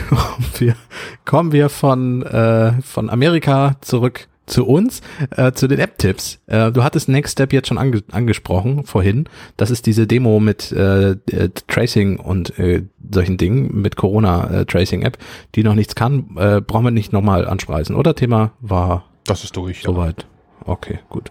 kommen 0.08 0.46
wir, 0.58 0.76
kommen 1.24 1.52
wir 1.52 1.68
von, 1.68 2.22
äh, 2.22 2.80
von 2.82 3.10
Amerika 3.10 3.76
zurück 3.80 4.28
zu 4.46 4.66
uns, 4.66 5.00
äh, 5.30 5.52
zu 5.52 5.68
den 5.68 5.80
App-Tipps. 5.80 6.38
Äh, 6.46 6.70
du 6.70 6.84
hattest 6.84 7.08
Next 7.08 7.32
Step 7.32 7.52
jetzt 7.52 7.68
schon 7.68 7.78
ange 7.78 8.02
angesprochen 8.12 8.84
vorhin. 8.84 9.28
Das 9.56 9.70
ist 9.70 9.86
diese 9.86 10.06
Demo 10.06 10.38
mit 10.38 10.70
äh, 10.70 11.12
äh, 11.12 11.48
Tracing 11.66 12.18
und 12.18 12.58
äh, 12.58 12.82
solchen 13.10 13.36
Dingen, 13.38 13.80
mit 13.80 13.96
Corona-Tracing-App, 13.96 15.18
die 15.54 15.62
noch 15.62 15.74
nichts 15.74 15.94
kann. 15.94 16.36
Äh, 16.36 16.60
brauchen 16.60 16.84
wir 16.84 16.90
nicht 16.90 17.12
nochmal 17.12 17.46
anspreisen, 17.46 17.96
oder? 17.96 18.14
Thema 18.14 18.52
war 18.60 19.04
das 19.24 19.44
ist 19.44 19.56
durch. 19.56 19.82
Soweit. 19.82 20.22
Ja. 20.22 20.33
Okay, 20.66 20.98
gut. 21.10 21.30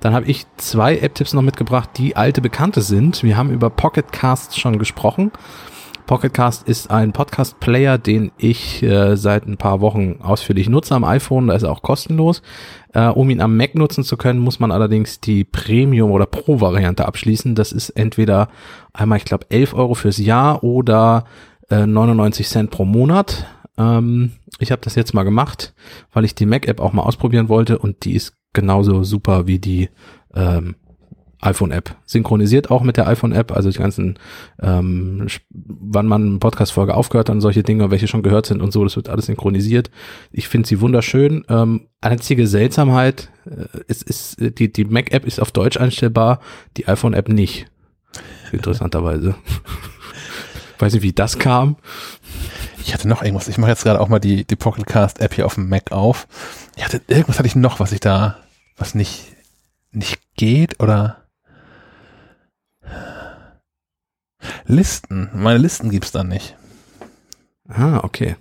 Dann 0.00 0.14
habe 0.14 0.26
ich 0.26 0.46
zwei 0.56 0.96
App-Tipps 0.96 1.34
noch 1.34 1.42
mitgebracht, 1.42 1.90
die 1.96 2.16
alte 2.16 2.40
Bekannte 2.40 2.80
sind. 2.80 3.22
Wir 3.22 3.36
haben 3.36 3.50
über 3.50 3.68
Pocket 3.68 4.10
Cast 4.10 4.58
schon 4.58 4.78
gesprochen. 4.78 5.30
Pocket 6.06 6.34
Cast 6.34 6.66
ist 6.66 6.90
ein 6.90 7.12
Podcast-Player, 7.12 7.98
den 7.98 8.32
ich 8.36 8.82
äh, 8.82 9.16
seit 9.16 9.46
ein 9.46 9.58
paar 9.58 9.80
Wochen 9.80 10.18
ausführlich 10.22 10.68
nutze 10.68 10.94
am 10.94 11.04
iPhone. 11.04 11.46
Da 11.46 11.54
ist 11.54 11.62
er 11.62 11.70
auch 11.70 11.82
kostenlos. 11.82 12.42
Äh, 12.94 13.06
um 13.06 13.30
ihn 13.30 13.40
am 13.40 13.56
Mac 13.56 13.76
nutzen 13.76 14.02
zu 14.02 14.16
können, 14.16 14.40
muss 14.40 14.58
man 14.58 14.72
allerdings 14.72 15.20
die 15.20 15.44
Premium- 15.44 16.10
oder 16.10 16.26
Pro-Variante 16.26 17.06
abschließen. 17.06 17.54
Das 17.54 17.70
ist 17.70 17.90
entweder 17.90 18.48
einmal, 18.92 19.18
ich 19.18 19.24
glaube, 19.24 19.46
11 19.50 19.74
Euro 19.74 19.94
fürs 19.94 20.18
Jahr 20.18 20.64
oder 20.64 21.26
äh, 21.68 21.86
99 21.86 22.48
Cent 22.48 22.70
pro 22.70 22.84
Monat. 22.84 23.46
Ähm, 23.78 24.32
ich 24.58 24.72
habe 24.72 24.82
das 24.82 24.96
jetzt 24.96 25.14
mal 25.14 25.22
gemacht, 25.22 25.74
weil 26.12 26.24
ich 26.24 26.34
die 26.34 26.46
Mac-App 26.46 26.80
auch 26.80 26.92
mal 26.92 27.02
ausprobieren 27.02 27.48
wollte 27.48 27.78
und 27.78 28.04
die 28.04 28.14
ist 28.14 28.39
genauso 28.52 29.02
super 29.04 29.46
wie 29.46 29.58
die 29.58 29.88
ähm, 30.34 30.74
iPhone-App. 31.42 31.96
Synchronisiert 32.04 32.70
auch 32.70 32.82
mit 32.82 32.96
der 32.96 33.06
iPhone-App, 33.06 33.52
also 33.52 33.70
die 33.70 33.78
ganzen, 33.78 34.18
ähm, 34.60 35.26
wann 35.48 36.06
man 36.06 36.26
eine 36.26 36.38
Podcast-Folge 36.38 36.94
aufgehört 36.94 37.30
an 37.30 37.40
solche 37.40 37.62
Dinge, 37.62 37.90
welche 37.90 38.08
schon 38.08 38.22
gehört 38.22 38.46
sind 38.46 38.60
und 38.60 38.72
so, 38.72 38.84
das 38.84 38.96
wird 38.96 39.08
alles 39.08 39.26
synchronisiert. 39.26 39.90
Ich 40.32 40.48
finde 40.48 40.68
sie 40.68 40.80
wunderschön. 40.80 41.44
Ähm, 41.48 41.88
einzige 42.00 42.46
Seltsamheit 42.46 43.30
äh, 43.46 43.78
ist, 43.86 44.02
ist 44.02 44.36
die, 44.58 44.72
die 44.72 44.84
Mac-App 44.84 45.26
ist 45.26 45.40
auf 45.40 45.52
Deutsch 45.52 45.78
einstellbar, 45.78 46.40
die 46.76 46.86
iPhone-App 46.86 47.28
nicht. 47.28 47.66
Interessanterweise. 48.52 49.34
Weiß 50.78 50.94
nicht, 50.94 51.02
wie 51.02 51.12
das 51.12 51.38
kam. 51.38 51.76
Ich 52.84 52.94
hatte 52.94 53.08
noch 53.08 53.22
irgendwas. 53.22 53.48
Ich 53.48 53.58
mache 53.58 53.70
jetzt 53.70 53.84
gerade 53.84 54.00
auch 54.00 54.08
mal 54.08 54.18
die, 54.18 54.44
die 54.44 54.56
Pocketcast 54.56 55.20
App 55.20 55.34
hier 55.34 55.46
auf 55.46 55.54
dem 55.54 55.68
Mac 55.68 55.92
auf. 55.92 56.26
Ich 56.76 56.84
hatte, 56.84 57.02
irgendwas 57.06 57.38
hatte 57.38 57.46
ich 57.46 57.54
noch, 57.54 57.80
was 57.80 57.92
ich 57.92 58.00
da, 58.00 58.38
was 58.80 58.94
nicht, 58.94 59.36
nicht 59.92 60.20
geht 60.36 60.80
oder 60.80 61.18
Listen. 64.64 65.28
Meine 65.34 65.58
Listen 65.58 65.90
gibt's 65.90 66.12
dann 66.12 66.28
nicht. 66.28 66.56
Ah, 67.68 68.00
okay. 68.02 68.36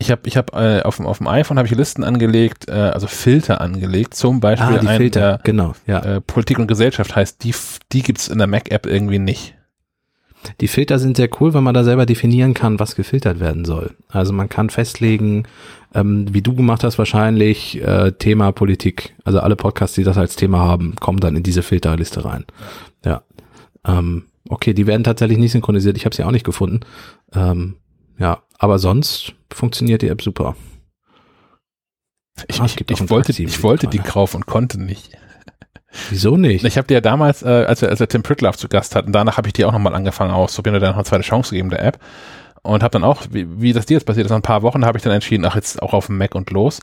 Ich 0.00 0.10
habe 0.10 0.22
ich 0.26 0.36
hab, 0.36 0.54
äh, 0.54 0.82
auf, 0.82 0.96
dem, 0.96 1.06
auf 1.06 1.18
dem 1.18 1.26
iPhone 1.26 1.58
habe 1.58 1.66
ich 1.66 1.74
Listen 1.74 2.04
angelegt, 2.04 2.68
äh, 2.68 2.72
also 2.72 3.08
Filter 3.08 3.60
angelegt, 3.60 4.14
zum 4.14 4.38
Beispiel 4.38 4.76
ah, 4.76 4.78
die 4.78 4.86
ein, 4.86 4.96
Filter, 4.96 5.20
der, 5.20 5.40
genau, 5.42 5.74
ja. 5.86 5.98
Äh, 6.00 6.20
Politik 6.20 6.58
und 6.58 6.68
Gesellschaft 6.68 7.16
heißt, 7.16 7.42
die, 7.42 7.54
die 7.92 8.02
gibt's 8.02 8.28
in 8.28 8.38
der 8.38 8.46
Mac-App 8.46 8.86
irgendwie 8.86 9.18
nicht. 9.18 9.57
Die 10.60 10.68
Filter 10.68 10.98
sind 10.98 11.16
sehr 11.16 11.28
cool, 11.40 11.54
weil 11.54 11.62
man 11.62 11.74
da 11.74 11.84
selber 11.84 12.06
definieren 12.06 12.54
kann, 12.54 12.78
was 12.78 12.94
gefiltert 12.94 13.40
werden 13.40 13.64
soll. 13.64 13.94
Also 14.08 14.32
man 14.32 14.48
kann 14.48 14.70
festlegen, 14.70 15.44
ähm, 15.94 16.32
wie 16.32 16.42
du 16.42 16.54
gemacht 16.54 16.84
hast 16.84 16.98
wahrscheinlich, 16.98 17.80
äh, 17.82 18.12
Thema 18.12 18.52
Politik. 18.52 19.14
Also 19.24 19.40
alle 19.40 19.56
Podcasts, 19.56 19.96
die 19.96 20.04
das 20.04 20.16
als 20.16 20.36
Thema 20.36 20.58
haben, 20.58 20.96
kommen 20.96 21.20
dann 21.20 21.36
in 21.36 21.42
diese 21.42 21.62
Filterliste 21.62 22.24
rein. 22.24 22.44
Ja. 23.04 23.22
Ähm, 23.86 24.24
okay, 24.48 24.74
die 24.74 24.86
werden 24.86 25.04
tatsächlich 25.04 25.38
nicht 25.38 25.52
synchronisiert. 25.52 25.96
Ich 25.96 26.04
habe 26.04 26.14
sie 26.14 26.24
auch 26.24 26.30
nicht 26.30 26.46
gefunden. 26.46 26.80
Ähm, 27.32 27.76
ja, 28.18 28.42
aber 28.58 28.78
sonst 28.78 29.34
funktioniert 29.52 30.02
die 30.02 30.08
App 30.08 30.22
super. 30.22 30.56
Ich, 32.46 32.60
ah, 32.60 32.66
ich, 32.66 32.80
ich 32.88 33.10
wollte, 33.10 33.42
ich 33.42 33.62
wollte 33.62 33.88
die 33.88 33.98
kaufen 33.98 34.36
und 34.36 34.46
konnte 34.46 34.80
nicht. 34.80 35.10
Wieso 36.10 36.36
nicht? 36.36 36.64
Ich 36.64 36.76
habe 36.76 36.86
dir 36.86 36.94
ja 36.94 37.00
damals, 37.00 37.42
äh, 37.42 37.48
als, 37.48 37.82
wir, 37.82 37.88
als 37.88 38.00
wir 38.00 38.08
Tim 38.08 38.22
Pritloff 38.22 38.56
zu 38.56 38.68
Gast 38.68 38.94
hatten, 38.94 39.12
danach 39.12 39.36
habe 39.36 39.48
ich 39.48 39.52
dir 39.52 39.68
auch 39.68 39.72
nochmal 39.72 39.94
angefangen 39.94 40.32
auszuprobieren 40.32 40.76
und 40.76 40.82
dann 40.82 40.90
noch 40.90 40.96
eine 40.96 41.04
zweite 41.04 41.22
Chance 41.22 41.50
gegeben 41.50 41.70
der 41.70 41.84
App. 41.84 41.98
Und 42.62 42.82
habe 42.82 42.90
dann 42.90 43.04
auch, 43.04 43.22
wie, 43.30 43.46
wie 43.60 43.72
das 43.72 43.86
dir 43.86 43.94
jetzt 43.94 44.04
passiert 44.04 44.26
ist, 44.26 44.30
nach 44.30 44.38
ein 44.38 44.42
paar 44.42 44.62
Wochen 44.62 44.84
habe 44.84 44.98
ich 44.98 45.04
dann 45.04 45.12
entschieden, 45.12 45.44
ach 45.44 45.54
jetzt 45.54 45.80
auch 45.82 45.94
auf 45.94 46.06
dem 46.06 46.18
Mac 46.18 46.34
und 46.34 46.50
los. 46.50 46.80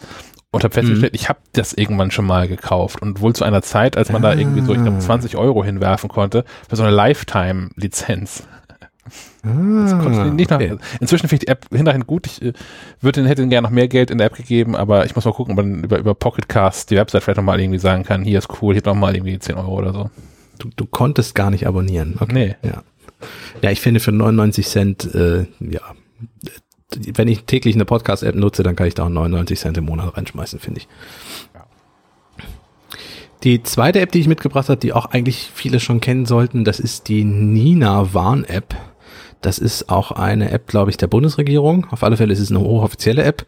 Und 0.51 0.63
habe 0.63 0.73
festgestellt, 0.73 1.13
mhm. 1.13 1.19
ich 1.19 1.27
habe 1.27 1.39
das 1.51 1.73
irgendwann 1.73 2.11
schon 2.11 2.25
mal 2.25 2.47
gekauft. 2.47 3.01
Und 3.01 3.19
wohl 3.19 3.33
zu 3.33 3.43
einer 3.43 3.61
Zeit, 3.61 3.97
als 3.97 4.11
man 4.11 4.23
ah. 4.23 4.31
da 4.31 4.39
irgendwie 4.39 4.61
so, 4.61 4.73
ich 4.73 4.81
glaube, 4.81 4.99
20 4.99 5.35
Euro 5.35 5.63
hinwerfen 5.63 6.09
konnte, 6.09 6.45
für 6.69 6.77
so 6.77 6.83
eine 6.83 6.93
Lifetime-Lizenz. 6.93 8.47
Ah, 9.43 10.31
nicht 10.33 10.49
nach, 10.49 10.57
okay. 10.57 10.77
Inzwischen 10.99 11.27
finde 11.27 11.43
ich 11.43 11.45
die 11.45 11.47
App 11.47 11.67
hinterhin 11.71 12.07
gut. 12.07 12.25
Ich 12.25 12.41
äh, 12.41 12.53
würde 13.01 13.27
hätte 13.27 13.47
gerne 13.47 13.67
noch 13.67 13.73
mehr 13.73 13.87
Geld 13.87 14.09
in 14.09 14.17
der 14.17 14.27
App 14.27 14.35
gegeben, 14.35 14.75
aber 14.75 15.05
ich 15.05 15.15
muss 15.15 15.25
mal 15.25 15.33
gucken, 15.33 15.57
ob 15.57 15.63
man 15.63 15.83
über, 15.83 15.99
über 15.99 16.15
Pocketcast 16.15 16.89
die 16.89 16.95
Website 16.95 17.23
vielleicht 17.23 17.37
nochmal 17.37 17.59
irgendwie 17.59 17.79
sagen 17.79 18.03
kann, 18.03 18.23
hier 18.23 18.39
ist 18.39 18.49
cool, 18.61 18.73
hier 18.73 18.83
nochmal 18.83 19.15
irgendwie 19.15 19.37
10 19.37 19.55
Euro 19.55 19.77
oder 19.77 19.93
so. 19.93 20.09
Du, 20.57 20.69
du 20.75 20.85
konntest 20.85 21.35
gar 21.35 21.51
nicht 21.51 21.67
abonnieren. 21.67 22.15
Okay. 22.19 22.33
Nee. 22.33 22.55
Ja. 22.63 22.83
ja, 23.61 23.71
ich 23.71 23.81
finde 23.81 23.99
für 23.99 24.11
99 24.11 24.67
Cent, 24.67 25.13
äh, 25.13 25.45
ja, 25.59 25.81
wenn 27.13 27.27
ich 27.27 27.43
täglich 27.43 27.75
eine 27.75 27.85
Podcast-App 27.85 28.35
nutze, 28.35 28.63
dann 28.63 28.75
kann 28.75 28.87
ich 28.87 28.95
da 28.95 29.03
auch 29.03 29.09
99 29.09 29.59
Cent 29.59 29.77
im 29.77 29.85
Monat 29.85 30.17
reinschmeißen, 30.17 30.59
finde 30.59 30.81
ich. 30.81 30.87
Die 33.43 33.61
zweite 33.61 33.99
App, 33.99 34.11
die 34.11 34.19
ich 34.19 34.27
mitgebracht 34.27 34.69
habe, 34.69 34.79
die 34.79 34.93
auch 34.93 35.05
eigentlich 35.05 35.51
viele 35.53 35.79
schon 35.79 35.99
kennen 35.99 36.25
sollten, 36.25 36.63
das 36.63 36.79
ist 36.79 37.09
die 37.09 37.23
Nina 37.23 38.13
Warn-App. 38.13 38.75
Das 39.45 39.59
ist 39.59 39.89
auch 39.89 40.11
eine 40.11 40.49
App, 40.49 40.65
glaube 40.65 40.89
ich, 40.89 40.97
der 40.97 41.05
Bundesregierung. 41.05 41.85
Auf 41.91 42.03
alle 42.03 42.17
Fälle 42.17 42.33
ist 42.33 42.39
es 42.39 42.49
eine 42.49 42.61
hochoffizielle 42.61 43.23
App. 43.23 43.45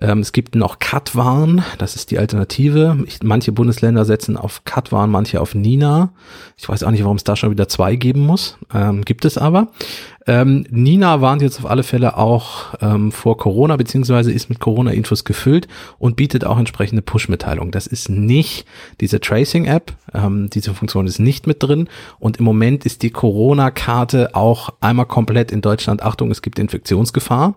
Ähm, 0.00 0.18
es 0.18 0.32
gibt 0.32 0.56
noch 0.56 0.80
Katwan, 0.80 1.64
das 1.78 1.94
ist 1.94 2.10
die 2.10 2.18
Alternative. 2.18 2.98
Ich, 3.06 3.22
manche 3.22 3.52
Bundesländer 3.52 4.04
setzen 4.04 4.36
auf 4.36 4.64
Katwan, 4.64 5.10
manche 5.10 5.40
auf 5.40 5.54
Nina. 5.54 6.10
Ich 6.56 6.68
weiß 6.68 6.82
auch 6.82 6.90
nicht, 6.90 7.04
warum 7.04 7.16
es 7.16 7.24
da 7.24 7.36
schon 7.36 7.52
wieder 7.52 7.68
zwei 7.68 7.94
geben 7.94 8.26
muss. 8.26 8.58
Ähm, 8.74 9.04
gibt 9.04 9.24
es 9.24 9.38
aber. 9.38 9.68
Ähm, 10.28 10.66
Nina 10.68 11.22
warnt 11.22 11.40
jetzt 11.40 11.58
auf 11.58 11.64
alle 11.64 11.82
Fälle 11.82 12.18
auch 12.18 12.74
ähm, 12.82 13.12
vor 13.12 13.38
Corona, 13.38 13.76
beziehungsweise 13.76 14.30
ist 14.30 14.50
mit 14.50 14.60
Corona-Infos 14.60 15.24
gefüllt 15.24 15.68
und 15.98 16.16
bietet 16.16 16.44
auch 16.44 16.58
entsprechende 16.58 17.00
Push-Mitteilungen. 17.00 17.70
Das 17.70 17.86
ist 17.86 18.10
nicht 18.10 18.66
diese 19.00 19.20
Tracing-App, 19.20 19.94
ähm, 20.12 20.50
diese 20.50 20.74
Funktion 20.74 21.06
ist 21.06 21.18
nicht 21.18 21.46
mit 21.46 21.62
drin 21.62 21.88
und 22.18 22.36
im 22.36 22.44
Moment 22.44 22.84
ist 22.84 23.02
die 23.02 23.08
Corona-Karte 23.08 24.34
auch 24.34 24.68
einmal 24.80 25.06
komplett 25.06 25.50
in 25.50 25.62
Deutschland, 25.62 26.02
Achtung, 26.02 26.30
es 26.30 26.42
gibt 26.42 26.58
Infektionsgefahr, 26.58 27.56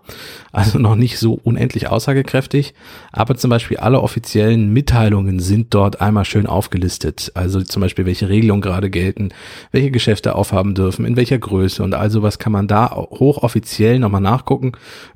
also 0.50 0.78
noch 0.78 0.96
nicht 0.96 1.18
so 1.18 1.38
unendlich 1.44 1.88
aussagekräftig, 1.88 2.72
aber 3.12 3.36
zum 3.36 3.50
Beispiel 3.50 3.76
alle 3.76 4.00
offiziellen 4.00 4.72
Mitteilungen 4.72 5.40
sind 5.40 5.74
dort 5.74 6.00
einmal 6.00 6.24
schön 6.24 6.46
aufgelistet, 6.46 7.32
also 7.34 7.60
zum 7.60 7.82
Beispiel 7.82 8.06
welche 8.06 8.30
Regelungen 8.30 8.62
gerade 8.62 8.88
gelten, 8.88 9.28
welche 9.72 9.90
Geschäfte 9.90 10.34
aufhaben 10.36 10.74
dürfen, 10.74 11.04
in 11.04 11.16
welcher 11.16 11.38
Größe 11.38 11.82
und 11.82 11.92
all 11.92 12.10
sowas 12.10 12.38
kann 12.38 12.52
man 12.52 12.61
man 12.62 12.68
da 12.68 12.90
hochoffiziell 12.94 13.98
nochmal 13.98 14.20
nachgucken. 14.20 14.72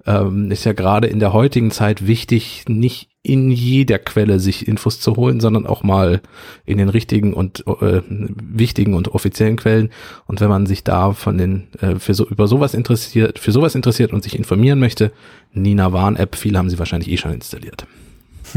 Ähm, 0.06 0.50
ist 0.50 0.64
ja 0.64 0.72
gerade 0.72 1.06
in 1.06 1.20
der 1.20 1.32
heutigen 1.32 1.70
Zeit 1.70 2.06
wichtig, 2.06 2.64
nicht 2.68 3.08
in 3.22 3.50
jeder 3.50 3.98
Quelle 3.98 4.38
sich 4.38 4.68
Infos 4.68 5.00
zu 5.00 5.16
holen, 5.16 5.40
sondern 5.40 5.66
auch 5.66 5.82
mal 5.82 6.20
in 6.64 6.78
den 6.78 6.88
richtigen 6.88 7.34
und 7.34 7.66
äh, 7.66 8.02
wichtigen 8.08 8.94
und 8.94 9.08
offiziellen 9.08 9.56
Quellen. 9.56 9.90
Und 10.26 10.40
wenn 10.40 10.48
man 10.48 10.66
sich 10.66 10.84
da 10.84 11.12
von 11.12 11.38
den 11.38 11.68
äh, 11.80 11.96
für 11.96 12.14
so 12.14 12.26
über 12.26 12.46
sowas 12.46 12.74
interessiert, 12.74 13.38
für 13.38 13.52
sowas 13.52 13.74
interessiert 13.74 14.12
und 14.12 14.22
sich 14.22 14.36
informieren 14.36 14.78
möchte, 14.78 15.12
Nina 15.52 15.92
Warn 15.92 16.16
App, 16.16 16.36
viele 16.36 16.58
haben 16.58 16.70
sie 16.70 16.78
wahrscheinlich 16.78 17.10
eh 17.10 17.16
schon 17.16 17.32
installiert. 17.32 17.86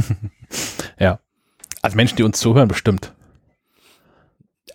ja. 0.99 1.19
Also 1.81 1.95
Menschen, 1.95 2.17
die 2.17 2.23
uns 2.23 2.39
zuhören, 2.39 2.67
bestimmt 2.67 3.13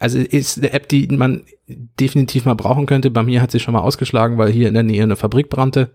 also 0.01 0.19
ist 0.19 0.59
eine 0.59 0.73
App, 0.73 0.89
die 0.89 1.07
man 1.09 1.43
definitiv 1.67 2.45
mal 2.45 2.55
brauchen 2.55 2.87
könnte. 2.87 3.11
Bei 3.11 3.23
mir 3.23 3.41
hat 3.41 3.51
sie 3.51 3.61
schon 3.61 3.75
mal 3.75 3.81
ausgeschlagen, 3.81 4.39
weil 4.39 4.51
hier 4.51 4.69
in 4.69 4.75
der 4.75 4.83
Nähe 4.83 5.03
eine 5.03 5.17
Fabrik 5.17 5.49
brannte. 5.49 5.91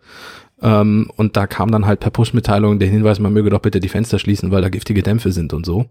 Ähm, 0.62 1.10
und 1.16 1.38
da 1.38 1.48
kam 1.48 1.72
dann 1.72 1.86
halt 1.86 2.00
per 2.00 2.12
Push-Mitteilung 2.12 2.80
der 2.80 2.90
Hinweis, 2.90 3.20
man 3.20 3.34
möge 3.34 3.50
doch 3.50 3.62
bitte 3.62 3.80
die 3.80 3.90
Fenster 3.90 4.20
schließen, 4.20 4.52
weil 4.52 4.62
da 4.62 4.70
giftige 4.70 5.04
Dämpfe 5.04 5.32
sind 5.32 5.54
und 5.54 5.66
so. 5.66 5.86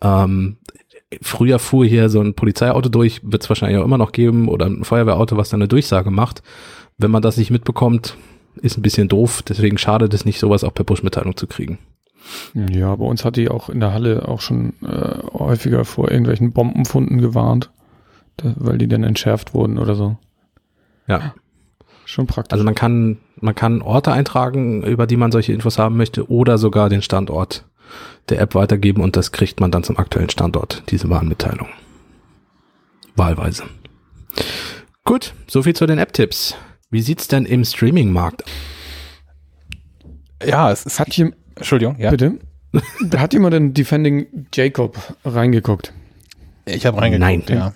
Ähm, 0.00 0.58
früher 1.22 1.58
fuhr 1.58 1.84
hier 1.86 2.08
so 2.08 2.20
ein 2.20 2.34
Polizeiauto 2.34 2.88
durch, 2.88 3.20
wird 3.24 3.42
es 3.42 3.48
wahrscheinlich 3.48 3.78
auch 3.78 3.84
immer 3.84 3.98
noch 3.98 4.12
geben, 4.12 4.48
oder 4.48 4.66
ein 4.66 4.84
Feuerwehrauto, 4.84 5.36
was 5.36 5.48
dann 5.48 5.60
eine 5.60 5.68
Durchsage 5.68 6.10
macht. 6.10 6.42
Wenn 6.98 7.10
man 7.10 7.22
das 7.22 7.36
nicht 7.36 7.50
mitbekommt, 7.50 8.16
ist 8.62 8.78
ein 8.78 8.82
bisschen 8.82 9.08
doof. 9.08 9.42
Deswegen 9.42 9.78
schadet 9.78 10.14
es 10.14 10.24
nicht, 10.24 10.38
sowas 10.38 10.64
auch 10.64 10.74
per 10.74 10.84
Push-Mitteilung 10.84 11.36
zu 11.36 11.46
kriegen. 11.46 11.78
Ja, 12.54 12.94
bei 12.96 13.04
uns 13.04 13.24
hat 13.24 13.36
die 13.36 13.48
auch 13.48 13.68
in 13.68 13.80
der 13.80 13.92
Halle 13.92 14.28
auch 14.28 14.40
schon 14.40 14.74
äh, 14.82 15.18
häufiger 15.32 15.84
vor 15.84 16.10
irgendwelchen 16.10 16.52
Bombenfunden 16.52 17.20
gewarnt, 17.20 17.70
da, 18.36 18.54
weil 18.56 18.78
die 18.78 18.88
dann 18.88 19.04
entschärft 19.04 19.54
wurden 19.54 19.78
oder 19.78 19.94
so. 19.94 20.16
Ja. 21.06 21.34
Schon 22.04 22.26
praktisch. 22.26 22.52
Also 22.52 22.64
man 22.64 22.74
kann, 22.74 23.18
man 23.40 23.54
kann 23.54 23.82
Orte 23.82 24.12
eintragen, 24.12 24.82
über 24.82 25.06
die 25.06 25.16
man 25.16 25.32
solche 25.32 25.52
Infos 25.52 25.78
haben 25.78 25.96
möchte, 25.96 26.30
oder 26.30 26.56
sogar 26.58 26.88
den 26.88 27.02
Standort 27.02 27.64
der 28.28 28.40
App 28.40 28.54
weitergeben 28.54 29.02
und 29.02 29.16
das 29.16 29.32
kriegt 29.32 29.60
man 29.60 29.70
dann 29.70 29.84
zum 29.84 29.98
aktuellen 29.98 30.30
Standort, 30.30 30.82
diese 30.90 31.08
Warnmitteilung. 31.10 31.68
Wahlweise. 33.14 33.64
Gut, 35.04 35.34
soviel 35.46 35.74
zu 35.74 35.86
den 35.86 35.98
App-Tipps. 35.98 36.56
Wie 36.90 37.00
sieht's 37.00 37.28
denn 37.28 37.46
im 37.46 37.64
Streaming-Markt? 37.64 38.44
Ja, 40.44 40.70
es, 40.70 40.84
es 40.84 41.00
hat 41.00 41.12
hier 41.12 41.32
Entschuldigung, 41.56 41.96
ja. 41.98 42.10
Bitte? 42.10 42.38
Hat 43.16 43.32
jemand 43.32 43.54
in 43.54 43.74
Defending 43.74 44.26
Jacob 44.52 44.98
reingeguckt? 45.24 45.92
Ich 46.66 46.84
habe 46.86 47.00
reingeguckt, 47.00 47.48
Nein. 47.48 47.58
ja. 47.58 47.72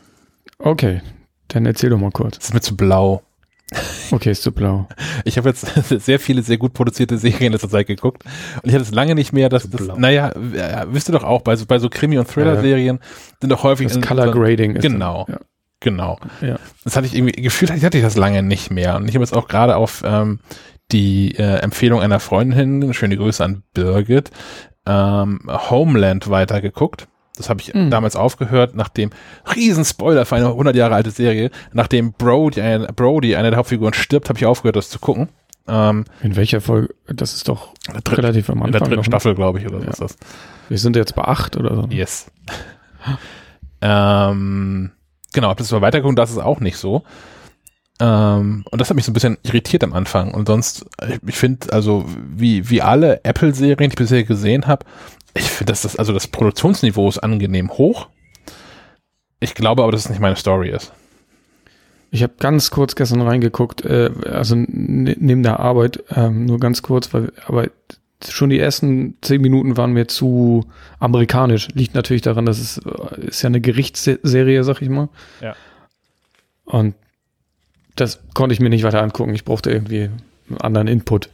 Okay, 0.59 1.01
dann 1.49 1.65
erzähl 1.67 1.91
doch 1.91 1.99
mal 1.99 2.11
kurz. 2.11 2.37
Das 2.37 2.47
ist 2.47 2.55
mir 2.55 2.61
zu 2.61 2.77
blau. 2.77 3.23
Okay, 4.11 4.33
ist 4.33 4.43
zu 4.43 4.53
blau. 4.53 4.89
Ich 5.25 5.39
habe 5.39 5.49
jetzt 5.49 5.67
sehr 6.05 6.19
viele 6.19 6.43
sehr 6.43 6.59
gut 6.59 6.75
produzierte 6.75 7.19
Serien 7.19 7.47
in 7.47 7.53
letzter 7.53 7.69
Zeit 7.69 7.87
geguckt 7.87 8.25
und 8.63 8.69
ich 8.69 8.75
hatte 8.75 8.83
es 8.83 8.91
lange 8.93 9.15
nicht 9.15 9.33
mehr, 9.33 9.49
dass 9.49 9.69
das, 9.71 9.89
naja, 9.97 10.33
wisst 10.89 11.09
ihr 11.09 11.13
doch 11.13 11.25
auch, 11.25 11.43
bei 11.43 11.57
so, 11.57 11.67
bei 11.67 11.79
so 11.79 11.89
Krimi- 11.89 12.19
und 12.19 12.29
Thriller-Serien 12.29 12.99
sind 13.41 13.51
doch 13.51 13.63
häufig 13.63 13.89
das 13.89 14.01
Color 14.01 14.33
Grading 14.33 14.77
ist 14.77 14.83
Genau. 14.83 15.25
Dann, 15.27 15.37
ja. 15.37 15.41
Genau. 15.81 16.19
Ja. 16.43 16.59
Das 16.85 16.97
hatte 16.97 17.07
ich 17.07 17.15
irgendwie 17.15 17.41
gefühlt, 17.41 17.71
hatte 17.71 17.97
ich 17.97 18.05
das 18.05 18.17
lange 18.17 18.43
nicht 18.43 18.71
mehr. 18.71 18.97
Und 18.97 19.09
ich 19.09 19.15
habe 19.15 19.25
jetzt 19.25 19.33
auch 19.35 19.49
gerade 19.49 19.77
auf 19.77 20.03
ähm, 20.05 20.41
die 20.93 21.35
äh, 21.37 21.59
Empfehlung 21.59 22.01
einer 22.01 22.21
Freundin 22.21 22.93
schöne 22.95 23.17
Grüße 23.17 23.45
an 23.45 23.63
Birgit, 23.75 24.31
ähm, 24.87 25.41
Homeland 25.49 26.31
weitergeguckt. 26.31 27.09
Das 27.37 27.49
habe 27.49 27.61
ich 27.61 27.73
mhm. 27.73 27.91
damals 27.91 28.17
aufgehört, 28.17 28.75
nachdem, 28.75 29.11
Riesenspoiler 29.55 30.27
für 30.27 30.37
eine 30.37 30.49
100 30.49 30.77
Jahre 30.77 30.95
alte 30.95 31.11
Serie, 31.11 31.51
nachdem 31.73 32.13
Brody, 32.13 32.61
eine, 32.61 32.89
Brody, 32.89 33.35
eine 33.37 33.51
der 33.51 33.59
Hauptfiguren, 33.59 33.95
stirbt, 33.95 34.29
habe 34.29 34.39
ich 34.39 34.45
aufgehört, 34.45 34.77
das 34.77 34.91
zu 34.91 34.99
gucken. 34.99 35.31
Ähm, 35.67 36.05
in 36.23 36.37
welcher 36.37 36.61
Folge? 36.61 36.95
Das 37.07 37.33
ist 37.33 37.49
doch 37.49 37.73
dritt, 38.05 38.19
relativ 38.19 38.51
am 38.51 38.63
Anfang. 38.63 38.67
In 38.67 38.73
der 38.73 38.81
dritten 38.81 39.01
ne? 39.01 39.05
Staffel, 39.05 39.35
glaube 39.35 39.59
ich, 39.59 39.67
oder 39.67 39.81
ja. 39.81 39.89
ist 39.89 40.01
das? 40.01 40.17
Wir 40.69 40.79
sind 40.79 40.97
jetzt 40.97 41.15
bei 41.15 41.23
acht 41.23 41.57
oder 41.57 41.75
so. 41.75 41.87
Yes. 41.89 42.31
ähm, 43.81 44.91
genau, 45.33 45.49
hab 45.49 45.57
das 45.57 45.73
mal 45.73 45.81
weitergeguckt, 45.81 46.19
das 46.19 46.33
ist 46.33 46.39
auch 46.39 46.61
nicht 46.61 46.77
so. 46.77 47.05
Ähm, 48.01 48.65
und 48.71 48.81
das 48.81 48.89
hat 48.89 48.97
mich 48.97 49.05
so 49.05 49.11
ein 49.11 49.15
bisschen 49.15 49.39
irritiert 49.43 49.85
am 49.85 49.93
Anfang. 49.93 50.33
Und 50.33 50.49
sonst, 50.49 50.87
ich, 51.07 51.21
ich 51.27 51.37
finde, 51.37 51.73
also 51.73 52.07
wie, 52.35 52.69
wie 52.71 52.81
alle 52.81 53.23
Apple-Serien, 53.25 53.91
die 53.91 53.95
ich 53.95 53.95
bisher 53.95 54.25
gesehen 54.25 54.67
habe, 54.67 54.87
ich 55.35 55.45
finde, 55.45 55.73
dass 55.73 55.83
das, 55.83 55.97
also 55.97 56.13
das 56.13 56.27
Produktionsniveau 56.27 57.09
ist 57.09 57.19
angenehm 57.19 57.71
hoch. 57.71 58.09
Ich 59.39 59.55
glaube 59.55 59.83
aber, 59.83 59.93
dass 59.93 60.05
es 60.05 60.11
nicht 60.11 60.21
meine 60.21 60.37
Story 60.37 60.71
ist. 60.71 60.93
Ich 62.11 62.23
habe 62.23 62.33
ganz 62.39 62.71
kurz 62.71 62.97
gestern 62.97 63.21
reingeguckt, 63.21 63.85
äh, 63.85 64.11
also 64.25 64.57
neben 64.57 65.43
der 65.43 65.61
Arbeit, 65.61 66.03
ähm, 66.11 66.47
nur 66.47 66.59
ganz 66.59 66.83
kurz, 66.83 67.15
weil, 67.15 67.33
aber 67.47 67.69
schon 68.29 68.51
die 68.51 68.59
ersten 68.59 69.17
zehn 69.23 69.41
Minuten 69.41 69.77
waren 69.77 69.93
mir 69.93 70.09
zu 70.09 70.67
amerikanisch. 70.99 71.69
Liegt 71.75 71.95
natürlich 71.95 72.23
daran, 72.23 72.47
dass 72.47 72.59
es 72.59 72.79
äh, 72.79 73.27
ist 73.27 73.43
ja 73.43 73.47
eine 73.47 73.61
Gerichtsserie, 73.61 74.65
sag 74.65 74.83
ich 74.83 74.89
mal. 74.89 75.09
Ja. 75.41 75.55
Und 76.65 76.95
das 77.97 78.21
konnte 78.35 78.53
ich 78.53 78.61
mir 78.61 78.71
nicht 78.71 78.85
weiter 78.85 79.03
angucken. 79.03 79.35
Ich 79.35 79.45
brauchte 79.45 79.71
irgendwie 79.71 80.11
einen 80.49 80.61
anderen 80.61 80.89
Input. 80.89 81.29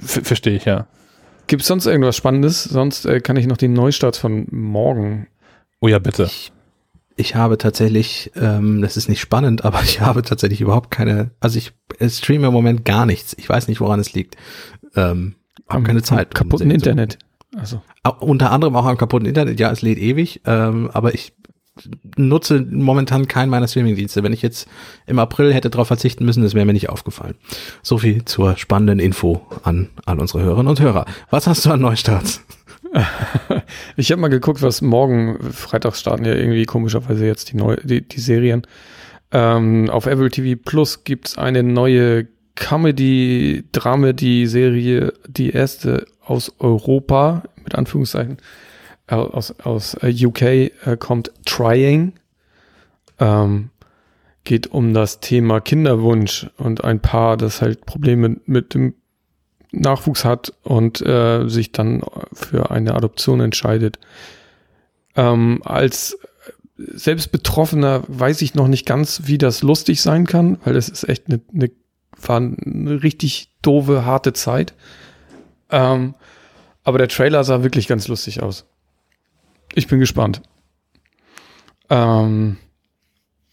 Verstehe 0.00 0.56
ich, 0.56 0.64
ja. 0.64 0.86
Gibt 1.46 1.62
es 1.62 1.68
sonst 1.68 1.86
irgendwas 1.86 2.16
Spannendes? 2.16 2.64
Sonst 2.64 3.04
äh, 3.04 3.20
kann 3.20 3.36
ich 3.36 3.46
noch 3.46 3.56
die 3.56 3.68
Neustarts 3.68 4.18
von 4.18 4.46
morgen. 4.50 5.26
Oh 5.80 5.88
ja, 5.88 5.98
bitte. 5.98 6.24
Ich, 6.24 6.52
ich 7.16 7.34
habe 7.34 7.58
tatsächlich, 7.58 8.32
ähm, 8.34 8.80
das 8.80 8.96
ist 8.96 9.08
nicht 9.08 9.20
spannend, 9.20 9.64
aber 9.64 9.82
ich 9.82 10.00
habe 10.00 10.22
tatsächlich 10.22 10.60
überhaupt 10.60 10.90
keine, 10.90 11.30
also 11.40 11.58
ich 11.58 11.72
streame 12.08 12.46
im 12.46 12.52
Moment 12.52 12.84
gar 12.84 13.04
nichts. 13.04 13.34
Ich 13.38 13.48
weiß 13.48 13.68
nicht, 13.68 13.80
woran 13.80 14.00
es 14.00 14.14
liegt. 14.14 14.36
Ähm, 14.96 15.34
habe 15.68 15.82
keine 15.84 16.02
Zeit. 16.02 16.34
Kaputten 16.34 16.70
Internet. 16.70 17.18
Also. 17.56 17.82
Unter 18.20 18.50
anderem 18.50 18.74
auch 18.76 18.86
am 18.86 18.96
kaputten 18.96 19.28
Internet. 19.28 19.60
Ja, 19.60 19.70
es 19.70 19.82
lädt 19.82 19.98
ewig, 19.98 20.40
ähm, 20.44 20.90
aber 20.92 21.14
ich 21.14 21.32
nutze 22.16 22.64
momentan 22.70 23.26
keinen 23.26 23.50
meiner 23.50 23.66
Streamingdienste. 23.66 24.22
Wenn 24.22 24.32
ich 24.32 24.42
jetzt 24.42 24.68
im 25.06 25.18
April 25.18 25.52
hätte 25.52 25.70
darauf 25.70 25.88
verzichten 25.88 26.24
müssen, 26.24 26.42
das 26.42 26.54
wäre 26.54 26.64
mir 26.64 26.72
nicht 26.72 26.88
aufgefallen. 26.88 27.34
So 27.82 27.98
viel 27.98 28.24
zur 28.24 28.56
spannenden 28.56 29.00
Info 29.00 29.44
an 29.62 29.90
all 30.06 30.20
unsere 30.20 30.42
Hörerinnen 30.42 30.68
und 30.68 30.80
Hörer. 30.80 31.04
Was 31.30 31.46
hast 31.46 31.66
du 31.66 31.70
an 31.70 31.80
Neustarts? 31.80 32.42
ich 33.96 34.12
habe 34.12 34.20
mal 34.20 34.28
geguckt, 34.28 34.62
was 34.62 34.82
morgen 34.82 35.52
Freitag 35.52 35.96
starten 35.96 36.24
ja 36.24 36.34
irgendwie 36.34 36.64
komischerweise 36.64 37.26
jetzt 37.26 37.50
die, 37.50 37.56
neu, 37.56 37.76
die, 37.82 38.06
die 38.06 38.20
Serien. 38.20 38.62
Ähm, 39.32 39.90
auf 39.90 40.06
Apple 40.06 40.30
TV 40.30 40.60
Plus 40.64 41.02
gibt's 41.02 41.36
eine 41.36 41.64
neue 41.64 42.28
Comedy-Dramedy-Serie, 42.54 45.12
die 45.26 45.50
erste 45.50 46.06
aus 46.24 46.52
Europa, 46.60 47.42
mit 47.64 47.74
Anführungszeichen 47.74 48.36
aus, 49.06 49.58
aus 49.60 49.94
äh, 50.02 50.14
UK 50.26 50.42
äh, 50.42 50.70
kommt 50.98 51.32
Trying. 51.44 52.14
Ähm, 53.18 53.70
geht 54.44 54.66
um 54.68 54.92
das 54.92 55.20
Thema 55.20 55.60
Kinderwunsch 55.60 56.50
und 56.58 56.84
ein 56.84 57.00
Paar, 57.00 57.36
das 57.36 57.62
halt 57.62 57.86
Probleme 57.86 58.36
mit 58.44 58.74
dem 58.74 58.94
Nachwuchs 59.72 60.24
hat 60.24 60.52
und 60.62 61.00
äh, 61.00 61.48
sich 61.48 61.72
dann 61.72 62.02
für 62.32 62.70
eine 62.70 62.94
Adoption 62.94 63.40
entscheidet. 63.40 63.98
Ähm, 65.16 65.62
als 65.64 66.18
selbst 66.76 67.32
Betroffener 67.32 68.02
weiß 68.08 68.42
ich 68.42 68.54
noch 68.54 68.68
nicht 68.68 68.86
ganz, 68.86 69.22
wie 69.24 69.38
das 69.38 69.62
lustig 69.62 70.00
sein 70.00 70.26
kann, 70.26 70.58
weil 70.64 70.76
es 70.76 70.88
ist 70.88 71.08
echt 71.08 71.28
eine, 71.28 71.40
eine, 71.52 71.70
war 72.20 72.36
eine 72.36 73.02
richtig 73.02 73.50
doofe, 73.62 74.04
harte 74.04 74.32
Zeit. 74.32 74.74
Ähm, 75.70 76.14
aber 76.82 76.98
der 76.98 77.08
Trailer 77.08 77.44
sah 77.44 77.62
wirklich 77.62 77.88
ganz 77.88 78.08
lustig 78.08 78.42
aus. 78.42 78.66
Ich 79.74 79.88
bin 79.88 79.98
gespannt. 80.00 80.40
Ähm, 81.90 82.56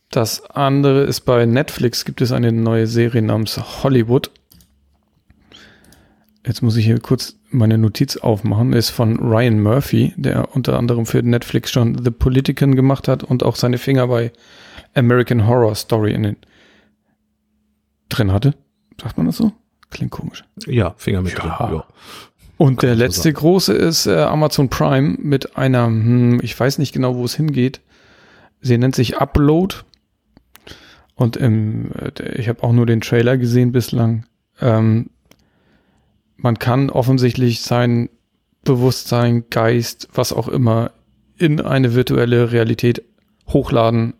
das 0.09 0.43
andere 0.51 1.03
ist 1.03 1.21
bei 1.21 1.45
Netflix 1.45 2.05
gibt 2.05 2.21
es 2.21 2.31
eine 2.31 2.51
neue 2.51 2.87
Serie 2.87 3.21
namens 3.21 3.57
Hollywood. 3.83 4.29
Jetzt 6.45 6.61
muss 6.61 6.75
ich 6.75 6.85
hier 6.85 6.99
kurz 6.99 7.35
meine 7.49 7.77
Notiz 7.77 8.17
aufmachen. 8.17 8.73
Ist 8.73 8.89
von 8.89 9.19
Ryan 9.19 9.61
Murphy, 9.61 10.13
der 10.17 10.55
unter 10.55 10.77
anderem 10.77 11.05
für 11.05 11.21
Netflix 11.21 11.71
schon 11.71 12.03
The 12.03 12.11
Politician 12.11 12.75
gemacht 12.75 13.07
hat 13.07 13.23
und 13.23 13.43
auch 13.43 13.55
seine 13.55 13.77
Finger 13.77 14.07
bei 14.07 14.31
American 14.95 15.47
Horror 15.47 15.75
Story 15.75 16.13
in 16.13 16.23
den 16.23 16.37
drin 18.09 18.31
hatte. 18.31 18.55
Sagt 19.01 19.17
man 19.17 19.27
das 19.27 19.37
so? 19.37 19.53
Klingt 19.89 20.11
komisch. 20.11 20.43
Ja, 20.65 20.93
Finger 20.97 21.21
mit 21.21 21.33
Ja. 21.33 21.39
drin. 21.39 21.75
Ja. 21.75 21.85
Und 22.61 22.83
der 22.83 22.93
letzte 22.93 23.33
große 23.33 23.73
ist 23.73 24.05
äh, 24.05 24.17
Amazon 24.17 24.69
Prime 24.69 25.17
mit 25.17 25.57
einer, 25.57 25.87
hm, 25.87 26.39
ich 26.43 26.59
weiß 26.59 26.77
nicht 26.77 26.93
genau, 26.93 27.15
wo 27.15 27.25
es 27.25 27.33
hingeht. 27.33 27.81
Sie 28.61 28.77
nennt 28.77 28.93
sich 28.93 29.17
Upload. 29.17 29.77
Und 31.15 31.37
im, 31.37 31.91
äh, 31.93 32.35
ich 32.35 32.49
habe 32.49 32.61
auch 32.61 32.71
nur 32.71 32.85
den 32.85 33.01
Trailer 33.01 33.37
gesehen 33.37 33.71
bislang. 33.71 34.27
Ähm, 34.59 35.09
man 36.37 36.59
kann 36.59 36.91
offensichtlich 36.91 37.61
sein 37.61 38.11
Bewusstsein, 38.63 39.45
Geist, 39.49 40.09
was 40.13 40.31
auch 40.31 40.47
immer, 40.47 40.91
in 41.37 41.61
eine 41.61 41.95
virtuelle 41.95 42.51
Realität 42.51 43.01
hochladen 43.47 44.13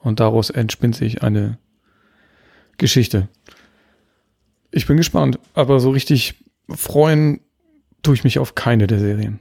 und 0.00 0.18
daraus 0.18 0.50
entspinnt 0.50 0.96
sich 0.96 1.22
eine 1.22 1.58
Geschichte. 2.78 3.28
Ich 4.72 4.88
bin 4.88 4.96
gespannt, 4.96 5.38
aber 5.54 5.78
so 5.78 5.90
richtig 5.90 6.34
freuen 6.68 7.38
tue 8.02 8.14
ich 8.14 8.24
mich 8.24 8.38
auf 8.38 8.54
keine 8.54 8.86
der 8.86 8.98
Serien. 8.98 9.40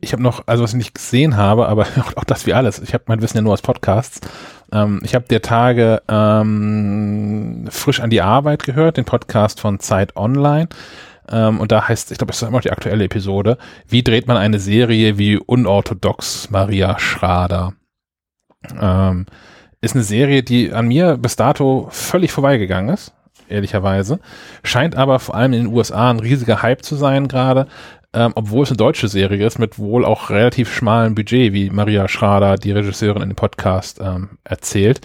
Ich 0.00 0.12
habe 0.12 0.22
noch, 0.22 0.42
also 0.46 0.64
was 0.64 0.70
ich 0.72 0.78
nicht 0.78 0.94
gesehen 0.96 1.36
habe, 1.36 1.68
aber 1.68 1.82
auch, 1.82 2.12
auch 2.16 2.24
das 2.24 2.46
wie 2.46 2.54
alles. 2.54 2.80
Ich 2.80 2.92
habe 2.92 3.04
mein 3.06 3.22
Wissen 3.22 3.36
ja 3.36 3.42
nur 3.42 3.52
aus 3.52 3.62
Podcasts. 3.62 4.20
Ähm, 4.72 5.00
ich 5.04 5.14
habe 5.14 5.28
der 5.28 5.42
Tage 5.42 6.02
ähm, 6.08 7.68
frisch 7.70 8.00
an 8.00 8.10
die 8.10 8.20
Arbeit 8.20 8.64
gehört, 8.64 8.96
den 8.96 9.04
Podcast 9.04 9.60
von 9.60 9.78
Zeit 9.78 10.16
Online. 10.16 10.68
Ähm, 11.30 11.60
und 11.60 11.70
da 11.70 11.86
heißt, 11.86 12.10
ich 12.10 12.18
glaube, 12.18 12.32
das 12.32 12.42
ist 12.42 12.48
immer 12.48 12.58
noch 12.58 12.62
die 12.62 12.72
aktuelle 12.72 13.04
Episode. 13.04 13.58
Wie 13.86 14.02
dreht 14.02 14.26
man 14.26 14.36
eine 14.36 14.58
Serie 14.58 15.18
wie 15.18 15.36
unorthodox 15.36 16.50
Maria 16.50 16.98
Schrader? 16.98 17.74
Ähm, 18.80 19.26
ist 19.80 19.94
eine 19.94 20.04
Serie, 20.04 20.42
die 20.42 20.72
an 20.72 20.88
mir 20.88 21.16
bis 21.16 21.36
dato 21.36 21.88
völlig 21.90 22.32
vorbeigegangen 22.32 22.92
ist, 22.92 23.12
ehrlicherweise. 23.52 24.18
Scheint 24.64 24.96
aber 24.96 25.18
vor 25.18 25.34
allem 25.34 25.52
in 25.52 25.64
den 25.64 25.74
USA 25.74 26.10
ein 26.10 26.20
riesiger 26.20 26.62
Hype 26.62 26.84
zu 26.84 26.96
sein 26.96 27.28
gerade, 27.28 27.66
ähm, 28.14 28.32
obwohl 28.34 28.64
es 28.64 28.70
eine 28.70 28.76
deutsche 28.76 29.08
Serie 29.08 29.46
ist 29.46 29.58
mit 29.58 29.78
wohl 29.78 30.04
auch 30.04 30.30
relativ 30.30 30.72
schmalem 30.72 31.14
Budget, 31.14 31.52
wie 31.52 31.70
Maria 31.70 32.08
Schrader, 32.08 32.56
die 32.56 32.72
Regisseurin 32.72 33.22
in 33.22 33.30
dem 33.30 33.36
Podcast, 33.36 34.00
ähm, 34.02 34.38
erzählt. 34.44 35.00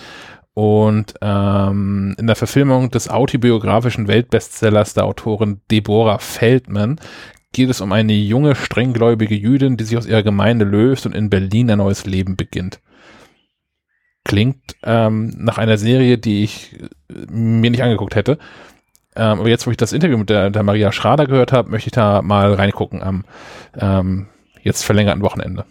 Und 0.54 1.14
ähm, 1.22 2.16
in 2.18 2.26
der 2.26 2.36
Verfilmung 2.36 2.90
des 2.90 3.10
autobiografischen 3.10 4.08
Weltbestsellers 4.08 4.96
der 4.96 5.06
Autorin 5.06 5.62
Deborah 5.70 6.18
Feldman 6.18 7.00
geht 7.54 7.70
es 7.70 7.80
um 7.80 7.92
eine 7.92 8.14
junge, 8.14 8.56
strenggläubige 8.56 9.36
Jüdin, 9.36 9.78
die 9.78 9.84
sich 9.84 9.98
aus 9.98 10.08
ihrer 10.08 10.24
Gemeinde 10.24 10.66
löst 10.66 11.06
und 11.06 11.16
in 11.16 11.30
Berlin 11.30 11.70
ein 11.70 11.78
neues 11.78 12.06
Leben 12.06 12.36
beginnt. 12.36 12.80
Klingt 14.28 14.76
ähm, 14.84 15.30
nach 15.38 15.58
einer 15.58 15.78
Serie, 15.78 16.18
die 16.18 16.44
ich 16.44 16.76
äh, 17.10 17.32
mir 17.32 17.72
nicht 17.72 17.82
angeguckt 17.82 18.14
hätte. 18.14 18.38
Ähm, 19.16 19.40
aber 19.40 19.48
jetzt, 19.48 19.66
wo 19.66 19.72
ich 19.72 19.78
das 19.78 19.94
Interview 19.94 20.18
mit 20.18 20.30
der, 20.30 20.50
der 20.50 20.64
Maria 20.64 20.92
Schrader 20.92 21.28
gehört 21.28 21.54
habe, 21.54 21.72
möchte 21.72 21.88
ich 21.88 21.94
da 21.94 22.22
mal 22.22 22.54
reingucken 22.54 23.02
am 23.02 23.24
ähm, 23.78 24.28
jetzt 24.64 24.84
verlängerten 24.84 25.22
Wochenende. 25.24 25.64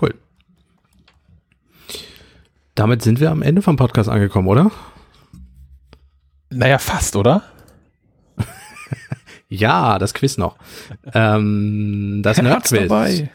Cool. 0.00 0.14
Damit 2.74 3.02
sind 3.02 3.20
wir 3.20 3.30
am 3.30 3.42
Ende 3.42 3.60
vom 3.60 3.76
Podcast 3.76 4.08
angekommen, 4.08 4.48
oder? 4.48 4.70
Naja, 6.48 6.78
fast, 6.78 7.14
oder? 7.14 7.42
Ja, 9.50 9.98
das 9.98 10.14
Quiz 10.14 10.38
noch. 10.38 10.56
Ähm, 11.12 12.20
das 12.24 12.38
Er 12.38 12.44
Nerdquiz. 12.44 12.88
dabei. 12.88 13.30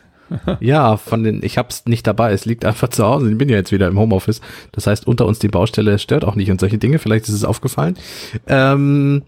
Ja, 0.59 0.97
von 0.97 1.23
den, 1.23 1.43
ich 1.43 1.57
hab's 1.57 1.85
nicht 1.85 2.05
dabei, 2.05 2.31
es 2.31 2.45
liegt 2.45 2.65
einfach 2.65 2.89
zu 2.89 3.05
Hause. 3.05 3.31
Ich 3.31 3.37
bin 3.37 3.49
ja 3.49 3.55
jetzt 3.55 3.71
wieder 3.71 3.87
im 3.87 3.97
Homeoffice. 3.97 4.41
Das 4.71 4.87
heißt, 4.87 5.07
unter 5.07 5.25
uns 5.25 5.39
die 5.39 5.47
Baustelle 5.47 5.97
stört 5.99 6.25
auch 6.25 6.35
nicht 6.35 6.51
und 6.51 6.59
solche 6.59 6.77
Dinge. 6.77 6.99
Vielleicht 6.99 7.27
ist 7.27 7.35
es 7.35 7.43
aufgefallen. 7.43 7.97
Ähm, 8.47 9.23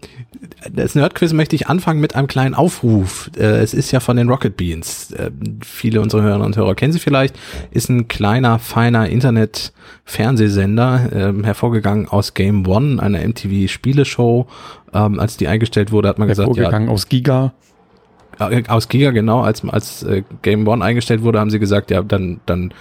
das 0.72 0.94
Nerdquiz 0.94 1.32
möchte 1.32 1.56
ich 1.56 1.68
anfangen 1.68 2.00
mit 2.00 2.14
einem 2.14 2.26
kleinen 2.26 2.54
Aufruf. 2.54 3.30
Äh, 3.36 3.60
es 3.60 3.74
ist 3.74 3.90
ja 3.90 4.00
von 4.00 4.16
den 4.16 4.28
Rocket 4.28 4.56
Beans. 4.56 5.12
Äh, 5.12 5.30
viele 5.64 6.00
unserer 6.00 6.22
Hörerinnen 6.22 6.46
und 6.46 6.56
Hörer 6.56 6.74
kennen 6.74 6.92
sie 6.92 6.98
vielleicht. 6.98 7.38
Ist 7.70 7.88
ein 7.88 8.08
kleiner, 8.08 8.58
feiner 8.58 9.08
Internet-Fernsehsender, 9.08 11.08
ähm, 11.14 11.44
hervorgegangen 11.44 12.08
aus 12.08 12.34
Game 12.34 12.66
One, 12.66 13.02
einer 13.02 13.26
MTV-Spieleshow. 13.26 14.46
Ähm, 14.94 15.18
als 15.18 15.36
die 15.36 15.48
eingestellt 15.48 15.92
wurde, 15.92 16.08
hat 16.08 16.18
man 16.18 16.28
gesagt, 16.28 16.48
ja, 16.48 16.54
Vorgegangen 16.54 16.88
aus 16.88 17.08
Giga. 17.08 17.52
Äh, 18.50 18.62
aus 18.68 18.88
Giga, 18.88 19.10
genau, 19.10 19.40
als, 19.40 19.64
als 19.64 20.02
äh, 20.02 20.22
Game 20.42 20.66
One 20.66 20.84
eingestellt 20.84 21.22
wurde, 21.22 21.40
haben 21.40 21.50
sie 21.50 21.58
gesagt, 21.58 21.90
ja, 21.90 22.02
dann, 22.02 22.40
dann, 22.46 22.72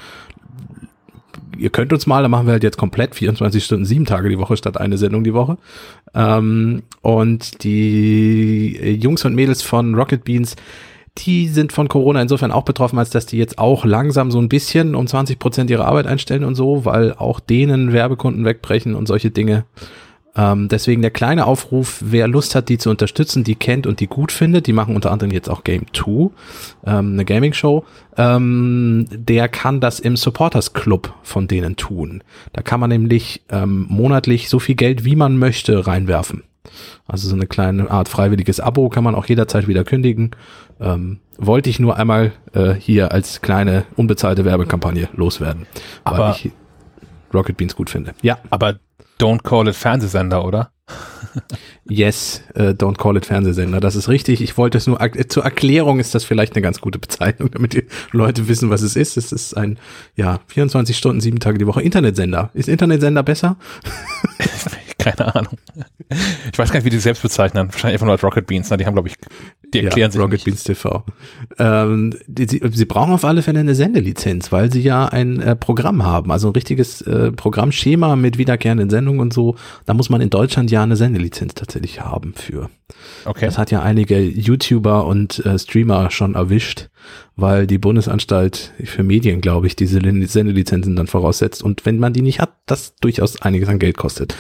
ihr 1.58 1.70
könnt 1.70 1.94
uns 1.94 2.08
mal, 2.08 2.22
dann 2.22 2.32
machen 2.32 2.48
wir 2.48 2.54
halt 2.54 2.64
jetzt 2.64 2.78
komplett 2.78 3.16
24 3.16 3.64
Stunden, 3.64 3.86
sieben 3.86 4.06
Tage 4.06 4.30
die 4.30 4.38
Woche 4.38 4.58
statt 4.58 4.78
eine 4.78 4.98
Sendung 4.98 5.24
die 5.24 5.34
Woche. 5.34 5.58
Ähm, 6.14 6.84
und 7.02 7.64
die 7.64 8.78
äh, 8.82 8.92
Jungs 8.92 9.26
und 9.26 9.36
Mädels 9.36 9.62
von 9.62 9.96
Rocket 9.96 10.24
Beans, 10.24 10.56
die 11.18 11.48
sind 11.48 11.74
von 11.74 11.88
Corona 11.88 12.22
insofern 12.22 12.52
auch 12.52 12.64
betroffen, 12.64 12.98
als 12.98 13.10
dass 13.10 13.26
die 13.26 13.38
jetzt 13.38 13.60
auch 13.60 13.84
langsam 13.86 14.32
so 14.32 14.40
ein 14.40 14.50
bisschen 14.50 14.96
um 14.96 15.08
20 15.08 15.40
Prozent 15.40 15.70
ihre 15.70 15.86
Arbeit 15.86 16.08
einstellen 16.08 16.44
und 16.44 16.56
so, 16.56 16.86
weil 16.86 17.14
auch 17.14 17.40
denen 17.40 17.92
Werbekunden 17.92 18.46
wegbrechen 18.46 18.96
und 18.96 19.08
solche 19.08 19.30
Dinge. 19.32 19.66
Ähm, 20.36 20.70
deswegen 20.70 21.02
der 21.02 21.12
kleine 21.12 21.46
Aufruf, 21.46 22.02
wer 22.06 22.28
Lust 22.28 22.56
hat, 22.56 22.70
die 22.70 22.78
zu 22.78 22.90
unterstützen, 22.90 23.44
die 23.44 23.56
kennt 23.56 23.86
und 23.86 24.00
die 24.00 24.08
gut 24.08 24.32
findet, 24.32 24.66
die 24.66 24.74
machen 24.74 24.96
unter 24.96 25.12
anderem 25.12 25.32
jetzt 25.32 25.50
auch 25.50 25.64
Game 25.64 25.86
2, 25.94 26.30
ähm, 26.86 27.14
eine 27.14 27.26
Gaming-Show, 27.26 27.84
ähm, 28.18 29.08
der 29.12 29.50
kann 29.50 29.82
das 29.82 30.00
im 30.00 30.16
Supporters 30.16 30.72
Club 30.74 31.14
von 31.22 31.48
denen 31.48 31.76
tun. 31.76 32.24
Da 32.54 32.62
kann 32.62 32.80
man 32.80 32.90
nämlich 32.90 33.42
ähm, 33.50 33.86
monatlich 33.90 34.48
so 34.48 34.60
viel 34.60 34.76
Geld, 34.76 35.04
wie 35.04 35.18
man 35.18 35.38
möchte, 35.38 35.86
reinwerfen. 35.86 36.44
Also 37.08 37.28
so 37.28 37.36
eine 37.36 37.48
kleine 37.48 37.90
Art 37.92 38.08
freiwilliges 38.08 38.60
Abo 38.60 38.88
kann 38.90 39.04
man 39.04 39.16
auch 39.16 39.26
jederzeit 39.26 39.68
wieder 39.68 39.84
kündigen. 39.84 40.32
Ähm, 40.80 41.20
wollte 41.38 41.70
ich 41.70 41.80
nur 41.80 41.98
einmal 41.98 42.32
äh, 42.54 42.74
hier 42.74 43.12
als 43.12 43.42
kleine 43.42 43.84
unbezahlte 43.96 44.46
Werbekampagne 44.46 45.10
loswerden, 45.14 45.66
Aber- 46.04 46.32
ich 46.38 46.52
Rocket 47.34 47.58
Beans 47.58 47.76
gut 47.76 47.90
finde. 47.90 48.14
Ja. 48.22 48.38
Aber 48.50 48.80
don't 49.20 49.44
call 49.44 49.68
it 49.68 49.76
Fernsehsender, 49.76 50.44
oder? 50.46 50.72
Yes, 51.86 52.42
äh, 52.56 52.70
don't 52.70 52.98
call 52.98 53.18
it 53.18 53.26
Fernsehsender. 53.26 53.80
Das 53.80 53.96
ist 53.96 54.08
richtig. 54.08 54.42
Ich 54.42 54.58
wollte 54.58 54.78
es 54.78 54.88
nur, 54.88 55.02
ak- 55.02 55.30
zur 55.32 55.44
Erklärung 55.44 56.00
ist 56.00 56.14
das 56.16 56.24
vielleicht 56.24 56.56
eine 56.56 56.62
ganz 56.62 56.80
gute 56.80 57.00
Bezeichnung, 57.00 57.52
damit 57.54 57.74
die 57.74 57.86
Leute 58.12 58.48
wissen, 58.48 58.70
was 58.70 58.82
es 58.82 58.96
ist. 58.96 59.18
Es 59.18 59.32
ist 59.32 59.56
ein, 59.58 59.78
ja, 60.16 60.40
24 60.48 60.96
Stunden, 60.98 61.20
sieben 61.22 61.40
Tage 61.40 61.58
die 61.58 61.68
Woche 61.68 61.82
Internetsender. 61.82 62.50
Ist 62.54 62.70
Internetsender 62.70 63.24
besser? 63.24 63.58
Keine 64.98 65.36
Ahnung. 65.36 65.58
Ich 66.52 66.58
weiß 66.60 66.70
gar 66.72 66.78
nicht, 66.80 66.86
wie 66.86 66.90
die 66.92 66.98
sich 66.98 67.04
selbst 67.04 67.24
bezeichnen. 67.24 67.70
Wahrscheinlich 67.72 67.96
einfach 67.96 68.06
nur 68.06 68.14
als 68.14 68.24
Rocket 68.24 68.46
Beans. 68.48 68.70
Ne? 68.70 68.78
Die 68.78 68.86
haben, 68.86 68.94
glaube 68.94 69.10
ich, 69.10 69.16
die 69.74 69.84
erklären 69.84 70.10
ja, 70.10 70.12
sich 70.12 70.22
Rocket. 70.22 70.44
Beans 70.44 70.64
TV. 70.64 71.04
Ähm, 71.58 72.14
die, 72.28 72.48
sie, 72.48 72.62
sie 72.72 72.86
brauchen 72.86 73.14
auf 73.14 73.24
alle 73.24 73.42
Fälle 73.42 73.60
eine 73.60 73.76
Sendelizenz, 73.76 74.52
weil 74.52 74.72
sie 74.72 74.82
ja 74.82 75.06
ein 75.06 75.40
äh, 75.42 75.56
Programm 75.56 76.04
haben, 76.04 76.32
also 76.32 76.50
ein 76.50 76.54
richtiges 76.54 77.02
äh, 77.02 77.32
Programmschema 77.32 78.16
mit 78.16 78.38
wiederkehrenden 78.38 78.90
Sendungen 78.90 79.22
und 79.22 79.34
so. 79.34 79.56
Da 79.86 79.94
muss 79.94 80.10
man 80.10 80.22
in 80.22 80.30
Deutschland 80.30 80.72
ja 80.72 80.84
eine 80.84 80.96
Sendelizenz 80.96 81.54
tatsächlich 81.54 82.02
haben 82.02 82.34
für. 82.34 82.70
Okay. 83.26 83.46
Das 83.46 83.58
hat 83.58 83.72
ja 83.72 83.82
einige 83.82 84.20
YouTuber 84.20 85.06
und 85.06 85.46
äh, 85.46 85.58
Streamer 85.58 86.12
schon 86.12 86.36
erwischt, 86.36 86.90
weil 87.36 87.68
die 87.68 87.78
Bundesanstalt 87.78 88.74
für 88.84 89.04
Medien, 89.04 89.42
glaube 89.42 89.68
ich, 89.68 89.76
diese 89.76 90.00
Sendelizenzen 90.02 90.96
dann 90.96 91.08
voraussetzt. 91.08 91.64
Und 91.64 91.86
wenn 91.86 92.00
man 92.00 92.14
die 92.14 92.22
nicht 92.22 92.40
hat, 92.40 92.54
das 92.66 92.96
durchaus 92.98 93.42
einiges 93.42 93.70
an 93.70 93.80
Geld 93.80 93.98
kostet. 93.98 94.36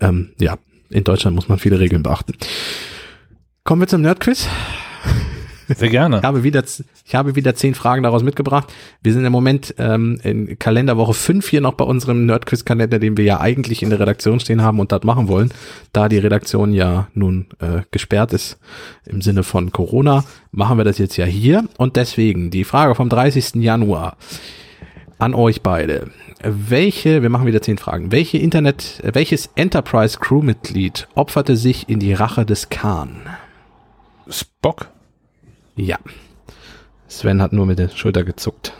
Ähm, 0.00 0.30
ja, 0.38 0.56
in 0.90 1.04
Deutschland 1.04 1.34
muss 1.34 1.48
man 1.48 1.58
viele 1.58 1.80
Regeln 1.80 2.02
beachten. 2.02 2.34
Kommen 3.66 3.82
wir 3.82 3.88
zum 3.88 4.02
Nerdquiz. 4.02 4.46
Sehr 5.66 5.88
gerne. 5.88 6.18
Ich 6.18 6.22
habe 6.22 6.44
wieder, 6.44 6.62
ich 7.04 7.14
habe 7.16 7.34
wieder 7.34 7.56
zehn 7.56 7.74
Fragen 7.74 8.04
daraus 8.04 8.22
mitgebracht. 8.22 8.72
Wir 9.02 9.12
sind 9.12 9.24
im 9.24 9.32
Moment 9.32 9.74
ähm, 9.78 10.20
in 10.22 10.56
Kalenderwoche 10.56 11.14
5 11.14 11.48
hier 11.48 11.60
noch 11.60 11.74
bei 11.74 11.84
unserem 11.84 12.26
Nerdquiz-Kalender, 12.26 13.00
den 13.00 13.16
wir 13.16 13.24
ja 13.24 13.40
eigentlich 13.40 13.82
in 13.82 13.90
der 13.90 13.98
Redaktion 13.98 14.38
stehen 14.38 14.62
haben 14.62 14.78
und 14.78 14.92
das 14.92 15.02
machen 15.02 15.26
wollen. 15.26 15.50
Da 15.92 16.08
die 16.08 16.18
Redaktion 16.18 16.72
ja 16.72 17.08
nun 17.14 17.46
äh, 17.58 17.80
gesperrt 17.90 18.32
ist 18.32 18.56
im 19.04 19.20
Sinne 19.20 19.42
von 19.42 19.72
Corona, 19.72 20.22
machen 20.52 20.78
wir 20.78 20.84
das 20.84 20.98
jetzt 20.98 21.16
ja 21.16 21.24
hier. 21.24 21.64
Und 21.76 21.96
deswegen 21.96 22.52
die 22.52 22.62
Frage 22.62 22.94
vom 22.94 23.08
30. 23.08 23.56
Januar 23.56 24.16
an 25.18 25.34
euch 25.34 25.62
beide. 25.62 26.10
Welche, 26.40 27.20
wir 27.20 27.30
machen 27.30 27.48
wieder 27.48 27.62
zehn 27.62 27.78
Fragen, 27.78 28.12
welche 28.12 28.38
Internet, 28.38 29.02
welches 29.02 29.50
Enterprise 29.56 30.18
Crewmitglied 30.20 31.08
opferte 31.16 31.56
sich 31.56 31.88
in 31.88 31.98
die 31.98 32.12
Rache 32.12 32.46
des 32.46 32.68
Khan? 32.68 33.22
Spock. 34.28 34.90
Ja. 35.76 35.98
Sven 37.08 37.40
hat 37.40 37.52
nur 37.52 37.66
mit 37.66 37.78
der 37.78 37.88
Schulter 37.88 38.24
gezuckt. 38.24 38.72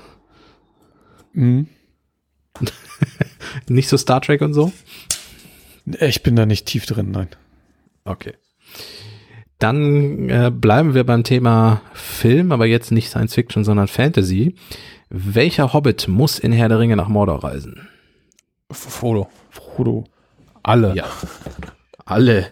Mhm. 1.32 1.68
Nicht 3.68 3.88
so 3.88 3.96
Star 3.96 4.20
Trek 4.20 4.40
und 4.40 4.54
so? 4.54 4.72
Ich 6.00 6.22
bin 6.22 6.34
da 6.34 6.46
nicht 6.46 6.66
tief 6.66 6.86
drin, 6.86 7.12
nein. 7.12 7.28
Okay. 8.04 8.34
Dann 9.58 10.28
äh, 10.28 10.50
bleiben 10.50 10.94
wir 10.94 11.04
beim 11.04 11.22
Thema 11.22 11.80
Film, 11.94 12.52
aber 12.52 12.66
jetzt 12.66 12.90
nicht 12.90 13.08
Science 13.08 13.34
Fiction, 13.34 13.64
sondern 13.64 13.88
Fantasy. 13.88 14.56
Welcher 15.08 15.72
Hobbit 15.72 16.08
muss 16.08 16.38
in 16.38 16.52
Herr 16.52 16.68
der 16.68 16.80
Ringe 16.80 16.96
nach 16.96 17.08
Mordor 17.08 17.44
reisen? 17.44 17.88
Frodo. 18.70 19.28
Frodo. 19.50 20.04
Alle. 20.62 20.94
Ja. 20.94 21.04
Alle. 22.04 22.48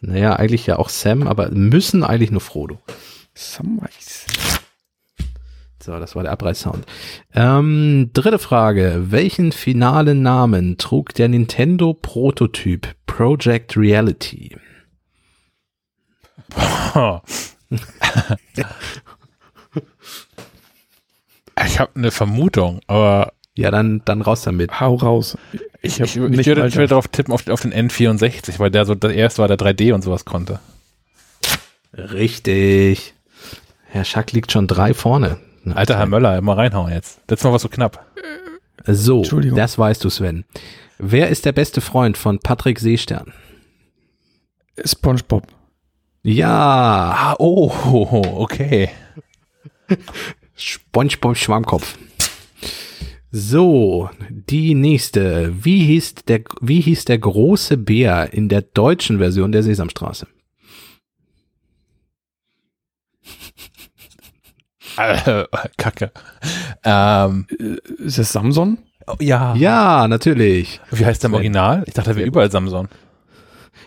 Naja, 0.00 0.34
eigentlich 0.34 0.66
ja 0.66 0.78
auch 0.78 0.88
Sam, 0.88 1.26
aber 1.26 1.50
müssen 1.50 2.04
eigentlich 2.04 2.30
nur 2.30 2.40
Frodo. 2.40 2.78
Samwise. 3.34 4.26
So, 5.80 5.98
das 5.98 6.14
war 6.14 6.22
der 6.22 6.32
Abreißsound. 6.32 6.84
Ähm, 7.34 8.10
dritte 8.12 8.38
Frage. 8.38 9.06
Welchen 9.10 9.52
finalen 9.52 10.22
Namen 10.22 10.76
trug 10.76 11.14
der 11.14 11.28
Nintendo-Prototyp 11.28 12.94
Project 13.06 13.76
Reality? 13.76 14.56
ich 21.64 21.78
habe 21.78 21.92
eine 21.94 22.10
Vermutung, 22.10 22.80
aber 22.86 23.32
Ja, 23.58 23.72
dann, 23.72 24.02
dann 24.04 24.22
raus 24.22 24.42
damit. 24.42 24.80
Hau 24.80 24.94
raus. 24.94 25.36
ich, 25.82 25.98
ich, 26.00 26.16
ich, 26.16 26.16
nicht 26.16 26.46
würde, 26.46 26.64
ich 26.68 26.76
würde 26.76 26.86
darauf 26.86 27.08
tippen, 27.08 27.34
auf, 27.34 27.48
auf 27.48 27.60
den 27.62 27.74
N64, 27.74 28.60
weil 28.60 28.70
der 28.70 28.84
so 28.84 28.94
der 28.94 29.12
erste 29.12 29.42
war, 29.42 29.48
der 29.48 29.58
3D 29.58 29.92
und 29.92 30.02
sowas 30.02 30.24
konnte. 30.24 30.60
Richtig. 31.92 33.14
Herr 33.86 34.04
Schack 34.04 34.30
liegt 34.30 34.52
schon 34.52 34.68
drei 34.68 34.94
vorne. 34.94 35.38
Alter 35.74 35.98
Herr 35.98 36.06
Möller, 36.06 36.40
mal 36.40 36.52
reinhauen 36.54 36.92
jetzt. 36.92 37.18
Letztes 37.28 37.42
Mal 37.44 37.50
war 37.50 37.58
so 37.58 37.68
knapp. 37.68 38.06
So, 38.86 39.18
Entschuldigung. 39.18 39.56
das 39.56 39.76
weißt 39.76 40.04
du, 40.04 40.08
Sven. 40.08 40.44
Wer 40.98 41.28
ist 41.28 41.44
der 41.44 41.52
beste 41.52 41.80
Freund 41.80 42.16
von 42.16 42.38
Patrick 42.38 42.78
Seestern? 42.78 43.32
SpongeBob. 44.84 45.48
Ja, 46.22 47.12
Ah, 47.16 47.34
oh, 47.40 47.72
okay. 48.36 48.90
SpongeBob 50.54 51.36
Schwammkopf. 51.36 51.96
So, 53.30 54.08
die 54.30 54.74
nächste. 54.74 55.52
Wie 55.64 55.84
hieß 55.84 56.14
der, 56.26 56.42
wie 56.60 56.80
hieß 56.80 57.04
der 57.04 57.18
große 57.18 57.76
Bär 57.76 58.32
in 58.32 58.48
der 58.48 58.62
deutschen 58.62 59.18
Version 59.18 59.52
der 59.52 59.62
Sesamstraße? 59.62 60.26
Kacke. 65.76 66.10
Ähm, 66.84 67.46
Ist 67.98 68.18
das 68.18 68.32
Samson? 68.32 68.78
oh, 69.06 69.14
ja. 69.20 69.54
Ja, 69.54 70.08
natürlich. 70.08 70.80
Wie 70.90 71.04
heißt 71.04 71.22
der 71.22 71.28
im 71.28 71.34
Original? 71.34 71.84
Ich 71.86 71.94
dachte, 71.94 72.10
der 72.10 72.16
wäre 72.16 72.26
überall 72.26 72.50
Samson. 72.50 72.88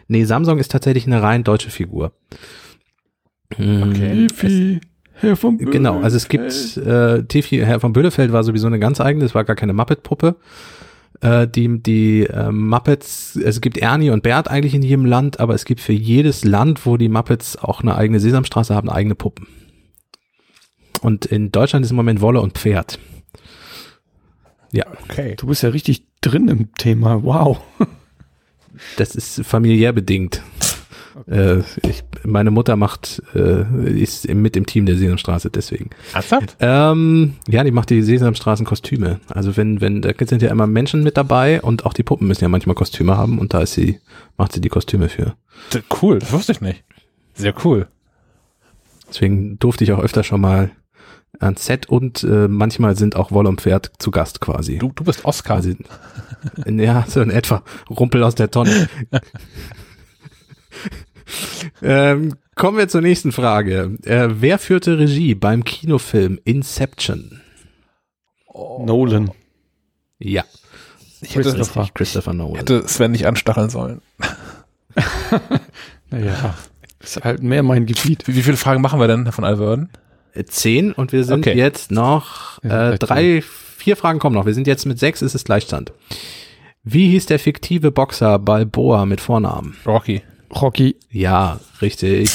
Nee, 0.08 0.24
Samsung 0.26 0.60
ist 0.60 0.72
tatsächlich 0.72 1.06
eine 1.08 1.22
rein 1.22 1.44
deutsche 1.44 1.70
Figur. 1.70 2.14
Hm, 3.56 3.84
Okay. 3.92 4.28
Tifi. 4.28 4.82
Herr 5.22 5.36
von 5.36 5.58
Genau, 5.58 6.00
also 6.02 6.18
es 6.18 6.28
gibt, 6.28 6.78
äh, 6.78 7.24
Tiffy, 7.24 7.60
Herr 7.60 7.80
von 7.80 7.94
Böhlefeld 7.94 8.32
war 8.32 8.44
sowieso 8.44 8.68
eine 8.68 8.80
ganz 8.80 9.00
eigene, 9.00 9.26
es 9.26 9.36
war 9.36 9.44
gar 9.44 9.56
keine 9.56 9.74
Muppet-Puppe. 9.74 10.36
Äh, 11.22 11.48
die 11.48 11.82
die 11.82 12.24
äh, 12.24 12.52
Muppets, 12.52 13.36
es 13.36 13.62
gibt 13.62 13.78
Ernie 13.78 14.10
und 14.10 14.24
Bert 14.24 14.48
eigentlich 14.48 14.74
in 14.74 14.82
jedem 14.82 15.06
Land, 15.06 15.40
aber 15.40 15.54
es 15.54 15.66
gibt 15.66 15.80
für 15.80 15.94
jedes 15.94 16.44
Land, 16.44 16.86
wo 16.86 16.98
die 16.98 17.10
Muppets 17.10 17.58
auch 17.58 17.82
eine 17.82 17.96
eigene 17.96 18.20
Sesamstraße 18.20 18.74
haben, 18.74 18.90
eigene 18.90 19.14
Puppen. 19.14 19.48
Und 21.02 21.26
in 21.26 21.52
Deutschland 21.52 21.86
ist 21.86 21.92
im 21.92 21.98
Moment 21.98 22.22
Wolle 22.22 22.42
und 22.42 22.58
Pferd. 22.58 23.00
Ja, 24.72 24.86
Okay. 25.10 25.36
Du 25.38 25.48
bist 25.48 25.64
ja 25.64 25.70
richtig 25.70 26.06
drin 26.22 26.48
im 26.48 26.74
Thema. 26.74 27.24
Wow. 27.24 27.60
das 28.98 29.16
ist 29.16 29.46
familiär 29.46 29.94
bedingt. 29.94 30.42
Äh, 31.28 31.60
ich, 31.88 32.04
meine 32.24 32.52
Mutter 32.52 32.76
macht, 32.76 33.22
äh, 33.36 33.64
ist 33.92 34.28
mit 34.34 34.56
im 34.56 34.66
Team 34.66 34.86
der 34.86 34.96
Sesamstraße, 34.96 35.50
deswegen. 35.50 35.90
Ernsthaft? 36.14 36.58
Ähm, 36.60 37.36
ja, 37.48 37.64
die 37.64 37.72
macht 37.72 37.90
die 37.90 38.02
Sesamstraßen-Kostüme. 38.02 39.20
Also 39.28 39.58
wenn, 39.58 39.82
wenn, 39.82 40.02
da 40.02 40.12
sind 40.26 40.42
ja 40.42 40.50
immer 40.50 40.68
Menschen 40.68 41.04
mit 41.04 41.18
dabei 41.18 41.62
und 41.62 41.86
auch 41.86 41.94
die 41.94 42.04
Puppen 42.04 42.28
müssen 42.28 42.44
ja 42.44 42.50
manchmal 42.50 42.76
Kostüme 42.76 43.18
haben 43.18 43.40
und 43.40 43.54
da 43.54 43.62
ist 43.62 43.74
sie, 43.74 44.00
macht 44.38 44.54
sie 44.54 44.62
die 44.62 44.70
Kostüme 44.70 45.10
für. 45.10 45.36
Cool, 46.02 46.20
das 46.20 46.32
wusste 46.32 46.52
ich 46.52 46.62
nicht. 46.62 46.84
Sehr 47.34 47.54
cool. 47.64 47.88
Deswegen 49.10 49.60
durfte 49.60 49.84
ich 49.84 49.92
auch 49.92 50.00
öfter 50.00 50.24
schon 50.24 50.42
mal 50.42 50.72
ans 51.40 51.66
Set 51.66 51.88
und 51.90 52.24
äh, 52.24 52.48
manchmal 52.48 52.96
sind 52.96 53.16
auch 53.16 53.32
Wolle 53.32 53.50
und 53.50 53.62
Pferd 53.62 53.92
zu 54.00 54.12
Gast 54.12 54.42
quasi. 54.42 54.78
Du, 54.78 54.92
du 54.94 55.04
bist 55.04 55.26
Oscar. 55.26 55.58
quasi. 55.58 55.78
ja, 56.66 57.06
so 57.08 57.22
in 57.22 57.30
etwa. 57.30 57.64
Rumpel 57.90 58.24
aus 58.24 58.36
der 58.36 58.52
Tonne. 58.52 58.90
ähm, 61.82 62.36
kommen 62.56 62.78
wir 62.78 62.88
zur 62.88 63.02
nächsten 63.02 63.32
Frage. 63.32 63.98
Äh, 64.04 64.28
wer 64.32 64.60
führte 64.60 64.98
Regie 65.00 65.36
beim 65.36 65.64
Kinofilm 65.64 66.40
Inception? 66.44 67.42
Nolan. 68.54 69.32
Ja, 70.20 70.44
ich 71.22 71.36
hätte, 71.36 71.54
Christopher. 71.54 71.88
Christopher 71.94 72.34
Nolan. 72.34 72.58
hätte 72.58 72.88
Sven 72.88 73.12
nicht 73.12 73.26
anstacheln 73.28 73.70
sollen. 73.70 74.02
Naja, 76.10 76.56
ist 77.00 77.24
halt 77.24 77.42
mehr 77.42 77.64
mein 77.64 77.86
Gebiet. 77.86 78.28
Wie, 78.28 78.36
wie 78.36 78.42
viele 78.44 78.58
Fragen 78.58 78.82
machen 78.82 79.00
wir 79.00 79.08
denn 79.08 79.32
von 79.32 79.46
Alverden? 79.46 79.90
Äh, 80.34 80.44
Zehn 80.44 80.92
und 80.92 81.14
wir 81.14 81.24
sind 81.24 81.48
Okay. 81.48 81.58
jetzt 81.58 81.92
noch 81.92 82.62
äh, 82.64 82.98
drei, 82.98 83.42
vier 83.42 83.96
Fragen 83.96 84.20
kommen 84.20 84.36
noch. 84.36 84.46
Wir 84.46 84.54
sind 84.54 84.68
jetzt 84.68 84.86
mit 84.86 85.00
sechs, 85.00 85.22
ist 85.22 85.34
es 85.34 85.46
Gleichstand. 85.46 85.94
Wie 86.84 87.10
hieß 87.12 87.28
der 87.28 87.40
fiktive 87.40 87.92
Boxer 87.92 88.40
Balboa 88.40 89.06
mit 89.06 89.22
Vornamen? 89.22 89.78
Rocky. 89.86 90.22
Rocky. 90.52 90.96
Ja, 91.10 91.60
richtig. 91.82 92.30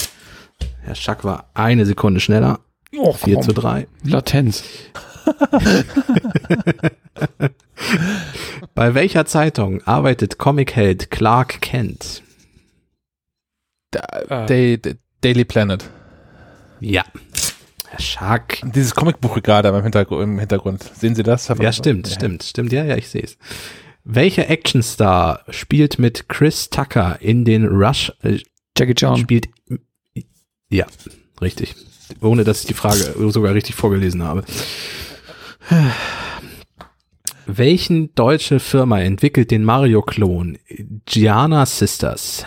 Herr 0.80 0.94
Schack 0.94 1.24
war 1.24 1.50
eine 1.54 1.84
Sekunde 1.86 2.20
schneller. 2.20 2.60
Oh, 2.96 3.12
4 3.12 3.40
zu 3.40 3.52
3. 3.52 3.86
Latenz. 4.04 4.62
Bei 8.74 8.94
welcher 8.94 9.26
Zeitung 9.26 9.82
arbeitet 9.82 10.38
Comic-Held 10.38 11.10
Clark 11.10 11.60
Kent? 11.60 12.22
Äh, 13.92 14.46
Day, 14.46 14.78
Day, 14.78 14.96
Daily 15.20 15.44
Planet. 15.44 15.84
Ja. 16.80 17.04
Herr 17.88 18.00
Schack. 18.00 18.60
Dieses 18.74 18.94
Comicbuch 18.94 19.42
gerade 19.42 19.68
im 19.68 19.82
Hintergrund, 19.82 20.22
im 20.22 20.38
Hintergrund. 20.38 20.82
Sehen 20.82 21.14
Sie 21.14 21.22
das? 21.22 21.48
Ja, 21.48 21.72
stimmt, 21.72 22.08
stimmt, 22.08 22.42
stimmt. 22.42 22.72
Ja, 22.72 22.84
ja, 22.84 22.96
ich 22.96 23.08
sehe 23.08 23.22
es. 23.22 23.36
Welcher 24.08 24.48
Actionstar 24.48 25.44
spielt 25.50 25.98
mit 25.98 26.28
Chris 26.28 26.70
Tucker 26.70 27.20
in 27.20 27.44
den 27.44 27.66
Rush, 27.66 28.12
äh, 28.22 28.38
Jackie 28.78 28.94
Chan. 28.94 29.16
spielt, 29.16 29.48
ja, 30.70 30.86
richtig. 31.40 31.74
Ohne 32.20 32.44
dass 32.44 32.60
ich 32.60 32.66
die 32.66 32.74
Frage 32.74 33.14
sogar 33.32 33.52
richtig 33.52 33.74
vorgelesen 33.74 34.22
habe. 34.22 34.44
Welchen 37.46 38.14
deutsche 38.14 38.60
Firma 38.60 39.00
entwickelt 39.00 39.50
den 39.50 39.64
Mario-Klon 39.64 40.56
Gianna 41.04 41.66
Sisters? 41.66 42.46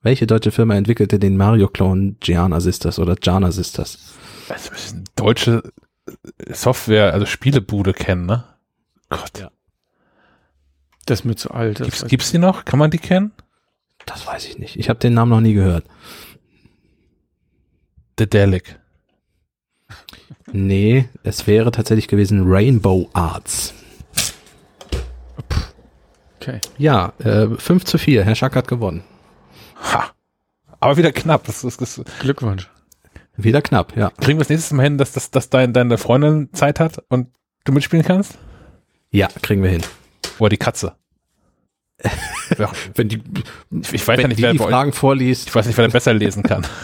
Welche 0.00 0.28
deutsche 0.28 0.52
Firma 0.52 0.76
entwickelte 0.76 1.18
den 1.18 1.36
Mario-Klon 1.36 2.18
Gianna 2.20 2.60
Sisters 2.60 3.00
oder 3.00 3.16
Gianna 3.16 3.50
Sisters? 3.50 4.14
Also, 4.48 4.70
müssen 4.70 5.04
deutsche 5.16 5.72
Software, 6.52 7.12
also 7.12 7.26
Spielebude 7.26 7.92
kennen, 7.92 8.26
ne? 8.26 8.44
Gott. 9.08 9.40
Ja. 9.40 9.50
Das 11.06 11.20
ist 11.20 11.24
mir 11.24 11.36
zu 11.36 11.50
alt. 11.52 11.80
Das 11.80 11.86
Gibt's, 11.86 12.04
weiß- 12.04 12.08
gibt's 12.08 12.30
die 12.32 12.38
noch? 12.38 12.64
Kann 12.64 12.78
man 12.78 12.90
die 12.90 12.98
kennen? 12.98 13.32
Das 14.04 14.26
weiß 14.26 14.46
ich 14.46 14.58
nicht. 14.58 14.76
Ich 14.76 14.88
habe 14.88 14.98
den 14.98 15.14
Namen 15.14 15.30
noch 15.30 15.40
nie 15.40 15.54
gehört. 15.54 15.84
The 18.18 18.28
Delic. 18.28 18.78
Nee, 20.52 21.08
es 21.22 21.46
wäre 21.46 21.70
tatsächlich 21.70 22.08
gewesen 22.08 22.44
Rainbow 22.46 23.08
Arts. 23.12 23.74
Okay. 26.40 26.60
Ja, 26.78 27.12
äh, 27.18 27.48
5 27.48 27.84
zu 27.84 27.98
4. 27.98 28.24
Herr 28.24 28.34
Schack 28.36 28.54
hat 28.54 28.68
gewonnen. 28.68 29.02
Ha. 29.92 30.10
Aber 30.78 30.96
wieder 30.96 31.12
knapp. 31.12 31.44
Das, 31.44 31.62
das, 31.62 31.76
das, 31.76 32.00
Glückwunsch. 32.20 32.70
Wieder 33.36 33.60
knapp, 33.60 33.96
ja. 33.96 34.10
kriegen 34.10 34.38
wir 34.38 34.44
das 34.44 34.48
nächstes 34.48 34.72
Mal 34.72 34.84
hin, 34.84 34.96
dass, 34.98 35.12
dass, 35.12 35.30
dass 35.30 35.50
dein, 35.50 35.74
deine 35.74 35.98
Freundin 35.98 36.48
Zeit 36.54 36.80
hat 36.80 37.04
und 37.10 37.28
du 37.64 37.72
mitspielen 37.72 38.04
kannst? 38.04 38.38
Ja, 39.10 39.28
kriegen 39.42 39.62
wir 39.62 39.68
hin. 39.68 39.82
Oder 40.38 40.50
die 40.50 40.56
Katze. 40.56 40.94
Ja, 42.58 42.70
Wenn 42.94 43.08
die, 43.08 43.22
ich, 43.92 44.06
weiß 44.06 44.18
ja 44.18 44.22
wenn 44.24 44.28
nicht, 44.28 44.38
die, 44.38 44.42
wer 44.42 44.52
die 44.52 44.58
bei 44.58 44.64
euch, 44.64 44.70
Fragen 44.70 44.92
vorliest. 44.92 45.48
ich 45.48 45.54
weiß 45.54 45.66
nicht, 45.66 45.76
wer 45.78 45.88
besser 45.88 46.14
lesen 46.14 46.42
kann. 46.42 46.66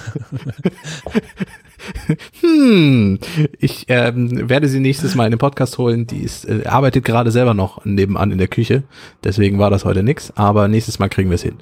Hm, 2.41 3.19
ich 3.59 3.87
ähm, 3.89 4.49
werde 4.49 4.69
sie 4.69 4.79
nächstes 4.79 5.17
Mal 5.17 5.25
in 5.25 5.33
den 5.33 5.39
Podcast 5.39 5.79
holen. 5.79 6.07
Die 6.07 6.21
ist, 6.21 6.45
äh, 6.45 6.65
arbeitet 6.65 7.05
gerade 7.05 7.33
selber 7.33 7.55
noch 7.55 7.85
nebenan 7.85 8.31
in 8.31 8.39
der 8.39 8.47
Küche. 8.47 8.85
Deswegen 9.25 9.59
war 9.59 9.69
das 9.69 9.85
heute 9.85 10.05
nix. 10.05 10.33
Aber 10.37 10.69
nächstes 10.69 11.01
Mal 11.01 11.09
kriegen 11.09 11.31
wir 11.31 11.35
es 11.35 11.43
hin. 11.43 11.57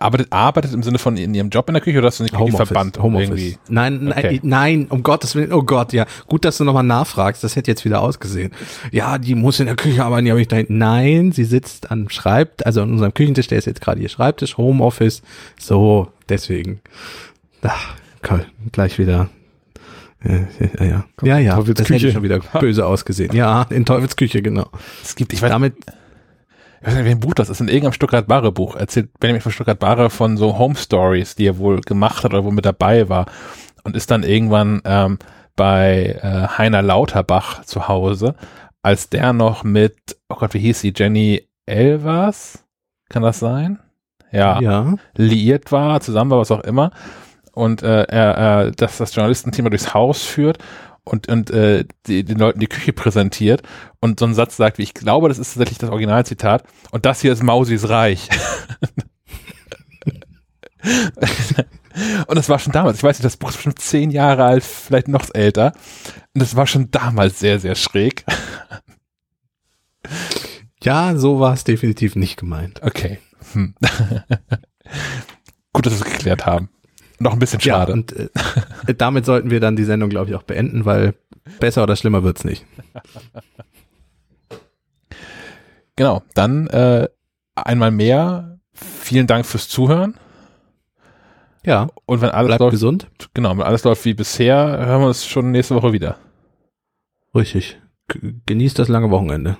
Arbeitet, 0.00 0.32
arbeitet 0.32 0.72
im 0.74 0.82
Sinne 0.82 0.98
von 0.98 1.16
in 1.16 1.34
ihrem 1.34 1.48
Job 1.50 1.68
in 1.68 1.74
der 1.74 1.82
Küche 1.82 1.98
oder 1.98 2.08
hast 2.08 2.18
du 2.20 2.24
nicht 2.24 2.36
Homeoffice, 2.36 2.68
verbannt? 2.68 2.98
Homeoffice. 3.00 3.28
Irgendwie? 3.28 3.58
Nein, 3.68 4.04
nein, 4.04 4.18
Okay. 4.18 4.40
nein, 4.42 4.86
um 4.88 5.02
Gottes 5.02 5.34
Willen, 5.34 5.52
oh 5.52 5.62
Gott, 5.62 5.92
ja. 5.92 6.06
Gut, 6.26 6.44
dass 6.44 6.58
du 6.58 6.64
nochmal 6.64 6.82
nachfragst, 6.84 7.42
das 7.44 7.56
hätte 7.56 7.70
jetzt 7.70 7.84
wieder 7.84 8.00
ausgesehen. 8.00 8.52
Ja, 8.92 9.18
die 9.18 9.34
muss 9.34 9.60
in 9.60 9.66
der 9.66 9.76
Küche 9.76 10.04
arbeiten, 10.04 10.24
die 10.24 10.30
habe 10.30 10.40
ich 10.40 10.48
da. 10.48 10.58
Nein, 10.68 11.32
sie 11.32 11.44
sitzt 11.44 11.90
an 11.90 12.08
Schreibt, 12.10 12.66
also 12.66 12.82
an 12.82 12.90
unserem 12.90 13.14
Küchentisch, 13.14 13.46
der 13.48 13.58
ist 13.58 13.66
jetzt 13.66 13.80
gerade 13.80 14.00
ihr 14.00 14.08
Schreibtisch, 14.08 14.56
Homeoffice, 14.56 15.22
so, 15.58 16.08
deswegen. 16.28 16.80
Ach, 17.62 17.94
Karl, 18.22 18.46
gleich 18.72 18.98
wieder. 18.98 19.28
Ja, 20.24 20.34
ja, 20.80 20.84
ja. 20.84 21.04
Ja, 21.22 21.38
ja, 21.38 21.54
Teufels 21.56 21.78
das 21.78 21.90
hätte 21.90 22.10
schon 22.12 22.22
wieder 22.22 22.40
böse 22.60 22.86
ausgesehen. 22.86 23.34
Ja, 23.34 23.62
in 23.70 23.84
Teufels 23.84 24.16
Küche, 24.16 24.42
genau. 24.42 24.68
Es 25.02 25.14
gibt, 25.14 25.32
ich 25.32 25.42
weiß, 25.42 25.50
Damit, 25.50 25.74
ich 26.86 26.92
weiß 26.92 26.98
nicht, 26.98 27.04
welchem 27.06 27.20
Buch 27.20 27.34
das 27.34 27.48
ist, 27.48 27.60
in 27.60 27.66
irgendeinem 27.66 27.94
Stuttgart-Barre 27.94 28.52
Buch 28.52 28.76
erzählt 28.76 29.10
Benjamin 29.18 29.40
von 29.40 29.50
Stuttgart-Barre 29.50 30.08
von 30.08 30.36
so 30.36 30.56
Home 30.56 30.76
Stories, 30.76 31.34
die 31.34 31.48
er 31.48 31.58
wohl 31.58 31.80
gemacht 31.80 32.22
hat 32.22 32.32
oder 32.32 32.44
wo 32.44 32.52
mit 32.52 32.64
dabei 32.64 33.08
war 33.08 33.26
und 33.82 33.96
ist 33.96 34.12
dann 34.12 34.22
irgendwann 34.22 34.82
ähm, 34.84 35.18
bei 35.56 36.20
äh, 36.22 36.46
Heiner 36.56 36.82
Lauterbach 36.82 37.64
zu 37.64 37.88
Hause, 37.88 38.36
als 38.82 39.10
der 39.10 39.32
noch 39.32 39.64
mit, 39.64 39.96
oh 40.28 40.36
Gott, 40.36 40.54
wie 40.54 40.60
hieß 40.60 40.80
sie, 40.80 40.92
Jenny 40.94 41.48
Elvers? 41.66 42.64
Kann 43.08 43.24
das 43.24 43.40
sein? 43.40 43.80
Ja, 44.30 44.60
ja, 44.60 44.94
liiert 45.16 45.72
war, 45.72 46.00
zusammen 46.00 46.30
war, 46.30 46.38
was 46.38 46.52
auch 46.52 46.62
immer. 46.62 46.92
Und 47.52 47.82
äh, 47.82 48.02
er, 48.02 48.66
äh, 48.66 48.70
dass 48.70 48.98
das 48.98 49.12
Journalistenteam 49.12 49.70
durchs 49.70 49.92
Haus 49.92 50.22
führt 50.22 50.58
und, 51.06 51.28
und 51.28 51.50
äh, 51.50 51.84
die, 52.06 52.24
den 52.24 52.38
Leuten 52.38 52.58
die 52.58 52.66
Küche 52.66 52.92
präsentiert 52.92 53.62
und 54.00 54.18
so 54.18 54.26
einen 54.26 54.34
Satz 54.34 54.56
sagt, 54.56 54.78
wie 54.78 54.82
ich 54.82 54.92
glaube, 54.92 55.28
das 55.28 55.38
ist 55.38 55.54
tatsächlich 55.54 55.78
das 55.78 55.90
Originalzitat, 55.90 56.64
und 56.90 57.06
das 57.06 57.20
hier 57.20 57.32
ist 57.32 57.42
Mausis 57.42 57.88
Reich. 57.88 58.28
und 62.26 62.36
das 62.36 62.48
war 62.48 62.58
schon 62.58 62.72
damals, 62.72 62.98
ich 62.98 63.04
weiß 63.04 63.18
nicht, 63.18 63.24
das 63.24 63.36
Buch 63.36 63.50
ist 63.50 63.62
schon 63.62 63.76
zehn 63.76 64.10
Jahre 64.10 64.44
alt, 64.44 64.64
vielleicht 64.64 65.06
noch 65.08 65.32
älter. 65.32 65.72
Und 66.34 66.42
das 66.42 66.56
war 66.56 66.66
schon 66.66 66.90
damals 66.90 67.38
sehr, 67.38 67.60
sehr 67.60 67.76
schräg. 67.76 68.24
ja, 70.82 71.16
so 71.16 71.38
war 71.38 71.54
es 71.54 71.62
definitiv 71.62 72.16
nicht 72.16 72.36
gemeint. 72.36 72.82
Okay. 72.82 73.20
Hm. 73.52 73.74
Gut, 75.72 75.86
dass 75.86 76.00
wir 76.00 76.06
es 76.06 76.12
geklärt 76.12 76.46
haben. 76.46 76.68
Noch 77.18 77.32
ein 77.32 77.38
bisschen 77.38 77.60
schade. 77.60 77.92
Ja, 77.92 77.94
und 77.94 78.12
äh, 78.12 78.28
damit 78.96 79.24
sollten 79.24 79.50
wir 79.50 79.60
dann 79.60 79.74
die 79.76 79.84
Sendung, 79.84 80.10
glaube 80.10 80.30
ich, 80.30 80.36
auch 80.36 80.42
beenden, 80.42 80.84
weil 80.84 81.14
besser 81.60 81.82
oder 81.82 81.96
schlimmer 81.96 82.22
wird's 82.22 82.44
nicht. 82.44 82.64
Genau, 85.98 86.22
dann 86.34 86.66
äh, 86.66 87.08
einmal 87.54 87.90
mehr. 87.90 88.58
Vielen 88.74 89.26
Dank 89.26 89.46
fürs 89.46 89.66
Zuhören. 89.68 90.14
Ja, 91.64 91.88
Und 92.04 92.20
wenn 92.20 92.28
alles 92.30 92.48
bleibt 92.48 92.60
läuft, 92.60 92.72
gesund. 92.72 93.08
genau, 93.32 93.52
wenn 93.56 93.62
alles 93.62 93.82
läuft 93.84 94.04
wie 94.04 94.12
bisher, 94.14 94.56
hören 94.86 95.00
wir 95.00 95.06
uns 95.08 95.26
schon 95.26 95.50
nächste 95.52 95.74
Woche 95.74 95.92
wieder. 95.94 96.18
Richtig. 97.34 97.80
G- 98.08 98.34
Genießt 98.44 98.78
das 98.78 98.88
lange 98.88 99.10
Wochenende. 99.10 99.56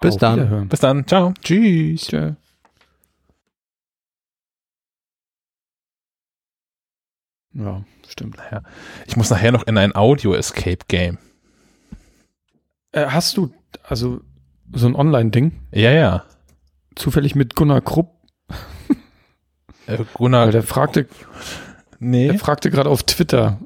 Bis 0.00 0.14
Auf 0.14 0.20
dann. 0.20 0.68
Bis 0.68 0.80
dann, 0.80 1.06
ciao. 1.06 1.32
Tschüss. 1.42 2.08
Tschö. 2.08 2.32
Ja, 7.54 7.84
stimmt. 8.08 8.36
Ich 9.06 9.16
muss 9.16 9.30
nachher 9.30 9.52
noch 9.52 9.66
in 9.66 9.78
ein 9.78 9.94
Audio-Escape-Game. 9.94 11.18
Äh, 12.92 13.06
hast 13.06 13.36
du 13.36 13.52
also 13.82 14.20
so 14.72 14.86
ein 14.86 14.94
Online-Ding 14.96 15.52
Ja, 15.72 15.90
ja. 15.92 16.24
zufällig 16.94 17.34
mit 17.34 17.54
Gunnar 17.54 17.80
Krupp? 17.80 18.10
Äh, 19.86 19.98
Gunnar, 20.14 20.46
Weil 20.46 20.52
der 20.52 20.62
fragte, 20.62 21.06
nee. 21.98 22.28
er 22.28 22.38
fragte 22.38 22.70
gerade 22.70 22.88
auf 22.88 23.02
Twitter, 23.02 23.60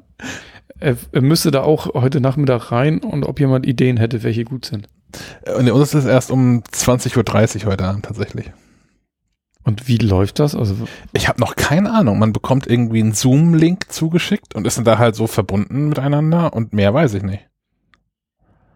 er, 0.79 0.97
er 1.11 1.21
müsste 1.21 1.51
da 1.51 1.61
auch 1.61 1.93
heute 1.93 2.19
Nachmittag 2.21 2.71
rein 2.71 2.99
und 2.99 3.23
ob 3.23 3.39
jemand 3.39 3.65
Ideen 3.65 3.97
hätte, 3.97 4.23
welche 4.23 4.43
gut 4.43 4.65
sind. 4.65 4.87
Und 5.57 5.69
uns 5.71 5.89
ist 5.89 6.03
es 6.03 6.05
erst 6.05 6.29
um 6.29 6.61
20.30 6.63 7.63
Uhr 7.65 7.71
heute 7.71 7.85
Abend 7.85 8.05
tatsächlich. 8.05 8.51
Und 9.63 9.87
wie 9.87 9.97
läuft 9.97 10.39
das? 10.39 10.55
Also 10.55 10.87
Ich 11.13 11.27
habe 11.27 11.39
noch 11.39 11.55
keine 11.55 11.91
Ahnung. 11.91 12.19
Man 12.19 12.33
bekommt 12.33 12.67
irgendwie 12.67 13.01
einen 13.01 13.13
Zoom-Link 13.13 13.91
zugeschickt 13.91 14.55
und 14.55 14.65
ist 14.65 14.77
dann 14.77 14.85
da 14.85 14.97
halt 14.97 15.15
so 15.15 15.27
verbunden 15.27 15.89
miteinander 15.89 16.53
und 16.53 16.73
mehr 16.73 16.93
weiß 16.93 17.13
ich 17.15 17.23
nicht. 17.23 17.47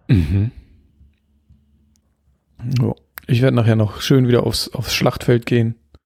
Mhm. 0.07 0.51
Ich 3.27 3.41
werde 3.41 3.55
nachher 3.55 3.75
noch 3.75 4.01
schön 4.01 4.27
wieder 4.27 4.45
aufs, 4.45 4.69
aufs 4.69 4.93
Schlachtfeld 4.93 5.45
gehen 5.45 5.75